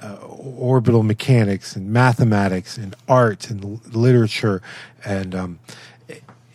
uh, 0.00 0.16
orbital 0.16 1.02
mechanics 1.02 1.76
and 1.76 1.90
mathematics 1.90 2.76
and 2.76 2.94
art 3.08 3.50
and 3.50 3.64
l- 3.64 3.80
literature. 3.92 4.62
And 5.04 5.34
um, 5.34 5.58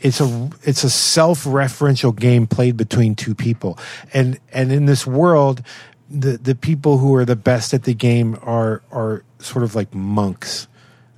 it's 0.02 0.19
a 0.19 0.49
it's 0.64 0.84
a 0.84 0.89
self-referential 0.89 2.15
game 2.15 2.48
played 2.48 2.77
between 2.77 3.15
two 3.15 3.35
people. 3.35 3.77
And 4.14 4.39
and 4.52 4.72
in 4.72 4.85
this 4.85 5.06
world 5.06 5.64
the 6.10 6.38
the 6.38 6.56
people 6.56 6.98
who 6.98 7.14
are 7.15 7.26
the 7.26 7.35
best 7.35 7.73
at 7.73 7.84
the 7.84 7.94
game 7.94 8.38
are 8.41 8.81
are 8.91 9.23
sort 9.39 9.64
of 9.64 9.76
like 9.76 9.94
monks. 9.94 10.68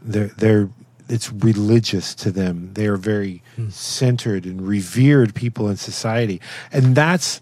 They're 0.02 0.28
they're 0.28 0.70
it's 1.10 1.34
religious 1.34 2.14
to 2.16 2.32
them. 2.32 2.72
They 2.74 2.88
are 2.88 2.96
very 2.96 3.42
hmm. 3.56 3.70
centered 3.70 4.46
and 4.46 4.62
revered 4.62 5.34
people 5.34 5.68
in 5.68 5.76
society. 5.76 6.40
And 6.72 6.96
that's 6.96 7.42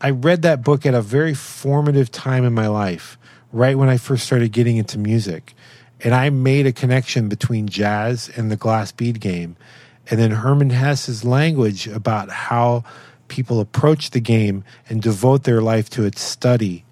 I 0.00 0.10
read 0.10 0.42
that 0.42 0.64
book 0.64 0.84
at 0.84 0.94
a 0.94 1.02
very 1.02 1.34
formative 1.34 2.10
time 2.10 2.44
in 2.44 2.52
my 2.52 2.66
life, 2.66 3.18
right 3.52 3.76
when 3.76 3.88
I 3.88 3.96
first 3.96 4.24
started 4.24 4.50
getting 4.50 4.76
into 4.76 4.98
music. 4.98 5.54
And 6.02 6.14
I 6.14 6.30
made 6.30 6.66
a 6.66 6.72
connection 6.72 7.28
between 7.28 7.68
jazz 7.68 8.30
and 8.34 8.50
the 8.50 8.56
glass 8.56 8.90
bead 8.90 9.20
game. 9.20 9.56
And 10.10 10.18
then 10.18 10.30
Hermann 10.30 10.70
Hesse's 10.70 11.24
language 11.24 11.86
about 11.86 12.30
how 12.30 12.84
people 13.28 13.60
approach 13.60 14.10
the 14.10 14.20
game 14.20 14.64
and 14.88 15.02
devote 15.02 15.44
their 15.44 15.60
life 15.60 15.88
to 15.90 16.04
its 16.04 16.22
study 16.22 16.84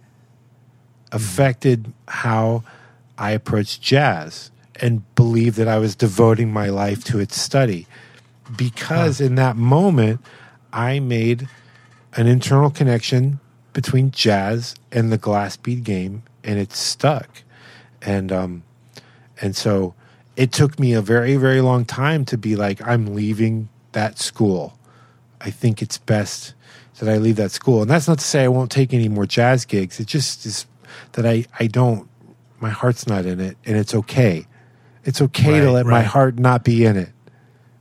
hmm. 1.11 1.16
affected 1.16 1.93
how 2.07 2.62
I 3.16 3.33
approached 3.33 3.83
jazz 3.83 4.53
and 4.81 5.03
believe 5.15 5.57
that 5.57 5.69
I 5.69 5.79
was 5.79 5.95
devoting 5.95 6.53
my 6.53 6.69
life 6.69 7.05
to 7.05 7.19
its 7.19 7.41
study. 7.41 7.87
Because 8.57 9.21
in 9.21 9.35
that 9.35 9.57
moment, 9.57 10.21
I 10.73 11.01
made 11.01 11.49
an 12.15 12.27
internal 12.27 12.71
connection 12.71 13.41
between 13.73 14.11
jazz 14.11 14.75
and 14.91 15.13
the 15.13 15.19
glass 15.19 15.57
bead 15.57 15.85
game, 15.85 16.23
and 16.43 16.59
it 16.59 16.73
stuck. 16.73 17.29
And 18.03 18.33
um, 18.33 18.65
and 19.41 19.55
so 19.55 19.95
it 20.37 20.51
took 20.51 20.81
me 20.81 20.95
a 20.95 21.03
very 21.03 21.37
very 21.37 21.61
long 21.61 21.85
time 21.85 22.25
to 22.27 22.39
be 22.39 22.57
like, 22.57 22.85
I'm 22.87 23.15
leaving 23.15 23.69
that 23.93 24.19
school. 24.19 24.79
I 25.41 25.51
think 25.51 25.81
it's 25.81 25.99
best 25.99 26.55
that 26.99 27.09
I 27.09 27.19
leave 27.19 27.37
that 27.37 27.53
school, 27.53 27.83
and 27.83 27.91
that's 27.91 28.09
not 28.09 28.19
to 28.19 28.25
say 28.25 28.43
I 28.43 28.49
won't 28.49 28.73
take 28.73 28.93
any 28.93 29.09
more 29.09 29.27
jazz 29.27 29.65
gigs. 29.65 30.01
It 30.01 30.09
just 30.09 30.45
is 30.45 30.67
that 31.13 31.25
I 31.25 31.45
I 31.61 31.69
don't. 31.69 32.09
My 32.61 32.71
heart's 32.71 33.07
not 33.07 33.27
in 33.27 33.39
it, 33.39 33.57
and 33.65 33.77
it's 33.77 33.95
okay. 33.95 34.48
It's 35.09 35.22
okay 35.22 35.60
to 35.60 35.64
Right, 35.66 35.72
let 35.72 35.86
my 35.86 36.02
heart 36.02 36.39
not 36.39 36.64
be 36.64 36.85
in 36.85 36.97
it. 36.98 37.09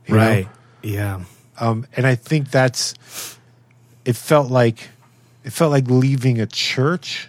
you 0.06 0.14
know? 0.14 0.20
Right. 0.20 0.48
Yeah. 0.82 1.20
um, 1.60 1.86
and 1.94 2.06
I 2.06 2.14
think 2.14 2.50
that's 2.50 2.94
it 4.06 4.16
felt 4.16 4.50
like 4.50 4.88
it 5.44 5.52
felt 5.52 5.70
like 5.70 5.90
leaving 5.90 6.40
a 6.40 6.46
church. 6.46 7.28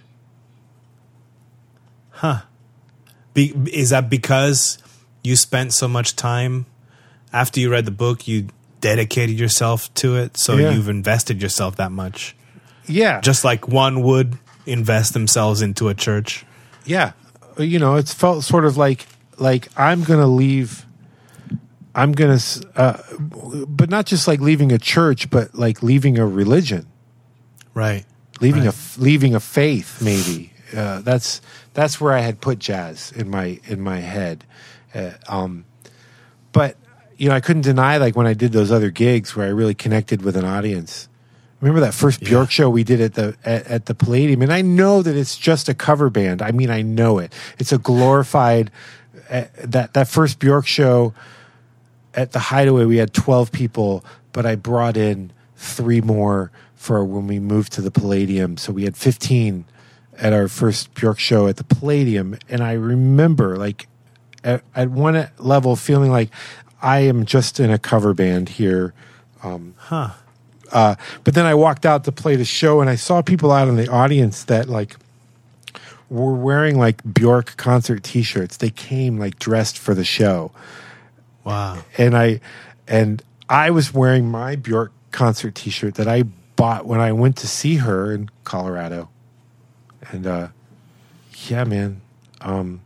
Be, 3.34 3.54
is 3.72 3.90
that 3.92 4.10
because 4.10 4.78
you 5.24 5.36
spent 5.36 5.74
so 5.74 5.88
much 5.88 6.16
time 6.16 6.66
after 7.32 7.60
you 7.60 7.70
read 7.72 7.86
the 7.86 7.92
book, 7.92 8.28
you 8.28 8.48
dedicated 8.82 9.38
yourself 9.40 9.94
to 9.96 10.16
it, 10.16 10.38
so 10.38 10.56
Yeah. 10.58 10.72
you've 10.72 10.90
invested 10.90 11.42
yourself 11.42 11.76
that 11.76 11.92
much, 11.92 12.36
Yeah, 12.88 13.20
just 13.22 13.44
like 13.44 13.68
one 13.68 14.02
would 14.02 14.38
invest 14.66 15.14
themselves 15.14 15.62
into 15.62 15.90
a 15.90 15.94
church. 15.94 16.46
yeah, 16.86 17.12
you 17.58 17.78
know, 17.80 17.96
it 17.98 18.08
felt 18.10 18.44
sort 18.46 18.66
of 18.66 18.78
like 18.78 19.06
like 19.40 19.68
I'm 19.78 20.04
gonna 20.04 20.28
leave. 20.28 20.86
I'm 21.96 22.12
gonna, 22.12 22.40
uh, 22.76 22.98
but 23.68 23.90
not 23.90 24.06
just 24.06 24.28
like 24.28 24.40
leaving 24.40 24.72
a 24.72 24.78
church, 24.78 25.30
but 25.30 25.56
like 25.56 25.82
leaving 25.84 26.18
a 26.20 26.26
religion, 26.26 26.86
Right. 27.74 28.06
leaving 28.40 28.66
Right. 28.66 28.74
a 28.98 29.02
leaving 29.02 29.36
a 29.36 29.40
faith. 29.40 30.02
Maybe 30.02 30.54
uh, 30.76 31.02
that's 31.02 31.42
that's 31.74 32.00
where 32.00 32.14
I 32.14 32.20
had 32.20 32.42
put 32.42 32.60
jazz 32.60 33.12
in 33.16 33.30
my 33.30 33.60
in 33.66 33.82
my 33.82 34.00
head. 34.00 34.46
Uh, 34.94 35.12
um, 35.28 35.66
but 36.52 36.78
you 37.18 37.28
know, 37.30 37.36
I 37.36 37.42
couldn't 37.42 37.64
deny 37.64 37.98
like 37.98 38.16
when 38.16 38.28
I 38.28 38.34
did 38.34 38.52
those 38.54 38.72
other 38.72 38.92
gigs 38.92 39.36
where 39.36 39.46
I 39.48 39.50
really 39.50 39.76
connected 39.76 40.22
with 40.22 40.38
an 40.38 40.46
audience. 40.46 41.08
Remember 41.60 41.82
that 41.82 41.94
first 41.94 42.22
Bjork 42.22 42.52
show 42.52 42.70
we 42.70 42.86
did 42.86 43.02
at 43.02 43.16
the 43.16 43.36
at, 43.44 43.68
at 43.68 43.86
the 43.88 43.96
Palladium, 43.96 44.42
and 44.42 44.54
I 44.54 44.62
know 44.62 45.02
that 45.02 45.18
it's 45.18 45.38
just 45.38 45.68
a 45.68 45.74
cover 45.74 46.10
band. 46.10 46.42
I 46.42 46.52
mean, 46.52 46.70
I 46.70 46.82
know 46.84 47.18
it. 47.20 47.34
It's 47.58 47.74
a 47.74 47.78
glorified 47.78 48.72
that 49.30 49.94
that 49.94 50.08
first 50.08 50.40
Bjork 50.40 50.68
show 50.68 51.14
at 52.14 52.32
the 52.32 52.40
Hideaway. 52.40 52.86
We 52.86 52.98
had 52.98 53.14
twelve 53.14 53.52
people, 53.52 54.04
but 54.34 54.46
I 54.46 54.56
brought 54.56 54.98
in 54.98 55.32
three 55.56 56.02
more 56.02 56.52
for 56.76 57.04
when 57.06 57.28
we 57.28 57.40
moved 57.40 57.74
to 57.74 57.82
the 57.82 57.92
Palladium. 57.92 58.58
So 58.58 58.74
we 58.74 58.84
had 58.84 58.98
fifteen 58.98 59.66
at 60.18 60.34
our 60.34 60.48
first 60.48 60.94
Bjork 60.94 61.20
show 61.20 61.48
at 61.48 61.58
the 61.58 61.64
Palladium, 61.64 62.38
and 62.50 62.64
I 62.64 62.74
remember 62.74 63.56
like 63.56 63.88
at, 64.44 64.64
at 64.76 64.90
one 64.90 65.30
level 65.38 65.76
feeling 65.76 66.12
like 66.12 66.30
I 66.82 67.00
am 67.00 67.26
just 67.26 67.60
in 67.60 67.70
a 67.70 67.78
cover 67.78 68.14
band 68.14 68.50
here. 68.50 68.94
Huh. 69.42 70.10
Uh, 70.72 70.96
but 71.24 71.34
then 71.34 71.46
I 71.46 71.56
walked 71.56 71.86
out 71.86 72.04
to 72.04 72.12
play 72.12 72.36
the 72.36 72.46
show, 72.46 72.82
and 72.82 72.90
I 72.90 72.96
saw 72.96 73.22
people 73.22 73.52
out 73.52 73.68
in 73.68 73.76
the 73.76 73.88
audience 73.88 74.44
that 74.46 74.70
like 74.70 74.98
were 76.10 76.34
wearing 76.34 76.78
like 76.78 77.02
Bjork 77.14 77.56
concert 77.58 78.04
T-shirts. 78.04 78.58
They 78.58 78.70
came 78.72 79.20
like 79.20 79.38
dressed 79.40 79.78
for 79.78 79.94
the 79.94 80.04
show, 80.04 80.52
Wow. 81.44 81.84
and 81.98 82.16
I 82.18 82.42
and 82.88 83.22
I 83.48 83.70
was 83.72 83.94
wearing 83.94 84.30
my 84.30 84.56
Bjork 84.56 84.92
concert 85.12 85.56
T-shirt 85.56 85.96
that 85.96 86.08
I 86.08 86.24
bought 86.56 86.86
when 86.86 87.00
I 87.00 87.12
went 87.12 87.38
to 87.38 87.48
see 87.48 87.78
her 87.78 88.12
in 88.12 88.30
Colorado, 88.44 89.10
and 90.12 90.26
uh, 90.28 90.48
yeah, 91.48 91.64
man, 91.64 92.02
um, 92.42 92.82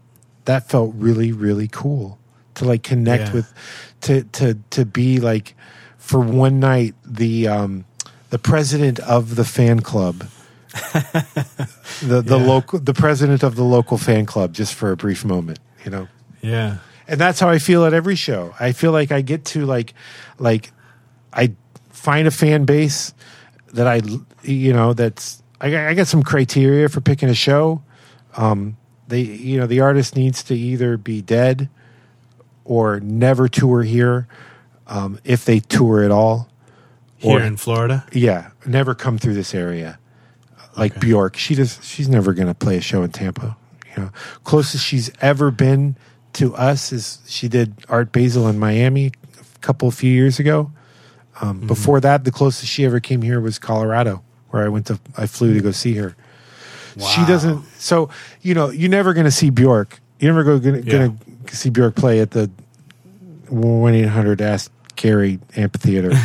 that 0.46 0.70
felt 0.70 0.94
really 0.96 1.32
really 1.32 1.68
cool 1.70 2.18
to 2.56 2.66
like 2.66 2.84
connect 2.84 3.30
Yeah. 3.30 3.34
with, 3.34 3.54
to 4.02 4.24
to 4.24 4.58
to 4.72 4.86
be 4.86 5.20
like 5.20 5.56
for 5.98 6.20
one 6.20 6.60
night 6.60 6.94
the 7.06 7.48
um, 7.48 7.86
the 8.30 8.38
president 8.40 9.00
of 9.00 9.36
the 9.36 9.46
fan 9.46 9.80
club. 9.80 10.26
the 12.02 12.22
the 12.22 12.38
Yeah. 12.40 12.46
local 12.46 12.80
the 12.80 12.94
president 12.94 13.44
of 13.44 13.56
the 13.56 13.64
local 13.64 13.98
fan 13.98 14.26
club 14.26 14.54
just 14.54 14.74
for 14.74 14.92
a 14.92 14.98
brief 14.98 15.24
moment 15.26 15.60
you 15.86 15.92
know 15.92 16.08
Yeah. 16.42 16.78
and 17.08 17.20
that's 17.20 17.40
how 17.40 17.50
I 17.50 17.60
feel 17.60 17.86
at 17.86 17.94
every 17.94 18.16
show. 18.16 18.54
I 18.60 18.72
feel 18.74 18.92
like 18.92 19.12
I 19.12 19.22
get 19.22 19.46
to 19.54 19.66
like 19.66 19.94
like 20.40 20.72
I 21.32 21.54
find 21.90 22.28
a 22.28 22.32
fan 22.32 22.66
base 22.66 23.14
that 23.74 23.88
I 23.88 24.02
you 24.44 24.74
know 24.74 24.94
that's 24.94 25.42
I, 25.62 25.70
got- 25.72 25.88
I 25.88 25.94
got 25.94 26.08
some 26.08 26.24
criteria 26.24 26.90
for 26.90 27.02
picking 27.02 27.30
a 27.30 27.34
show. 27.36 27.82
Um, 28.36 28.78
they 29.08 29.22
you 29.22 29.60
know 29.60 29.68
the 29.68 29.82
artist 29.82 30.16
needs 30.16 30.44
to 30.46 30.56
either 30.56 30.98
be 30.98 31.22
dead 31.22 31.70
or 32.66 33.00
never 33.00 33.48
tour 33.48 33.84
here 33.84 34.28
um, 34.88 35.20
if 35.24 35.46
they 35.46 35.60
tour 35.60 36.04
at 36.04 36.12
all. 36.12 36.50
Here 37.18 37.40
Or- 37.40 37.42
in 37.42 37.58
Florida. 37.58 38.06
Yeah, 38.12 38.52
never 38.66 38.96
come 38.96 39.18
through 39.18 39.36
this 39.36 39.54
area. 39.54 39.98
Like 40.78 40.94
Okay. 40.94 41.08
Bjork, 41.08 41.38
she 41.38 41.56
does. 41.56 41.80
She's 41.84 42.10
never 42.10 42.34
going 42.34 42.48
to 42.48 42.54
play 42.56 42.78
a 42.78 42.82
show 42.82 43.04
in 43.04 43.12
Tampa. 43.12 43.56
You 43.96 44.04
know, 44.04 44.10
closest 44.44 44.84
she's 44.84 45.12
ever 45.22 45.52
been 45.52 45.96
to 46.34 46.56
us 46.56 46.92
is 46.92 47.20
she 47.28 47.48
did 47.48 47.76
Art 47.90 48.12
Basel 48.12 48.48
in 48.48 48.58
Miami 48.58 49.08
a 49.08 49.60
couple 49.60 49.88
of 49.88 49.94
few 49.94 50.12
years 50.12 50.40
ago. 50.40 50.72
Um, 51.42 51.68
Before 51.68 52.00
that, 52.00 52.24
the 52.24 52.32
closest 52.32 52.72
she 52.72 52.86
ever 52.86 53.00
came 53.00 53.22
here 53.22 53.40
was 53.40 53.60
Colorado, 53.60 54.24
where 54.50 54.64
I 54.66 54.70
went 54.70 54.88
to. 54.88 55.00
I 55.18 55.28
flew 55.28 55.54
to 55.54 55.62
go 55.62 55.72
see 55.72 55.94
her. 55.96 56.16
She 56.98 57.26
doesn't. 57.26 57.64
So 57.78 58.10
you 58.42 58.54
know, 58.54 58.70
you're 58.70 58.90
never 58.90 59.14
going 59.14 59.26
to 59.26 59.32
see 59.32 59.50
Bjork. 59.52 60.00
You're 60.20 60.32
never 60.34 60.60
going 60.60 60.84
Yeah. 60.88 61.10
to 61.48 61.56
see 61.56 61.70
Bjork 61.70 61.96
play 61.96 62.20
at 62.20 62.32
the 62.32 62.50
one 63.50 63.94
eight 63.94 64.08
hundred 64.08 64.42
Ask 64.42 64.72
Gary 64.96 65.40
Amphitheater. 65.56 66.12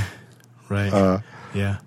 Right. 0.71 0.93
uh, 0.93 1.21
yeah. 1.55 1.79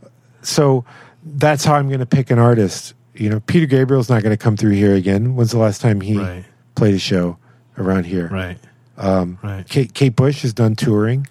so 0.41 0.85
that's 1.23 1.63
how 1.65 1.75
I'm 1.75 1.87
going 1.87 1.99
to 1.99 2.05
pick 2.05 2.31
an 2.31 2.39
artist. 2.39 2.93
You 3.13 3.29
know, 3.29 3.39
Peter 3.41 3.65
Gabriel's 3.65 4.09
not 4.09 4.23
going 4.23 4.31
to 4.35 4.41
come 4.41 4.57
through 4.57 4.71
here 4.71 4.95
again. 4.95 5.35
When's 5.35 5.51
the 5.51 5.57
last 5.59 5.81
time 5.81 6.01
he 6.01 6.17
Right. 6.17 6.45
played 6.75 6.95
a 6.95 6.99
show 6.99 7.37
around 7.77 8.05
here? 8.05 8.27
Right. 8.27 8.57
Um, 8.97 9.37
Right. 9.43 9.67
Kate, 9.67 9.93
Kate 9.93 10.15
Bush 10.15 10.41
has 10.43 10.53
done 10.53 10.75
touring. 10.75 11.27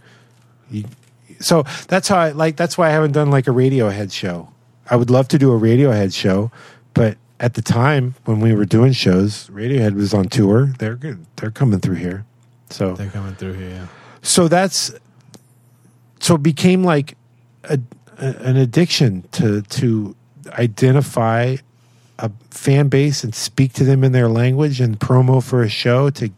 You- 0.70 0.84
so 1.40 1.64
that's 1.88 2.06
how 2.08 2.18
I 2.18 2.30
like. 2.32 2.56
That's 2.56 2.76
why 2.76 2.88
I 2.88 2.90
haven't 2.90 3.12
done 3.12 3.30
like 3.30 3.46
a 3.48 3.50
Radiohead 3.50 4.12
show. 4.12 4.50
I 4.90 4.96
would 4.96 5.08
love 5.10 5.28
to 5.28 5.38
do 5.38 5.52
a 5.52 5.58
Radiohead 5.58 6.12
show, 6.14 6.50
but 6.94 7.16
at 7.38 7.54
the 7.54 7.62
time 7.62 8.14
when 8.26 8.40
we 8.40 8.54
were 8.54 8.66
doing 8.66 8.92
shows, 8.92 9.48
Radiohead 9.48 9.94
was 9.94 10.12
on 10.12 10.28
tour. 10.28 10.74
They're 10.78 10.96
good. 10.96 11.24
They're 11.36 11.50
coming 11.50 11.80
through 11.80 11.94
here. 11.96 12.24
So 12.68 12.94
They're 12.94 13.08
coming 13.08 13.34
through 13.36 13.54
here. 13.54 13.68
Yeah. 13.70 13.86
so 14.22 14.48
that's 14.48 14.92
so 16.20 16.34
it 16.34 16.42
became 16.42 16.84
like 16.84 17.16
a, 17.64 17.78
an 18.20 18.56
addiction 18.56 19.24
to 19.32 19.62
to 19.62 20.14
identify 20.48 21.56
a 22.18 22.30
fan 22.50 22.88
base 22.88 23.24
and 23.24 23.34
speak 23.34 23.72
to 23.72 23.84
them 23.84 24.04
in 24.04 24.12
their 24.12 24.28
language 24.28 24.80
and 24.80 25.00
promo 25.00 25.42
for 25.42 25.62
a 25.62 25.68
show 25.68 26.10
to 26.10 26.30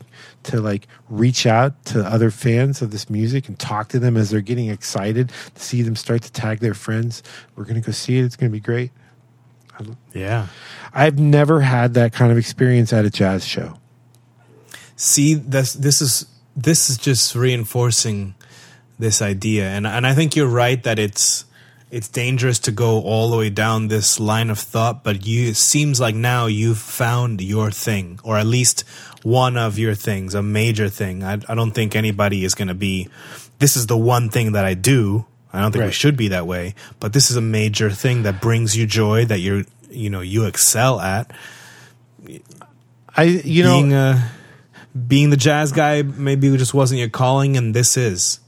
to 0.45 0.61
like 0.61 0.87
reach 1.09 1.47
out 1.47 1.85
to 1.85 2.01
other 2.05 2.31
fans 2.31 2.83
of 2.83 2.91
this 2.91 3.11
music 3.11 3.49
and 3.49 3.59
talk 3.59 3.89
to 3.89 3.99
them 3.99 4.17
as 4.17 4.31
they're 4.31 4.41
getting 4.41 4.69
excited 4.69 5.31
to 5.55 5.63
see 5.63 5.83
them 5.83 5.97
start 5.97 6.23
to 6.23 6.33
tag 6.33 6.61
their 6.61 6.75
friends. 6.75 7.23
We're 7.55 7.65
going 7.65 7.81
to 7.81 7.81
go 7.81 7.93
see 7.93 8.19
it. 8.19 8.25
It's 8.25 8.37
going 8.37 8.51
to 8.51 8.53
be 8.53 8.61
great. 8.61 8.91
Yeah. 10.13 10.49
i've 10.93 11.19
never 11.19 11.63
had 11.63 11.95
that 11.95 12.13
kind 12.13 12.31
of 12.31 12.39
experience 12.39 12.93
at 12.93 13.05
a 13.05 13.11
jazz 13.11 13.45
show. 13.45 13.79
See 14.97 15.35
this 15.35 15.73
this 15.73 16.01
is 16.01 16.27
this 16.55 16.91
is 16.91 16.99
just 16.99 17.35
reinforcing 17.35 18.35
this 18.99 19.21
idea. 19.21 19.69
And 19.69 19.87
and 19.87 20.07
I 20.07 20.15
think 20.15 20.37
you're 20.37 20.47
right 20.47 20.81
that 20.85 20.99
it's 20.99 21.47
it's 21.93 22.09
dangerous 22.09 22.59
to 22.59 22.73
go 22.73 23.03
all 23.03 23.31
the 23.31 23.37
way 23.37 23.51
down 23.51 23.89
this 23.89 24.19
line 24.19 24.49
of 24.49 24.59
thought 24.59 25.05
but 25.05 25.27
you 25.27 25.51
it 25.51 25.57
seems 25.57 26.01
like 26.01 26.15
now 26.15 26.47
you've 26.47 26.79
found 26.79 27.41
your 27.43 27.71
thing 27.71 28.19
or 28.25 28.39
at 28.39 28.47
least 28.47 28.81
one 29.23 29.59
of 29.59 29.79
your 29.79 29.95
things 29.95 30.35
a 30.35 30.43
major 30.43 30.89
thing. 30.89 31.23
I, 31.23 31.35
I 31.49 31.55
don't 31.55 31.73
think 31.73 31.95
anybody 31.95 32.45
is 32.45 32.55
going 32.55 32.69
to 32.69 32.75
be 32.75 33.09
this 33.59 33.77
is 33.77 33.87
the 33.87 33.97
one 33.97 34.31
thing 34.31 34.53
that 34.53 34.65
I 34.65 34.75
do. 34.75 35.27
I 35.53 35.61
don't 35.61 35.71
think 35.71 35.85
we 35.85 35.93
should 35.93 36.17
be 36.17 36.29
that 36.29 36.47
way 36.47 36.75
but 36.99 37.13
this 37.13 37.31
is 37.31 37.37
a 37.37 37.43
major 37.43 37.91
thing 37.91 38.23
that 38.23 38.41
brings 38.41 38.75
you 38.75 38.87
joy 38.87 39.27
that 39.27 39.41
you're 39.41 39.65
you 39.91 40.09
know 40.09 40.23
you 40.23 40.47
excel 40.47 40.99
at. 40.99 41.31
I 43.15 43.25
you 43.25 43.63
know 43.63 43.81
being 43.81 43.93
uh, 43.93 44.29
being 45.07 45.29
the 45.29 45.37
jazz 45.37 45.73
guy 45.73 46.01
maybe 46.01 46.49
it 46.49 46.57
just 46.57 46.73
wasn't 46.73 47.01
your 47.01 47.11
calling, 47.11 47.57
and 47.57 47.75
this 47.75 47.97
is, 47.97 48.41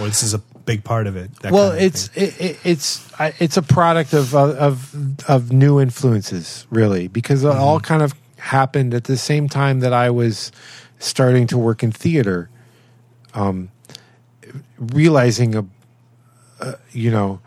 or 0.00 0.06
this 0.06 0.22
is 0.22 0.34
a 0.34 0.42
big 0.64 0.84
part 0.84 1.06
of 1.06 1.16
it. 1.16 1.34
that 1.40 1.52
well 1.52 1.70
kind 1.70 1.80
of 1.80 1.86
it's 1.86 2.10
it, 2.14 2.40
it, 2.40 2.58
it's 2.64 3.20
I- 3.20 3.34
it's 3.38 3.56
a 3.56 3.62
product 3.62 4.12
of 4.12 4.34
uh, 4.34 4.54
of 4.54 4.94
of 5.28 5.52
new 5.52 5.80
influences 5.80 6.66
really 6.70 7.08
because 7.08 7.44
it 7.44 7.48
all 7.48 7.80
kind 7.80 8.02
of 8.02 8.14
happened 8.38 8.94
at 8.94 9.04
the 9.04 9.16
same 9.16 9.48
time 9.48 9.80
that 9.80 9.92
I 9.92 10.10
was 10.10 10.50
starting 10.98 11.46
to 11.48 11.58
work 11.58 11.82
in 11.82 11.92
theater 11.92 12.48
um 13.34 13.70
realizing 14.78 15.54
a, 15.54 15.64
a 16.60 16.74
you 16.92 17.10
know 17.10 17.40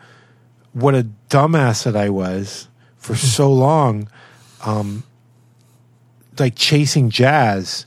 what 0.74 0.96
a 0.96 1.08
dumbass 1.30 1.84
that 1.84 1.96
I 1.96 2.10
was 2.10 2.68
for 2.98 3.16
so 3.16 3.52
long 3.52 4.10
um 4.66 5.04
like 6.40 6.56
chasing 6.56 7.10
jazz 7.10 7.86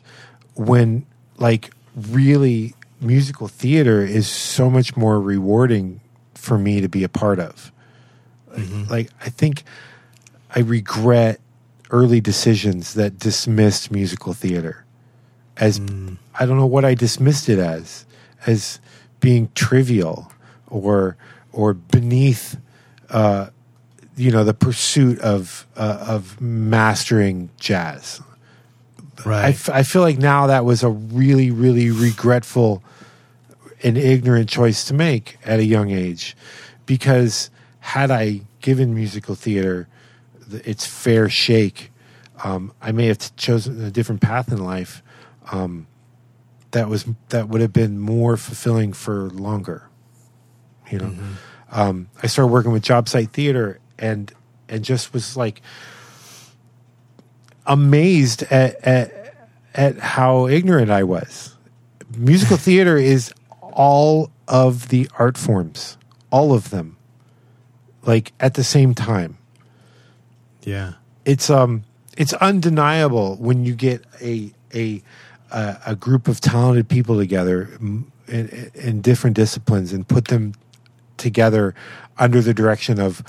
when 0.55 1.05
like 1.39 1.71
really 1.95 2.75
musical 3.01 3.49
theater 3.49 4.03
is 4.03 4.27
so 4.29 4.69
much 4.71 4.97
more 4.97 5.21
rewarding 5.21 6.01
for 6.35 6.59
me 6.59 6.81
to 6.81 6.89
be 6.89 7.05
a 7.05 7.09
part 7.09 7.39
of. 7.39 7.73
Like 8.91 9.11
i 9.21 9.29
think 9.29 9.63
i 10.57 10.61
regret 10.61 11.41
early 11.91 12.21
decisions 12.21 12.95
that 12.95 13.19
dismissed 13.19 13.91
musical 13.93 14.33
theater 14.33 14.85
as 15.59 15.79
i 16.41 16.45
don't 16.47 16.57
know 16.57 16.67
what 16.67 16.85
i 16.85 16.95
dismissed 16.95 17.49
it 17.49 17.59
as 17.59 18.05
as 18.47 18.81
being 19.21 19.49
trivial 19.55 20.33
or 20.67 21.17
or 21.53 21.75
beneath 21.75 22.57
uh 23.11 23.49
you 24.17 24.33
know 24.33 24.43
the 24.43 24.55
pursuit 24.55 25.21
of 25.21 25.67
uh, 25.77 25.99
of 26.09 26.41
mastering 26.41 27.51
jazz 27.61 28.21
I, 29.25 29.29
right. 29.29 29.49
f- 29.49 29.69
I 29.69 29.83
feel 29.83 30.03
like 30.03 30.19
now 30.19 30.47
that 30.47 30.65
was 30.65 30.83
a 30.83 30.91
really, 30.91 31.51
really 31.51 31.91
regretful 31.91 32.83
and 33.83 33.97
ignorant 33.97 34.49
choice 34.49 34.85
to 34.87 34.95
make 34.95 35.39
at 35.45 35.59
a 35.59 35.65
young 35.65 35.91
age, 35.91 36.37
because 36.87 37.51
had 37.81 38.11
I 38.11 38.43
given 38.61 38.95
musical 38.95 39.35
theater 39.35 39.89
the, 40.47 40.69
its 40.69 40.87
fair 40.87 41.29
shake, 41.29 41.91
um, 42.45 42.73
I 42.81 42.93
may 42.93 43.07
have 43.07 43.35
chosen 43.37 43.85
a 43.85 43.91
different 43.91 44.21
path 44.21 44.51
in 44.51 44.59
life. 44.59 45.03
Um, 45.51 45.87
that 46.73 46.89
was 46.89 47.07
that 47.31 47.49
would 47.49 47.61
have 47.61 47.73
been 47.73 47.99
more 47.99 48.37
fulfilling 48.37 48.93
for 48.93 49.31
longer. 49.31 49.89
You 50.91 50.99
know, 50.99 51.15
um, 51.71 52.09
I 52.23 52.27
started 52.27 52.53
working 52.53 52.73
with 52.73 52.83
Jobsite 52.83 53.31
theater 53.31 53.79
and 53.99 54.33
and 54.69 54.85
just 54.85 55.13
was 55.13 55.37
like 55.37 55.63
amazed 57.69 58.43
at, 58.45 58.75
at 58.85 59.15
at 59.75 59.99
how 59.99 60.49
ignorant 60.49 60.91
I 60.91 61.05
was. 61.05 61.55
Musical 62.17 62.57
theater 62.57 62.97
is 62.97 63.33
all 63.61 64.31
of 64.49 64.89
the 64.89 65.09
art 65.19 65.39
forms, 65.39 65.97
all 66.31 66.53
of 66.53 66.71
them, 66.71 66.97
like 68.03 68.33
at 68.41 68.55
the 68.55 68.65
same 68.65 68.95
time. 68.95 69.39
yeah. 70.63 70.95
It's 71.25 71.51
um, 71.51 71.85
it's 72.17 72.33
undeniable 72.35 73.37
when 73.37 73.65
you 73.65 73.75
get 73.75 74.03
a 74.23 74.51
a 74.75 75.03
a, 75.51 75.79
a 75.87 75.97
group 75.97 76.27
of 76.27 76.41
talented 76.41 76.89
people 76.89 77.17
together 77.19 77.67
mm, 77.81 78.05
in, 78.27 78.71
in 78.75 79.01
different 79.03 79.37
disciplines 79.37 79.93
and 79.93 80.09
put 80.09 80.29
them 80.29 80.55
together 81.17 81.75
under 82.19 82.41
the 82.41 82.55
direction 82.55 83.01
of 83.01 83.23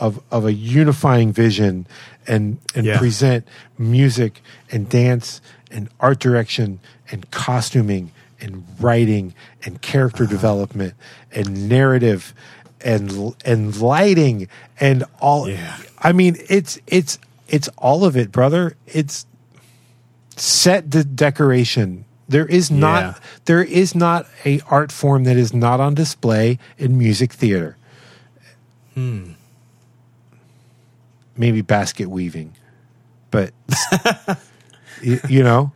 of 0.00 0.20
of 0.30 0.44
a 0.44 0.52
unifying 0.52 1.32
vision 1.32 1.86
and 2.26 2.58
and 2.74 2.86
Yeah. 2.86 2.98
present 2.98 3.46
music 3.78 4.40
and 4.70 4.88
dance 4.88 5.40
and 5.70 5.88
art 6.00 6.18
direction 6.18 6.80
and 7.10 7.30
costuming 7.30 8.10
and 8.40 8.64
writing 8.80 9.34
and 9.64 9.80
character 9.82 10.24
uh-huh. 10.24 10.32
development 10.32 10.94
and 11.32 11.68
narrative 11.68 12.34
and 12.80 13.34
and 13.44 13.76
lighting 13.80 14.48
and 14.80 15.04
all 15.20 15.48
Yeah. 15.48 15.76
I 15.98 16.12
mean 16.12 16.36
it's 16.48 16.78
it's 16.86 17.18
it's 17.48 17.68
all 17.78 18.04
of 18.04 18.16
it 18.16 18.32
brother 18.32 18.74
it's 18.86 19.26
set 20.36 20.90
the 20.90 21.04
decoration 21.04 22.04
there 22.28 22.46
is 22.46 22.70
not 22.70 23.02
Yeah. 23.02 23.14
there 23.44 23.62
is 23.62 23.94
not 23.94 24.26
a 24.46 24.60
art 24.70 24.90
form 24.92 25.24
that 25.24 25.36
is 25.36 25.52
not 25.52 25.80
on 25.80 25.94
display 25.94 26.58
in 26.78 26.96
music 26.96 27.32
theater 27.32 27.76
hmm. 28.94 29.32
Maybe 31.40 31.62
basket 31.62 32.08
weaving 32.10 32.54
but 33.30 33.52
you, 35.02 35.18
you 35.28 35.42
know 35.42 35.72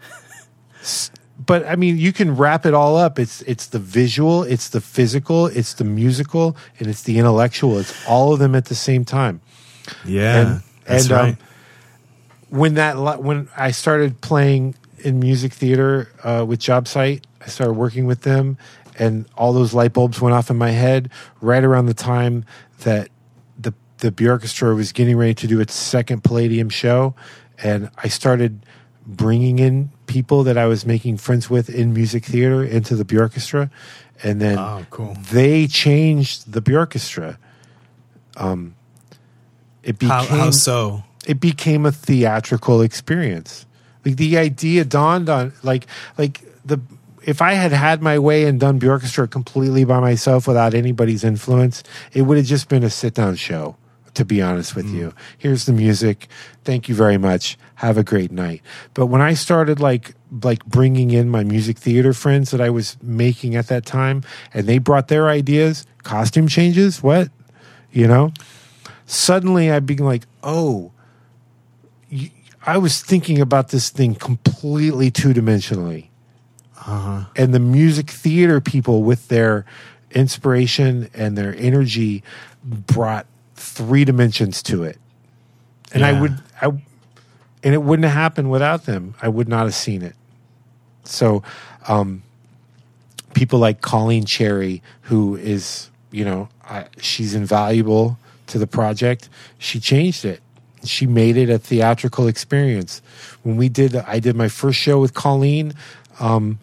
but 1.47 1.67
i 1.67 1.75
mean 1.77 1.97
you 1.97 2.13
can 2.13 2.37
wrap 2.37 2.67
it 2.67 2.75
all 2.75 2.97
up 2.97 3.19
it's 3.19 3.41
it's 3.43 3.67
the 3.69 3.79
visual 3.79 4.43
it's 4.45 4.69
the 4.69 4.81
physical 4.81 5.47
it's 5.47 5.75
the 5.75 5.85
musical 5.85 6.57
and 6.79 6.89
it's 6.89 7.03
the 7.03 7.19
intellectual 7.19 7.79
it's 7.79 7.95
all 8.07 8.33
of 8.33 8.39
them 8.39 8.55
at 8.55 8.67
the 8.67 8.75
same 8.75 9.05
time 9.05 9.41
Yeah. 10.05 10.41
and 10.41 10.63
that's 10.85 11.05
and 11.05 11.11
right. 11.13 11.29
um, 11.31 11.39
when 12.51 12.75
that 12.75 13.23
when 13.23 13.49
I 13.57 13.71
started 13.73 14.21
playing 14.21 14.75
in 14.99 15.19
music 15.19 15.53
theater 15.53 16.09
uh, 16.23 16.45
with 16.47 16.61
Jobsite, 16.61 17.25
I 17.41 17.47
started 17.47 17.73
working 17.73 18.07
with 18.07 18.21
them, 18.23 18.57
and 18.99 19.27
all 19.37 19.53
those 19.53 19.75
light 19.75 19.93
bulbs 19.93 20.21
went 20.21 20.35
off 20.35 20.51
in 20.51 20.57
my 20.57 20.71
head 20.71 21.11
right 21.41 21.65
around 21.65 21.87
the 21.87 21.95
time 21.95 22.45
that 22.85 23.09
the 24.05 24.13
Bjorkestra 24.13 24.75
was 24.77 24.93
getting 24.93 25.17
ready 25.17 25.33
to 25.33 25.47
do 25.47 25.61
its 25.61 25.73
second 25.73 26.23
Palladium 26.23 26.69
show, 26.69 27.15
and 27.63 27.89
I 27.97 28.09
started 28.09 28.61
bringing 29.07 29.59
in 29.59 29.91
people 30.07 30.43
that 30.45 30.59
I 30.59 30.67
was 30.67 30.85
making 30.85 31.17
friends 31.17 31.49
with 31.49 31.71
in 31.71 31.95
music 31.95 32.27
theater 32.27 32.63
into 32.63 32.97
the 32.97 33.05
Bjorkestra, 33.07 33.71
and 34.23 34.43
then 34.43 34.59
Oh, 34.59 34.85
cool. 34.91 35.17
they 35.33 35.67
changed 35.67 36.53
the 36.53 36.61
Bjorkestra. 36.61 37.39
Um, 38.37 38.75
it 39.83 39.99
became 39.99 40.11
how, 40.11 40.25
how 40.27 40.51
so? 40.51 41.03
it 41.27 41.41
became 41.41 41.87
a 41.87 41.93
theatrical 41.93 42.83
experience. 42.83 43.65
Like 44.05 44.17
the 44.17 44.37
idea 44.37 44.85
dawned 44.85 45.31
on 45.31 45.55
like 45.63 45.87
like 46.19 46.43
the 46.63 46.79
if 47.23 47.41
I 47.41 47.55
had 47.55 47.73
had 47.73 48.03
my 48.03 48.19
way 48.19 48.45
and 48.45 48.61
done 48.61 48.79
Bjorkestra 48.79 49.31
completely 49.31 49.85
by 49.87 49.99
myself 50.01 50.47
without 50.47 50.75
anybody's 50.75 51.25
influence, 51.25 51.83
it 52.13 52.23
would 52.23 52.37
have 52.37 52.45
just 52.47 52.69
been 52.69 52.85
a 52.85 52.91
sit 52.91 53.15
down 53.15 53.37
show. 53.37 53.77
To 54.15 54.25
be 54.25 54.41
honest 54.41 54.77
with 54.77 54.89
you, 54.89 55.13
here's 55.39 55.67
the 55.67 55.73
music. 55.73 56.29
Thank 56.63 56.89
you 56.89 56.95
very 56.95 57.19
much. 57.19 57.59
Have 57.77 57.99
a 57.99 58.05
great 58.05 58.31
night. 58.31 58.63
But 58.95 59.07
when 59.07 59.21
I 59.21 59.35
started 59.35 59.81
like 59.81 60.15
like 60.43 60.65
bringing 60.67 61.11
in 61.11 61.29
my 61.29 61.43
music 61.43 61.79
theater 61.79 62.13
friends 62.13 62.51
that 62.53 62.61
I 62.61 62.71
was 62.71 62.97
making 63.03 63.57
at 63.57 63.67
that 63.69 63.85
time, 63.85 64.23
and 64.53 64.67
they 64.67 64.79
brought 64.79 65.09
their 65.09 65.29
ideas, 65.29 65.85
costume 66.05 66.47
changes, 66.49 67.03
what 67.03 67.29
you 67.91 68.07
know, 68.07 68.33
suddenly 69.07 69.71
I'd 69.71 69.87
be 69.87 69.97
like, 69.97 70.25
oh, 70.43 70.93
I 72.67 72.79
was 72.79 73.03
thinking 73.03 73.41
about 73.41 73.69
this 73.69 73.91
thing 73.91 74.15
completely 74.15 75.11
two 75.11 75.35
dimensionally. 75.35 76.09
Uh-huh. 76.77 77.25
And 77.37 77.55
the 77.55 77.61
music 77.61 78.11
theater 78.11 78.61
people, 78.61 79.03
with 79.03 79.29
their 79.29 79.65
inspiration 80.11 81.09
and 81.15 81.37
their 81.37 81.55
energy, 81.57 82.23
brought 82.63 83.27
three 83.55 84.05
dimensions 84.05 84.63
to 84.65 84.85
it. 84.85 84.99
And 85.93 86.05
I 86.05 86.21
would, 86.21 86.41
I, 86.61 86.67
and 86.67 87.75
it 87.75 87.83
wouldn't 87.83 88.05
have 88.05 88.15
happened 88.15 88.51
without 88.51 88.85
them. 88.85 89.15
I 89.23 89.29
would 89.29 89.49
not 89.49 89.65
have 89.65 89.75
seen 89.75 90.03
it. 90.03 90.17
So, 91.05 91.43
um, 91.87 92.23
people 93.35 93.59
like 93.59 93.81
Colleen 93.81 94.25
Cherry, 94.25 94.83
who 95.03 95.37
is, 95.37 95.91
you 96.11 96.25
know, 96.25 96.49
I, 96.65 96.87
she's 96.99 97.35
invaluable 97.35 98.19
to 98.49 98.59
the 98.59 98.67
project. 98.67 99.29
She 99.59 99.81
changed 99.81 100.25
it. 100.25 100.41
She 100.85 101.07
made 101.07 101.37
it 101.37 101.49
a 101.49 101.59
theatrical 101.59 102.27
experience. 102.27 103.03
When 103.43 103.57
we 103.57 103.69
did, 103.69 103.97
I 103.97 104.19
did 104.19 104.37
my 104.37 104.49
first 104.49 104.79
show 104.79 105.01
with 105.01 105.15
Colleen. 105.15 105.75
Um, 106.21 106.59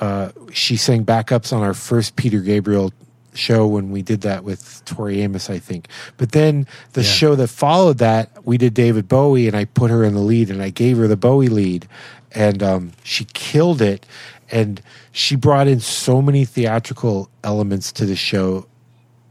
uh, 0.00 0.30
she 0.52 0.76
sang 0.76 1.04
backups 1.04 1.52
on 1.52 1.62
our 1.62 1.74
first 1.74 2.16
Peter 2.16 2.40
Gabriel 2.40 2.92
show 3.34 3.66
when 3.66 3.90
we 3.90 4.02
did 4.02 4.20
that 4.22 4.44
with 4.44 4.82
Tori 4.84 5.20
Amos, 5.22 5.50
I 5.50 5.58
think. 5.58 5.88
But 6.16 6.32
then 6.32 6.66
the 6.92 7.02
Yeah. 7.02 7.08
show 7.08 7.34
that 7.36 7.48
followed 7.48 7.98
that, 7.98 8.30
we 8.44 8.56
did 8.58 8.74
David 8.74 9.08
Bowie, 9.08 9.46
and 9.48 9.56
I 9.56 9.64
put 9.64 9.90
her 9.90 10.04
in 10.04 10.14
the 10.14 10.20
lead, 10.20 10.50
and 10.50 10.62
I 10.62 10.70
gave 10.70 10.96
her 10.98 11.08
the 11.08 11.16
Bowie 11.16 11.48
lead, 11.48 11.86
and 12.32 12.62
um, 12.62 12.92
she 13.02 13.24
killed 13.32 13.82
it. 13.82 14.06
And 14.50 14.80
she 15.10 15.36
brought 15.36 15.66
in 15.68 15.80
so 15.80 16.20
many 16.22 16.44
theatrical 16.44 17.28
elements 17.42 17.90
to 17.92 18.04
the 18.06 18.14
show 18.16 18.66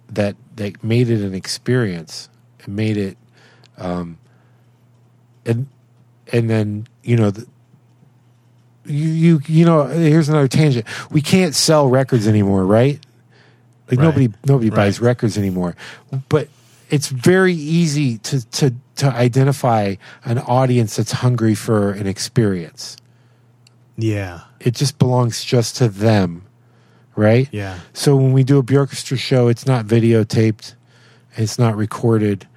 that 0.09 0.35
that 0.55 0.83
made 0.83 1.09
it 1.09 1.21
an 1.21 1.33
experience. 1.33 2.29
It 2.59 2.67
made 2.67 2.97
it, 2.97 3.17
um, 3.77 4.17
and 5.45 5.67
and 6.31 6.49
then 6.49 6.87
you 7.03 7.15
know 7.15 7.31
the, 7.31 7.45
you 8.85 9.07
you 9.07 9.41
you 9.47 9.65
know 9.65 9.85
here's 9.85 10.29
another 10.29 10.47
tangent. 10.47 10.85
We 11.11 11.21
can't 11.21 11.55
sell 11.55 11.87
records 11.87 12.27
anymore, 12.27 12.65
right? 12.65 12.99
Like 13.95 13.99
Right. 13.99 14.05
nobody 14.05 14.29
nobody 14.47 14.69
Right. 14.69 14.75
buys 14.77 14.99
records 14.99 15.37
anymore. 15.37 15.75
But 16.29 16.47
it's 16.89 17.07
very 17.09 17.53
easy 17.53 18.17
to 18.19 18.45
to 18.51 18.73
to 18.97 19.07
identify 19.11 19.95
an 20.25 20.39
audience 20.39 20.95
that's 20.95 21.11
hungry 21.13 21.55
for 21.55 21.91
an 21.91 22.07
experience. 22.07 22.97
Yeah. 23.97 24.41
It 24.59 24.75
just 24.75 24.97
belongs 24.99 25.43
just 25.43 25.77
to 25.77 25.87
them, 25.87 26.43
right? 27.15 27.47
Yeah. 27.51 27.79
So 27.93 28.15
when 28.15 28.33
we 28.33 28.43
do 28.43 28.57
a 28.57 28.63
Bjorkestra 28.63 29.17
show, 29.17 29.47
it's 29.47 29.65
not 29.65 29.85
videotaped, 29.85 30.73
it's 31.35 31.59
not 31.59 31.75
recorded. 31.75 32.47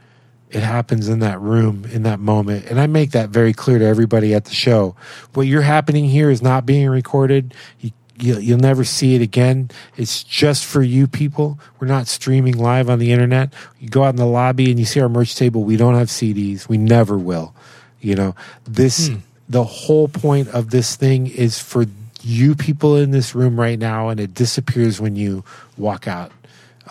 It 0.51 0.63
happens 0.63 1.09
in 1.09 1.19
that 1.21 1.41
room, 1.41 1.85
in 1.93 2.05
that 2.05 2.21
moment. 2.21 2.67
And 2.71 2.81
I 2.81 2.87
make 2.87 3.11
that 3.11 3.31
very 3.31 3.53
clear 3.53 3.79
to 3.81 3.85
everybody 3.85 4.33
at 4.33 4.45
the 4.45 4.55
show. 4.55 4.95
What 5.35 5.47
you're 5.49 5.63
happening 5.63 6.05
here 6.07 6.31
is 6.31 6.41
not 6.41 6.65
being 6.65 6.89
recorded. 6.89 7.53
You, 7.81 7.91
you, 8.19 8.39
you'll 8.39 8.59
never 8.59 8.85
see 8.85 9.15
it 9.15 9.23
again. 9.23 9.71
It's 9.97 10.23
just 10.23 10.65
for 10.65 10.83
you 10.83 11.07
people. 11.07 11.59
We're 11.79 11.87
not 11.87 12.07
streaming 12.07 12.57
live 12.57 12.89
on 12.89 12.99
the 12.99 13.13
internet. 13.13 13.53
You 13.79 13.89
go 13.89 14.05
out 14.05 14.11
in 14.11 14.17
the 14.17 14.27
lobby 14.27 14.71
and 14.71 14.79
you 14.79 14.87
see 14.87 15.01
our 15.01 15.09
merch 15.09 15.35
table. 15.35 15.65
We 15.65 15.77
don't 15.77 15.95
have 15.95 16.09
CDs. 16.09 16.69
We 16.69 16.79
never 16.79 17.19
will. 17.19 17.55
You 18.01 18.15
know, 18.15 18.35
this, 18.65 19.11
the 19.49 19.65
whole 19.65 20.09
point 20.09 20.49
of 20.49 20.71
this 20.71 20.97
thing 20.97 21.27
is 21.27 21.59
for 21.59 21.87
you 22.23 22.55
people 22.55 22.97
in 22.97 23.11
this 23.11 23.35
room 23.35 23.59
right 23.59 23.79
now, 23.79 24.09
and 24.09 24.19
it 24.19 24.35
disappears 24.35 25.01
when 25.01 25.17
you 25.17 25.45
walk 25.77 26.09
out. 26.09 26.33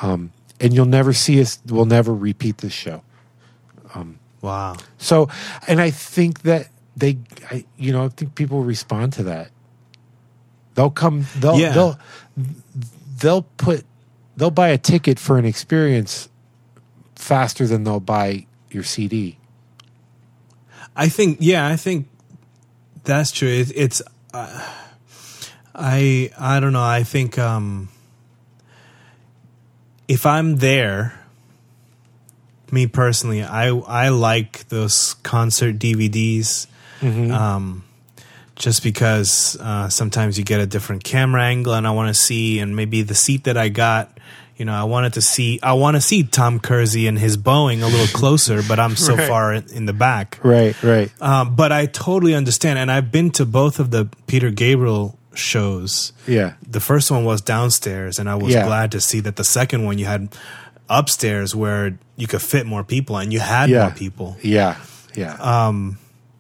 Um, 0.02 0.32
and 0.60 0.74
you'll 0.74 0.86
never 0.86 1.14
see 1.14 1.42
us. 1.42 1.60
We'll 1.68 1.86
never 1.86 2.14
repeat 2.14 2.60
this 2.60 2.74
show. 2.74 3.02
Wow. 4.42 4.78
So, 4.98 5.30
and 5.68 5.82
I 5.82 5.90
think 5.90 6.44
that 6.44 6.70
they, 6.96 7.18
I, 7.50 7.66
you 7.78 7.92
know, 7.92 8.06
I 8.06 8.10
think 8.10 8.36
people 8.36 8.64
respond 8.64 9.14
to 9.14 9.24
that. 9.24 9.50
They'll 10.76 10.90
come. 10.92 11.26
They'll 11.40 11.60
Yeah. 11.60 11.72
they'll 11.74 12.00
they'll 13.20 13.42
put 13.58 13.86
they'll 14.38 14.52
buy 14.52 14.70
a 14.70 14.78
ticket 14.78 15.18
for 15.20 15.38
an 15.38 15.46
experience 15.46 16.30
faster 17.16 17.66
than 17.66 17.84
they'll 17.86 18.00
buy 18.00 18.46
your 18.70 18.84
CD. 18.84 19.38
I 20.96 21.10
think 21.10 21.38
yeah, 21.40 21.66
I 21.68 21.76
think 21.78 22.08
that's 23.04 23.32
true. 23.32 23.50
It, 23.50 23.72
it's 23.76 24.02
uh, 24.34 24.72
I 25.74 26.30
I 26.38 26.60
don't 26.60 26.74
know. 26.74 26.84
I 26.84 27.04
think 27.04 27.40
um 27.40 27.90
if 30.08 30.26
I'm 30.26 30.58
there 30.58 31.14
me 32.72 32.88
personally, 32.88 33.42
I 33.44 33.70
I 33.70 34.10
like 34.10 34.68
those 34.68 35.14
concert 35.24 35.80
DVDs. 35.80 36.68
Um 37.02 37.84
just 38.56 38.84
because 38.84 39.58
uh, 39.60 39.90
sometimes 39.90 40.38
you 40.38 40.44
get 40.44 40.60
a 40.60 40.66
different 40.66 41.04
camera 41.04 41.44
angle 41.44 41.74
and 41.74 41.86
I 41.88 41.92
want 41.92 42.08
to 42.10 42.14
see 42.14 42.60
and 42.60 42.76
maybe 42.76 43.02
the 43.02 43.16
seat 43.16 43.44
that 43.46 43.58
I 43.58 43.70
got 43.70 44.18
you 44.56 44.64
know 44.64 44.74
I 44.74 44.86
wanted 44.86 45.14
to 45.14 45.22
see 45.22 45.60
I 45.62 45.74
want 45.74 45.96
to 45.98 46.02
see 46.02 46.24
Tom 46.24 46.60
Kersey 46.60 47.08
and 47.08 47.20
his 47.20 47.36
bowing 47.36 47.84
a 47.84 47.88
little 47.88 48.08
closer 48.08 48.62
but 48.68 48.80
I'm 48.80 48.96
so 48.96 49.16
Right. 49.18 49.28
far 49.28 49.54
in, 49.54 49.86
the 49.86 49.94
back 49.94 50.40
Right. 50.44 50.82
Right. 50.82 51.12
um, 51.22 51.56
but 51.56 51.72
I 51.74 51.86
totally 51.88 52.34
understand, 52.34 52.80
and 52.80 52.90
I've 52.90 53.12
been 53.12 53.32
to 53.32 53.46
both 53.46 53.80
of 53.80 53.92
the 53.92 54.08
Peter 54.28 54.50
Gabriel 54.52 55.20
shows. 55.34 56.14
Yeah. 56.26 56.54
The 56.66 56.80
first 56.80 57.12
one 57.12 57.26
was 57.26 57.42
downstairs, 57.42 58.20
and 58.20 58.30
I 58.30 58.36
was 58.36 58.54
Yeah. 58.54 58.66
glad 58.66 58.92
to 58.94 59.02
see 59.02 59.20
that 59.20 59.36
the 59.36 59.44
second 59.44 59.84
one 59.84 59.98
you 59.98 60.06
had 60.06 60.30
upstairs 60.90 61.54
where 61.54 61.98
you 62.16 62.28
could 62.28 62.42
fit 62.42 62.66
more 62.66 62.86
people, 62.86 63.18
and 63.18 63.34
you 63.34 63.42
had 63.42 63.70
Yeah. 63.70 63.82
more 63.88 63.92
people. 63.92 64.38
Yeah. 64.42 64.78
Yeah. 65.14 65.36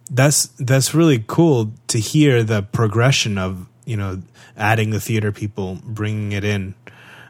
That's 0.09 0.47
that's 0.59 0.93
really 0.93 1.23
cool 1.27 1.71
to 1.87 1.99
hear 1.99 2.43
the 2.43 2.61
progression 2.61 3.37
of 3.37 3.67
you 3.85 3.97
know 3.97 4.21
adding 4.57 4.91
the 4.91 4.99
theater 4.99 5.31
people, 5.31 5.79
bringing 5.83 6.31
it 6.31 6.43
in. 6.43 6.75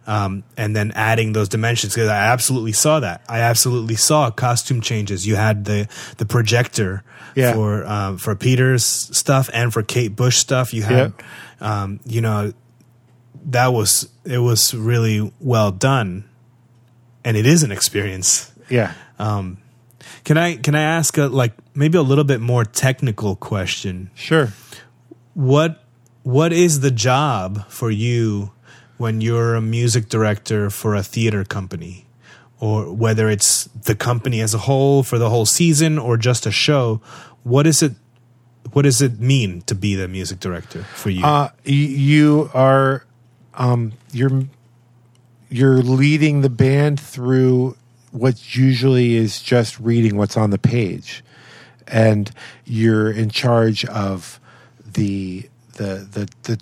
Um, 0.08 0.44
and 0.56 0.76
then 0.76 0.92
adding 0.92 1.34
those 1.34 1.50
dimensions 1.50 1.96
because 1.96 2.10
I 2.10 2.28
absolutely 2.28 2.74
saw 2.74 3.00
that. 3.00 3.26
I 3.28 3.40
absolutely 3.40 3.96
saw 3.96 4.30
costume 4.30 4.80
changes. 4.82 5.26
You 5.26 5.36
had 5.36 5.66
the 5.66 5.88
the 6.18 6.28
projector 6.28 7.04
Yeah. 7.34 7.54
for 7.54 7.84
um, 7.88 8.18
for 8.20 8.36
Peter's 8.36 8.86
stuff 8.86 9.50
and 9.52 9.74
for 9.74 9.82
Kate 9.82 10.16
Bush 10.16 10.38
stuff. 10.38 10.76
You 10.76 10.84
had, 10.84 11.14
um, 11.60 12.00
you 12.06 12.22
know, 12.22 12.54
that 13.46 13.74
was 13.74 14.08
it 14.26 14.38
was 14.38 14.76
really 14.76 15.34
well 15.40 15.72
done, 15.72 16.26
and 17.24 17.36
it 17.36 17.48
is 17.48 17.64
an 17.64 17.72
experience. 17.72 18.52
yeah. 18.70 18.94
Can 19.18 20.38
I 20.38 20.58
can 20.58 20.76
I 20.76 20.82
ask 20.82 21.18
a 21.18 21.26
like 21.28 21.54
maybe 21.76 21.98
a 21.98 22.02
little 22.02 22.24
bit 22.24 22.42
more 22.42 22.64
technical 22.66 23.36
question? 23.36 24.10
Sure. 24.16 24.54
what 25.34 25.84
what 26.24 26.52
is 26.52 26.80
the 26.80 26.90
job 26.92 27.68
for 27.70 27.92
you 27.92 28.52
when 28.98 29.22
you're 29.22 29.54
a 29.56 29.62
music 29.62 30.10
director 30.10 30.70
for 30.70 30.96
a 30.96 31.04
theater 31.04 31.44
company 31.44 32.08
or 32.60 32.92
whether 32.94 33.30
it's 33.30 33.66
the 33.84 33.94
company 33.94 34.42
as 34.42 34.54
a 34.54 34.58
whole 34.60 35.04
for 35.04 35.20
the 35.20 35.30
whole 35.30 35.46
season 35.46 36.00
or 36.00 36.18
just 36.18 36.46
a 36.46 36.52
show 36.52 37.02
what 37.44 37.68
is 37.68 37.84
it 37.84 37.92
what 38.72 38.84
does 38.84 39.02
it 39.02 39.20
mean 39.20 39.62
to 39.64 39.76
be 39.76 39.94
the 39.96 40.08
music 40.08 40.40
director 40.40 40.84
for 40.96 41.10
you 41.12 41.24
Uh, 41.24 41.50
you 41.66 42.50
are 42.54 43.06
um, 43.54 43.92
you're 44.12 44.44
you're 45.50 45.82
leading 45.84 46.42
the 46.42 46.50
band 46.50 47.00
through 47.00 47.76
what 48.12 48.56
usually 48.56 49.16
is 49.16 49.42
just 49.42 49.80
reading 49.80 50.16
what's 50.18 50.38
on 50.38 50.50
the 50.50 50.58
page, 50.58 51.24
and 51.88 52.32
you're 52.66 53.12
in 53.12 53.30
charge 53.30 53.86
of 53.86 54.40
the 54.86 55.49
the 55.74 56.07
the 56.12 56.30
the. 56.44 56.60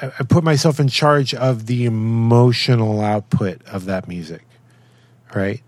I, 0.00 0.06
I 0.18 0.22
put 0.24 0.44
myself 0.44 0.80
in 0.80 0.88
charge 0.88 1.34
of 1.34 1.66
the 1.66 1.84
emotional 1.84 3.00
output 3.00 3.62
of 3.66 3.84
that 3.86 4.08
music, 4.08 4.44
right? 5.34 5.62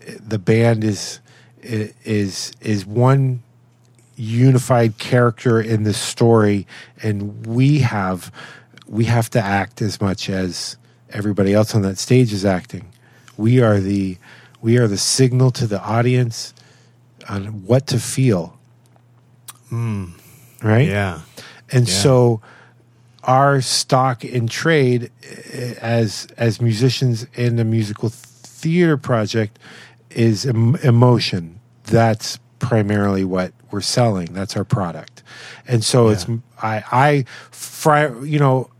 The 0.00 0.38
band 0.38 0.84
is 0.84 1.20
is 1.62 2.52
is 2.60 2.86
one 2.86 3.42
unified 4.16 4.98
character 4.98 5.60
in 5.60 5.82
this 5.82 5.98
story 5.98 6.66
and 7.02 7.46
we 7.46 7.80
have 7.80 8.32
we 8.86 9.04
have 9.04 9.28
to 9.28 9.40
act 9.40 9.82
as 9.82 10.00
much 10.00 10.30
as 10.30 10.76
everybody 11.10 11.52
else 11.52 11.74
on 11.74 11.82
that 11.82 11.98
stage 11.98 12.32
is 12.32 12.44
acting 12.44 12.90
we 13.36 13.60
are 13.60 13.78
the 13.78 14.16
we 14.62 14.78
are 14.78 14.88
the 14.88 14.96
signal 14.96 15.50
to 15.50 15.66
the 15.66 15.80
audience 15.82 16.54
on 17.28 17.64
what 17.66 17.86
to 17.88 17.98
feel. 17.98 18.58
Right? 20.62 20.88
Yeah. 20.88 21.20
And 21.70 21.88
Yeah. 21.88 21.94
so 21.94 22.40
our 23.24 23.60
stock 23.60 24.24
in 24.24 24.46
trade 24.46 25.10
eh, 25.52 25.74
as 25.80 26.28
as 26.36 26.60
musicians 26.60 27.26
in 27.34 27.58
a 27.58 27.64
musical 27.64 28.08
theater 28.10 28.96
project 28.96 29.58
is 30.10 30.46
em- 30.46 30.76
emotion. 30.76 31.58
That's 31.84 32.38
primarily 32.58 33.24
what 33.24 33.52
we're 33.70 33.80
selling. 33.80 34.32
That's 34.32 34.56
our 34.56 34.64
product. 34.64 35.22
And 35.68 35.84
so 35.84 36.08
it's 36.08 36.26
i 36.62 36.82
i 36.90 37.24
you 38.24 38.38
know 38.38 38.70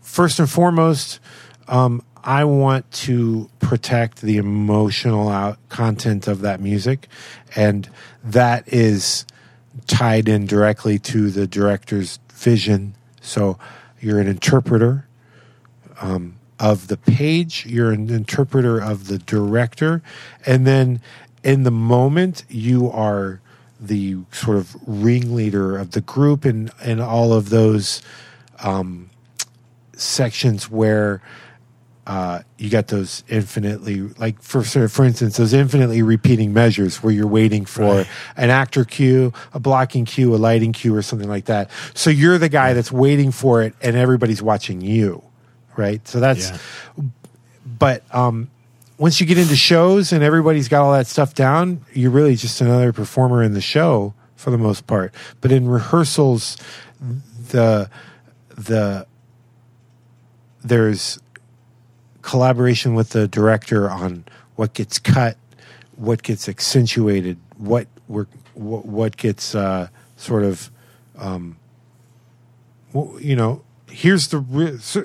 first 0.00 0.38
and 0.38 0.48
foremost 0.48 1.20
um 1.68 2.02
I 2.24 2.44
want 2.44 2.90
to 2.92 3.50
protect 3.58 4.22
the 4.22 4.36
emotional 4.36 5.28
out 5.28 5.58
content 5.68 6.28
of 6.28 6.40
that 6.42 6.60
music, 6.60 7.08
and 7.56 7.88
that 8.22 8.72
is 8.72 9.26
tied 9.86 10.28
in 10.28 10.46
directly 10.46 10.98
to 10.98 11.30
the 11.30 11.46
director's 11.46 12.18
vision. 12.32 12.94
So 13.20 13.58
you're 14.00 14.20
an 14.20 14.28
interpreter 14.28 15.06
um, 16.00 16.36
of 16.58 16.88
the 16.88 16.96
page, 16.96 17.66
you're 17.66 17.92
an 17.92 18.10
interpreter 18.10 18.80
of 18.80 19.08
the 19.08 19.18
director, 19.18 20.02
and 20.46 20.66
then 20.66 21.00
in 21.42 21.64
the 21.64 21.70
moment 21.70 22.44
you 22.48 22.90
are 22.90 23.40
the 23.80 24.16
sort 24.30 24.56
of 24.56 24.76
ringleader 24.86 25.76
of 25.76 25.90
the 25.90 26.00
group 26.00 26.44
and 26.44 26.70
and 26.80 27.00
all 27.00 27.32
of 27.32 27.50
those 27.50 28.00
um, 28.62 29.10
sections 29.96 30.70
where 30.70 31.20
uh, 32.06 32.40
you 32.58 32.68
got 32.68 32.88
those 32.88 33.22
infinitely 33.28 34.00
like 34.18 34.42
for 34.42 34.62
for 34.64 35.04
instance 35.04 35.36
those 35.36 35.52
infinitely 35.52 36.02
repeating 36.02 36.52
measures 36.52 37.00
where 37.02 37.12
you're 37.12 37.28
waiting 37.28 37.64
for 37.64 37.82
Right. 37.98 38.06
an 38.36 38.50
actor 38.50 38.84
cue, 38.84 39.32
a 39.54 39.60
blocking 39.60 40.04
cue, 40.04 40.34
a 40.34 40.36
lighting 40.36 40.72
cue, 40.72 40.94
or 40.96 41.02
something 41.02 41.28
like 41.28 41.44
that. 41.44 41.70
So 41.94 42.10
you're 42.10 42.38
the 42.38 42.48
guy 42.48 42.72
that's 42.74 42.90
waiting 42.90 43.30
for 43.30 43.62
it, 43.62 43.74
and 43.80 43.94
everybody's 43.96 44.42
watching 44.42 44.80
you, 44.80 45.22
right? 45.76 46.06
So 46.08 46.18
that's 46.18 46.50
Yeah. 46.50 47.04
but 47.78 48.02
um, 48.14 48.50
once 48.98 49.20
you 49.20 49.26
get 49.26 49.38
into 49.38 49.56
shows 49.56 50.12
and 50.12 50.22
everybody's 50.24 50.68
got 50.68 50.82
all 50.82 50.92
that 50.92 51.06
stuff 51.06 51.34
down, 51.34 51.84
you're 51.92 52.10
really 52.10 52.34
just 52.34 52.60
another 52.60 52.92
performer 52.92 53.42
in 53.44 53.54
the 53.54 53.60
show 53.60 54.12
for 54.34 54.50
the 54.50 54.58
most 54.58 54.88
part. 54.88 55.14
But 55.40 55.52
in 55.52 55.68
rehearsals, 55.68 56.56
the 57.50 57.88
the 58.56 59.06
there's 60.64 61.18
collaboration 62.22 62.94
with 62.94 63.10
the 63.10 63.28
director 63.28 63.90
on 63.90 64.24
what 64.56 64.74
gets 64.74 64.98
cut, 64.98 65.36
what 65.96 66.22
gets 66.22 66.48
accentuated, 66.48 67.38
what 67.58 67.86
what, 68.08 68.28
what 68.54 69.16
gets 69.16 69.54
uh, 69.54 69.88
sort 70.16 70.44
of, 70.44 70.70
um, 71.16 71.56
you 73.20 73.34
know, 73.34 73.62
here's 73.88 74.28
the 74.28 74.40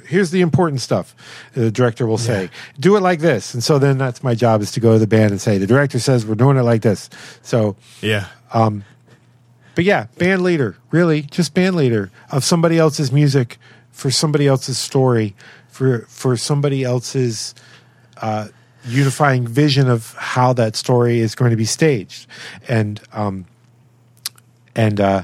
here's 0.07 0.31
the 0.31 0.41
important 0.41 0.81
stuff. 0.81 1.15
The 1.53 1.71
director 1.71 2.05
will 2.07 2.17
say, 2.17 2.49
"Do 2.79 2.95
it 2.97 3.01
like 3.01 3.19
this," 3.19 3.53
and 3.53 3.63
so 3.63 3.79
then 3.79 3.97
that's 3.97 4.23
my 4.23 4.35
job 4.35 4.61
is 4.61 4.71
to 4.73 4.79
go 4.79 4.93
to 4.93 4.99
the 4.99 5.07
band 5.07 5.31
and 5.31 5.41
say, 5.41 5.57
"The 5.57 5.67
director 5.67 5.99
says 5.99 6.25
we're 6.25 6.35
doing 6.35 6.57
it 6.57 6.63
like 6.63 6.81
this." 6.81 7.09
So 7.41 7.75
Yeah. 8.01 8.27
but 9.75 9.85
yeah, 9.85 10.07
band 10.17 10.41
leader, 10.41 10.77
really, 10.91 11.21
just 11.21 11.53
band 11.53 11.75
leader 11.75 12.11
of 12.31 12.43
somebody 12.43 12.77
else's 12.77 13.11
music 13.11 13.57
for 13.91 14.11
somebody 14.11 14.47
else's 14.47 14.77
story, 14.77 15.35
for 15.77 15.99
for 16.09 16.35
somebody 16.35 16.83
else's 16.83 17.53
uh, 18.19 18.47
unifying 18.83 19.47
vision 19.47 19.87
of 19.89 20.15
how 20.17 20.51
that 20.53 20.75
story 20.75 21.19
is 21.19 21.35
going 21.35 21.51
to 21.51 21.57
be 21.57 21.65
staged, 21.65 22.25
and 22.67 22.99
um, 23.13 23.45
and 24.75 24.99
uh, 24.99 25.23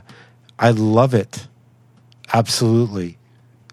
I 0.60 0.70
love 0.72 1.16
it, 1.16 1.48
absolutely. 2.32 3.18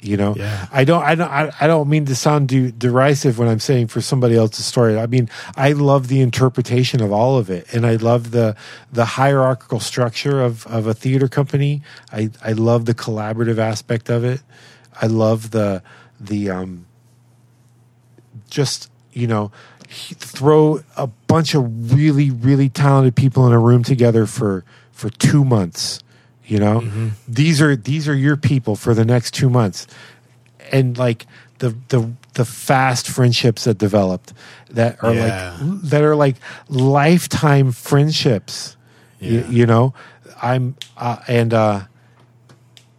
You 0.03 0.17
know, 0.17 0.35
Yeah. 0.35 0.67
I 0.73 0.85
don't, 0.85 1.05
I 1.05 1.15
don't, 1.15 1.31
I, 1.31 1.53
I 1.61 1.67
don't 1.67 1.87
mean 1.87 2.07
to 2.07 2.15
sound 2.17 2.49
de- 2.49 2.73
derisive 2.73 3.39
when 3.39 3.49
I'm 3.49 3.61
saying 3.61 3.89
for 3.89 4.01
somebody 4.01 4.35
else's 4.35 4.65
story. 4.65 4.99
I 4.99 5.07
mean, 5.07 5.29
I 5.57 5.73
love 5.73 6.09
the 6.09 6.23
interpretation 6.23 7.03
of 7.03 7.13
all 7.13 7.37
of 7.37 7.51
it, 7.51 7.67
and 7.75 7.85
I 7.85 7.97
love 7.97 8.31
the 8.31 8.57
the 8.91 9.05
hierarchical 9.05 9.81
structure 9.81 10.41
of 10.41 10.67
of 10.67 10.87
a 10.87 10.95
theater 10.95 11.29
company. 11.29 11.83
I 12.11 12.31
I 12.43 12.53
love 12.53 12.87
the 12.87 12.95
collaborative 12.95 13.59
aspect 13.59 14.09
of 14.09 14.25
it. 14.25 14.41
I 15.03 15.07
love 15.07 15.51
the 15.51 15.83
the 16.21 16.51
um 16.51 16.87
just 18.49 18.91
you 19.13 19.27
know 19.27 19.51
throw 19.89 20.81
a 20.97 21.07
bunch 21.07 21.55
of 21.55 21.93
really 21.95 22.31
really 22.31 22.69
talented 22.69 23.17
people 23.17 23.47
in 23.47 23.53
a 23.53 23.59
room 23.59 23.83
together 23.83 24.27
for 24.27 24.65
for 24.93 25.11
two 25.11 25.45
months 25.45 26.01
you 26.47 26.59
know? 26.59 26.83
These 27.29 27.63
are 27.63 27.77
these 27.77 28.09
are 28.09 28.15
your 28.15 28.37
people 28.37 28.75
for 28.75 28.93
the 28.93 29.05
next 29.05 29.35
two 29.35 29.49
months. 29.49 29.87
And 30.73 30.99
like 30.99 31.27
the 31.61 31.77
the 31.91 32.11
the 32.35 32.45
fast 32.45 33.07
friendships 33.07 33.65
that 33.65 33.79
developed 33.79 34.33
that 34.71 35.01
are 35.05 35.15
Yeah. 35.15 35.57
like 35.61 35.83
that 35.83 36.03
are 36.03 36.17
like 36.17 36.37
lifetime 36.69 37.71
friendships 37.71 38.77
Yeah. 39.21 39.47
you, 39.49 39.65
know? 39.65 39.95
I'm 40.43 40.75
uh, 40.97 41.19
and 41.29 41.55
uh 41.55 41.81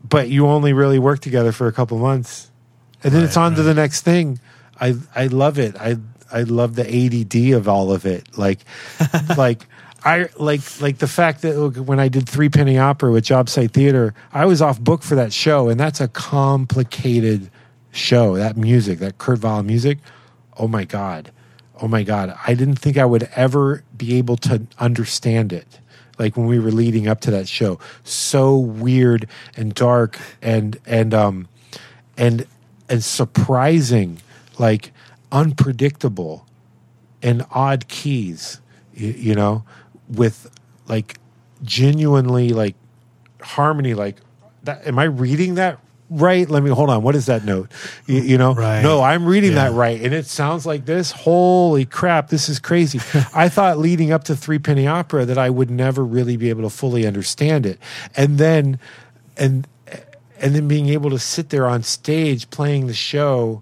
but 0.08 0.30
you 0.30 0.48
only 0.48 0.72
really 0.72 1.00
work 1.00 1.20
together 1.20 1.52
for 1.52 1.68
a 1.68 1.74
couple 1.74 1.98
months 1.98 2.51
and 3.04 3.14
then 3.14 3.24
it's 3.24 3.38
Right, 3.38 3.44
on 3.44 3.56
to 3.56 3.64
the 3.64 3.74
next 3.74 4.02
thing 4.02 4.40
i 4.80 4.96
i 5.16 5.28
love 5.28 5.60
it 5.60 5.76
i 5.80 5.98
i 6.32 6.44
love 6.44 6.76
the 6.76 6.88
add 6.88 7.54
of 7.54 7.68
all 7.68 7.92
of 7.92 8.06
it 8.06 8.38
like 8.38 8.60
like 9.38 9.66
I 10.04 10.30
like 10.38 10.62
like 10.82 10.98
the 10.98 11.08
fact 11.08 11.44
that 11.44 11.58
look, 11.58 11.76
when 11.76 12.00
I 12.00 12.08
did 12.08 12.28
Three 12.28 12.50
Penny 12.50 12.78
Opera 12.78 13.12
with 13.12 13.24
Jobsite 13.24 13.72
Theater, 13.72 14.14
I 14.34 14.46
was 14.46 14.62
off 14.62 14.80
book 14.80 15.04
for 15.04 15.16
that 15.16 15.32
show, 15.32 15.70
and 15.70 15.80
that's 15.80 16.02
a 16.02 16.08
complicated 16.08 17.52
show. 17.92 18.36
That 18.36 18.58
music, 18.58 19.00
that 19.00 19.20
Kurt 19.20 19.44
Weill 19.44 19.62
music, 19.62 20.00
oh 20.58 20.68
my 20.68 20.86
god, 20.86 21.32
oh 21.82 21.88
my 21.88 22.02
god! 22.02 22.36
I 22.48 22.56
didn't 22.56 22.78
think 22.78 22.98
I 22.98 23.06
would 23.06 23.30
ever 23.36 23.84
be 23.96 24.16
able 24.16 24.38
to 24.38 24.64
understand 24.80 25.54
it. 25.54 25.80
Like 26.18 26.36
when 26.36 26.48
we 26.48 26.58
were 26.58 26.72
leading 26.72 27.08
up 27.08 27.22
to 27.22 27.32
that 27.32 27.48
show, 27.48 27.80
so 28.04 28.58
weird 28.58 29.28
and 29.56 29.74
dark 29.74 30.20
and 30.42 30.80
and 30.88 31.14
um 31.14 31.48
and 32.18 32.48
and 32.92 33.04
surprising, 33.04 34.20
like 34.60 34.92
unpredictable 35.32 36.46
and 37.24 37.46
odd 37.52 37.88
keys, 37.88 38.62
you, 38.94 39.10
you 39.10 39.36
know, 39.36 39.64
with 40.10 40.50
like 40.88 41.18
genuinely 41.64 42.50
like 42.50 42.76
harmony. 43.42 43.94
Like, 43.94 44.18
that, 44.64 44.86
am 44.86 45.00
I 45.00 45.06
reading 45.06 45.56
that 45.56 45.80
right? 46.10 46.50
Let 46.50 46.62
me 46.62 46.70
hold 46.70 46.90
on. 46.90 47.04
What 47.04 47.16
is 47.16 47.28
that 47.28 47.46
note? 47.46 47.72
You, 48.06 48.20
you 48.22 48.38
know, 48.38 48.54
Right. 48.54 48.82
no, 48.84 49.02
I'm 49.02 49.26
reading 49.26 49.52
Yeah. 49.54 49.70
that 49.70 49.74
right, 49.74 50.02
and 50.02 50.14
it 50.14 50.26
sounds 50.26 50.66
like 50.66 50.86
this. 50.86 51.12
Holy 51.12 51.86
crap, 51.86 52.28
this 52.28 52.50
is 52.50 52.60
crazy. 52.60 53.00
I 53.34 53.48
thought 53.48 53.78
leading 53.78 54.12
up 54.12 54.26
to 54.26 54.36
Three 54.36 54.60
Penny 54.60 54.86
Opera 54.88 55.24
that 55.26 55.38
I 55.38 55.50
would 55.50 55.72
never 55.72 56.04
really 56.04 56.36
be 56.36 56.50
able 56.50 56.64
to 56.64 56.70
fully 56.70 57.08
understand 57.08 57.66
it, 57.66 57.80
and 58.18 58.38
then 58.38 58.78
and 59.38 59.66
and 60.42 60.56
then 60.56 60.68
being 60.68 60.90
able 60.90 61.12
to 61.12 61.20
sit 61.20 61.50
there 61.50 61.68
on 61.68 61.84
stage 61.84 62.50
playing 62.50 62.88
the 62.88 62.94
show 62.94 63.62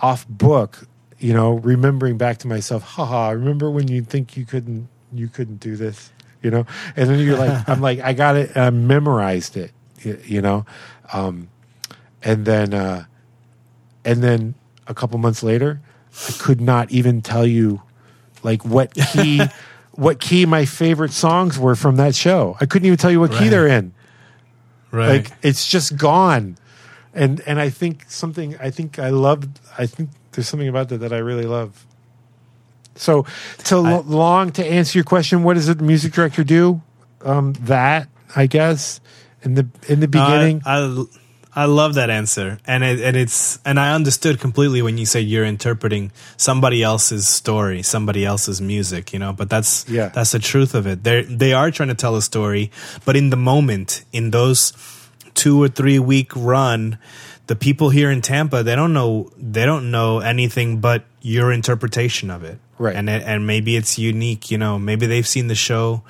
off 0.00 0.26
book, 0.26 0.88
you 1.18 1.34
know, 1.34 1.52
remembering 1.52 2.16
back 2.16 2.38
to 2.38 2.48
myself, 2.48 2.82
haha, 2.82 3.30
remember 3.30 3.70
when 3.70 3.88
you 3.88 4.02
think 4.02 4.36
you 4.36 4.46
couldn't 4.46 4.88
you 5.12 5.28
couldn't 5.28 5.60
do 5.60 5.76
this, 5.76 6.10
you 6.42 6.50
know? 6.50 6.66
And 6.96 7.10
then 7.10 7.18
you're 7.20 7.36
like 7.36 7.68
I'm 7.68 7.80
like 7.80 8.00
I 8.00 8.14
got 8.14 8.36
it 8.36 8.50
and 8.54 8.64
I 8.64 8.70
memorized 8.70 9.56
it, 9.56 9.72
you, 10.02 10.40
know. 10.40 10.64
Um 11.12 11.48
and 12.22 12.46
then 12.46 12.72
uh 12.72 13.04
and 14.04 14.22
then 14.22 14.54
a 14.86 14.94
couple 14.94 15.18
months 15.18 15.42
later, 15.42 15.80
I 16.26 16.32
could 16.38 16.62
not 16.62 16.90
even 16.90 17.20
tell 17.20 17.46
you 17.46 17.82
like 18.42 18.64
what 18.64 18.94
key 18.94 19.42
what 19.92 20.20
key 20.20 20.46
my 20.46 20.64
favorite 20.64 21.12
songs 21.12 21.58
were 21.58 21.74
from 21.74 21.96
that 21.96 22.14
show. 22.14 22.56
I 22.62 22.66
couldn't 22.66 22.86
even 22.86 22.96
tell 22.96 23.10
you 23.10 23.20
what 23.20 23.32
key 23.32 23.48
they're 23.48 23.68
in 23.68 23.92
Right. 24.90 25.08
like 25.08 25.32
it's 25.42 25.68
just 25.68 25.96
gone. 25.96 26.56
And 27.14 27.40
and 27.46 27.58
i 27.60 27.70
think 27.70 28.04
something 28.08 28.56
i 28.60 28.70
think 28.70 28.98
i 28.98 29.10
loved 29.10 29.58
i 29.76 29.86
think 29.86 30.10
there's 30.32 30.48
something 30.48 30.68
about 30.68 30.88
that 30.90 30.98
that 30.98 31.12
i 31.12 31.18
really 31.18 31.46
love. 31.46 31.86
So 32.94 33.26
to 33.64 33.78
lo- 33.78 34.04
long 34.06 34.52
to 34.52 34.64
answer 34.64 34.98
your 34.98 35.04
question 35.04 35.42
what 35.42 35.54
does 35.54 35.66
the 35.66 35.82
music 35.82 36.12
director 36.12 36.44
do? 36.44 36.82
Um 37.22 37.54
that 37.60 38.08
i 38.36 38.46
guess 38.46 39.00
in 39.42 39.54
the 39.54 39.68
in 39.88 40.00
the 40.00 40.08
beginning? 40.08 40.62
I, 40.64 41.04
I 41.58 41.64
love 41.64 41.94
that 41.94 42.08
answer, 42.08 42.58
and 42.66 42.84
it, 42.84 43.00
and 43.00 43.16
it's 43.16 43.58
and 43.64 43.80
I 43.80 43.92
understood 43.92 44.38
completely 44.38 44.80
when 44.80 44.96
you 44.96 45.06
said 45.06 45.24
you're 45.26 45.44
interpreting 45.44 46.12
somebody 46.36 46.84
else's 46.84 47.26
story, 47.26 47.82
somebody 47.82 48.24
else's 48.24 48.60
music, 48.60 49.12
you 49.12 49.18
know. 49.18 49.32
But 49.32 49.50
that's 49.50 49.84
Yeah. 49.88 50.08
that's 50.14 50.30
the 50.30 50.38
truth 50.38 50.76
of 50.76 50.86
it. 50.86 51.02
They 51.02 51.22
they 51.22 51.52
are 51.54 51.72
trying 51.72 51.88
to 51.88 51.96
tell 51.96 52.14
a 52.14 52.22
story, 52.22 52.70
but 53.04 53.16
in 53.16 53.30
the 53.30 53.36
moment, 53.36 54.04
in 54.12 54.30
those 54.30 54.72
two 55.34 55.60
or 55.60 55.66
three 55.68 55.98
week 55.98 56.30
run, 56.36 56.96
the 57.48 57.56
people 57.56 57.90
here 57.90 58.10
in 58.10 58.20
Tampa 58.22 58.62
they 58.62 58.76
don't 58.76 58.92
know 58.92 59.30
they 59.36 59.66
don't 59.66 59.90
know 59.90 60.20
anything 60.20 60.78
but 60.80 61.02
your 61.22 61.50
interpretation 61.52 62.30
of 62.30 62.44
it, 62.44 62.58
Right. 62.78 62.94
And 62.94 63.10
it, 63.10 63.22
and 63.26 63.46
maybe 63.48 63.74
it's 63.74 63.98
unique, 63.98 64.52
you 64.52 64.58
know. 64.58 64.78
Maybe 64.78 65.06
they've 65.06 65.26
seen 65.26 65.48
the 65.48 65.56
show 65.56 66.02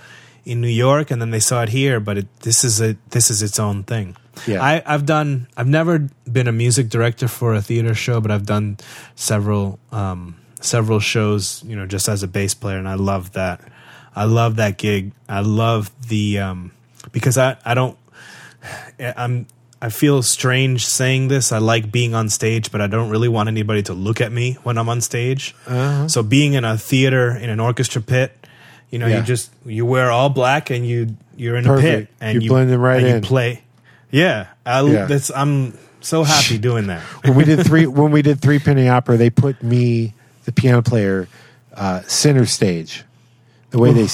in 0.44 0.60
New 0.60 0.68
York 0.86 1.10
and 1.10 1.22
then 1.22 1.30
they 1.30 1.40
saw 1.40 1.62
it 1.62 1.70
here, 1.70 2.00
but 2.00 2.18
it, 2.18 2.26
this 2.40 2.64
is 2.64 2.82
a 2.82 2.96
this 3.16 3.30
is 3.30 3.40
its 3.42 3.58
own 3.58 3.84
thing. 3.84 4.14
Yeah. 4.46 4.62
I, 4.62 4.82
I've 4.86 5.06
done. 5.06 5.46
I've 5.56 5.66
never 5.68 6.08
been 6.30 6.48
a 6.48 6.52
music 6.52 6.88
director 6.88 7.28
for 7.28 7.54
a 7.54 7.62
theater 7.62 7.94
show, 7.94 8.20
but 8.20 8.30
I've 8.30 8.46
done 8.46 8.76
several 9.14 9.78
um, 9.92 10.36
several 10.60 11.00
shows. 11.00 11.62
You 11.66 11.76
know, 11.76 11.86
just 11.86 12.08
as 12.08 12.22
a 12.22 12.28
bass 12.28 12.54
player, 12.54 12.78
and 12.78 12.88
I 12.88 12.94
love 12.94 13.32
that. 13.32 13.60
I 14.14 14.24
love 14.24 14.56
that 14.56 14.78
gig. 14.78 15.12
I 15.28 15.40
love 15.40 15.90
the 16.08 16.38
um, 16.38 16.72
because 17.12 17.38
I 17.38 17.56
I 17.64 17.74
don't. 17.74 17.96
I'm 19.00 19.46
I 19.80 19.90
feel 19.90 20.22
strange 20.22 20.86
saying 20.86 21.28
this. 21.28 21.52
I 21.52 21.58
like 21.58 21.92
being 21.92 22.12
on 22.14 22.28
stage, 22.28 22.72
but 22.72 22.80
I 22.80 22.88
don't 22.88 23.10
really 23.10 23.28
want 23.28 23.48
anybody 23.48 23.82
to 23.84 23.94
look 23.94 24.20
at 24.20 24.32
me 24.32 24.54
when 24.64 24.76
I'm 24.76 24.88
on 24.88 25.00
stage. 25.00 25.54
Uh-huh. 25.68 26.08
So 26.08 26.22
being 26.24 26.54
in 26.54 26.64
a 26.64 26.76
theater 26.76 27.30
in 27.36 27.48
an 27.48 27.60
orchestra 27.60 28.02
pit, 28.02 28.36
you 28.90 28.98
know, 28.98 29.06
Yeah. 29.06 29.18
you 29.18 29.22
just 29.22 29.52
you 29.64 29.86
wear 29.86 30.10
all 30.10 30.30
black 30.30 30.70
and 30.70 30.84
you 30.84 31.16
you're 31.36 31.54
in 31.56 31.64
Perfect. 31.64 31.86
a 31.86 32.06
pit 32.06 32.08
and 32.20 32.34
You're 32.34 32.42
you 32.42 32.48
blending 32.50 32.78
right 32.80 32.98
and 32.98 33.06
in. 33.06 33.14
You 33.22 33.28
play. 33.28 33.62
Yeah, 34.10 34.46
I, 34.64 34.82
Yeah. 34.82 35.06
that's 35.06 35.30
I'm 35.30 35.76
so 36.00 36.24
happy 36.24 36.58
doing 36.58 36.86
that. 36.86 37.02
when 37.24 37.34
we 37.34 37.44
did 37.44 37.64
three 37.66 37.86
when 37.86 38.10
we 38.10 38.22
did 38.22 38.40
three 38.40 38.58
penny 38.58 38.88
opera, 38.88 39.16
they 39.16 39.30
put 39.30 39.62
me, 39.62 40.14
the 40.44 40.52
piano 40.52 40.82
player, 40.82 41.28
uh, 41.74 42.02
center 42.02 42.46
stage. 42.46 43.04
The 43.70 43.78
way 43.78 43.92
they 43.92 44.08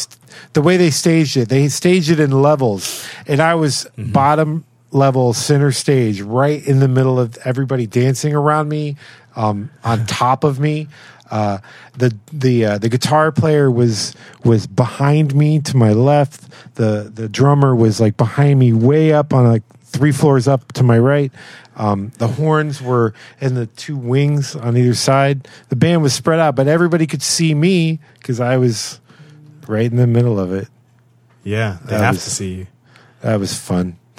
the 0.54 0.62
way 0.62 0.76
they 0.76 0.90
staged 0.90 1.36
it, 1.36 1.48
they 1.48 1.68
staged 1.68 2.10
it 2.10 2.18
in 2.18 2.30
levels, 2.42 3.06
and 3.28 3.40
I 3.40 3.54
was 3.54 3.86
bottom 3.96 4.64
level 4.90 5.32
center 5.32 5.70
stage, 5.70 6.20
right 6.20 6.64
in 6.66 6.80
the 6.80 6.88
middle 6.88 7.20
of 7.20 7.36
everybody 7.44 7.86
dancing 7.86 8.34
around 8.34 8.68
me, 8.68 8.96
um, 9.36 9.70
on 9.84 10.06
top 10.06 10.42
of 10.42 10.58
me. 10.58 10.88
Uh, 11.30 11.58
the 11.96 12.16
the 12.32 12.64
uh, 12.64 12.78
the 12.78 12.88
guitar 12.88 13.30
player 13.30 13.70
was 13.70 14.14
was 14.44 14.66
behind 14.66 15.34
me 15.34 15.60
to 15.60 15.76
my 15.76 15.92
left. 15.92 16.74
The 16.74 17.10
the 17.14 17.28
drummer 17.28 17.76
was 17.76 18.00
like 18.00 18.16
behind 18.16 18.58
me, 18.58 18.72
way 18.72 19.12
up 19.12 19.32
on 19.32 19.46
like 19.46 19.62
three 19.96 20.12
floors 20.12 20.46
up 20.48 20.72
to 20.74 20.82
my 20.82 20.98
right. 20.98 21.32
Um, 21.76 22.12
the 22.18 22.28
horns 22.28 22.80
were 22.82 23.14
in 23.40 23.54
the 23.54 23.66
two 23.66 23.96
wings 23.96 24.54
on 24.56 24.76
either 24.76 24.94
side. 24.94 25.48
The 25.68 25.76
band 25.76 26.02
was 26.02 26.12
spread 26.14 26.38
out, 26.40 26.54
but 26.56 26.68
everybody 26.68 27.06
could 27.06 27.22
see 27.22 27.54
me 27.54 28.00
because 28.18 28.40
I 28.40 28.56
was 28.58 29.00
right 29.66 29.90
in 29.90 29.96
the 29.96 30.06
middle 30.06 30.38
of 30.38 30.52
it. 30.52 30.68
Yeah, 31.42 31.78
they 31.84 31.90
That 31.92 32.00
have 32.00 32.14
was- 32.16 32.24
to 32.24 32.30
see 32.30 32.54
you. 32.54 32.66
That 33.22 33.40
was 33.40 33.54
fun. 33.58 33.96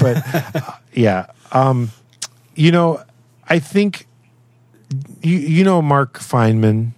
but 0.00 0.16
uh, 0.56 0.60
yeah, 0.92 1.26
um, 1.52 1.90
you 2.54 2.72
know, 2.72 3.02
I 3.48 3.58
think 3.58 4.06
you 5.22 5.36
you 5.38 5.64
know 5.64 5.80
Mark 5.82 6.18
Feynman. 6.18 6.92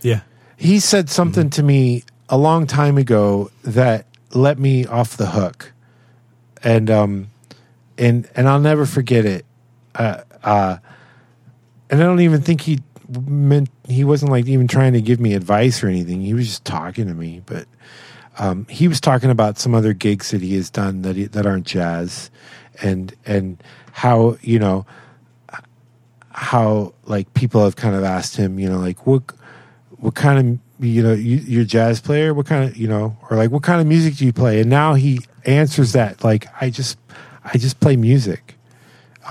Yeah. 0.00 0.20
He 0.56 0.80
said 0.80 1.10
something 1.10 1.50
to 1.50 1.62
me 1.62 2.04
a 2.28 2.38
long 2.38 2.66
time 2.66 2.96
ago 2.98 3.50
that 3.64 4.06
let 4.32 4.58
me 4.58 4.86
off 4.86 5.16
the 5.16 5.26
hook, 5.26 5.71
and 6.62 6.90
um, 6.90 7.30
and 7.98 8.28
and 8.34 8.48
I'll 8.48 8.60
never 8.60 8.86
forget 8.86 9.24
it. 9.24 9.44
Uh, 9.94 10.22
uh, 10.42 10.78
and 11.90 12.02
I 12.02 12.04
don't 12.04 12.20
even 12.20 12.40
think 12.40 12.62
he 12.62 12.80
meant 13.26 13.68
he 13.88 14.04
wasn't 14.04 14.32
like 14.32 14.46
even 14.46 14.68
trying 14.68 14.94
to 14.94 15.00
give 15.00 15.20
me 15.20 15.34
advice 15.34 15.82
or 15.82 15.88
anything. 15.88 16.20
He 16.20 16.34
was 16.34 16.46
just 16.46 16.64
talking 16.64 17.06
to 17.06 17.14
me, 17.14 17.42
but 17.44 17.66
um, 18.38 18.66
he 18.66 18.88
was 18.88 19.00
talking 19.00 19.30
about 19.30 19.58
some 19.58 19.74
other 19.74 19.92
gigs 19.92 20.30
that 20.30 20.40
he 20.40 20.54
has 20.56 20.70
done 20.70 21.02
that 21.02 21.16
he, 21.16 21.24
that 21.24 21.46
aren't 21.46 21.66
jazz, 21.66 22.30
and 22.82 23.14
and 23.26 23.62
how 23.92 24.38
you 24.40 24.58
know 24.58 24.86
how 26.32 26.94
like 27.04 27.32
people 27.34 27.62
have 27.62 27.76
kind 27.76 27.94
of 27.94 28.04
asked 28.04 28.36
him, 28.36 28.58
you 28.58 28.68
know, 28.68 28.78
like 28.78 29.06
what 29.06 29.22
what 29.98 30.14
kind 30.14 30.38
of 30.38 30.71
you 30.82 31.02
know 31.02 31.12
you, 31.12 31.36
you're 31.38 31.62
a 31.62 31.66
jazz 31.66 32.00
player, 32.00 32.34
what 32.34 32.46
kind 32.46 32.68
of 32.68 32.76
you 32.76 32.88
know, 32.88 33.16
or 33.30 33.36
like 33.36 33.50
what 33.50 33.62
kind 33.62 33.80
of 33.80 33.86
music 33.86 34.16
do 34.16 34.24
you 34.26 34.32
play? 34.32 34.60
And 34.60 34.68
now 34.70 34.94
he 34.94 35.20
answers 35.44 35.92
that 35.92 36.22
like 36.24 36.46
I 36.60 36.70
just 36.70 36.98
I 37.44 37.58
just 37.58 37.80
play 37.80 37.96
music, 37.96 38.56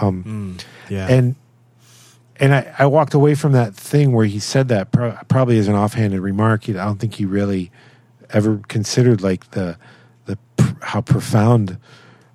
um 0.02 0.58
Yeah. 0.90 1.08
and 1.10 1.36
and 2.40 2.56
I, 2.56 2.74
I 2.80 2.86
walked 2.88 3.14
away 3.14 3.36
from 3.36 3.52
that 3.52 3.76
thing 3.76 4.14
where 4.14 4.26
he 4.26 4.40
said 4.40 4.68
that 4.70 4.92
pro- 4.92 5.16
probably 5.30 5.60
as 5.60 5.68
an 5.68 5.76
offhanded 5.76 6.20
remark. 6.22 6.68
I 6.68 6.74
don't 6.74 6.98
think 7.00 7.14
he 7.16 7.26
really 7.26 7.72
ever 8.32 8.62
considered 8.68 9.22
like 9.22 9.52
the 9.52 9.78
the 10.26 10.38
pr- 10.58 10.74
how 10.82 11.02
profound 11.02 11.78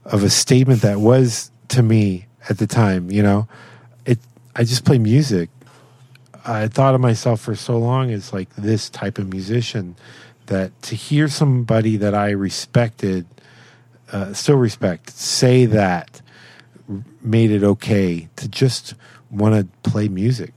of 0.05 0.23
a 0.23 0.31
statement 0.31 0.83
that 0.83 1.01
was 1.01 1.51
to 1.69 1.83
me 1.83 2.27
at 2.49 2.59
the 2.59 2.67
time. 2.67 3.11
You 3.11 3.23
know, 3.23 3.49
it. 4.05 4.19
I 4.55 4.63
just 4.65 4.85
play 4.85 4.99
music. 4.99 5.51
I 6.47 6.69
thought 6.69 6.95
of 6.95 7.01
myself 7.01 7.41
for 7.41 7.57
so 7.57 7.77
long 7.77 8.11
as 8.11 8.33
like 8.33 8.55
this 8.55 8.89
type 8.89 9.19
of 9.19 9.29
musician 9.33 9.97
that 10.47 10.81
to 10.83 10.95
hear 10.95 11.29
somebody 11.29 11.97
that 11.97 12.15
I 12.15 12.31
respected, 12.31 13.27
uh, 14.13 14.33
still 14.33 14.57
respect, 14.57 15.11
say 15.11 15.67
that 15.67 16.23
made 17.21 17.51
it 17.51 17.65
okay 17.65 18.29
to 18.37 18.49
just 18.49 18.95
want 19.31 19.55
to 19.55 19.91
play 19.91 20.09
music 20.09 20.53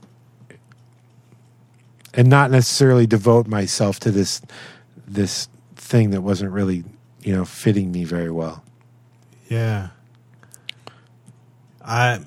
and 2.14 2.28
not 2.28 2.50
necessarily 2.52 3.06
devote 3.06 3.48
myself 3.48 3.98
to 4.00 4.12
this 4.12 4.40
this 5.08 5.48
thing 5.74 6.10
that 6.10 6.20
wasn't 6.20 6.48
really 6.52 6.84
you 7.20 7.34
know 7.34 7.44
fitting 7.44 7.90
me 7.90 8.04
very 8.04 8.30
well 8.30 8.62
Yeah. 9.50 9.88
I 11.84 12.20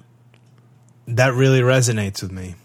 that 1.08 1.34
really 1.34 1.62
resonates 1.62 2.22
with 2.22 2.32
me. 2.32 2.56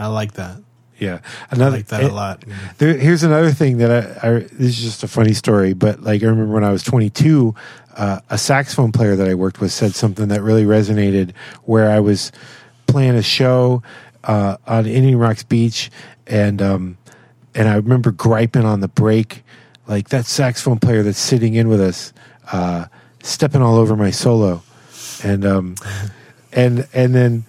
I 0.00 0.06
like 0.08 0.32
that. 0.34 0.56
yeah 0.98 1.20
I 1.50 1.56
like 1.56 1.86
that 1.88 2.02
a 2.02 2.06
it- 2.06 2.12
lot. 2.12 2.44
There, 2.78 2.96
here's 2.96 3.22
another 3.22 3.52
thing 3.52 3.78
that 3.78 3.90
I, 3.90 4.28
I. 4.28 4.30
This 4.40 4.78
is 4.78 4.80
just 4.82 5.02
a 5.02 5.08
funny 5.08 5.32
story, 5.34 5.72
but 5.74 6.02
like 6.02 6.22
I 6.22 6.26
remember 6.26 6.52
when 6.54 6.64
I 6.64 6.70
was 6.72 6.82
22, 6.82 7.54
uh, 7.96 8.20
a 8.30 8.38
saxophone 8.38 8.92
player 8.92 9.16
that 9.16 9.28
I 9.28 9.34
worked 9.34 9.60
with 9.60 9.72
said 9.72 9.94
something 9.94 10.28
that 10.28 10.42
really 10.42 10.64
resonated. 10.64 11.32
Where 11.64 11.90
I 11.90 12.00
was 12.00 12.32
playing 12.86 13.14
a 13.16 13.22
show 13.22 13.82
uh, 14.24 14.56
on 14.66 14.86
Indian 14.86 15.18
Rocks 15.18 15.42
Beach, 15.42 15.90
and 16.26 16.60
um, 16.62 16.98
and 17.54 17.68
I 17.68 17.74
remember 17.76 18.10
griping 18.12 18.64
on 18.64 18.80
the 18.80 18.88
break, 18.88 19.42
like 19.86 20.08
that 20.10 20.26
saxophone 20.26 20.78
player 20.78 21.02
that's 21.02 21.18
sitting 21.18 21.54
in 21.54 21.68
with 21.68 21.80
us, 21.80 22.12
uh, 22.52 22.86
stepping 23.22 23.62
all 23.62 23.76
over 23.76 23.96
my 23.96 24.10
solo, 24.10 24.62
and 25.24 25.44
um, 25.44 25.74
and 26.52 26.86
and 26.92 27.14
then 27.14 27.44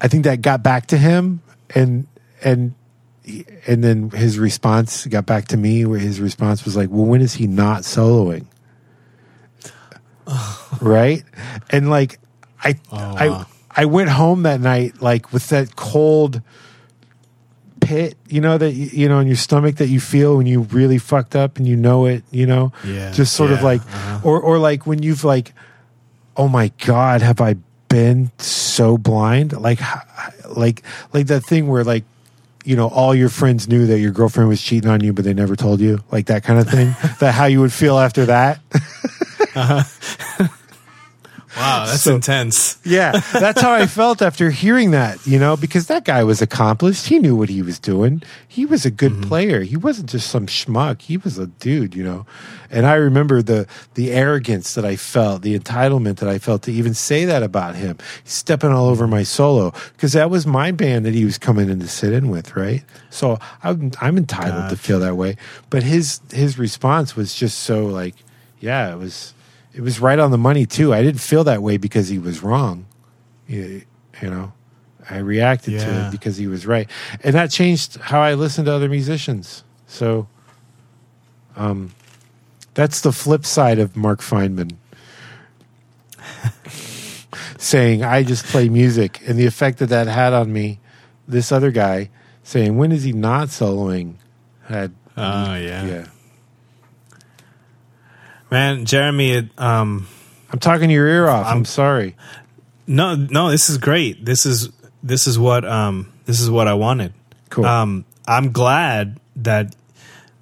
I 0.00 0.08
think 0.08 0.24
that 0.24 0.42
got 0.42 0.62
back 0.62 0.86
to 0.88 0.96
him, 0.98 1.40
and 1.74 2.06
and 2.42 2.74
and 3.66 3.84
then 3.84 4.10
his 4.10 4.38
response 4.38 5.06
got 5.06 5.26
back 5.26 5.48
to 5.48 5.56
me 5.56 5.84
where 5.84 5.98
his 5.98 6.20
response 6.20 6.64
was 6.64 6.76
like 6.76 6.88
well 6.90 7.04
when 7.04 7.20
is 7.20 7.34
he 7.34 7.46
not 7.46 7.82
soloing 7.82 8.46
right 10.80 11.22
and 11.70 11.90
like 11.90 12.18
i 12.62 12.74
Oh, 12.92 12.96
wow. 12.96 13.46
i 13.76 13.82
i 13.82 13.84
went 13.84 14.10
home 14.10 14.42
that 14.44 14.60
night 14.60 15.00
like 15.02 15.32
with 15.32 15.48
that 15.48 15.76
cold 15.76 16.42
pit 17.80 18.16
you 18.28 18.40
know 18.40 18.58
that 18.58 18.72
you, 18.72 19.08
know 19.08 19.18
in 19.20 19.26
your 19.26 19.36
stomach 19.36 19.76
that 19.76 19.88
you 19.88 20.00
feel 20.00 20.36
when 20.36 20.46
you 20.46 20.62
really 20.62 20.98
fucked 20.98 21.36
up 21.36 21.56
and 21.58 21.66
you 21.66 21.76
know 21.76 22.06
it 22.06 22.24
you 22.30 22.46
know 22.46 22.72
Yeah, 22.84 23.12
just 23.12 23.34
sort 23.34 23.50
of 23.52 23.62
like 23.62 23.80
uh-huh. 23.82 24.20
or 24.24 24.40
or 24.40 24.58
like 24.58 24.86
when 24.86 25.02
you've 25.02 25.24
like 25.24 25.52
oh 26.36 26.48
my 26.48 26.72
god 26.84 27.22
have 27.22 27.40
i 27.40 27.56
been 27.88 28.30
so 28.38 28.98
blind 28.98 29.52
like 29.52 29.80
like 30.56 30.82
like 31.12 31.26
that 31.28 31.40
thing 31.40 31.68
where 31.68 31.84
like 31.84 32.04
you 32.64 32.76
know 32.76 32.88
all 32.88 33.14
your 33.14 33.28
friends 33.28 33.68
knew 33.68 33.86
that 33.86 33.98
your 34.00 34.12
girlfriend 34.12 34.48
was 34.48 34.60
cheating 34.62 34.90
on 34.90 35.00
you 35.02 35.12
but 35.12 35.24
they 35.24 35.34
never 35.34 35.56
told 35.56 35.80
you 35.80 36.02
like 36.10 36.26
that 36.26 36.44
kind 36.44 36.60
of 36.60 36.68
thing? 36.68 36.94
That 37.20 37.32
how 37.34 37.46
you 37.46 37.60
would 37.60 37.72
feel 37.72 37.98
after 37.98 38.26
that 38.26 38.60
uh-huh. 39.54 40.48
Wow, 41.58 41.86
that's 41.86 42.02
So- 42.02 42.14
intense. 42.14 42.78
yeah 42.84 43.20
that's 43.32 43.60
how 43.60 43.72
i 43.72 43.86
felt 43.98 44.22
after 44.22 44.50
hearing 44.50 44.92
that 44.92 45.26
you 45.26 45.38
know 45.38 45.56
because 45.56 45.88
that 45.88 46.04
guy 46.04 46.22
was 46.24 46.40
accomplished. 46.40 47.06
He 47.08 47.18
knew 47.18 47.34
what 47.34 47.48
he 47.48 47.62
was 47.62 47.78
doing. 47.78 48.22
He 48.46 48.64
was 48.64 48.86
a 48.86 48.90
good 48.90 49.12
mm-hmm. 49.12 49.28
player. 49.28 49.62
He 49.62 49.76
wasn't 49.76 50.08
just 50.08 50.30
some 50.30 50.46
schmuck. 50.46 51.02
He 51.02 51.16
was 51.16 51.38
a 51.38 51.46
dude 51.46 51.94
you 51.94 52.04
know. 52.04 52.26
And 52.70 52.86
i 52.86 52.94
remember 52.94 53.42
the 53.42 53.66
the 53.94 54.12
arrogance 54.12 54.74
that 54.74 54.84
i 54.84 54.96
felt 54.96 55.42
the 55.42 55.58
entitlement 55.58 56.16
that 56.16 56.28
i 56.28 56.38
felt 56.38 56.62
to 56.62 56.72
even 56.72 56.94
say 56.94 57.24
that 57.24 57.42
about 57.42 57.74
him. 57.74 57.98
He's 58.22 58.34
stepping 58.34 58.70
all 58.70 58.86
over 58.88 59.06
my 59.06 59.22
solo 59.24 59.72
because 59.94 60.12
that 60.12 60.30
was 60.30 60.46
my 60.46 60.70
band 60.70 61.04
that 61.06 61.14
he 61.14 61.24
was 61.24 61.38
coming 61.38 61.68
in 61.68 61.80
to 61.80 61.88
sit 61.88 62.12
in 62.12 62.28
with 62.28 62.56
right? 62.56 62.84
So 63.10 63.38
i'm, 63.62 63.90
I'm 64.00 64.16
entitled 64.16 64.70
to 64.70 64.76
feel 64.76 65.00
that 65.00 65.16
way. 65.16 65.36
But 65.70 65.82
his 65.82 66.20
his 66.32 66.58
response 66.58 67.16
was 67.16 67.34
just 67.34 67.58
so 67.60 67.86
like 67.86 68.14
yeah 68.60 68.92
it 68.92 68.98
was 68.98 69.34
it 69.74 69.80
was 69.80 70.00
right 70.00 70.18
on 70.18 70.30
the 70.30 70.38
money 70.38 70.66
too. 70.66 70.92
I 70.92 71.02
didn't 71.02 71.20
feel 71.20 71.44
that 71.44 71.62
way 71.62 71.76
because 71.76 72.08
he 72.08 72.18
was 72.18 72.42
wrong. 72.42 72.86
You, 73.46 73.82
you 74.20 74.30
know, 74.30 74.52
I 75.08 75.18
reacted 75.18 75.80
to 75.80 76.06
it 76.06 76.10
because 76.10 76.36
he 76.36 76.46
was 76.46 76.66
right, 76.66 76.88
and 77.22 77.34
that 77.34 77.50
changed 77.50 77.96
how 77.96 78.20
I 78.20 78.34
listened 78.34 78.66
to 78.66 78.72
other 78.72 78.88
musicians. 78.88 79.64
So, 79.86 80.28
um, 81.56 81.94
that's 82.74 83.00
the 83.00 83.12
flip 83.12 83.46
side 83.46 83.78
of 83.78 83.96
Mark 83.96 84.20
Feynman 84.20 84.76
saying 87.58 88.04
I 88.04 88.22
just 88.22 88.44
play 88.46 88.68
music, 88.68 89.20
and 89.26 89.38
the 89.38 89.46
effect 89.46 89.78
that 89.78 89.88
that 89.88 90.06
had 90.06 90.32
on 90.32 90.52
me. 90.52 90.80
This 91.26 91.52
other 91.52 91.70
guy 91.70 92.10
saying, 92.42 92.76
"When 92.76 92.90
is 92.90 93.04
he 93.04 93.12
not 93.12 93.48
soloing?" 93.48 94.14
Had 94.64 94.94
Oh 95.16 95.54
yeah. 95.54 95.84
yeah. 95.84 96.06
Man, 98.50 98.84
Jeremy, 98.86 99.32
it, 99.32 99.46
um 99.58 100.06
I'm 100.50 100.58
talking 100.58 100.88
your 100.90 101.06
ear 101.06 101.28
off. 101.28 101.46
I'm, 101.46 101.52
I'm- 101.58 101.64
sorry. 101.64 102.16
no 102.86 103.14
no, 103.14 103.50
this 103.50 103.68
is 103.68 103.78
great. 103.78 104.24
This 104.24 104.46
is 104.46 104.70
this 105.02 105.26
is 105.26 105.38
what 105.38 105.64
um 105.64 106.12
this 106.24 106.40
is 106.40 106.50
what 106.50 106.68
I 106.68 106.74
wanted. 106.74 107.12
Cool. 107.50 107.66
Um 107.66 108.04
I'm 108.26 108.52
glad 108.52 109.20
that 109.36 109.74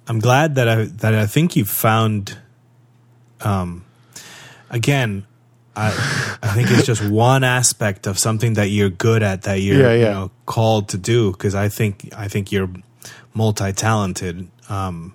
I'm 0.07 0.19
glad 0.19 0.55
that 0.55 0.67
I 0.69 0.85
that 0.85 1.13
I 1.13 1.25
think 1.25 1.55
you 1.55 1.65
found 1.65 2.37
um 3.41 3.83
again 4.69 5.25
I, 5.75 5.89
I 6.41 6.47
think 6.55 6.71
it's 6.71 6.85
just 6.87 7.07
one 7.09 7.43
aspect 7.43 8.07
of 8.07 8.17
something 8.17 8.53
that 8.55 8.69
you're 8.69 8.89
good 8.89 9.21
at 9.21 9.43
that 9.43 9.61
you're 9.61 9.79
Yeah, 9.79 9.91
yeah. 9.93 9.95
you 10.07 10.13
know 10.13 10.31
called 10.47 10.89
to 10.89 10.97
do 10.97 11.31
because 11.31 11.53
I 11.53 11.69
think 11.69 12.09
I 12.17 12.27
think 12.29 12.51
you're 12.51 12.69
multi 13.35 13.71
talented 13.73 14.47
um, 14.69 15.13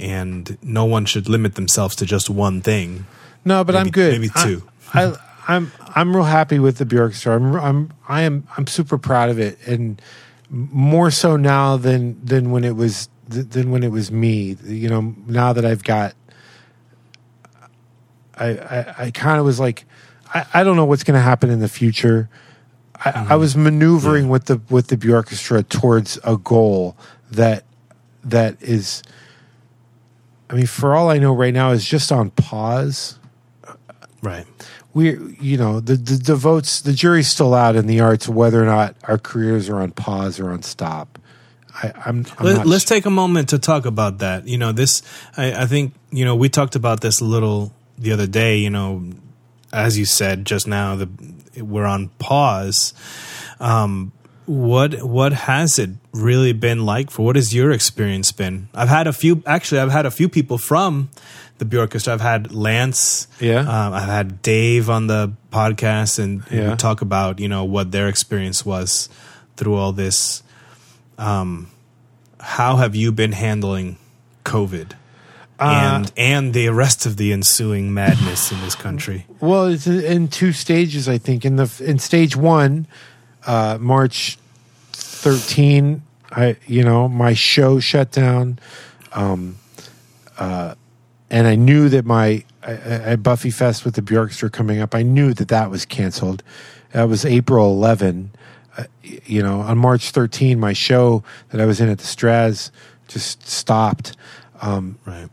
and 0.00 0.58
no 0.62 0.84
one 0.84 1.04
should 1.04 1.28
limit 1.28 1.54
themselves 1.54 1.94
to 1.96 2.06
just 2.06 2.30
one 2.30 2.60
thing. 2.60 3.06
No, 3.44 3.64
but 3.64 3.76
I'm 3.76 3.90
good. 3.90 4.12
maybe 4.12 4.30
two. 4.42 4.68
I, 4.92 5.14
I'm 5.48 5.72
I'm 5.94 6.14
real 6.14 6.24
happy 6.24 6.58
with 6.58 6.78
the 6.78 6.84
Björkestra. 6.84 7.34
I'm 7.34 7.54
I'm 7.56 7.92
I 8.08 8.22
am 8.22 8.46
I'm 8.56 8.66
super 8.66 8.98
proud 8.98 9.30
of 9.30 9.38
it, 9.38 9.58
and 9.66 10.00
more 10.48 11.10
so 11.10 11.36
now 11.36 11.76
than 11.76 12.24
than 12.24 12.50
when 12.50 12.64
it 12.64 12.76
was 12.76 13.08
than 13.28 13.70
when 13.70 13.82
it 13.82 13.90
was 13.90 14.10
me. 14.10 14.56
You 14.64 14.88
know, 14.88 15.14
now 15.26 15.52
that 15.52 15.64
I've 15.64 15.84
got, 15.84 16.14
I 18.36 18.46
I, 18.46 18.94
I 18.98 19.10
kind 19.10 19.38
of 19.38 19.44
was 19.44 19.58
like, 19.58 19.86
I, 20.34 20.46
I 20.54 20.64
don't 20.64 20.76
know 20.76 20.84
what's 20.84 21.04
going 21.04 21.16
to 21.16 21.22
happen 21.22 21.50
in 21.50 21.60
the 21.60 21.68
future. 21.68 22.28
I, 22.96 23.08
I 23.08 23.12
mm-hmm. 23.12 23.38
was 23.38 23.56
maneuvering 23.56 24.28
with 24.28 24.44
the 24.44 24.60
with 24.68 24.88
the 24.88 24.96
Björkestra 24.96 25.68
towards 25.68 26.18
a 26.24 26.36
goal 26.36 26.96
that 27.30 27.64
that 28.24 28.60
is. 28.60 29.02
I 30.50 30.54
mean, 30.54 30.66
for 30.66 30.94
all 30.94 31.08
I 31.08 31.18
know, 31.18 31.32
right 31.32 31.54
now 31.54 31.70
is 31.70 31.84
just 31.84 32.12
on 32.12 32.30
pause 32.30 33.18
Right. 34.22 34.46
we 34.92 35.16
you 35.40 35.56
know 35.56 35.80
the, 35.80 35.94
the 35.94 36.14
the 36.16 36.36
votes 36.36 36.82
the 36.82 36.92
jury's 36.92 37.28
still 37.28 37.54
out 37.54 37.74
in 37.74 37.86
the 37.86 38.00
arts 38.00 38.28
whether 38.28 38.62
or 38.62 38.66
not 38.66 38.94
our 39.04 39.16
careers 39.16 39.70
are 39.70 39.80
on 39.80 39.92
pause 39.92 40.38
or 40.38 40.50
on 40.50 40.62
stop 40.62 41.18
I, 41.82 41.92
I'm, 42.04 42.26
I'm 42.38 42.46
Let, 42.46 42.56
not 42.58 42.66
us 42.66 42.84
take 42.84 43.06
a 43.06 43.10
moment 43.10 43.50
to 43.50 43.58
talk 43.58 43.86
about 43.86 44.18
that. 44.18 44.46
You 44.46 44.58
know, 44.58 44.72
this, 44.72 45.02
I, 45.36 45.62
I 45.62 45.66
think, 45.66 45.94
you 46.10 46.24
know, 46.24 46.34
we 46.36 46.48
talked 46.48 46.74
about 46.74 47.00
this 47.00 47.20
a 47.20 47.24
little 47.24 47.72
the 47.96 48.12
other 48.12 48.26
day, 48.26 48.58
you 48.58 48.70
know, 48.70 49.04
as 49.72 49.96
you 49.96 50.04
said 50.04 50.44
just 50.44 50.66
now, 50.66 50.96
the, 50.96 51.08
we're 51.56 51.86
on 51.86 52.08
pause. 52.18 52.92
Um, 53.60 54.12
what, 54.46 55.02
what 55.02 55.32
has 55.32 55.78
it 55.78 55.90
really 56.12 56.52
been 56.52 56.84
like 56.84 57.10
for, 57.10 57.24
what 57.24 57.36
has 57.36 57.54
your 57.54 57.70
experience 57.70 58.32
been? 58.32 58.68
I've 58.74 58.88
had 58.88 59.06
a 59.06 59.12
few, 59.12 59.42
actually, 59.46 59.80
I've 59.80 59.92
had 59.92 60.06
a 60.06 60.10
few 60.10 60.28
people 60.28 60.58
from 60.58 61.10
the 61.58 61.64
Björkestra. 61.64 62.08
I've 62.12 62.20
had 62.20 62.52
Lance. 62.52 63.28
Yeah. 63.38 63.60
Um, 63.60 63.92
I've 63.94 64.08
had 64.08 64.42
Dave 64.42 64.88
on 64.90 65.06
the 65.06 65.32
podcast 65.52 66.18
and 66.18 66.42
Yeah. 66.50 66.70
we 66.70 66.76
talk 66.76 67.00
about, 67.02 67.38
you 67.38 67.48
know, 67.48 67.64
what 67.64 67.92
their 67.92 68.08
experience 68.08 68.64
was 68.66 69.08
through 69.56 69.74
all 69.76 69.92
this 69.92 70.42
um, 71.18 71.68
how 72.40 72.76
have 72.76 72.96
you 72.96 73.12
been 73.12 73.32
handling 73.32 73.98
COVID 74.46 74.92
and 75.58 76.10
and 76.16 76.54
the 76.54 76.70
rest 76.70 77.04
of 77.04 77.18
the 77.18 77.30
ensuing 77.34 77.92
madness 77.92 78.50
in 78.50 78.58
this 78.62 78.74
country? 78.74 79.26
well 79.40 79.66
it's 79.66 79.86
in 79.86 80.26
two 80.28 80.52
stages 80.52 81.06
i 81.06 81.18
think 81.18 81.44
in 81.44 81.56
the 81.56 81.70
in 81.84 81.98
stage 81.98 82.34
one 82.34 82.86
uh 83.46 83.78
march 83.80 84.38
13 84.92 86.02
i 86.32 86.56
you 86.66 86.82
know 86.82 87.08
my 87.08 87.32
show 87.34 87.80
shut 87.80 88.10
down 88.10 88.58
um 89.12 89.56
uh 90.38 90.74
and 91.30 91.46
i 91.46 91.54
knew 91.54 91.88
that 91.88 92.04
my 92.04 92.44
I, 92.62 93.12
I, 93.12 93.16
buffy 93.16 93.50
fest 93.50 93.86
with 93.86 93.94
the 93.94 94.02
Björkestra 94.02 94.52
coming 94.52 94.80
up 94.80 94.94
i 94.94 95.02
knew 95.02 95.32
that 95.34 95.48
that 95.48 95.70
was 95.70 95.86
canceled 95.86 96.42
that 96.92 97.04
was 97.04 97.24
april 97.24 97.70
11 97.72 98.32
uh, 98.76 98.84
you 99.02 99.42
know 99.42 99.60
on 99.60 99.78
march 99.78 100.10
13 100.10 100.60
my 100.60 100.72
show 100.74 101.24
that 101.50 101.60
i 101.60 101.64
was 101.64 101.80
in 101.80 101.88
at 101.88 101.98
the 101.98 102.04
straz 102.04 102.70
just 103.08 103.46
stopped 103.48 104.16
um 104.60 104.98
Right. 105.06 105.28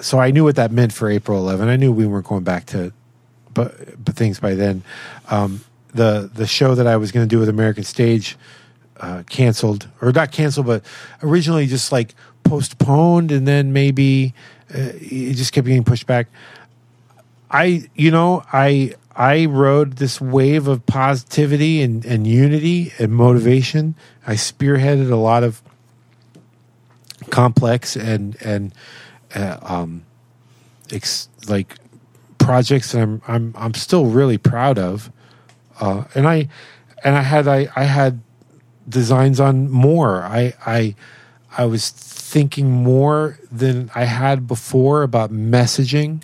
so 0.00 0.18
I 0.18 0.30
knew 0.30 0.44
what 0.44 0.56
that 0.56 0.70
meant 0.72 0.92
for 0.92 1.08
April 1.08 1.38
11. 1.38 1.68
I 1.68 1.76
knew 1.76 1.90
we 1.92 2.06
weren't 2.06 2.26
going 2.26 2.44
back 2.44 2.66
to 2.66 2.92
but, 3.54 4.04
but 4.04 4.14
things 4.14 4.38
by 4.38 4.54
then. 4.54 4.82
Um, 5.30 5.62
the 5.96 6.30
the 6.32 6.46
show 6.46 6.74
that 6.74 6.86
I 6.86 6.96
was 6.96 7.12
going 7.12 7.26
to 7.26 7.28
do 7.28 7.38
with 7.38 7.48
American 7.48 7.84
Stage 7.84 8.36
uh, 9.00 9.22
canceled 9.28 9.88
or 10.00 10.12
not 10.12 10.32
canceled, 10.32 10.66
but 10.66 10.84
originally 11.22 11.66
just 11.66 11.92
like 11.92 12.14
postponed, 12.44 13.32
and 13.32 13.46
then 13.46 13.72
maybe 13.72 14.34
uh, 14.74 14.92
it 14.94 15.34
just 15.34 15.52
kept 15.52 15.66
getting 15.66 15.84
pushed 15.84 16.06
back. 16.06 16.28
I 17.50 17.88
you 17.94 18.10
know 18.10 18.44
I 18.52 18.94
I 19.14 19.46
rode 19.46 19.96
this 19.96 20.20
wave 20.20 20.68
of 20.68 20.84
positivity 20.84 21.80
and, 21.80 22.04
and 22.04 22.26
unity 22.26 22.92
and 22.98 23.12
motivation. 23.12 23.94
I 24.26 24.34
spearheaded 24.34 25.10
a 25.10 25.16
lot 25.16 25.42
of 25.42 25.62
complex 27.30 27.96
and 27.96 28.36
and 28.42 28.74
uh, 29.34 29.58
um, 29.62 30.04
ex- 30.92 31.28
like 31.48 31.76
projects 32.38 32.92
that 32.92 33.02
I'm 33.02 33.22
I'm 33.26 33.54
I'm 33.56 33.74
still 33.74 34.06
really 34.06 34.38
proud 34.38 34.78
of, 34.78 35.10
uh, 35.80 36.04
and 36.14 36.26
I 36.26 36.48
and 37.04 37.16
I 37.16 37.22
had 37.22 37.48
I, 37.48 37.68
I 37.76 37.84
had 37.84 38.20
designs 38.88 39.40
on 39.40 39.70
more. 39.70 40.22
I 40.22 40.54
I 40.64 40.94
I 41.56 41.64
was 41.64 41.90
thinking 41.90 42.70
more 42.70 43.38
than 43.50 43.90
I 43.94 44.04
had 44.04 44.46
before 44.46 45.02
about 45.02 45.32
messaging, 45.32 46.22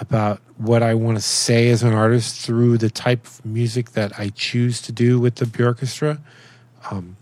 about 0.00 0.40
what 0.56 0.82
I 0.82 0.94
want 0.94 1.18
to 1.18 1.22
say 1.22 1.68
as 1.70 1.82
an 1.82 1.92
artist 1.92 2.40
through 2.40 2.78
the 2.78 2.90
type 2.90 3.26
of 3.26 3.44
music 3.44 3.92
that 3.92 4.18
I 4.18 4.30
choose 4.30 4.80
to 4.82 4.92
do 4.92 5.18
with 5.18 5.36
the 5.36 5.64
orchestra, 5.64 6.20
um, 6.90 7.16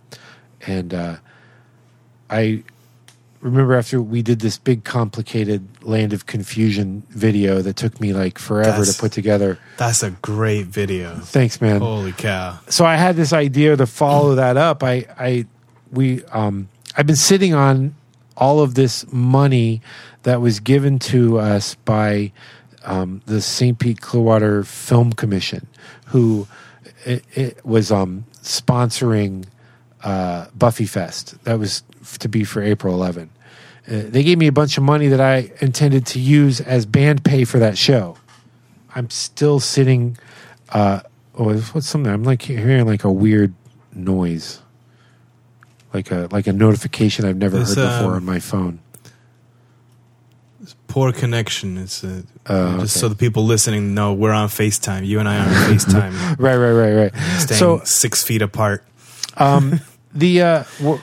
and 0.67 0.93
uh, 0.95 1.17
I 2.29 2.63
remember 3.41 3.75
after 3.75 4.01
we 4.03 4.23
did 4.23 4.41
this 4.41 4.59
big 4.59 4.85
complicated 4.85 5.67
land 5.83 6.13
of 6.13 6.27
confusion 6.27 7.03
video 7.11 7.63
that 7.63 7.77
took 7.77 8.01
me 8.01 8.13
like 8.13 8.39
forever 8.39 8.71
That's- 8.71 8.97
to 8.97 9.01
put 9.01 9.13
together 9.13 9.59
That's 9.79 10.03
a 10.03 10.11
great 10.11 10.67
video. 10.67 11.17
thanks 11.17 11.61
man 11.61 11.81
Holy 11.81 12.13
cow. 12.13 12.59
so 12.69 12.85
i 12.85 12.97
had 12.97 13.17
this 13.17 13.33
idea 13.33 13.77
to 13.77 13.87
follow 13.87 14.35
that 14.35 14.57
up 14.57 14.83
i 14.83 15.07
i 15.19 15.47
we 15.91 16.23
um 16.27 16.69
i've 16.97 17.07
been 17.07 17.17
sitting 17.17 17.55
on 17.55 17.95
all 18.37 18.61
of 18.61 18.75
this 18.75 19.11
money 19.13 19.81
that 20.23 20.41
was 20.41 20.61
given 20.61 20.99
to 20.99 21.39
us 21.39 21.75
by 21.85 22.33
um, 22.85 23.21
the 23.27 23.41
st 23.41 23.79
pete 23.79 24.01
clearwater 24.01 24.65
film 24.65 25.13
commission 25.13 25.67
who 26.07 26.47
it, 27.05 27.25
it 27.35 27.65
was 27.65 27.91
um 27.93 28.25
sponsoring 28.43 29.45
uh, 30.05 30.47
Buffy 30.57 30.87
Fest. 30.87 31.43
That 31.45 31.59
was 31.59 31.83
f- 32.03 32.19
to 32.19 32.29
be 32.29 32.45
for 32.45 32.63
April 32.63 32.95
11. 32.95 33.31
Uh, 33.89 34.03
they 34.09 34.23
gave 34.23 34.39
me 34.39 34.47
a 34.47 34.53
bunch 34.53 34.77
of 34.79 34.85
money 34.85 35.09
that 35.09 35.21
I 35.21 35.51
intended 35.61 36.07
to 36.07 36.21
use 36.21 36.61
as 36.61 36.87
band 36.87 37.25
pay 37.25 37.45
for 37.45 37.59
that 37.59 37.77
show. 37.79 38.17
I'm 38.95 39.11
still 39.11 39.61
sitting. 39.61 40.17
Uh, 40.71 41.01
oh, 41.39 41.55
what's 41.73 41.89
something? 41.89 42.13
I'm 42.13 42.23
like 42.25 42.43
hearing 42.43 42.87
like 42.87 43.05
a 43.05 43.11
weird 43.13 43.55
noise, 43.95 44.61
like 45.95 46.11
a 46.11 46.29
like 46.31 46.47
a 46.47 46.53
notification 46.53 47.25
I've 47.25 47.37
never 47.37 47.59
heard 47.59 47.69
before 47.75 48.11
um, 48.11 48.15
on 48.15 48.25
my 48.25 48.39
phone. 48.41 48.81
Poor 50.89 51.13
connection. 51.13 51.79
It's 51.79 52.03
uh, 52.05 52.23
Oh, 52.47 52.79
just 52.81 52.97
okay. 52.97 53.01
so 53.01 53.09
the 53.09 53.15
people 53.15 53.45
listening 53.45 53.95
know 53.95 54.13
we're 54.13 54.33
on 54.33 54.49
FaceTime. 54.49 55.07
You 55.07 55.21
and 55.21 55.29
I 55.29 55.37
are 55.37 55.49
on 55.49 55.55
FaceTime, 55.77 56.39
Right, 56.39 56.57
right, 56.57 56.73
right, 56.73 56.93
right. 56.95 57.41
staying 57.41 57.59
So 57.59 57.81
six 57.85 58.23
feet 58.25 58.43
apart. 58.43 58.85
um, 59.37 59.81
the 60.15 60.43
uh, 60.43 60.63
wh- 60.85 61.01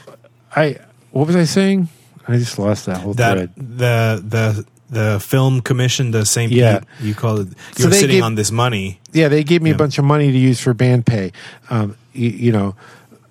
I 0.55 0.77
what 1.11 1.27
was 1.27 1.35
I 1.35 1.45
saying? 1.45 1.89
I 2.27 2.37
just 2.37 2.59
lost 2.59 2.85
that 2.87 2.97
whole 3.01 3.13
That 3.13 3.33
thread. 3.37 3.53
the 3.55 4.23
the 4.27 4.65
the 4.89 5.19
film 5.19 5.61
commission, 5.61 6.11
the 6.11 6.25
St. 6.25 6.51
Yeah. 6.51 6.79
Pete, 6.79 6.87
you 7.01 7.13
call 7.15 7.39
it. 7.39 7.47
So 7.75 7.83
You're 7.83 7.89
they 7.91 7.99
sitting 7.99 8.15
gave- 8.17 8.23
on 8.23 8.35
this 8.35 8.51
money. 8.51 8.99
Yeah, 9.13 9.27
they 9.27 9.43
gave 9.43 9.61
me 9.61 9.69
Yeah. 9.71 9.75
a 9.75 9.77
bunch 9.77 9.97
of 9.97 10.05
money 10.05 10.31
to 10.31 10.37
use 10.37 10.59
for 10.61 10.73
band 10.73 11.05
pay. 11.05 11.31
Um, 11.69 11.95
you, 12.13 12.29
you 12.29 12.51
know, 12.51 12.75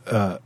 uh, 0.06 0.38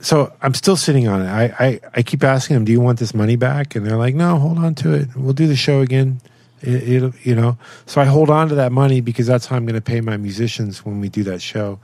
so 0.00 0.32
I'm 0.40 0.54
still 0.54 0.76
sitting 0.76 1.08
on 1.08 1.22
it. 1.22 1.28
I, 1.28 1.44
I, 1.66 1.80
I 1.96 2.02
keep 2.02 2.22
asking 2.24 2.54
them, 2.54 2.64
"Do 2.64 2.72
you 2.72 2.80
want 2.80 2.98
this 2.98 3.12
money 3.14 3.36
back?" 3.36 3.74
And 3.76 3.84
they're 3.86 3.96
like, 3.98 4.14
"No, 4.14 4.38
hold 4.38 4.58
on 4.58 4.74
to 4.76 4.94
it. 4.94 5.08
We'll 5.16 5.32
do 5.34 5.46
the 5.46 5.56
show 5.56 5.80
again." 5.80 6.20
It, 6.62 6.88
it'll, 6.88 7.12
you 7.22 7.34
know, 7.34 7.56
so 7.86 8.00
I 8.00 8.04
hold 8.04 8.30
on 8.30 8.48
to 8.50 8.54
that 8.56 8.70
money 8.72 9.00
because 9.00 9.26
that's 9.26 9.46
how 9.46 9.56
I'm 9.56 9.64
going 9.64 9.74
to 9.76 9.80
pay 9.80 10.00
my 10.00 10.16
musicians 10.16 10.84
when 10.84 11.00
we 11.00 11.08
do 11.08 11.22
that 11.24 11.40
show. 11.42 11.78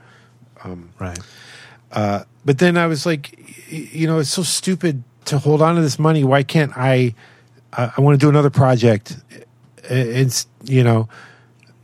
Right. 0.99 1.19
But 2.47 2.59
then 2.59 2.79
I 2.79 2.87
was 2.87 3.05
like, 3.05 3.37
you 3.71 4.07
know, 4.07 4.21
it's 4.21 4.31
so 4.31 4.43
stupid 4.45 5.03
to 5.27 5.39
hold 5.39 5.61
on 5.61 5.75
to 5.75 5.83
this 5.83 5.99
money. 5.99 6.23
Why 6.25 6.45
can't 6.45 6.73
I? 6.77 7.15
I, 7.73 7.93
I 7.97 8.01
want 8.01 8.19
to 8.19 8.25
do 8.25 8.29
another 8.31 8.51
project. 8.51 9.17
It's 9.91 10.47
you 10.65 10.83
know, 10.85 11.09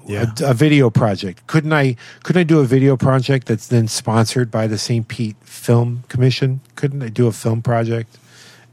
Yeah. 0.07 0.27
a, 0.41 0.51
a 0.51 0.55
video 0.55 0.89
project. 0.89 1.47
Couldn't 1.49 1.73
I? 1.73 1.97
Couldn't 2.23 2.41
I 2.41 2.45
do 2.45 2.61
a 2.61 2.65
video 2.65 2.97
project 2.97 3.49
that's 3.49 3.67
then 3.67 3.89
sponsored 3.89 4.51
by 4.51 4.69
the 4.69 4.79
St. 4.79 5.07
Pete 5.09 5.37
Film 5.43 6.05
Commission? 6.09 6.61
Couldn't 6.77 7.03
I 7.03 7.09
do 7.09 7.27
a 7.27 7.33
film 7.33 7.61
project, 7.63 8.17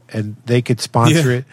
and 0.08 0.36
they 0.46 0.62
could 0.62 0.80
sponsor 0.80 1.30
Yeah. 1.32 1.38
it, 1.38 1.44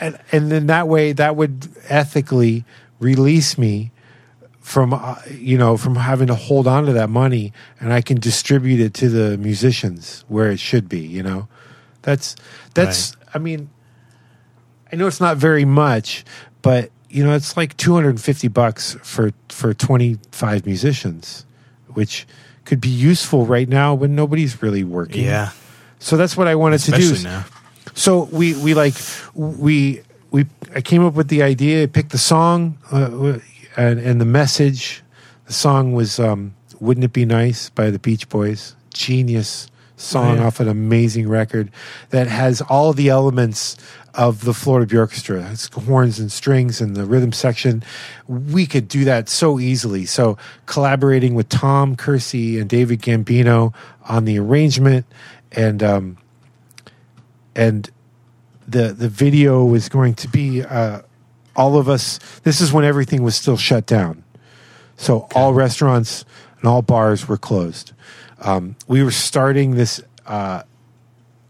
and 0.00 0.18
and 0.30 0.52
then 0.52 0.66
that 0.66 0.86
way 0.86 1.12
that 1.12 1.34
would 1.34 1.68
ethically 1.88 2.64
release 3.00 3.58
me 3.58 3.90
from 4.60 4.92
uh, 4.92 5.16
you 5.30 5.58
know 5.58 5.76
from 5.76 5.96
having 5.96 6.28
to 6.28 6.34
hold 6.34 6.66
on 6.66 6.86
to 6.86 6.92
that 6.92 7.10
money 7.10 7.52
and 7.80 7.92
I 7.92 8.02
can 8.02 8.20
distribute 8.20 8.80
it 8.80 8.94
to 8.94 9.08
the 9.08 9.36
musicians 9.38 10.24
where 10.28 10.50
it 10.50 10.60
should 10.60 10.88
be 10.88 11.00
you 11.00 11.22
know 11.22 11.48
that's 12.02 12.36
that's 12.74 13.16
I 13.34 13.38
mean 13.38 13.70
I 14.92 14.96
know 14.96 15.06
it's 15.06 15.20
not 15.20 15.36
very 15.36 15.64
much 15.64 16.24
but 16.62 16.90
you 17.10 17.24
know, 17.24 17.34
it's 17.34 17.56
like 17.56 17.76
250 17.76 18.48
bucks 18.48 18.96
for 19.02 19.32
for 19.48 19.74
25 19.74 20.64
musicians, 20.64 21.44
which 21.94 22.26
could 22.64 22.80
be 22.80 22.88
useful 22.88 23.44
right 23.46 23.68
now 23.68 23.94
when 23.94 24.14
nobody's 24.14 24.62
really 24.62 24.84
working. 24.84 25.24
Yeah. 25.24 25.50
So 25.98 26.16
that's 26.16 26.36
what 26.36 26.46
I 26.46 26.54
wanted 26.54 26.78
to 26.82 26.92
do. 26.92 27.22
Now. 27.22 27.44
So 27.94 28.24
we 28.32 28.54
we 28.62 28.74
like 28.74 28.94
we 29.34 30.02
we 30.30 30.46
I 30.74 30.80
came 30.80 31.04
up 31.04 31.14
with 31.14 31.28
the 31.28 31.42
idea, 31.42 31.88
picked 31.88 32.10
the 32.10 32.18
song 32.18 32.78
uh, 32.92 33.38
and 33.76 33.98
and 34.00 34.20
the 34.20 34.24
message. 34.26 35.02
The 35.46 35.52
song 35.52 35.92
was 35.92 36.18
um, 36.20 36.54
"Wouldn't 36.80 37.04
It 37.04 37.12
Be 37.12 37.24
Nice" 37.24 37.70
by 37.70 37.90
the 37.90 37.98
Beach 37.98 38.28
Boys. 38.28 38.76
Genius 38.94 39.68
song 39.96 40.32
Oh, 40.38 40.40
yeah. 40.40 40.46
off 40.46 40.60
an 40.60 40.68
amazing 40.68 41.28
record 41.28 41.70
that 42.08 42.26
has 42.26 42.62
all 42.62 42.92
the 42.94 43.08
elements 43.10 43.76
of 44.14 44.44
the 44.44 44.54
Florida 44.54 44.92
Björkestra. 44.92 45.52
It's 45.52 45.68
horns 45.68 46.18
and 46.18 46.32
strings 46.32 46.80
and 46.80 46.96
the 46.96 47.04
rhythm 47.04 47.32
section. 47.32 47.82
We 48.26 48.66
could 48.66 48.88
do 48.88 49.04
that 49.04 49.28
so 49.28 49.60
easily. 49.60 50.06
So 50.06 50.38
collaborating 50.66 51.34
with 51.34 51.48
Tom 51.50 51.96
Kersey 51.96 52.58
and 52.58 52.68
David 52.68 53.02
Gambino 53.02 53.74
on 54.08 54.24
the 54.24 54.38
arrangement 54.38 55.04
and 55.52 55.82
um, 55.82 56.16
and 57.54 57.90
the 58.66 58.92
the 58.92 59.08
video 59.08 59.64
was 59.64 59.88
going 59.88 60.14
to 60.14 60.28
be 60.28 60.62
uh, 60.62 61.02
all 61.56 61.76
of 61.78 61.88
us. 61.88 62.18
This 62.42 62.60
is 62.60 62.72
when 62.72 62.84
everything 62.84 63.22
was 63.22 63.36
still 63.36 63.56
shut 63.56 63.86
down, 63.86 64.24
so 64.96 65.28
all 65.34 65.52
restaurants 65.54 66.24
and 66.58 66.68
all 66.68 66.82
bars 66.82 67.26
were 67.28 67.38
closed. 67.38 67.92
Um, 68.40 68.76
we 68.86 69.02
were 69.02 69.10
starting 69.10 69.72
this. 69.76 70.00
Uh, 70.26 70.62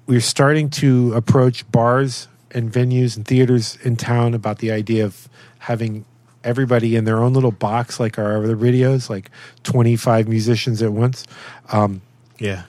we 0.06 0.16
were 0.16 0.20
starting 0.20 0.70
to 0.70 1.12
approach 1.14 1.70
bars 1.70 2.26
and 2.50 2.72
venues 2.72 3.16
and 3.16 3.26
theaters 3.26 3.78
in 3.84 3.94
town 3.96 4.34
about 4.34 4.58
the 4.58 4.72
idea 4.72 5.04
of 5.04 5.28
having 5.58 6.04
everybody 6.42 6.96
in 6.96 7.04
their 7.04 7.18
own 7.18 7.32
little 7.32 7.52
box, 7.52 8.00
like 8.00 8.18
our 8.18 8.42
other 8.42 8.56
videos, 8.56 9.08
like 9.10 9.30
twenty 9.62 9.94
five 9.94 10.26
musicians 10.26 10.82
at 10.82 10.92
once. 10.92 11.26
Um, 11.70 12.00
Yeah. 12.38 12.62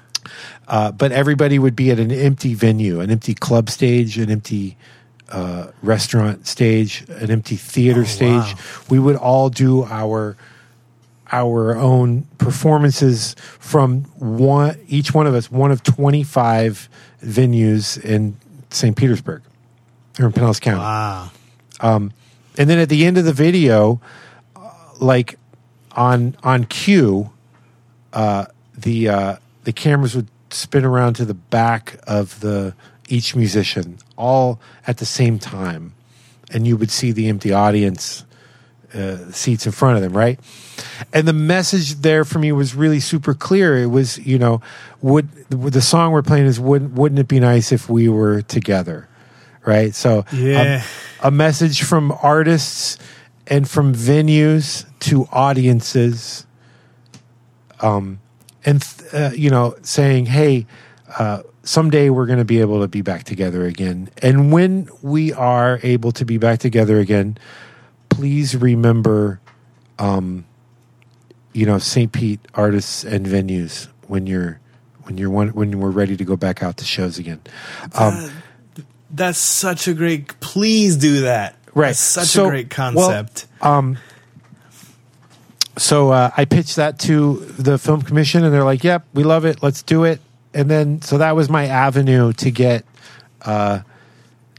uh, 0.68 0.92
but 0.92 1.12
everybody 1.12 1.58
would 1.58 1.76
be 1.76 1.90
at 1.90 1.98
an 2.00 2.12
empty 2.12 2.54
venue, 2.54 3.00
an 3.00 3.10
empty 3.10 3.34
club 3.34 3.70
stage, 3.70 4.18
an 4.20 4.30
empty 4.30 4.78
uh, 5.32 5.72
restaurant 5.82 6.46
stage, 6.48 7.06
an 7.10 7.32
empty 7.32 7.56
theater 7.56 8.02
Oh, 8.02 8.06
stage. 8.06 8.30
wow. 8.30 8.56
We 8.90 9.00
would 9.00 9.16
all 9.16 9.50
do 9.50 9.84
our 9.86 10.36
our 11.34 11.78
own 11.78 12.24
performances 12.40 13.36
from 13.60 14.04
one 14.20 14.78
each 14.88 15.14
one 15.14 15.28
of 15.28 15.34
us, 15.34 15.50
one 15.50 15.72
of 15.72 15.82
twenty 15.84 16.24
five 16.24 16.90
venues 17.24 18.04
in 18.04 18.36
St. 18.70 18.96
Petersburg 18.96 19.42
or 20.20 20.26
in 20.26 20.32
Pinellas 20.34 20.60
County. 20.60 20.80
Wow. 20.80 21.30
And 22.58 22.70
then 22.70 22.80
at 22.80 22.90
the 22.90 23.06
end 23.06 23.18
of 23.18 23.24
the 23.26 23.32
video, 23.34 24.02
uh, 24.56 24.70
like 25.00 25.40
on 25.94 26.36
on 26.44 26.66
cue, 26.66 27.32
uh, 28.12 28.46
the 28.78 29.08
uh, 29.08 29.36
the 29.64 29.72
cameras 29.74 30.16
would 30.16 30.28
spin 30.50 30.84
around 30.84 31.14
to 31.14 31.24
the 31.26 31.34
back 31.34 31.98
of 32.06 32.42
the 32.42 32.76
each 33.08 33.36
musician, 33.36 33.98
all 34.18 34.60
at 34.88 34.98
the 34.98 35.06
same 35.06 35.40
time, 35.40 35.94
and 36.52 36.66
you 36.68 36.78
would 36.78 36.92
see 36.92 37.12
the 37.12 37.28
empty 37.28 37.52
audience 37.54 38.26
uh, 38.94 39.32
seats 39.32 39.66
in 39.66 39.72
front 39.72 39.96
of 39.96 40.02
them, 40.04 40.16
right? 40.16 40.40
And 41.14 41.28
the 41.28 41.34
message 41.34 41.96
there 41.96 42.26
for 42.26 42.40
me 42.40 42.52
was 42.52 42.76
really 42.76 43.00
super 43.00 43.34
clear. 43.34 43.78
It 43.78 43.86
was, 43.88 44.18
you 44.18 44.38
know, 44.38 44.62
would 45.02 45.30
the 45.50 45.82
song 45.82 46.12
we're 46.12 46.22
playing 46.24 46.46
is 46.46 46.60
wouldn't 46.60 46.94
wouldn't 46.94 47.20
it 47.20 47.28
be 47.28 47.40
nice 47.40 47.72
if 47.72 47.90
we 47.90 48.10
were 48.10 48.42
together, 48.42 49.08
right? 49.66 49.96
So 49.96 50.20
um, 50.20 50.38
Yeah. 50.38 50.84
a 51.22 51.32
message 51.32 51.84
from 51.84 52.12
artists 52.22 52.98
and 53.48 53.68
from 53.70 53.94
venues 53.94 54.86
to 55.00 55.28
audiences 55.32 56.46
um 57.82 58.20
and 58.66 58.86
uh, 59.14 59.32
you 59.34 59.50
know 59.50 59.76
saying 59.82 60.28
hey 60.28 60.66
uh 61.18 61.42
someday 61.64 62.10
we're 62.10 62.26
going 62.26 62.40
to 62.40 62.46
be 62.46 62.60
able 62.60 62.82
to 62.82 62.88
be 62.88 63.02
back 63.02 63.24
together 63.24 63.66
again 63.66 64.10
and 64.22 64.52
when 64.52 64.90
we 65.02 65.32
are 65.34 65.80
able 65.84 66.12
to 66.12 66.26
be 66.26 66.38
back 66.38 66.60
together 66.60 67.00
again 67.00 67.38
please 68.10 68.56
remember 68.56 69.40
um 70.00 70.44
you 71.54 71.66
know 71.66 71.78
St. 71.78 72.12
Pete 72.12 72.40
artists 72.56 73.04
and 73.04 73.26
venues 73.26 73.88
when 74.08 74.26
you're 74.28 74.60
when 75.04 75.18
you're 75.18 75.30
one, 75.30 75.50
when 75.50 75.80
we're 75.80 75.92
ready 75.92 76.16
to 76.18 76.24
go 76.26 76.36
back 76.36 76.64
out 76.64 76.78
to 76.78 76.86
shows 76.86 77.18
again 77.20 77.42
um 77.96 78.32
That's 79.14 79.38
such 79.40 79.88
a 79.90 79.94
great. 79.94 80.40
Please 80.40 80.96
do 80.96 81.22
that. 81.22 81.58
Right. 81.74 81.88
That's 81.88 82.00
such 82.00 82.28
So, 82.28 82.46
a 82.46 82.50
great 82.50 82.78
well, 82.78 83.10
concept. 83.10 83.48
so 85.78 86.12
uh, 86.12 86.32
I 86.38 86.46
pitched 86.46 86.78
that 86.78 86.98
to 87.00 87.36
the 87.60 87.78
film 87.78 88.02
commission, 88.04 88.44
and 88.46 88.54
they're 88.54 88.64
like, 88.64 88.84
"Yep, 88.86 89.06
we 89.14 89.24
love 89.24 89.44
it. 89.46 89.62
Let's 89.62 89.84
do 89.84 90.06
it." 90.06 90.22
And 90.54 90.70
then, 90.70 91.02
so 91.02 91.18
that 91.18 91.36
was 91.36 91.50
my 91.50 91.66
avenue 91.68 92.34
to 92.34 92.52
get, 92.52 92.86
uh, 93.44 93.82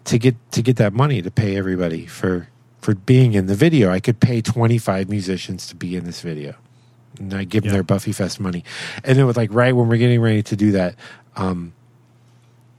to 0.05 0.19
get 0.19 0.35
to 0.52 0.62
get 0.62 0.77
that 0.77 0.93
money 0.93 1.23
to 1.23 1.31
pay 1.31 1.56
everybody 1.56 2.06
for 2.06 2.48
for 2.81 2.94
being 2.94 3.35
in 3.35 3.47
the 3.47 3.55
video. 3.55 3.90
I 3.90 4.01
could 4.01 4.19
pay 4.19 4.40
twenty 4.43 4.78
five 4.78 5.09
musicians 5.09 5.69
to 5.69 5.77
be 5.77 5.94
in 5.94 6.05
this 6.05 6.20
video, 6.23 6.55
and 7.19 7.32
I 7.35 7.44
give 7.44 7.62
them 7.62 7.69
Yeah. 7.70 7.74
their 7.74 7.82
Buffy 7.85 8.12
Fest 8.12 8.40
money. 8.40 8.64
And 9.05 9.19
then, 9.19 9.27
with 9.27 9.36
like 9.36 9.52
right 9.52 9.74
when 9.77 9.89
we're 9.89 9.98
getting 9.98 10.20
ready 10.20 10.43
to 10.43 10.56
do 10.56 10.73
that, 10.73 10.97
um, 11.36 11.73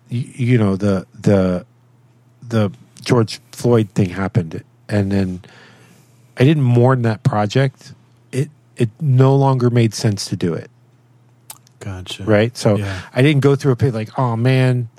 you, 0.09 0.21
you 0.35 0.57
know 0.57 0.75
the 0.75 1.05
the 1.21 1.65
the 2.45 2.71
George 3.01 3.39
Floyd 3.51 3.89
thing 3.91 4.09
happened, 4.09 4.63
and 4.89 5.11
then 5.11 5.41
I 6.37 6.43
didn't 6.43 6.63
mourn 6.63 7.03
that 7.03 7.23
project. 7.23 7.93
It 8.33 8.49
it 8.75 8.89
no 8.99 9.35
longer 9.35 9.69
made 9.69 9.93
sense 9.93 10.25
to 10.25 10.35
do 10.35 10.53
it, 10.53 10.69
gotcha. 11.83 12.23
right? 12.23 12.55
So 12.57 12.77
Yeah. 12.77 13.01
I 13.13 13.21
didn't 13.21 13.41
go 13.41 13.55
through 13.55 13.73
a 13.73 13.75
pit 13.75 13.93
like, 13.93 14.17
oh 14.17 14.35
man, 14.35 14.89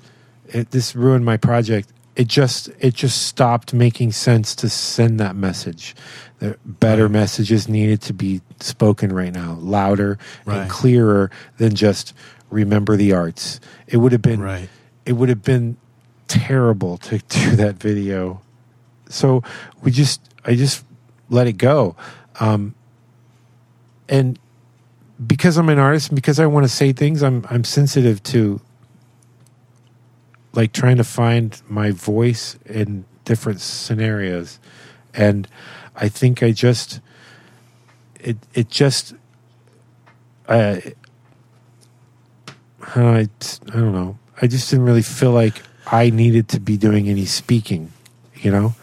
it, 0.48 0.70
this 0.70 0.94
ruined 0.94 1.24
my 1.24 1.36
project. 1.36 1.88
It 2.16 2.28
just 2.28 2.70
it 2.78 2.94
just 2.94 3.22
stopped 3.26 3.74
making 3.74 4.12
sense 4.12 4.54
to 4.56 4.68
send 4.68 5.18
that 5.20 5.34
message. 5.34 5.96
The 6.38 6.56
better 6.64 7.04
Right. 7.04 7.12
messages 7.12 7.68
needed 7.68 8.00
to 8.02 8.12
be 8.12 8.40
spoken 8.60 9.12
right 9.12 9.32
now, 9.32 9.56
louder 9.60 10.18
Right. 10.44 10.58
and 10.62 10.70
clearer 10.70 11.30
than 11.58 11.74
just 11.74 12.12
remember 12.50 12.96
the 12.96 13.12
arts. 13.12 13.58
It 13.88 13.96
would 13.96 14.12
have 14.12 14.22
been 14.22 14.40
Right. 14.40 14.68
it 15.06 15.12
would 15.14 15.28
have 15.28 15.42
been 15.42 15.76
terrible 16.28 16.96
to 16.98 17.18
do 17.28 17.56
that 17.56 17.76
video. 17.76 18.40
So 19.08 19.42
we 19.82 19.90
just, 19.90 20.20
I 20.44 20.54
just 20.54 20.84
let 21.30 21.46
it 21.46 21.54
go. 21.58 21.94
Um, 22.40 22.74
and 24.08 24.38
because 25.24 25.56
I'm 25.56 25.68
an 25.68 25.78
artist 25.78 26.08
and 26.08 26.16
because 26.16 26.40
I 26.40 26.46
want 26.46 26.64
to 26.64 26.68
say 26.68 26.92
things, 26.92 27.22
I'm, 27.22 27.46
I'm 27.50 27.64
sensitive 27.64 28.22
to 28.24 28.60
like 30.52 30.72
trying 30.72 30.96
to 30.96 31.04
find 31.04 31.60
my 31.68 31.90
voice 31.90 32.58
in 32.66 33.04
different 33.24 33.60
scenarios. 33.60 34.58
And 35.12 35.48
I 35.96 36.08
think 36.08 36.42
I 36.42 36.50
just, 36.52 37.00
it, 38.20 38.36
it 38.54 38.68
just, 38.68 39.14
uh, 40.48 40.80
I, 42.82 43.00
I 43.00 43.28
don't 43.72 43.92
know. 43.92 44.18
I 44.42 44.46
just 44.46 44.70
didn't 44.70 44.84
really 44.84 45.02
feel 45.02 45.32
like 45.32 45.62
I 45.86 46.10
needed 46.10 46.48
to 46.50 46.60
be 46.60 46.76
doing 46.76 47.08
any 47.08 47.24
speaking. 47.24 47.92
You 48.34 48.50
know, 48.50 48.74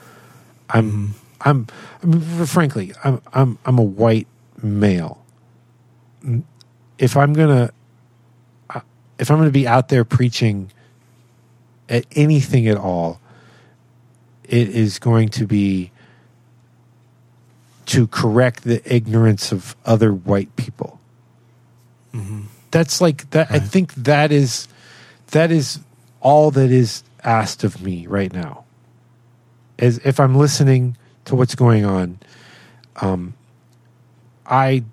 I'm, 0.69 1.15
I'm, 1.41 1.67
I 2.01 2.05
mean, 2.05 2.45
frankly, 2.45 2.93
I'm, 3.03 3.21
I'm, 3.33 3.57
I'm 3.65 3.77
a 3.77 3.83
white 3.83 4.27
male. 4.61 5.20
If 6.97 7.17
I'm 7.17 7.33
gonna, 7.33 7.71
if 9.17 9.31
I'm 9.31 9.37
gonna 9.37 9.49
be 9.51 9.67
out 9.67 9.89
there 9.89 10.03
preaching 10.03 10.71
at 11.89 12.05
anything 12.15 12.67
at 12.67 12.77
all, 12.77 13.19
it 14.43 14.69
is 14.69 14.99
going 14.99 15.29
to 15.29 15.47
be 15.47 15.91
to 17.87 18.07
correct 18.07 18.63
the 18.63 18.81
ignorance 18.93 19.51
of 19.51 19.75
other 19.85 20.13
white 20.13 20.55
people. 20.55 20.99
That's 22.71 23.01
like 23.01 23.29
that 23.31 23.51
i 23.51 23.59
think 23.59 23.93
that 23.95 24.31
is 24.31 24.67
that 25.31 25.51
is 25.51 25.79
all 26.21 26.51
that 26.51 26.71
is 26.71 27.03
asked 27.23 27.63
of 27.63 27.81
me 27.81 28.07
right 28.07 28.31
now. 28.31 28.63
Is 29.77 29.99
if 30.05 30.19
i'm 30.19 30.35
listening 30.35 30.95
to 31.25 31.35
what's 31.35 31.55
going 31.55 31.85
on 31.85 32.19
um 33.01 33.33
i 34.45 34.83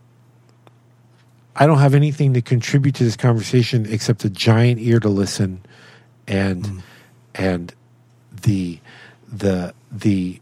i 1.58 1.66
don't 1.66 1.78
have 1.78 1.94
anything 1.94 2.34
to 2.34 2.42
contribute 2.42 2.94
to 2.94 3.04
this 3.04 3.16
conversation 3.16 3.86
except 3.90 4.24
a 4.24 4.30
giant 4.30 4.80
ear 4.80 5.00
to 5.00 5.08
listen 5.08 5.60
and 6.26 6.82
and 7.34 7.74
the 8.42 8.78
the 9.30 9.74
the 9.92 10.40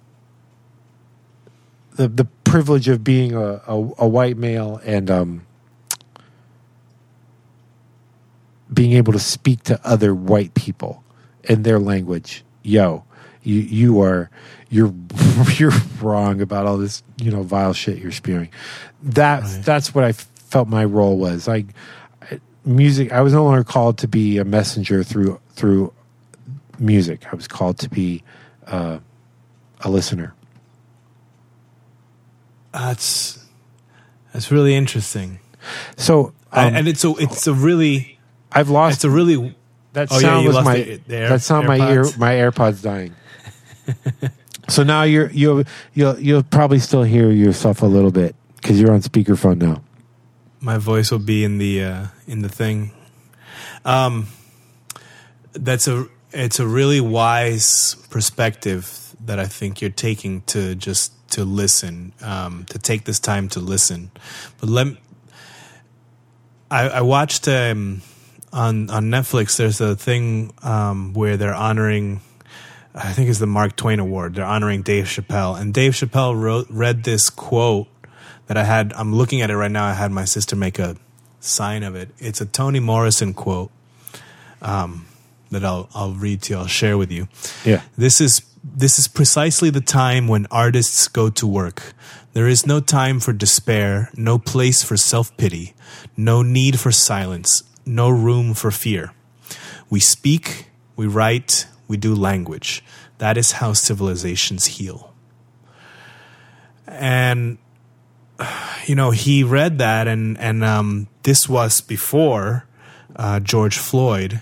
the 1.96 2.08
the 2.08 2.24
privilege 2.44 2.88
of 2.88 3.02
being 3.02 3.34
a, 3.34 3.62
a, 3.66 3.90
a 3.98 4.08
white 4.08 4.36
male 4.36 4.80
and 4.84 5.10
um 5.10 5.46
being 8.72 8.92
able 8.92 9.12
to 9.12 9.18
speak 9.18 9.62
to 9.64 9.80
other 9.84 10.14
white 10.14 10.54
people 10.54 11.02
in 11.44 11.62
their 11.62 11.78
language. 11.78 12.44
Yo, 12.62 13.04
you 13.42 13.60
you 13.60 14.00
are 14.02 14.30
you're 14.68 14.92
you're 15.56 15.72
wrong 16.00 16.40
about 16.40 16.66
all 16.66 16.76
this, 16.76 17.02
you 17.16 17.30
know, 17.30 17.42
vile 17.42 17.72
shit 17.72 17.98
you're 17.98 18.12
spewing. 18.12 18.48
That 19.02 19.42
Right. 19.42 19.62
that's 19.64 19.94
what 19.94 20.04
I 20.04 20.12
felt 20.46 20.68
my 20.68 20.84
role 20.84 21.18
was. 21.18 21.46
Like 21.46 21.66
I- 22.22 22.40
music, 22.64 23.12
I 23.12 23.20
was 23.22 23.32
no 23.32 23.44
longer 23.44 23.64
called 23.64 23.98
to 23.98 24.08
be 24.08 24.38
a 24.38 24.44
messenger 24.44 25.02
through 25.04 25.40
through 25.50 25.92
music. 26.78 27.24
I 27.32 27.36
was 27.36 27.46
called 27.48 27.78
to 27.78 27.88
be 27.90 28.22
uh, 28.66 28.98
a 29.80 29.90
listener. 29.90 30.34
That's 32.72 33.44
that's 34.32 34.50
really 34.50 34.74
interesting. 34.74 35.38
So, 35.96 36.32
I- 36.52 36.66
um, 36.68 36.74
and 36.76 36.88
it's 36.88 37.04
a 37.04 37.10
it's 37.18 37.46
a 37.46 37.52
really 37.54 38.18
I've 38.52 38.68
lost 38.68 38.96
it's 38.96 39.04
a 39.04 39.10
really 39.10 39.56
that 39.94 40.08
Oh, 40.10 40.18
sound 40.18 40.42
you 40.44 40.48
was 40.52 40.64
my 40.64 40.76
the- 40.76 41.00
the 41.06 41.16
Air- 41.16 41.28
that 41.30 41.42
sound 41.42 41.66
my 41.66 41.76
ear 41.90 42.04
AirPods? 42.04 42.18
my 42.18 42.32
AirPods 42.34 42.82
dying. 42.82 43.14
so 44.68 44.82
now 44.82 45.04
you're 45.04 45.30
you'll 45.30 45.64
you'll 45.94 46.18
you'll 46.20 46.42
probably 46.42 46.78
still 46.78 47.02
hear 47.02 47.30
yourself 47.30 47.82
a 47.82 47.86
little 47.86 48.10
bit 48.10 48.34
because 48.56 48.80
you're 48.80 48.92
on 48.92 49.00
speakerphone 49.00 49.58
now. 49.58 49.82
My 50.66 50.78
voice 50.78 51.12
will 51.12 51.20
be 51.20 51.44
in 51.44 51.58
the 51.58 51.84
uh, 51.84 52.06
in 52.26 52.42
the 52.42 52.48
thing. 52.48 52.90
Um, 53.84 54.26
that's 55.52 55.86
a 55.86 56.08
it's 56.32 56.58
a 56.58 56.66
really 56.66 57.00
wise 57.00 57.94
perspective 58.10 59.14
that 59.24 59.38
I 59.38 59.46
think 59.46 59.80
you're 59.80 59.90
taking 59.90 60.42
to 60.52 60.74
just 60.74 61.12
to 61.30 61.44
listen, 61.44 62.12
um, 62.20 62.66
to 62.70 62.78
take 62.78 63.04
this 63.04 63.20
time 63.20 63.48
to 63.50 63.60
listen. 63.60 64.10
But 64.60 64.68
let 64.68 64.86
me- 64.88 65.00
I, 66.70 66.88
I 66.88 67.00
watched 67.02 67.46
um, 67.46 68.02
on 68.52 68.90
on 68.90 69.04
Netflix. 69.04 69.56
There's 69.56 69.80
a 69.80 69.94
thing 69.94 70.52
um, 70.64 71.14
where 71.14 71.36
they're 71.36 71.54
honoring. 71.54 72.22
I 72.92 73.12
think 73.12 73.28
it's 73.28 73.38
the 73.38 73.46
Mark 73.46 73.76
Twain 73.76 74.00
Award. 74.00 74.34
They're 74.34 74.44
honoring 74.44 74.82
Dave 74.82 75.04
Chappelle, 75.04 75.60
and 75.60 75.72
Dave 75.72 75.92
Chappelle 75.92 76.34
wrote 76.34 76.66
read 76.70 77.04
this 77.04 77.30
quote 77.30 77.86
that 78.46 78.56
I 78.56 78.64
had. 78.64 78.92
I'm 78.94 79.14
looking 79.14 79.42
at 79.42 79.50
it 79.50 79.56
right 79.56 79.70
now. 79.70 79.86
I 79.86 79.94
had 79.94 80.10
my 80.10 80.24
sister 80.24 80.56
make 80.56 80.78
a 80.78 80.96
sign 81.40 81.82
of 81.82 81.94
it. 81.94 82.10
It's 82.18 82.40
a 82.40 82.46
Toni 82.46 82.80
Morrison 82.80 83.34
quote 83.34 83.70
um, 84.62 85.06
that 85.50 85.64
I'll 85.64 85.88
I'll 85.94 86.12
read 86.14 86.42
to 86.42 86.52
you. 86.52 86.58
I'll 86.60 86.66
share 86.66 86.98
with 86.98 87.10
you. 87.10 87.28
Yeah. 87.64 87.82
This 87.96 88.20
is 88.20 88.42
this 88.62 88.98
is 88.98 89.08
precisely 89.08 89.70
the 89.70 89.80
time 89.80 90.26
when 90.28 90.46
artists 90.50 91.08
go 91.08 91.30
to 91.30 91.46
work. 91.46 91.94
There 92.32 92.48
is 92.48 92.66
no 92.66 92.80
time 92.80 93.20
for 93.20 93.32
despair, 93.32 94.10
no 94.14 94.38
place 94.38 94.82
for 94.82 94.96
self-pity, 94.96 95.74
no 96.16 96.42
need 96.42 96.78
for 96.78 96.92
silence, 96.92 97.62
no 97.86 98.10
room 98.10 98.52
for 98.54 98.70
fear. 98.70 99.12
We 99.88 100.00
speak, 100.00 100.66
we 100.96 101.06
write, 101.06 101.66
we 101.88 101.96
do 101.96 102.14
language. 102.14 102.84
That 103.18 103.38
is 103.38 103.52
how 103.52 103.72
civilizations 103.72 104.66
heal. 104.66 105.14
And 106.86 107.56
you 108.86 108.94
know, 108.94 109.10
he 109.10 109.42
read 109.42 109.78
that 109.78 110.08
and 110.08 110.38
and 110.38 110.64
um 110.64 111.08
this 111.22 111.48
was 111.48 111.80
before 111.80 112.66
uh, 113.16 113.40
George 113.40 113.78
Floyd. 113.78 114.40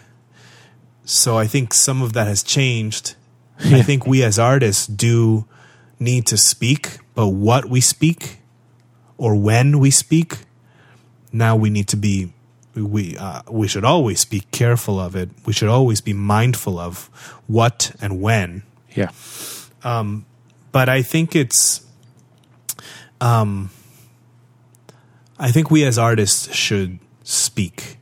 So 1.05 1.39
I 1.39 1.47
think 1.47 1.75
some 1.75 2.03
of 2.03 2.13
that 2.15 2.27
has 2.27 2.43
changed. 2.43 3.15
I 3.61 3.83
think 3.83 4.07
we 4.07 4.23
as 4.25 4.39
artists 4.39 4.87
do 4.87 5.47
need 5.99 6.27
to 6.27 6.37
speak, 6.37 6.99
but 7.15 7.29
what 7.29 7.67
we 7.67 7.81
speak 7.81 8.39
or 9.17 9.37
when 9.37 9.79
we 9.79 9.91
speak, 9.91 10.39
now 11.33 11.55
we 11.57 11.71
need 11.71 11.89
to 11.89 11.97
be 11.97 12.33
we 12.75 13.17
uh, 13.17 13.43
we 13.51 13.69
should 13.69 13.85
always 13.85 14.25
be 14.25 14.41
careful 14.51 14.99
of 14.99 15.15
it. 15.15 15.31
We 15.47 15.53
should 15.53 15.69
always 15.69 16.01
be 16.01 16.13
mindful 16.13 16.79
of 16.79 17.07
what 17.47 17.93
and 18.01 18.21
when. 18.21 18.65
Yeah. 18.95 19.11
But 20.73 20.89
I 20.89 21.03
think 21.03 21.37
it's 21.37 21.87
um 23.21 23.71
I 25.39 25.51
think 25.51 25.71
we 25.71 25.85
as 25.85 25.99
artists 25.99 26.55
should 26.55 26.99
speak, 27.23 27.99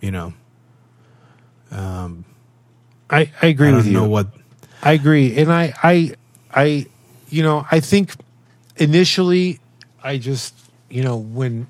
you 0.00 0.10
know. 0.10 0.32
I, 3.10 3.30
I 3.40 3.46
agree 3.46 3.70
I 3.70 3.76
with 3.76 3.86
you. 3.86 3.92
know 3.92 4.08
what 4.08 4.28
I 4.82 4.92
agree, 4.92 5.36
and 5.36 5.52
I, 5.52 5.74
I, 5.82 6.12
I, 6.54 6.86
you 7.28 7.42
know, 7.42 7.66
I 7.70 7.80
think 7.80 8.14
initially, 8.76 9.60
I 10.02 10.18
just, 10.18 10.54
you 10.88 11.02
know, 11.02 11.16
when, 11.16 11.66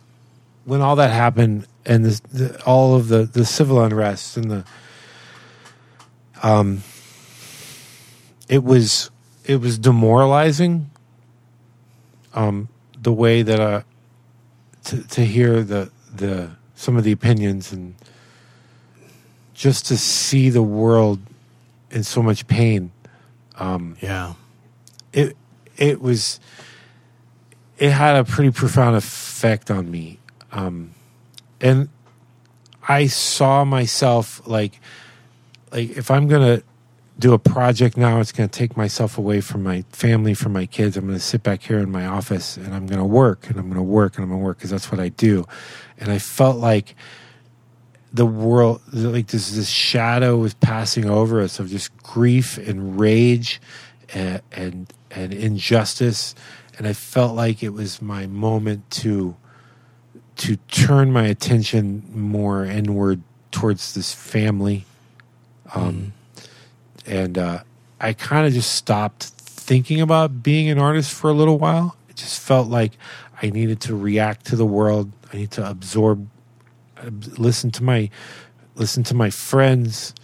when 0.65 0.81
all 0.81 0.97
that 0.97 1.11
happened 1.11 1.67
and 1.87 2.05
this, 2.05 2.21
the, 2.21 2.63
all 2.65 2.95
of 2.97 3.09
the 3.09 3.25
the 3.25 3.45
civil 3.45 3.83
unrest 3.83 4.37
and 4.37 4.51
the, 4.51 4.65
um, 6.43 6.83
it 8.49 8.63
was 8.63 9.11
it 9.45 9.61
was 9.61 9.79
demoralizing. 9.79 10.91
Um, 12.35 12.69
the 13.01 13.13
way 13.13 13.43
that 13.43 13.59
uh, 13.59 13.83
to 14.89 15.03
to 15.09 15.25
hear 15.25 15.63
the 15.63 15.91
the 16.15 16.51
some 16.75 16.97
of 16.97 17.05
the 17.05 17.13
opinions 17.13 17.73
and 17.73 17.95
just 19.55 19.87
to 19.87 19.97
see 19.97 20.49
the 20.49 20.63
world 20.63 21.21
in 21.91 22.03
so 22.03 22.23
much 22.23 22.47
pain 22.47 22.91
yeah. 24.01 24.35
it 25.13 25.37
it 25.77 26.01
was 26.01 26.41
it 27.79 27.91
had 27.91 28.17
a 28.17 28.25
pretty 28.25 28.51
profound 28.51 28.97
effect 28.97 29.71
on 29.71 29.91
me 29.91 30.19
um 30.53 30.93
and 31.61 31.89
i 32.89 33.07
saw 33.07 33.65
myself 33.65 34.47
like 34.47 34.81
like 35.71 35.91
if 35.91 36.11
i'm 36.11 36.29
gonna 36.29 36.63
do 37.19 37.33
a 37.33 37.39
project 37.39 37.97
now 37.97 38.21
it's 38.21 38.31
gonna 38.31 38.49
take 38.49 38.77
myself 38.77 39.19
away 39.19 39.41
from 39.41 39.63
my 39.63 39.83
family 39.91 40.35
from 40.35 40.53
my 40.53 40.67
kids. 40.67 40.97
I'm 40.97 41.07
gonna 41.07 41.19
sit 41.19 41.43
back 41.43 41.63
here 41.63 41.79
in 41.79 41.91
my 41.91 42.07
office 42.07 42.57
and 42.57 42.75
i'm 42.75 42.87
gonna 42.87 43.07
work 43.07 43.49
and 43.49 43.59
i'm 43.59 43.69
gonna 43.69 43.83
work 43.83 44.17
and 44.17 44.25
i'm 44.25 44.31
gonna 44.31 44.43
work 44.43 44.59
because 44.59 44.71
that's 44.71 44.93
what 44.93 45.01
i 45.01 45.09
do. 45.09 45.45
And 45.99 46.13
i 46.13 46.19
felt 46.19 46.59
like 46.59 46.95
the 48.13 48.27
world 48.27 48.81
like 48.93 49.27
this 49.29 49.51
this 49.51 49.69
shadow 49.69 50.37
was 50.37 50.55
passing 50.55 51.11
over 51.11 51.41
us 51.41 51.59
of 51.59 51.69
just 51.69 51.97
grief 51.99 52.57
and 52.57 52.99
rage 52.99 53.61
and 54.15 54.41
and, 54.53 54.93
and 55.11 55.35
injustice. 55.35 56.37
And 56.79 56.87
i 56.87 56.93
felt 56.93 57.35
like 57.35 57.65
it 57.65 57.71
was 57.71 58.01
my 58.01 58.29
moment 58.29 58.89
to 58.91 59.37
to 60.37 60.55
turn 60.69 61.11
my 61.11 61.27
attention 61.27 62.05
more 62.15 62.65
inward 62.65 63.23
towards 63.51 63.95
this 63.95 64.15
family. 64.15 64.85
Um 65.75 66.13
and 67.09 67.39
uh 67.39 67.63
i 68.01 68.13
kind 68.13 68.47
of 68.47 68.53
just 68.53 68.75
stopped 68.75 69.25
thinking 69.69 70.01
about 70.01 70.43
being 70.43 70.71
an 70.71 70.79
artist 70.79 71.13
for 71.13 71.29
a 71.29 71.35
little 71.35 71.59
while. 71.59 71.95
It 72.09 72.17
just 72.17 72.41
felt 72.41 72.69
like 72.69 72.93
i 73.43 73.51
needed 73.51 73.81
to 73.83 73.95
react 73.95 74.47
to 74.47 74.57
the 74.57 74.65
world. 74.65 75.13
I 75.33 75.37
need 75.37 75.51
to 75.53 75.69
absorb 75.69 76.29
listen 77.37 77.71
to 77.73 77.85
my 77.85 78.09
listen 78.75 79.03
to 79.05 79.15
my 79.15 79.31
friends 79.31 80.15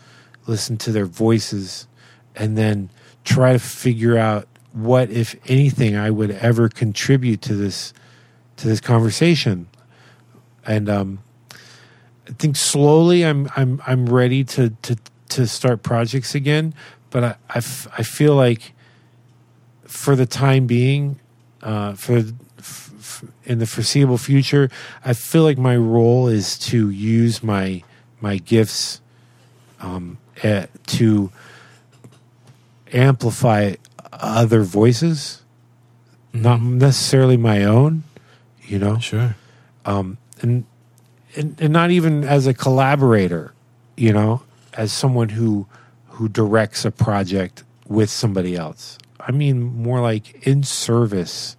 listen 0.47 0.77
to 0.77 0.93
their 0.93 1.07
voices 1.07 1.87
and 2.35 2.57
then 2.59 2.91
try 3.25 3.53
to 3.53 3.59
figure 3.59 4.19
out 4.19 4.49
what 4.73 5.11
if 5.11 5.37
anything 5.47 5.95
i 5.95 6.11
would 6.11 6.31
ever 6.31 6.69
contribute 6.69 7.43
to 7.43 7.55
this 7.55 7.93
to 8.57 8.69
this 8.69 8.81
conversation. 8.81 9.69
And 10.65 10.89
um 10.89 11.19
i 12.27 12.33
think 12.33 12.57
slowly 12.57 13.27
i'm 13.27 13.51
i'm 13.57 13.83
i'm 13.87 14.07
ready 14.07 14.43
to 14.45 14.71
to 14.71 14.97
to 15.35 15.47
start 15.47 15.83
projects 15.83 16.35
again 16.35 16.75
but 17.11 17.23
i 17.25 17.35
i, 17.51 17.59
f- 17.59 17.89
I 17.99 18.03
feel 18.03 18.35
like 18.35 18.73
for 19.85 20.17
the 20.17 20.27
time 20.27 20.67
being 20.67 21.19
uh 21.63 21.95
for 21.95 22.19
f- 22.59 22.93
f- 22.99 23.25
in 23.45 23.59
the 23.59 23.67
foreseeable 23.67 24.19
future 24.19 24.71
i 25.05 25.13
feel 25.13 25.43
like 25.43 25.59
my 25.59 25.77
role 25.77 26.29
is 26.29 26.59
to 26.71 26.91
use 26.91 27.43
my 27.43 27.83
my 28.21 28.39
gifts 28.39 29.01
um 29.81 30.19
eh, 30.43 30.67
to 30.87 31.31
amplify 32.93 33.75
other 34.13 34.63
voices 34.63 35.43
not 36.33 36.61
necessarily 36.61 37.37
my 37.37 37.65
own 37.65 38.03
you 38.67 38.79
know? 38.79 38.99
Sure. 38.99 39.37
um, 39.85 40.17
and, 40.41 40.65
and 41.37 41.61
and 41.61 41.73
not 41.73 41.91
even 41.91 42.25
as 42.25 42.47
a 42.47 42.55
collaborator, 42.55 43.53
you 43.97 44.13
know, 44.13 44.43
as 44.75 44.93
someone 44.93 45.31
who 45.31 45.67
who 46.09 46.29
directs 46.29 46.85
a 46.85 46.91
project 46.91 47.65
with 47.89 48.09
somebody 48.09 48.57
else. 48.57 48.99
I 49.19 49.33
mean, 49.33 49.63
more 49.63 50.01
like 50.01 50.47
in 50.47 50.63
service 50.63 51.57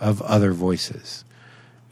of 0.00 0.20
other 0.22 0.52
voices. 0.52 1.24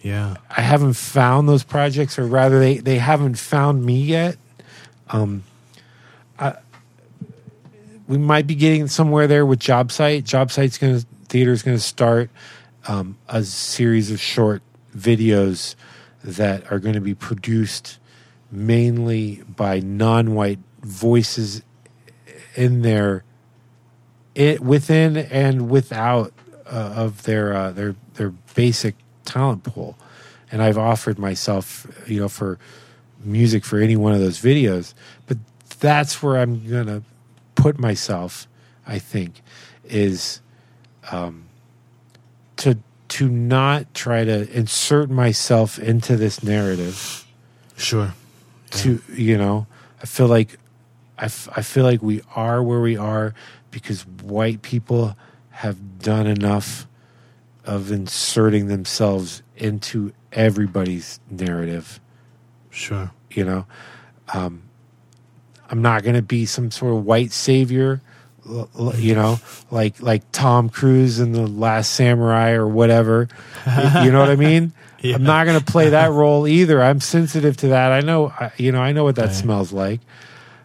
Yeah. 0.03 0.37
I 0.55 0.61
haven't 0.61 0.93
found 0.95 1.49
those 1.49 1.65
projects, 1.65 2.19
or 2.19 2.27
rather, 2.27 2.59
they 2.59 2.79
they 2.79 2.99
haven't 2.99 3.39
found 3.39 3.85
me 3.85 4.01
yet. 4.03 4.37
Um, 5.09 5.45
I, 6.39 6.55
we 8.07 8.19
might 8.19 8.47
be 8.47 8.55
getting 8.55 8.89
somewhere 8.89 9.27
there 9.27 9.47
with 9.47 9.59
Jobsite. 9.59 10.25
Job 10.25 10.51
Site's 10.51 10.79
going 10.79 11.01
to 11.01 11.07
theater's 11.29 11.63
going 11.63 11.77
to 11.77 11.83
start 11.83 12.31
um, 12.87 13.17
a 13.29 13.43
series 13.43 14.11
of 14.11 14.21
short 14.21 14.63
videos 14.97 15.75
that 16.23 16.71
are 16.71 16.79
going 16.79 16.95
to 16.95 17.01
be 17.01 17.15
produced 17.15 17.99
mainly 18.51 19.43
by 19.49 19.81
non-white 19.81 20.61
voices 20.81 21.63
in 22.55 22.83
their 22.83 23.25
it 24.35 24.61
within 24.61 25.17
and 25.17 25.71
without 25.71 26.33
uh, 26.67 26.93
of 26.97 27.23
their 27.25 27.55
uh, 27.55 27.71
their 27.73 27.97
their 28.15 28.31
basic 28.55 28.95
talent 29.25 29.65
pool. 29.65 29.97
And 30.53 30.63
I've 30.63 30.79
offered 30.79 31.19
myself, 31.19 31.87
you 32.07 32.21
know, 32.21 32.29
for 32.29 32.59
music 33.25 33.65
for 33.65 33.79
any 33.81 33.97
one 33.97 34.13
of 34.13 34.21
those 34.21 34.41
videos. 34.41 34.95
But 35.27 35.39
that's 35.81 36.23
where 36.23 36.39
I'm 36.39 36.69
gonna 36.69 37.03
put 37.55 37.79
myself. 37.79 38.47
I 38.87 38.99
think 39.01 39.43
is 39.85 40.41
um, 41.11 41.47
to 42.59 42.79
to 43.09 43.29
not 43.29 43.95
try 43.95 44.25
to 44.25 44.51
insert 44.57 45.11
myself 45.11 45.79
into 45.79 46.17
this 46.17 46.43
narrative. 46.43 47.25
Sure. 47.77 48.15
To 48.77 49.01
you 49.13 49.37
know, 49.39 49.67
I 50.03 50.07
feel 50.07 50.27
like 50.27 50.59
I, 51.19 51.25
f- 51.27 51.49
I 51.57 51.63
feel 51.63 51.85
like 51.85 52.03
we 52.03 52.23
are 52.35 52.63
where 52.63 52.81
we 52.81 52.97
are 52.97 53.35
because 53.71 54.07
white 54.07 54.63
people 54.63 55.17
have 55.51 55.99
done 55.99 56.27
enough 56.27 56.87
of 57.65 57.91
inserting 57.91 58.69
themselves 58.69 59.43
into 59.57 60.13
everybody's 60.33 61.19
narrative. 61.31 62.01
Sure. 62.71 63.11
You 63.31 63.45
know, 63.45 63.67
um, 64.33 64.63
I'm 65.71 65.83
not 65.83 66.03
going 66.03 66.17
to 66.17 66.23
be 66.23 66.47
some 66.47 66.71
sort 66.71 66.95
of 66.95 67.05
white 67.05 67.33
savior, 67.33 68.01
you 68.97 69.15
know, 69.15 69.41
like 69.71 70.01
like 70.01 70.31
Tom 70.33 70.69
Cruise 70.69 71.19
in 71.19 71.33
the 71.33 71.47
Last 71.47 71.93
Samurai 71.93 72.51
or 72.53 72.69
whatever. 72.69 73.29
You 74.05 74.13
know 74.13 74.21
what 74.21 74.31
I 74.31 74.37
mean? 74.37 74.73
Yeah. 75.09 75.15
I'm 75.17 75.23
not 75.25 75.47
going 75.47 75.59
to 75.59 75.65
play 75.65 75.91
that 75.91 76.11
role 76.13 76.47
either. 76.47 76.83
I'm 76.83 77.01
sensitive 77.01 77.57
to 77.59 77.69
that. 77.69 77.93
I 77.93 78.01
know, 78.01 78.29
I- 78.29 78.53
you 78.57 78.73
know, 78.73 78.81
I 78.81 78.93
know 78.93 79.05
what 79.05 79.17
that 79.17 79.27
Right. 79.27 79.35
smells 79.35 79.73
like. 79.73 80.01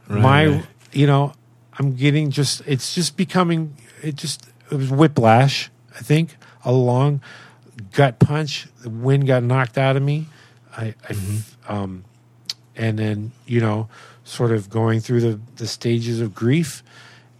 Right, 0.07 0.21
My, 0.21 0.63
you 0.91 1.07
know, 1.07 1.33
I'm 1.79 1.95
getting 1.95 2.31
just. 2.31 2.61
It's 2.65 2.93
just 2.95 3.17
becoming. 3.17 3.75
It 4.01 4.15
just. 4.15 4.47
It 4.71 4.75
was 4.77 4.89
whiplash. 4.91 5.69
I 5.95 5.99
think 5.99 6.37
a 6.65 6.71
long 6.71 7.21
gut 7.93 8.19
punch. 8.19 8.67
The 8.81 8.89
wind 8.89 9.27
got 9.27 9.43
knocked 9.43 9.77
out 9.77 9.95
of 9.97 10.03
me. 10.03 10.27
I, 10.75 10.93
I 11.07 11.13
Mm-hmm. 11.13 11.73
um, 11.73 12.03
and 12.75 12.97
then 12.99 13.31
you 13.45 13.59
know, 13.61 13.89
sort 14.23 14.51
of 14.51 14.69
going 14.69 14.99
through 15.01 15.21
the 15.21 15.39
the 15.57 15.67
stages 15.67 16.19
of 16.21 16.33
grief, 16.35 16.83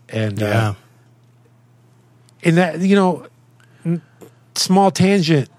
and 0.10 0.40
Yeah. 0.40 0.70
uh, 0.70 0.74
and 2.44 2.58
that 2.58 2.80
you 2.80 2.96
know, 2.96 3.28
small 4.56 4.92
tangent. 4.92 5.50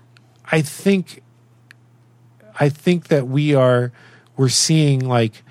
I 0.50 0.60
think, 0.60 1.21
I 2.62 2.68
think 2.68 3.08
that 3.08 3.26
we 3.26 3.54
are 3.56 3.90
we're 4.36 4.48
seeing 4.48 5.00
like 5.08 5.42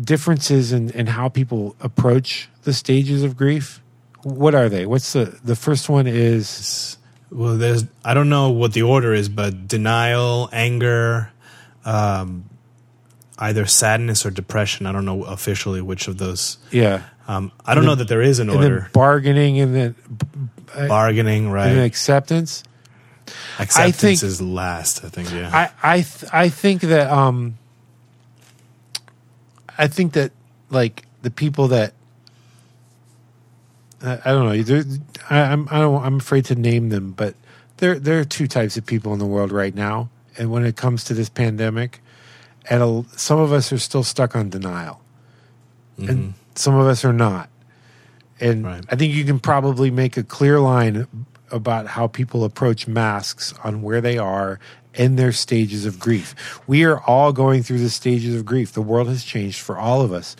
differences 0.00 0.72
in, 0.72 0.90
in 0.90 1.06
how 1.08 1.28
people 1.28 1.74
approach 1.80 2.48
the 2.62 2.72
stages 2.72 3.22
of 3.24 3.36
grief. 3.36 3.82
What 4.22 4.54
are 4.54 4.68
they? 4.68 4.86
What's 4.86 5.12
the 5.12 5.38
the 5.44 5.56
first 5.56 5.88
one 5.88 6.06
is 6.06 6.98
Well, 7.30 7.56
there's 7.58 7.84
I 8.04 8.14
don't 8.14 8.28
know 8.28 8.50
what 8.50 8.72
the 8.74 8.82
order 8.82 9.12
is, 9.12 9.28
but 9.28 9.66
denial, 9.66 10.48
anger, 10.52 11.30
um, 11.84 12.44
either 13.38 13.66
sadness 13.66 14.24
or 14.24 14.30
depression. 14.30 14.86
I 14.86 14.92
don't 14.92 15.04
know 15.04 15.24
officially 15.24 15.80
which 15.82 16.06
of 16.08 16.18
those. 16.18 16.58
yeah, 16.70 17.02
Um, 17.26 17.50
I 17.64 17.74
don't 17.74 17.84
know 17.84 17.96
that 17.96 18.08
there 18.08 18.22
is 18.22 18.38
an 18.38 18.50
and 18.50 18.58
order. 18.62 18.88
bargaining 18.92 19.58
and 19.58 19.74
then 19.74 19.94
Bargaining, 20.88 21.46
and 21.46 21.54
right? 21.54 21.72
then 21.74 21.84
acceptance. 21.84 22.62
Acceptance 23.58 23.96
think- 24.00 24.22
is 24.22 24.40
last. 24.40 25.04
I 25.04 25.08
think. 25.08 25.32
Yeah. 25.32 25.50
I 25.82 25.94
I 25.96 25.96
th- 26.02 26.32
I 26.32 26.48
think 26.48 26.82
that 26.82 27.10
um 27.10 27.58
I 29.78 29.88
think 29.88 30.12
that 30.14 30.32
like 30.70 31.04
the 31.22 31.30
people 31.30 31.68
that 31.68 31.92
I, 34.02 34.18
I 34.24 34.32
don't 34.32 34.46
know 34.46 34.84
I, 35.30 35.40
I'm 35.40 35.68
I 35.70 35.78
don't 35.80 36.04
I'm 36.04 36.16
afraid 36.16 36.44
to 36.46 36.54
name 36.54 36.88
them 36.90 37.12
but 37.12 37.34
there 37.78 37.98
there 37.98 38.18
are 38.20 38.24
two 38.24 38.46
types 38.46 38.76
of 38.76 38.86
people 38.86 39.12
in 39.12 39.18
the 39.18 39.26
world 39.26 39.52
right 39.52 39.74
now 39.74 40.08
and 40.38 40.50
when 40.50 40.64
it 40.64 40.76
comes 40.76 41.04
to 41.04 41.14
this 41.14 41.28
pandemic 41.28 42.00
and 42.68 42.82
a, 42.82 43.04
some 43.18 43.38
of 43.38 43.52
us 43.52 43.72
are 43.72 43.78
still 43.78 44.02
stuck 44.02 44.34
on 44.36 44.50
denial 44.50 45.00
and 45.98 46.34
some 46.54 46.74
of 46.74 46.86
us 46.86 47.04
are 47.04 47.12
not 47.12 47.48
and 48.38 48.64
Right. 48.66 48.84
I 48.90 48.96
think 48.96 49.14
you 49.14 49.24
can 49.24 49.38
probably 49.40 49.90
make 49.90 50.16
a 50.18 50.22
clear 50.22 50.60
line 50.60 51.06
about 51.50 51.86
how 51.86 52.06
people 52.06 52.44
approach 52.44 52.86
masks 52.88 53.54
on 53.64 53.82
where 53.82 54.00
they 54.00 54.18
are 54.18 54.58
in 54.94 55.16
their 55.16 55.32
stages 55.32 55.84
of 55.84 55.98
grief. 56.00 56.60
We 56.66 56.84
are 56.84 57.00
all 57.00 57.32
going 57.32 57.62
through 57.62 57.78
the 57.78 57.90
stages 57.90 58.34
of 58.34 58.44
grief. 58.44 58.72
The 58.72 58.82
world 58.82 59.08
has 59.08 59.24
changed 59.24 59.60
for 59.60 59.76
all 59.78 60.00
of 60.00 60.12
us. 60.12 60.36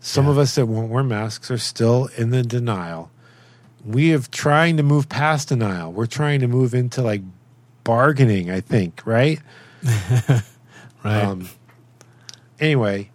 Some 0.00 0.26
of 0.26 0.38
us 0.38 0.56
that 0.56 0.66
won't 0.66 0.90
wear 0.90 1.04
masks 1.04 1.50
are 1.50 1.58
still 1.58 2.08
in 2.16 2.30
the 2.30 2.42
denial. 2.42 3.10
We 3.84 4.08
have 4.08 4.30
trying 4.30 4.76
to 4.76 4.82
move 4.82 5.08
past 5.08 5.48
denial. 5.48 5.92
We're 5.92 6.06
trying 6.06 6.40
to 6.40 6.48
move 6.48 6.74
into 6.74 7.02
like 7.02 7.22
bargaining, 7.84 8.50
I 8.50 8.60
think, 8.60 9.02
right? 9.04 9.40
right. 11.04 11.24
Um, 11.24 11.48
anyway, 12.60 13.10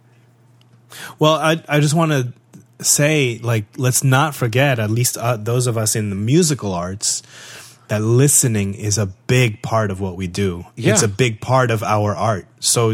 Well, 1.19 1.33
I 1.33 1.63
I 1.67 1.79
just 1.79 1.93
want 1.93 2.11
to 2.11 2.33
say 2.81 3.39
like 3.41 3.65
let's 3.77 4.03
not 4.03 4.35
forget 4.35 4.79
at 4.79 4.89
least 4.91 5.17
uh, 5.17 5.35
those 5.37 5.67
of 5.67 5.77
us 5.77 5.95
in 5.95 6.09
the 6.09 6.15
musical 6.15 6.73
arts 6.73 7.23
that 7.87 8.01
listening 8.01 8.73
is 8.75 8.97
a 8.97 9.05
big 9.05 9.61
part 9.61 9.89
of 9.91 9.99
what 10.01 10.15
we 10.17 10.27
do. 10.27 10.65
Yeah. 10.75 10.93
It's 10.93 11.03
a 11.03 11.07
big 11.07 11.39
part 11.41 11.71
of 11.71 11.81
our 11.83 12.15
art. 12.15 12.45
So 12.59 12.91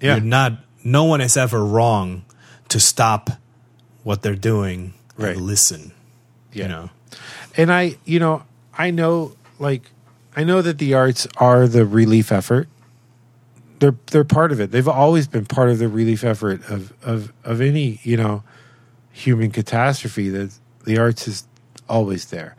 Yeah. 0.00 0.16
you're 0.16 0.20
not 0.20 0.52
no 0.84 1.04
one 1.04 1.20
is 1.20 1.36
ever 1.36 1.64
wrong 1.64 2.24
to 2.68 2.78
stop 2.80 3.30
what 4.02 4.22
they're 4.22 4.34
doing 4.34 4.94
Right. 5.16 5.36
and 5.36 5.46
listen. 5.46 5.92
Yeah. 6.52 6.64
You 6.64 6.68
know. 6.68 6.90
and 7.56 7.72
I, 7.72 7.96
you 8.04 8.18
know, 8.18 8.42
I 8.76 8.90
know, 8.90 9.34
like, 9.58 9.90
I 10.36 10.44
know 10.44 10.60
that 10.60 10.76
the 10.78 10.92
arts 10.94 11.26
are 11.38 11.66
the 11.66 11.86
relief 11.86 12.30
effort. 12.30 12.68
They're 13.78 13.94
they're 14.10 14.24
part 14.24 14.52
of 14.52 14.60
it. 14.60 14.70
They've 14.70 14.88
always 14.88 15.26
been 15.28 15.44
part 15.46 15.68
of 15.70 15.78
the 15.78 15.88
relief 15.88 16.24
effort 16.24 16.60
of 16.68 16.92
of 17.02 17.32
of 17.44 17.60
any 17.60 18.00
you 18.02 18.16
know 18.16 18.42
human 19.16 19.50
catastrophe. 19.50 20.28
That 20.28 20.52
the 20.84 20.98
arts 20.98 21.26
is 21.26 21.46
always 21.88 22.26
there, 22.26 22.54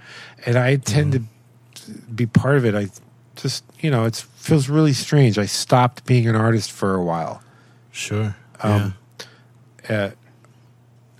and 0.45 0.57
I 0.57 0.77
tend 0.77 1.13
to 1.13 1.23
be 2.13 2.25
part 2.25 2.57
of 2.57 2.65
it. 2.65 2.75
I 2.75 2.87
just 3.35 3.63
you 3.79 3.91
know 3.91 4.05
it 4.05 4.15
feels 4.35 4.67
really 4.69 4.93
strange. 4.93 5.37
I 5.37 5.45
stopped 5.45 6.05
being 6.05 6.27
an 6.27 6.35
artist 6.35 6.71
for 6.71 6.95
a 6.95 7.03
while. 7.03 7.41
Sure. 7.91 8.35
Um, 8.61 8.95
uh, 9.87 10.11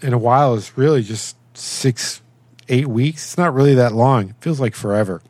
in 0.01 0.13
a 0.13 0.17
while 0.17 0.55
is 0.55 0.77
really 0.77 1.03
just 1.03 1.37
six, 1.53 2.21
eight 2.67 2.87
weeks. 2.87 3.23
It's 3.23 3.37
not 3.37 3.53
really 3.53 3.75
that 3.75 3.93
long. 3.93 4.29
It 4.29 4.35
feels 4.41 4.59
like 4.59 4.75
forever. 4.75 5.21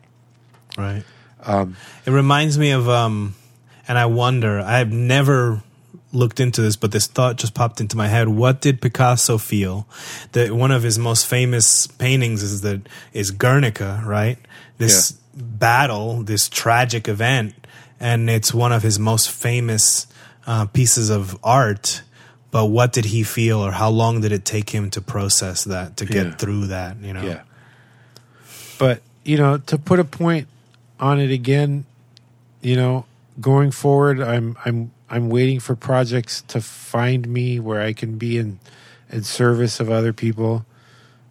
Right. 0.76 1.04
Um, 1.42 1.76
It 2.04 2.10
reminds 2.10 2.58
me 2.58 2.72
of 2.72 2.88
um 2.88 3.34
and 3.86 3.98
I 3.98 4.06
wonder, 4.06 4.60
I've 4.60 4.92
never 4.92 5.62
looked 6.12 6.40
into 6.40 6.62
this, 6.62 6.76
but 6.76 6.90
this 6.92 7.06
thought 7.06 7.36
just 7.36 7.54
popped 7.54 7.80
into 7.80 7.96
my 7.96 8.08
head. 8.08 8.28
What 8.28 8.60
did 8.60 8.80
Picasso 8.80 9.36
feel? 9.38 9.86
That 10.32 10.52
one 10.52 10.70
of 10.70 10.82
his 10.82 10.98
most 10.98 11.26
famous 11.26 11.86
paintings 11.86 12.42
is 12.42 12.62
that 12.62 12.88
is 13.12 13.30
Guernica, 13.30 14.02
right? 14.06 14.38
This 14.78 15.12
battle, 15.34 16.22
this 16.22 16.48
tragic 16.48 17.08
event, 17.08 17.54
and 18.00 18.30
it's 18.30 18.54
one 18.54 18.72
of 18.72 18.82
his 18.82 18.98
most 18.98 19.30
famous 19.30 20.06
uh, 20.46 20.66
pieces 20.66 21.10
of 21.10 21.36
art. 21.44 22.02
But 22.50 22.66
what 22.66 22.92
did 22.94 23.04
he 23.04 23.22
feel, 23.24 23.58
or 23.58 23.72
how 23.72 23.90
long 23.90 24.22
did 24.22 24.32
it 24.32 24.44
take 24.46 24.70
him 24.70 24.88
to 24.90 25.02
process 25.02 25.64
that, 25.64 25.98
to 25.98 26.06
get 26.06 26.26
Yeah. 26.26 26.34
through 26.36 26.66
that? 26.68 26.96
You 27.02 27.12
know, 27.12 27.22
Yeah. 27.22 27.42
But, 28.78 29.02
you 29.24 29.36
know, 29.36 29.58
to 29.58 29.76
put 29.76 29.98
a 30.00 30.04
point 30.04 30.48
on 30.98 31.20
it 31.20 31.30
again, 31.30 31.84
you 32.62 32.76
know, 32.76 33.04
going 33.40 33.70
forward, 33.70 34.20
I'm 34.20 34.56
I'm 34.64 34.90
I'm 35.10 35.30
waiting 35.30 35.58
for 35.60 35.74
projects 35.74 36.42
to 36.48 36.60
find 36.60 37.26
me 37.28 37.58
where 37.60 37.80
I 37.80 37.92
can 37.92 38.18
be 38.18 38.38
in 38.38 38.58
in 39.10 39.22
service 39.22 39.80
of 39.80 39.90
other 39.90 40.12
people 40.12 40.66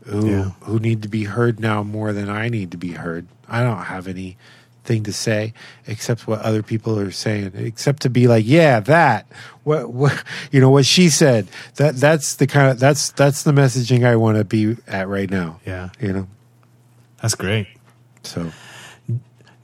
who 0.06 0.30
Yeah. 0.30 0.52
who 0.62 0.80
need 0.80 1.02
to 1.04 1.08
be 1.10 1.26
heard 1.26 1.60
now 1.60 1.84
more 1.84 2.12
than 2.14 2.30
I 2.30 2.50
need 2.50 2.72
to 2.72 2.78
be 2.78 2.94
heard. 2.94 3.28
I 3.48 3.62
don't 3.64 3.84
have 3.84 4.08
anything 4.08 5.04
to 5.04 5.14
say 5.14 5.54
except 5.86 6.28
what 6.28 6.42
other 6.42 6.64
people 6.64 6.98
are 7.00 7.12
saying, 7.12 7.52
except 7.56 8.02
to 8.04 8.10
be 8.10 8.28
like, 8.28 8.46
yeah, 8.48 8.80
that 8.82 9.28
what 9.64 9.92
what 9.94 10.24
you 10.52 10.60
know 10.60 10.70
what 10.72 10.86
she 10.86 11.10
said. 11.10 11.48
That 11.76 11.98
that's 11.98 12.36
the 12.36 12.48
kind 12.48 12.72
of 12.72 12.80
that's 12.80 13.12
that's 13.12 13.44
the 13.44 13.52
messaging 13.52 14.06
I 14.06 14.16
want 14.16 14.38
to 14.38 14.44
be 14.44 14.76
at 14.88 15.08
right 15.08 15.30
now. 15.30 15.60
yeah, 15.66 15.90
You 16.00 16.14
know. 16.14 16.28
that's 17.22 17.36
great. 17.36 17.68
So 18.24 18.52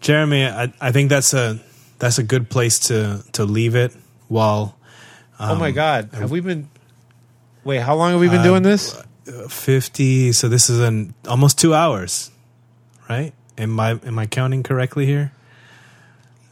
Jeremy, 0.02 0.45
I, 0.45 0.72
I 0.81 0.91
think 0.91 1.10
that's 1.10 1.34
a 1.34 1.60
that's 1.99 2.18
a 2.19 2.23
good 2.23 2.49
place 2.49 2.80
to 2.90 3.23
to 3.34 3.45
leave 3.45 3.76
it. 3.76 3.94
While 4.34 4.76
Oh 5.39 5.55
my 5.55 5.72
god. 5.72 6.10
Have 6.14 6.31
we 6.31 6.39
been 6.41 6.69
Wait, 7.64 7.80
how 7.81 7.95
long 7.95 8.11
have 8.11 8.19
we 8.19 8.27
been 8.30 8.39
uh, 8.39 8.43
doing 8.43 8.64
this? 8.64 8.99
fifty, 9.47 10.34
so 10.34 10.49
this 10.49 10.69
is 10.69 10.80
an 10.81 11.14
almost 11.27 11.57
two 11.60 11.73
hours, 11.73 12.30
right? 13.10 13.31
Am 13.57 13.80
I 13.80 13.91
am 14.05 14.18
I 14.19 14.26
counting 14.26 14.64
correctly 14.64 15.05
here? 15.05 15.31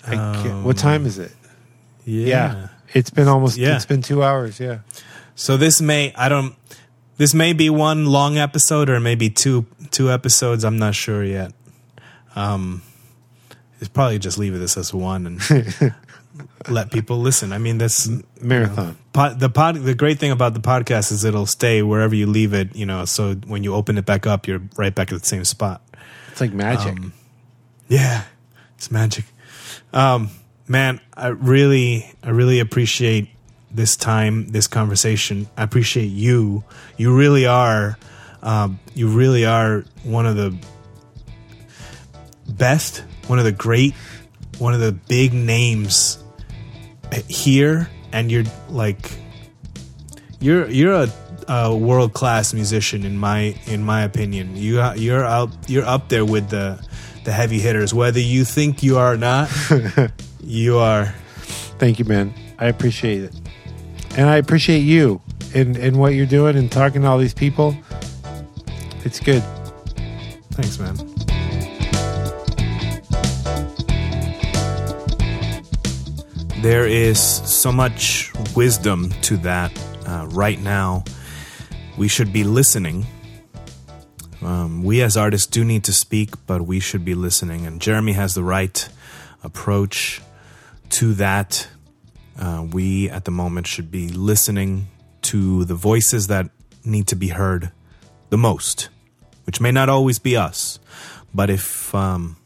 Can't- 0.06 0.64
what 0.64 0.78
time 0.78 1.06
is 1.06 1.18
it? 1.18 1.32
Yeah. 2.06 2.70
It's 2.94 3.10
been 3.10 3.28
almost 3.28 3.58
Yeah. 3.58 3.76
it's 3.76 3.86
been 3.86 4.02
2 4.02 4.22
hours, 4.24 4.60
yeah. 4.60 4.80
So 5.36 5.58
this 5.58 5.82
may 5.82 6.14
I 6.16 6.30
don't 6.30 6.56
this 7.18 7.34
may 7.34 7.54
be 7.54 7.70
one 7.70 8.06
long 8.06 8.38
episode 8.38 8.90
or 8.90 9.00
maybe 9.00 9.30
two 9.30 9.66
two 9.92 10.12
episodes. 10.12 10.64
I'm 10.64 10.78
not 10.78 10.94
sure 10.96 11.24
yet. 11.24 11.54
Um, 12.36 12.82
it's 13.80 13.90
probably 13.90 14.20
just 14.20 14.38
leave 14.38 14.58
this 14.60 14.78
as 14.78 14.94
one 14.94 15.26
and 15.28 15.42
let 16.70 16.92
people 16.92 17.20
listen. 17.20 17.54
I 17.54 17.58
mean, 17.58 17.78
that's 17.78 18.10
Marathon. 18.42 18.98
pod, 19.14 19.40
the 19.40 19.50
pod. 19.50 19.76
The 19.76 19.96
great 19.96 20.20
thing 20.20 20.32
about 20.32 20.54
the 20.54 20.60
podcast 20.60 21.12
is 21.12 21.24
it'll 21.24 21.46
stay 21.46 21.82
wherever 21.82 22.16
you 22.16 22.28
leave 22.28 22.54
it. 22.54 22.76
You 22.76 22.86
know, 22.86 23.06
so 23.06 23.36
when 23.36 23.64
you 23.64 23.74
open 23.76 23.98
it 23.98 24.06
back 24.06 24.26
up, 24.26 24.48
you're 24.48 24.62
right 24.78 24.94
back 24.94 25.12
at 25.12 25.20
the 25.20 25.26
same 25.26 25.46
spot. 25.46 25.82
It's 26.32 26.42
like 26.42 26.54
magic. 26.54 26.98
Um, 26.98 27.14
Yeah, 27.88 28.24
it's 28.78 28.90
magic. 28.90 29.26
Um, 29.94 30.30
man, 30.68 31.02
I 31.14 31.28
really, 31.28 32.12
I 32.24 32.30
really 32.30 32.60
appreciate 32.60 33.30
this 33.70 33.96
time, 33.96 34.48
this 34.48 34.68
conversation. 34.68 35.48
I 35.58 35.64
appreciate 35.64 36.06
you. 36.06 36.64
You 36.98 37.16
really 37.16 37.46
are, 37.46 37.98
um, 38.42 38.80
you 38.94 39.10
really 39.10 39.46
are 39.46 39.84
one 40.04 40.26
of 40.26 40.36
the 40.36 40.58
best, 42.48 43.04
one 43.28 43.40
of 43.40 43.46
the 43.46 43.52
great, 43.52 43.94
one 44.58 44.74
of 44.74 44.80
the 44.80 44.92
big 44.92 45.34
names 45.34 46.21
here, 47.14 47.90
and 48.12 48.32
you're 48.32 48.46
like, 48.70 49.12
you're 50.40 50.68
you're 50.70 50.94
a, 50.94 51.08
a 51.48 51.76
world 51.76 52.14
class 52.14 52.54
musician 52.54 53.06
in 53.06 53.18
my 53.18 53.56
in 53.68 53.84
my 53.84 54.04
opinion. 54.04 54.56
You 54.56 54.82
you're 54.96 55.26
out 55.26 55.50
you're 55.68 55.86
up 55.86 56.10
there 56.10 56.26
with 56.26 56.50
the 56.50 56.84
the 57.24 57.32
heavy 57.32 57.60
hitters. 57.60 57.94
Whether 57.94 58.20
you 58.20 58.46
think 58.46 58.84
you 58.84 58.98
are 58.98 59.14
or 59.14 59.18
not, 59.18 59.50
you 60.44 60.78
are. 60.78 61.14
Thank 61.80 62.00
you, 62.00 62.06
man. 62.06 62.34
I 62.60 62.68
appreciate 62.68 63.24
it. 63.24 63.34
And 64.16 64.30
I 64.30 64.36
appreciate 64.36 64.82
you 64.82 65.22
and, 65.56 65.78
and 65.78 65.98
what 65.98 66.14
you're 66.14 66.26
doing 66.26 66.58
and 66.58 66.72
talking 66.72 67.02
to 67.02 67.08
all 67.08 67.18
these 67.18 67.34
people. 67.34 67.76
It's 69.04 69.20
good. 69.20 69.44
Thanks, 70.52 70.78
man. 70.78 71.11
There 76.62 76.86
is 76.86 77.20
so 77.20 77.72
much 77.72 78.32
wisdom 78.56 79.10
to 79.24 79.38
that 79.38 79.72
uh, 80.06 80.28
right 80.30 80.62
now. 80.62 81.04
We 81.98 82.08
should 82.08 82.32
be 82.32 82.44
listening. 82.44 83.08
Um, 84.44 84.84
we 84.84 85.02
as 85.02 85.18
artists 85.18 85.48
do 85.48 85.64
need 85.66 85.86
to 85.86 85.92
speak, 85.92 86.36
but 86.46 86.62
we 86.62 86.80
should 86.80 87.04
be 87.04 87.16
listening. 87.16 87.66
And 87.66 87.82
Jeremy 87.82 88.12
has 88.12 88.36
the 88.36 88.44
right 88.44 88.88
approach 89.44 90.22
to 90.92 91.16
that. 91.16 91.68
Uh, 92.40 92.68
we 92.72 93.10
at 93.10 93.26
the 93.26 93.32
moment 93.32 93.66
should 93.66 93.90
be 93.90 94.10
listening 94.10 94.88
to 95.24 95.66
the 95.66 95.76
voices 95.76 96.28
that 96.28 96.52
need 96.86 97.08
to 97.08 97.16
be 97.16 97.30
heard 97.30 97.72
the 98.30 98.38
most, 98.38 98.90
which 99.46 99.60
may 99.60 99.72
not 99.72 99.90
always 99.90 100.20
be 100.20 100.38
us. 100.38 100.78
But 101.34 101.50
if 101.50 101.96
um, 101.96 102.38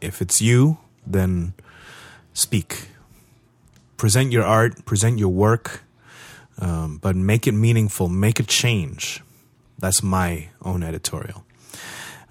if 0.00 0.20
it's 0.20 0.42
you, 0.42 0.78
then 1.06 1.54
speak. 2.34 2.88
Present 4.02 4.32
your 4.32 4.42
art, 4.42 4.84
present 4.84 5.20
your 5.20 5.28
work, 5.28 5.84
um, 6.58 6.98
but 7.00 7.14
make 7.14 7.46
it 7.46 7.52
meaningful, 7.52 8.08
make 8.08 8.40
a 8.40 8.42
change. 8.42 9.22
That's 9.78 10.02
my 10.02 10.48
own 10.60 10.82
editorial. 10.82 11.44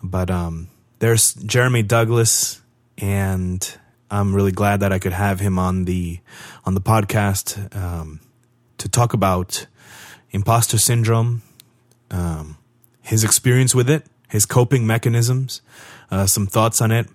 But 0.03 0.29
um, 0.29 0.67
there's 0.99 1.33
Jeremy 1.33 1.83
Douglass, 1.83 2.61
and 2.97 3.65
I'm 4.09 4.35
really 4.35 4.51
glad 4.51 4.81
that 4.81 4.91
I 4.91 4.99
could 4.99 5.13
have 5.13 5.39
him 5.39 5.57
on 5.57 5.85
the 5.85 6.19
on 6.65 6.73
the 6.73 6.81
podcast 6.81 7.73
um, 7.73 8.19
to 8.77 8.89
talk 8.89 9.13
about 9.13 9.65
imposter 10.31 10.77
syndrome, 10.77 11.41
um, 12.09 12.57
his 13.01 13.23
experience 13.23 13.73
with 13.73 13.89
it, 13.89 14.05
his 14.27 14.45
coping 14.45 14.85
mechanisms, 14.85 15.61
uh, 16.11 16.25
some 16.25 16.47
thoughts 16.47 16.81
on 16.81 16.91
it, 16.91 17.07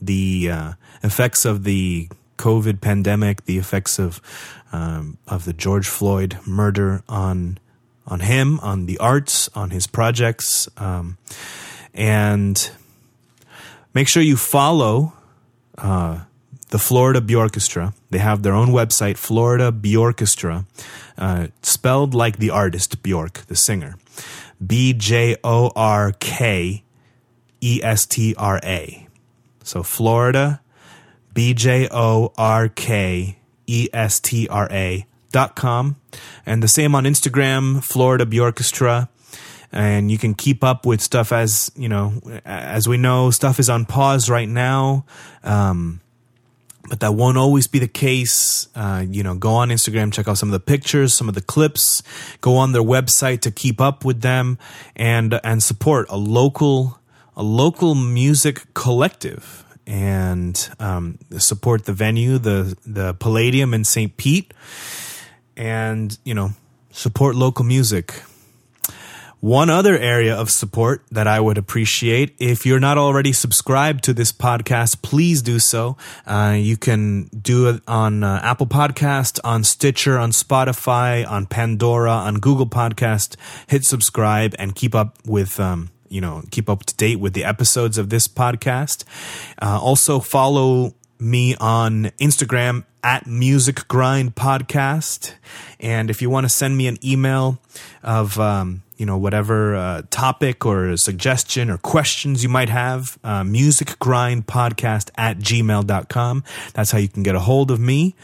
the 0.00 0.48
uh, 0.48 0.72
effects 1.02 1.44
of 1.44 1.64
the 1.64 2.08
COVID 2.40 2.80
pandemic, 2.80 3.44
the 3.44 3.58
effects 3.58 3.98
of 3.98 4.20
um, 4.72 5.18
of 5.28 5.44
the 5.44 5.52
George 5.52 5.88
Floyd 5.88 6.38
murder 6.46 7.02
on 7.06 7.58
on 8.06 8.20
him, 8.20 8.58
on 8.60 8.86
the 8.86 8.96
arts, 8.98 9.50
on 9.54 9.70
his 9.70 9.86
projects, 9.86 10.68
um, 10.78 11.18
and 11.92 12.70
make 13.92 14.08
sure 14.08 14.22
you 14.22 14.36
follow 14.36 15.12
uh, 15.76 16.20
the 16.70 16.78
Florida 16.78 17.20
Bjorkestra. 17.20 17.92
They 18.08 18.18
have 18.18 18.42
their 18.42 18.54
own 18.54 18.68
website, 18.68 19.18
Florida 19.18 19.70
Bjorkestra, 19.70 20.64
uh, 21.18 21.48
spelled 21.62 22.14
like 22.14 22.38
the 22.38 22.50
artist 22.50 23.02
Bjork, 23.02 23.44
the 23.48 23.56
singer, 23.56 23.96
B 24.64 24.94
J 24.94 25.36
O 25.44 25.70
R 25.76 26.12
K 26.18 26.82
E 27.60 27.80
S 27.82 28.06
T 28.06 28.34
R 28.38 28.60
A. 28.64 29.06
So 29.62 29.82
Florida, 29.82 30.62
B 31.40 31.54
J 31.54 31.88
O 31.90 32.34
R 32.36 32.68
K 32.68 33.38
E 33.66 33.88
S 33.94 34.20
T 34.20 34.46
R 34.48 34.68
A 34.70 35.06
dot 35.32 35.56
com. 35.56 35.96
And 36.44 36.62
the 36.62 36.68
same 36.68 36.94
on 36.94 37.04
Instagram, 37.04 37.82
Florida 37.82 38.26
Bjorkestra. 38.26 39.08
And 39.72 40.10
you 40.10 40.18
can 40.18 40.34
keep 40.34 40.62
up 40.62 40.84
with 40.84 41.00
stuff 41.00 41.32
as, 41.32 41.72
you 41.74 41.88
know, 41.88 42.12
as 42.44 42.86
we 42.86 42.98
know, 42.98 43.30
stuff 43.30 43.58
is 43.58 43.70
on 43.70 43.86
pause 43.86 44.28
right 44.28 44.50
now. 44.50 45.06
Um, 45.42 46.02
but 46.90 47.00
that 47.00 47.12
won't 47.12 47.38
always 47.38 47.66
be 47.66 47.78
the 47.78 47.88
case. 47.88 48.68
Uh, 48.74 49.06
you 49.08 49.22
know, 49.22 49.34
go 49.34 49.54
on 49.54 49.70
Instagram, 49.70 50.12
check 50.12 50.28
out 50.28 50.36
some 50.36 50.50
of 50.50 50.52
the 50.52 50.60
pictures, 50.60 51.14
some 51.14 51.26
of 51.26 51.34
the 51.34 51.40
clips, 51.40 52.02
go 52.42 52.56
on 52.56 52.72
their 52.72 52.82
website 52.82 53.40
to 53.40 53.50
keep 53.50 53.80
up 53.80 54.04
with 54.04 54.20
them 54.20 54.58
and, 54.94 55.40
and 55.42 55.62
support 55.62 56.06
a 56.10 56.18
local, 56.18 57.00
a 57.34 57.42
local 57.42 57.94
music 57.94 58.74
collective 58.74 59.64
and, 59.90 60.70
um, 60.78 61.18
support 61.38 61.84
the 61.84 61.92
venue, 61.92 62.38
the, 62.38 62.76
the 62.86 63.14
Palladium 63.14 63.74
in 63.74 63.84
St. 63.84 64.16
Pete 64.16 64.54
and, 65.56 66.16
you 66.24 66.32
know, 66.32 66.52
support 66.90 67.34
local 67.34 67.64
music. 67.64 68.22
One 69.40 69.70
other 69.70 69.96
area 69.96 70.36
of 70.36 70.50
support 70.50 71.02
that 71.10 71.26
I 71.26 71.40
would 71.40 71.56
appreciate, 71.56 72.36
if 72.38 72.66
you're 72.66 72.78
not 72.78 72.98
already 72.98 73.32
subscribed 73.32 74.04
to 74.04 74.12
this 74.12 74.32
podcast, 74.32 75.00
please 75.00 75.40
do 75.40 75.58
so. 75.58 75.96
Uh, 76.26 76.56
you 76.58 76.76
can 76.76 77.24
do 77.28 77.70
it 77.70 77.82
on 77.88 78.22
uh, 78.22 78.38
Apple 78.42 78.66
Podcast, 78.66 79.40
on 79.42 79.64
Stitcher, 79.64 80.18
on 80.18 80.30
Spotify, 80.32 81.26
on 81.26 81.46
Pandora, 81.46 82.12
on 82.12 82.34
Google 82.34 82.66
Podcast. 82.66 83.36
Hit 83.66 83.84
subscribe 83.84 84.54
and 84.58 84.74
keep 84.74 84.94
up 84.94 85.16
with. 85.26 85.58
Um, 85.58 85.90
you 86.10 86.20
know, 86.20 86.42
keep 86.50 86.68
up 86.68 86.84
to 86.84 86.94
date 86.96 87.20
with 87.20 87.32
the 87.32 87.44
episodes 87.44 87.96
of 87.96 88.10
this 88.10 88.28
podcast. 88.28 89.04
Uh, 89.62 89.78
also, 89.80 90.20
follow 90.20 90.94
me 91.18 91.54
on 91.56 92.04
Instagram 92.18 92.84
at 93.02 93.26
Music 93.26 93.86
Grind 93.88 94.34
Podcast. 94.34 95.34
And 95.78 96.10
if 96.10 96.20
you 96.20 96.28
want 96.28 96.44
to 96.44 96.48
send 96.48 96.76
me 96.76 96.86
an 96.86 96.98
email 97.04 97.58
of, 98.02 98.38
um, 98.38 98.82
you 98.96 99.06
know, 99.06 99.16
whatever 99.16 99.74
uh, 99.74 100.02
topic 100.10 100.66
or 100.66 100.96
suggestion 100.96 101.70
or 101.70 101.78
questions 101.78 102.42
you 102.42 102.48
might 102.48 102.68
have, 102.68 103.18
uh, 103.24 103.42
Podcast 103.42 105.10
at 105.16 105.38
gmail.com. 105.38 106.44
That's 106.74 106.90
how 106.90 106.98
you 106.98 107.08
can 107.08 107.22
get 107.22 107.34
a 107.34 107.40
hold 107.40 107.70
of 107.70 107.80
me. 107.80 108.14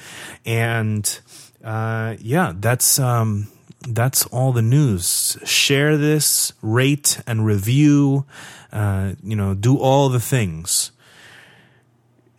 And 0.44 1.18
uh, 1.64 2.16
yeah, 2.20 2.52
that's. 2.54 2.98
Um, 2.98 3.48
that's 3.88 4.26
all 4.26 4.52
the 4.52 4.62
news. 4.62 5.38
Share 5.44 5.96
this, 5.96 6.52
rate 6.62 7.20
and 7.26 7.46
review. 7.46 8.24
Uh, 8.72 9.12
you 9.22 9.36
know, 9.36 9.54
do 9.54 9.78
all 9.78 10.08
the 10.08 10.20
things. 10.20 10.92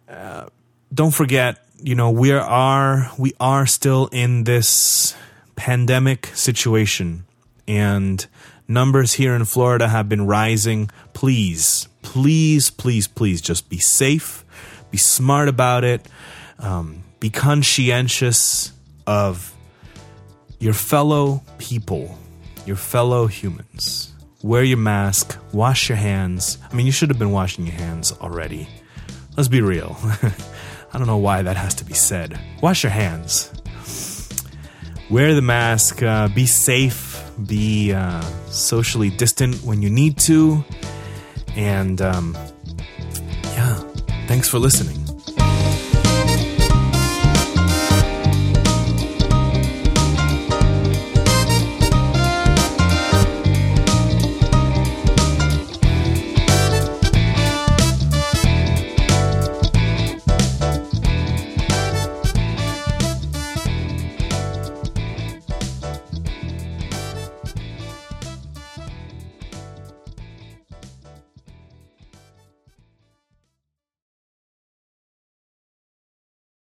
Uh, 0.09 0.47
don't 0.93 1.13
forget, 1.13 1.65
you 1.81 1.95
know, 1.95 2.11
we 2.11 2.31
are 2.31 3.11
we 3.17 3.33
are 3.39 3.65
still 3.65 4.07
in 4.11 4.43
this 4.43 5.15
pandemic 5.55 6.27
situation, 6.27 7.25
and 7.67 8.25
numbers 8.67 9.13
here 9.13 9.35
in 9.35 9.45
Florida 9.45 9.87
have 9.87 10.07
been 10.07 10.25
rising. 10.27 10.89
Please, 11.13 11.87
please, 12.01 12.69
please, 12.69 13.07
please, 13.07 13.41
just 13.41 13.69
be 13.69 13.79
safe, 13.79 14.45
be 14.91 14.97
smart 14.97 15.49
about 15.49 15.83
it, 15.83 16.07
um, 16.59 17.03
be 17.19 17.29
conscientious 17.29 18.71
of 19.05 19.53
your 20.59 20.73
fellow 20.73 21.41
people, 21.57 22.17
your 22.65 22.75
fellow 22.75 23.27
humans. 23.27 24.13
Wear 24.43 24.63
your 24.63 24.77
mask, 24.77 25.37
wash 25.51 25.89
your 25.89 25.97
hands. 25.97 26.57
I 26.71 26.75
mean, 26.75 26.85
you 26.85 26.91
should 26.91 27.09
have 27.09 27.19
been 27.19 27.31
washing 27.31 27.65
your 27.65 27.75
hands 27.75 28.11
already. 28.11 28.67
Let's 29.35 29.49
be 29.49 29.61
real. 29.61 29.97
I 30.93 30.97
don't 30.97 31.07
know 31.07 31.17
why 31.17 31.41
that 31.41 31.57
has 31.57 31.75
to 31.75 31.85
be 31.85 31.93
said. 31.93 32.39
Wash 32.61 32.83
your 32.83 32.91
hands. 32.91 33.51
Wear 35.09 35.33
the 35.33 35.41
mask. 35.41 36.01
Uh, 36.01 36.27
be 36.27 36.45
safe. 36.45 37.23
Be 37.45 37.93
uh, 37.93 38.21
socially 38.49 39.09
distant 39.09 39.63
when 39.63 39.81
you 39.81 39.89
need 39.89 40.17
to. 40.19 40.63
And 41.55 42.01
um, 42.01 42.37
yeah, 43.43 43.75
thanks 44.27 44.49
for 44.49 44.59
listening. 44.59 45.06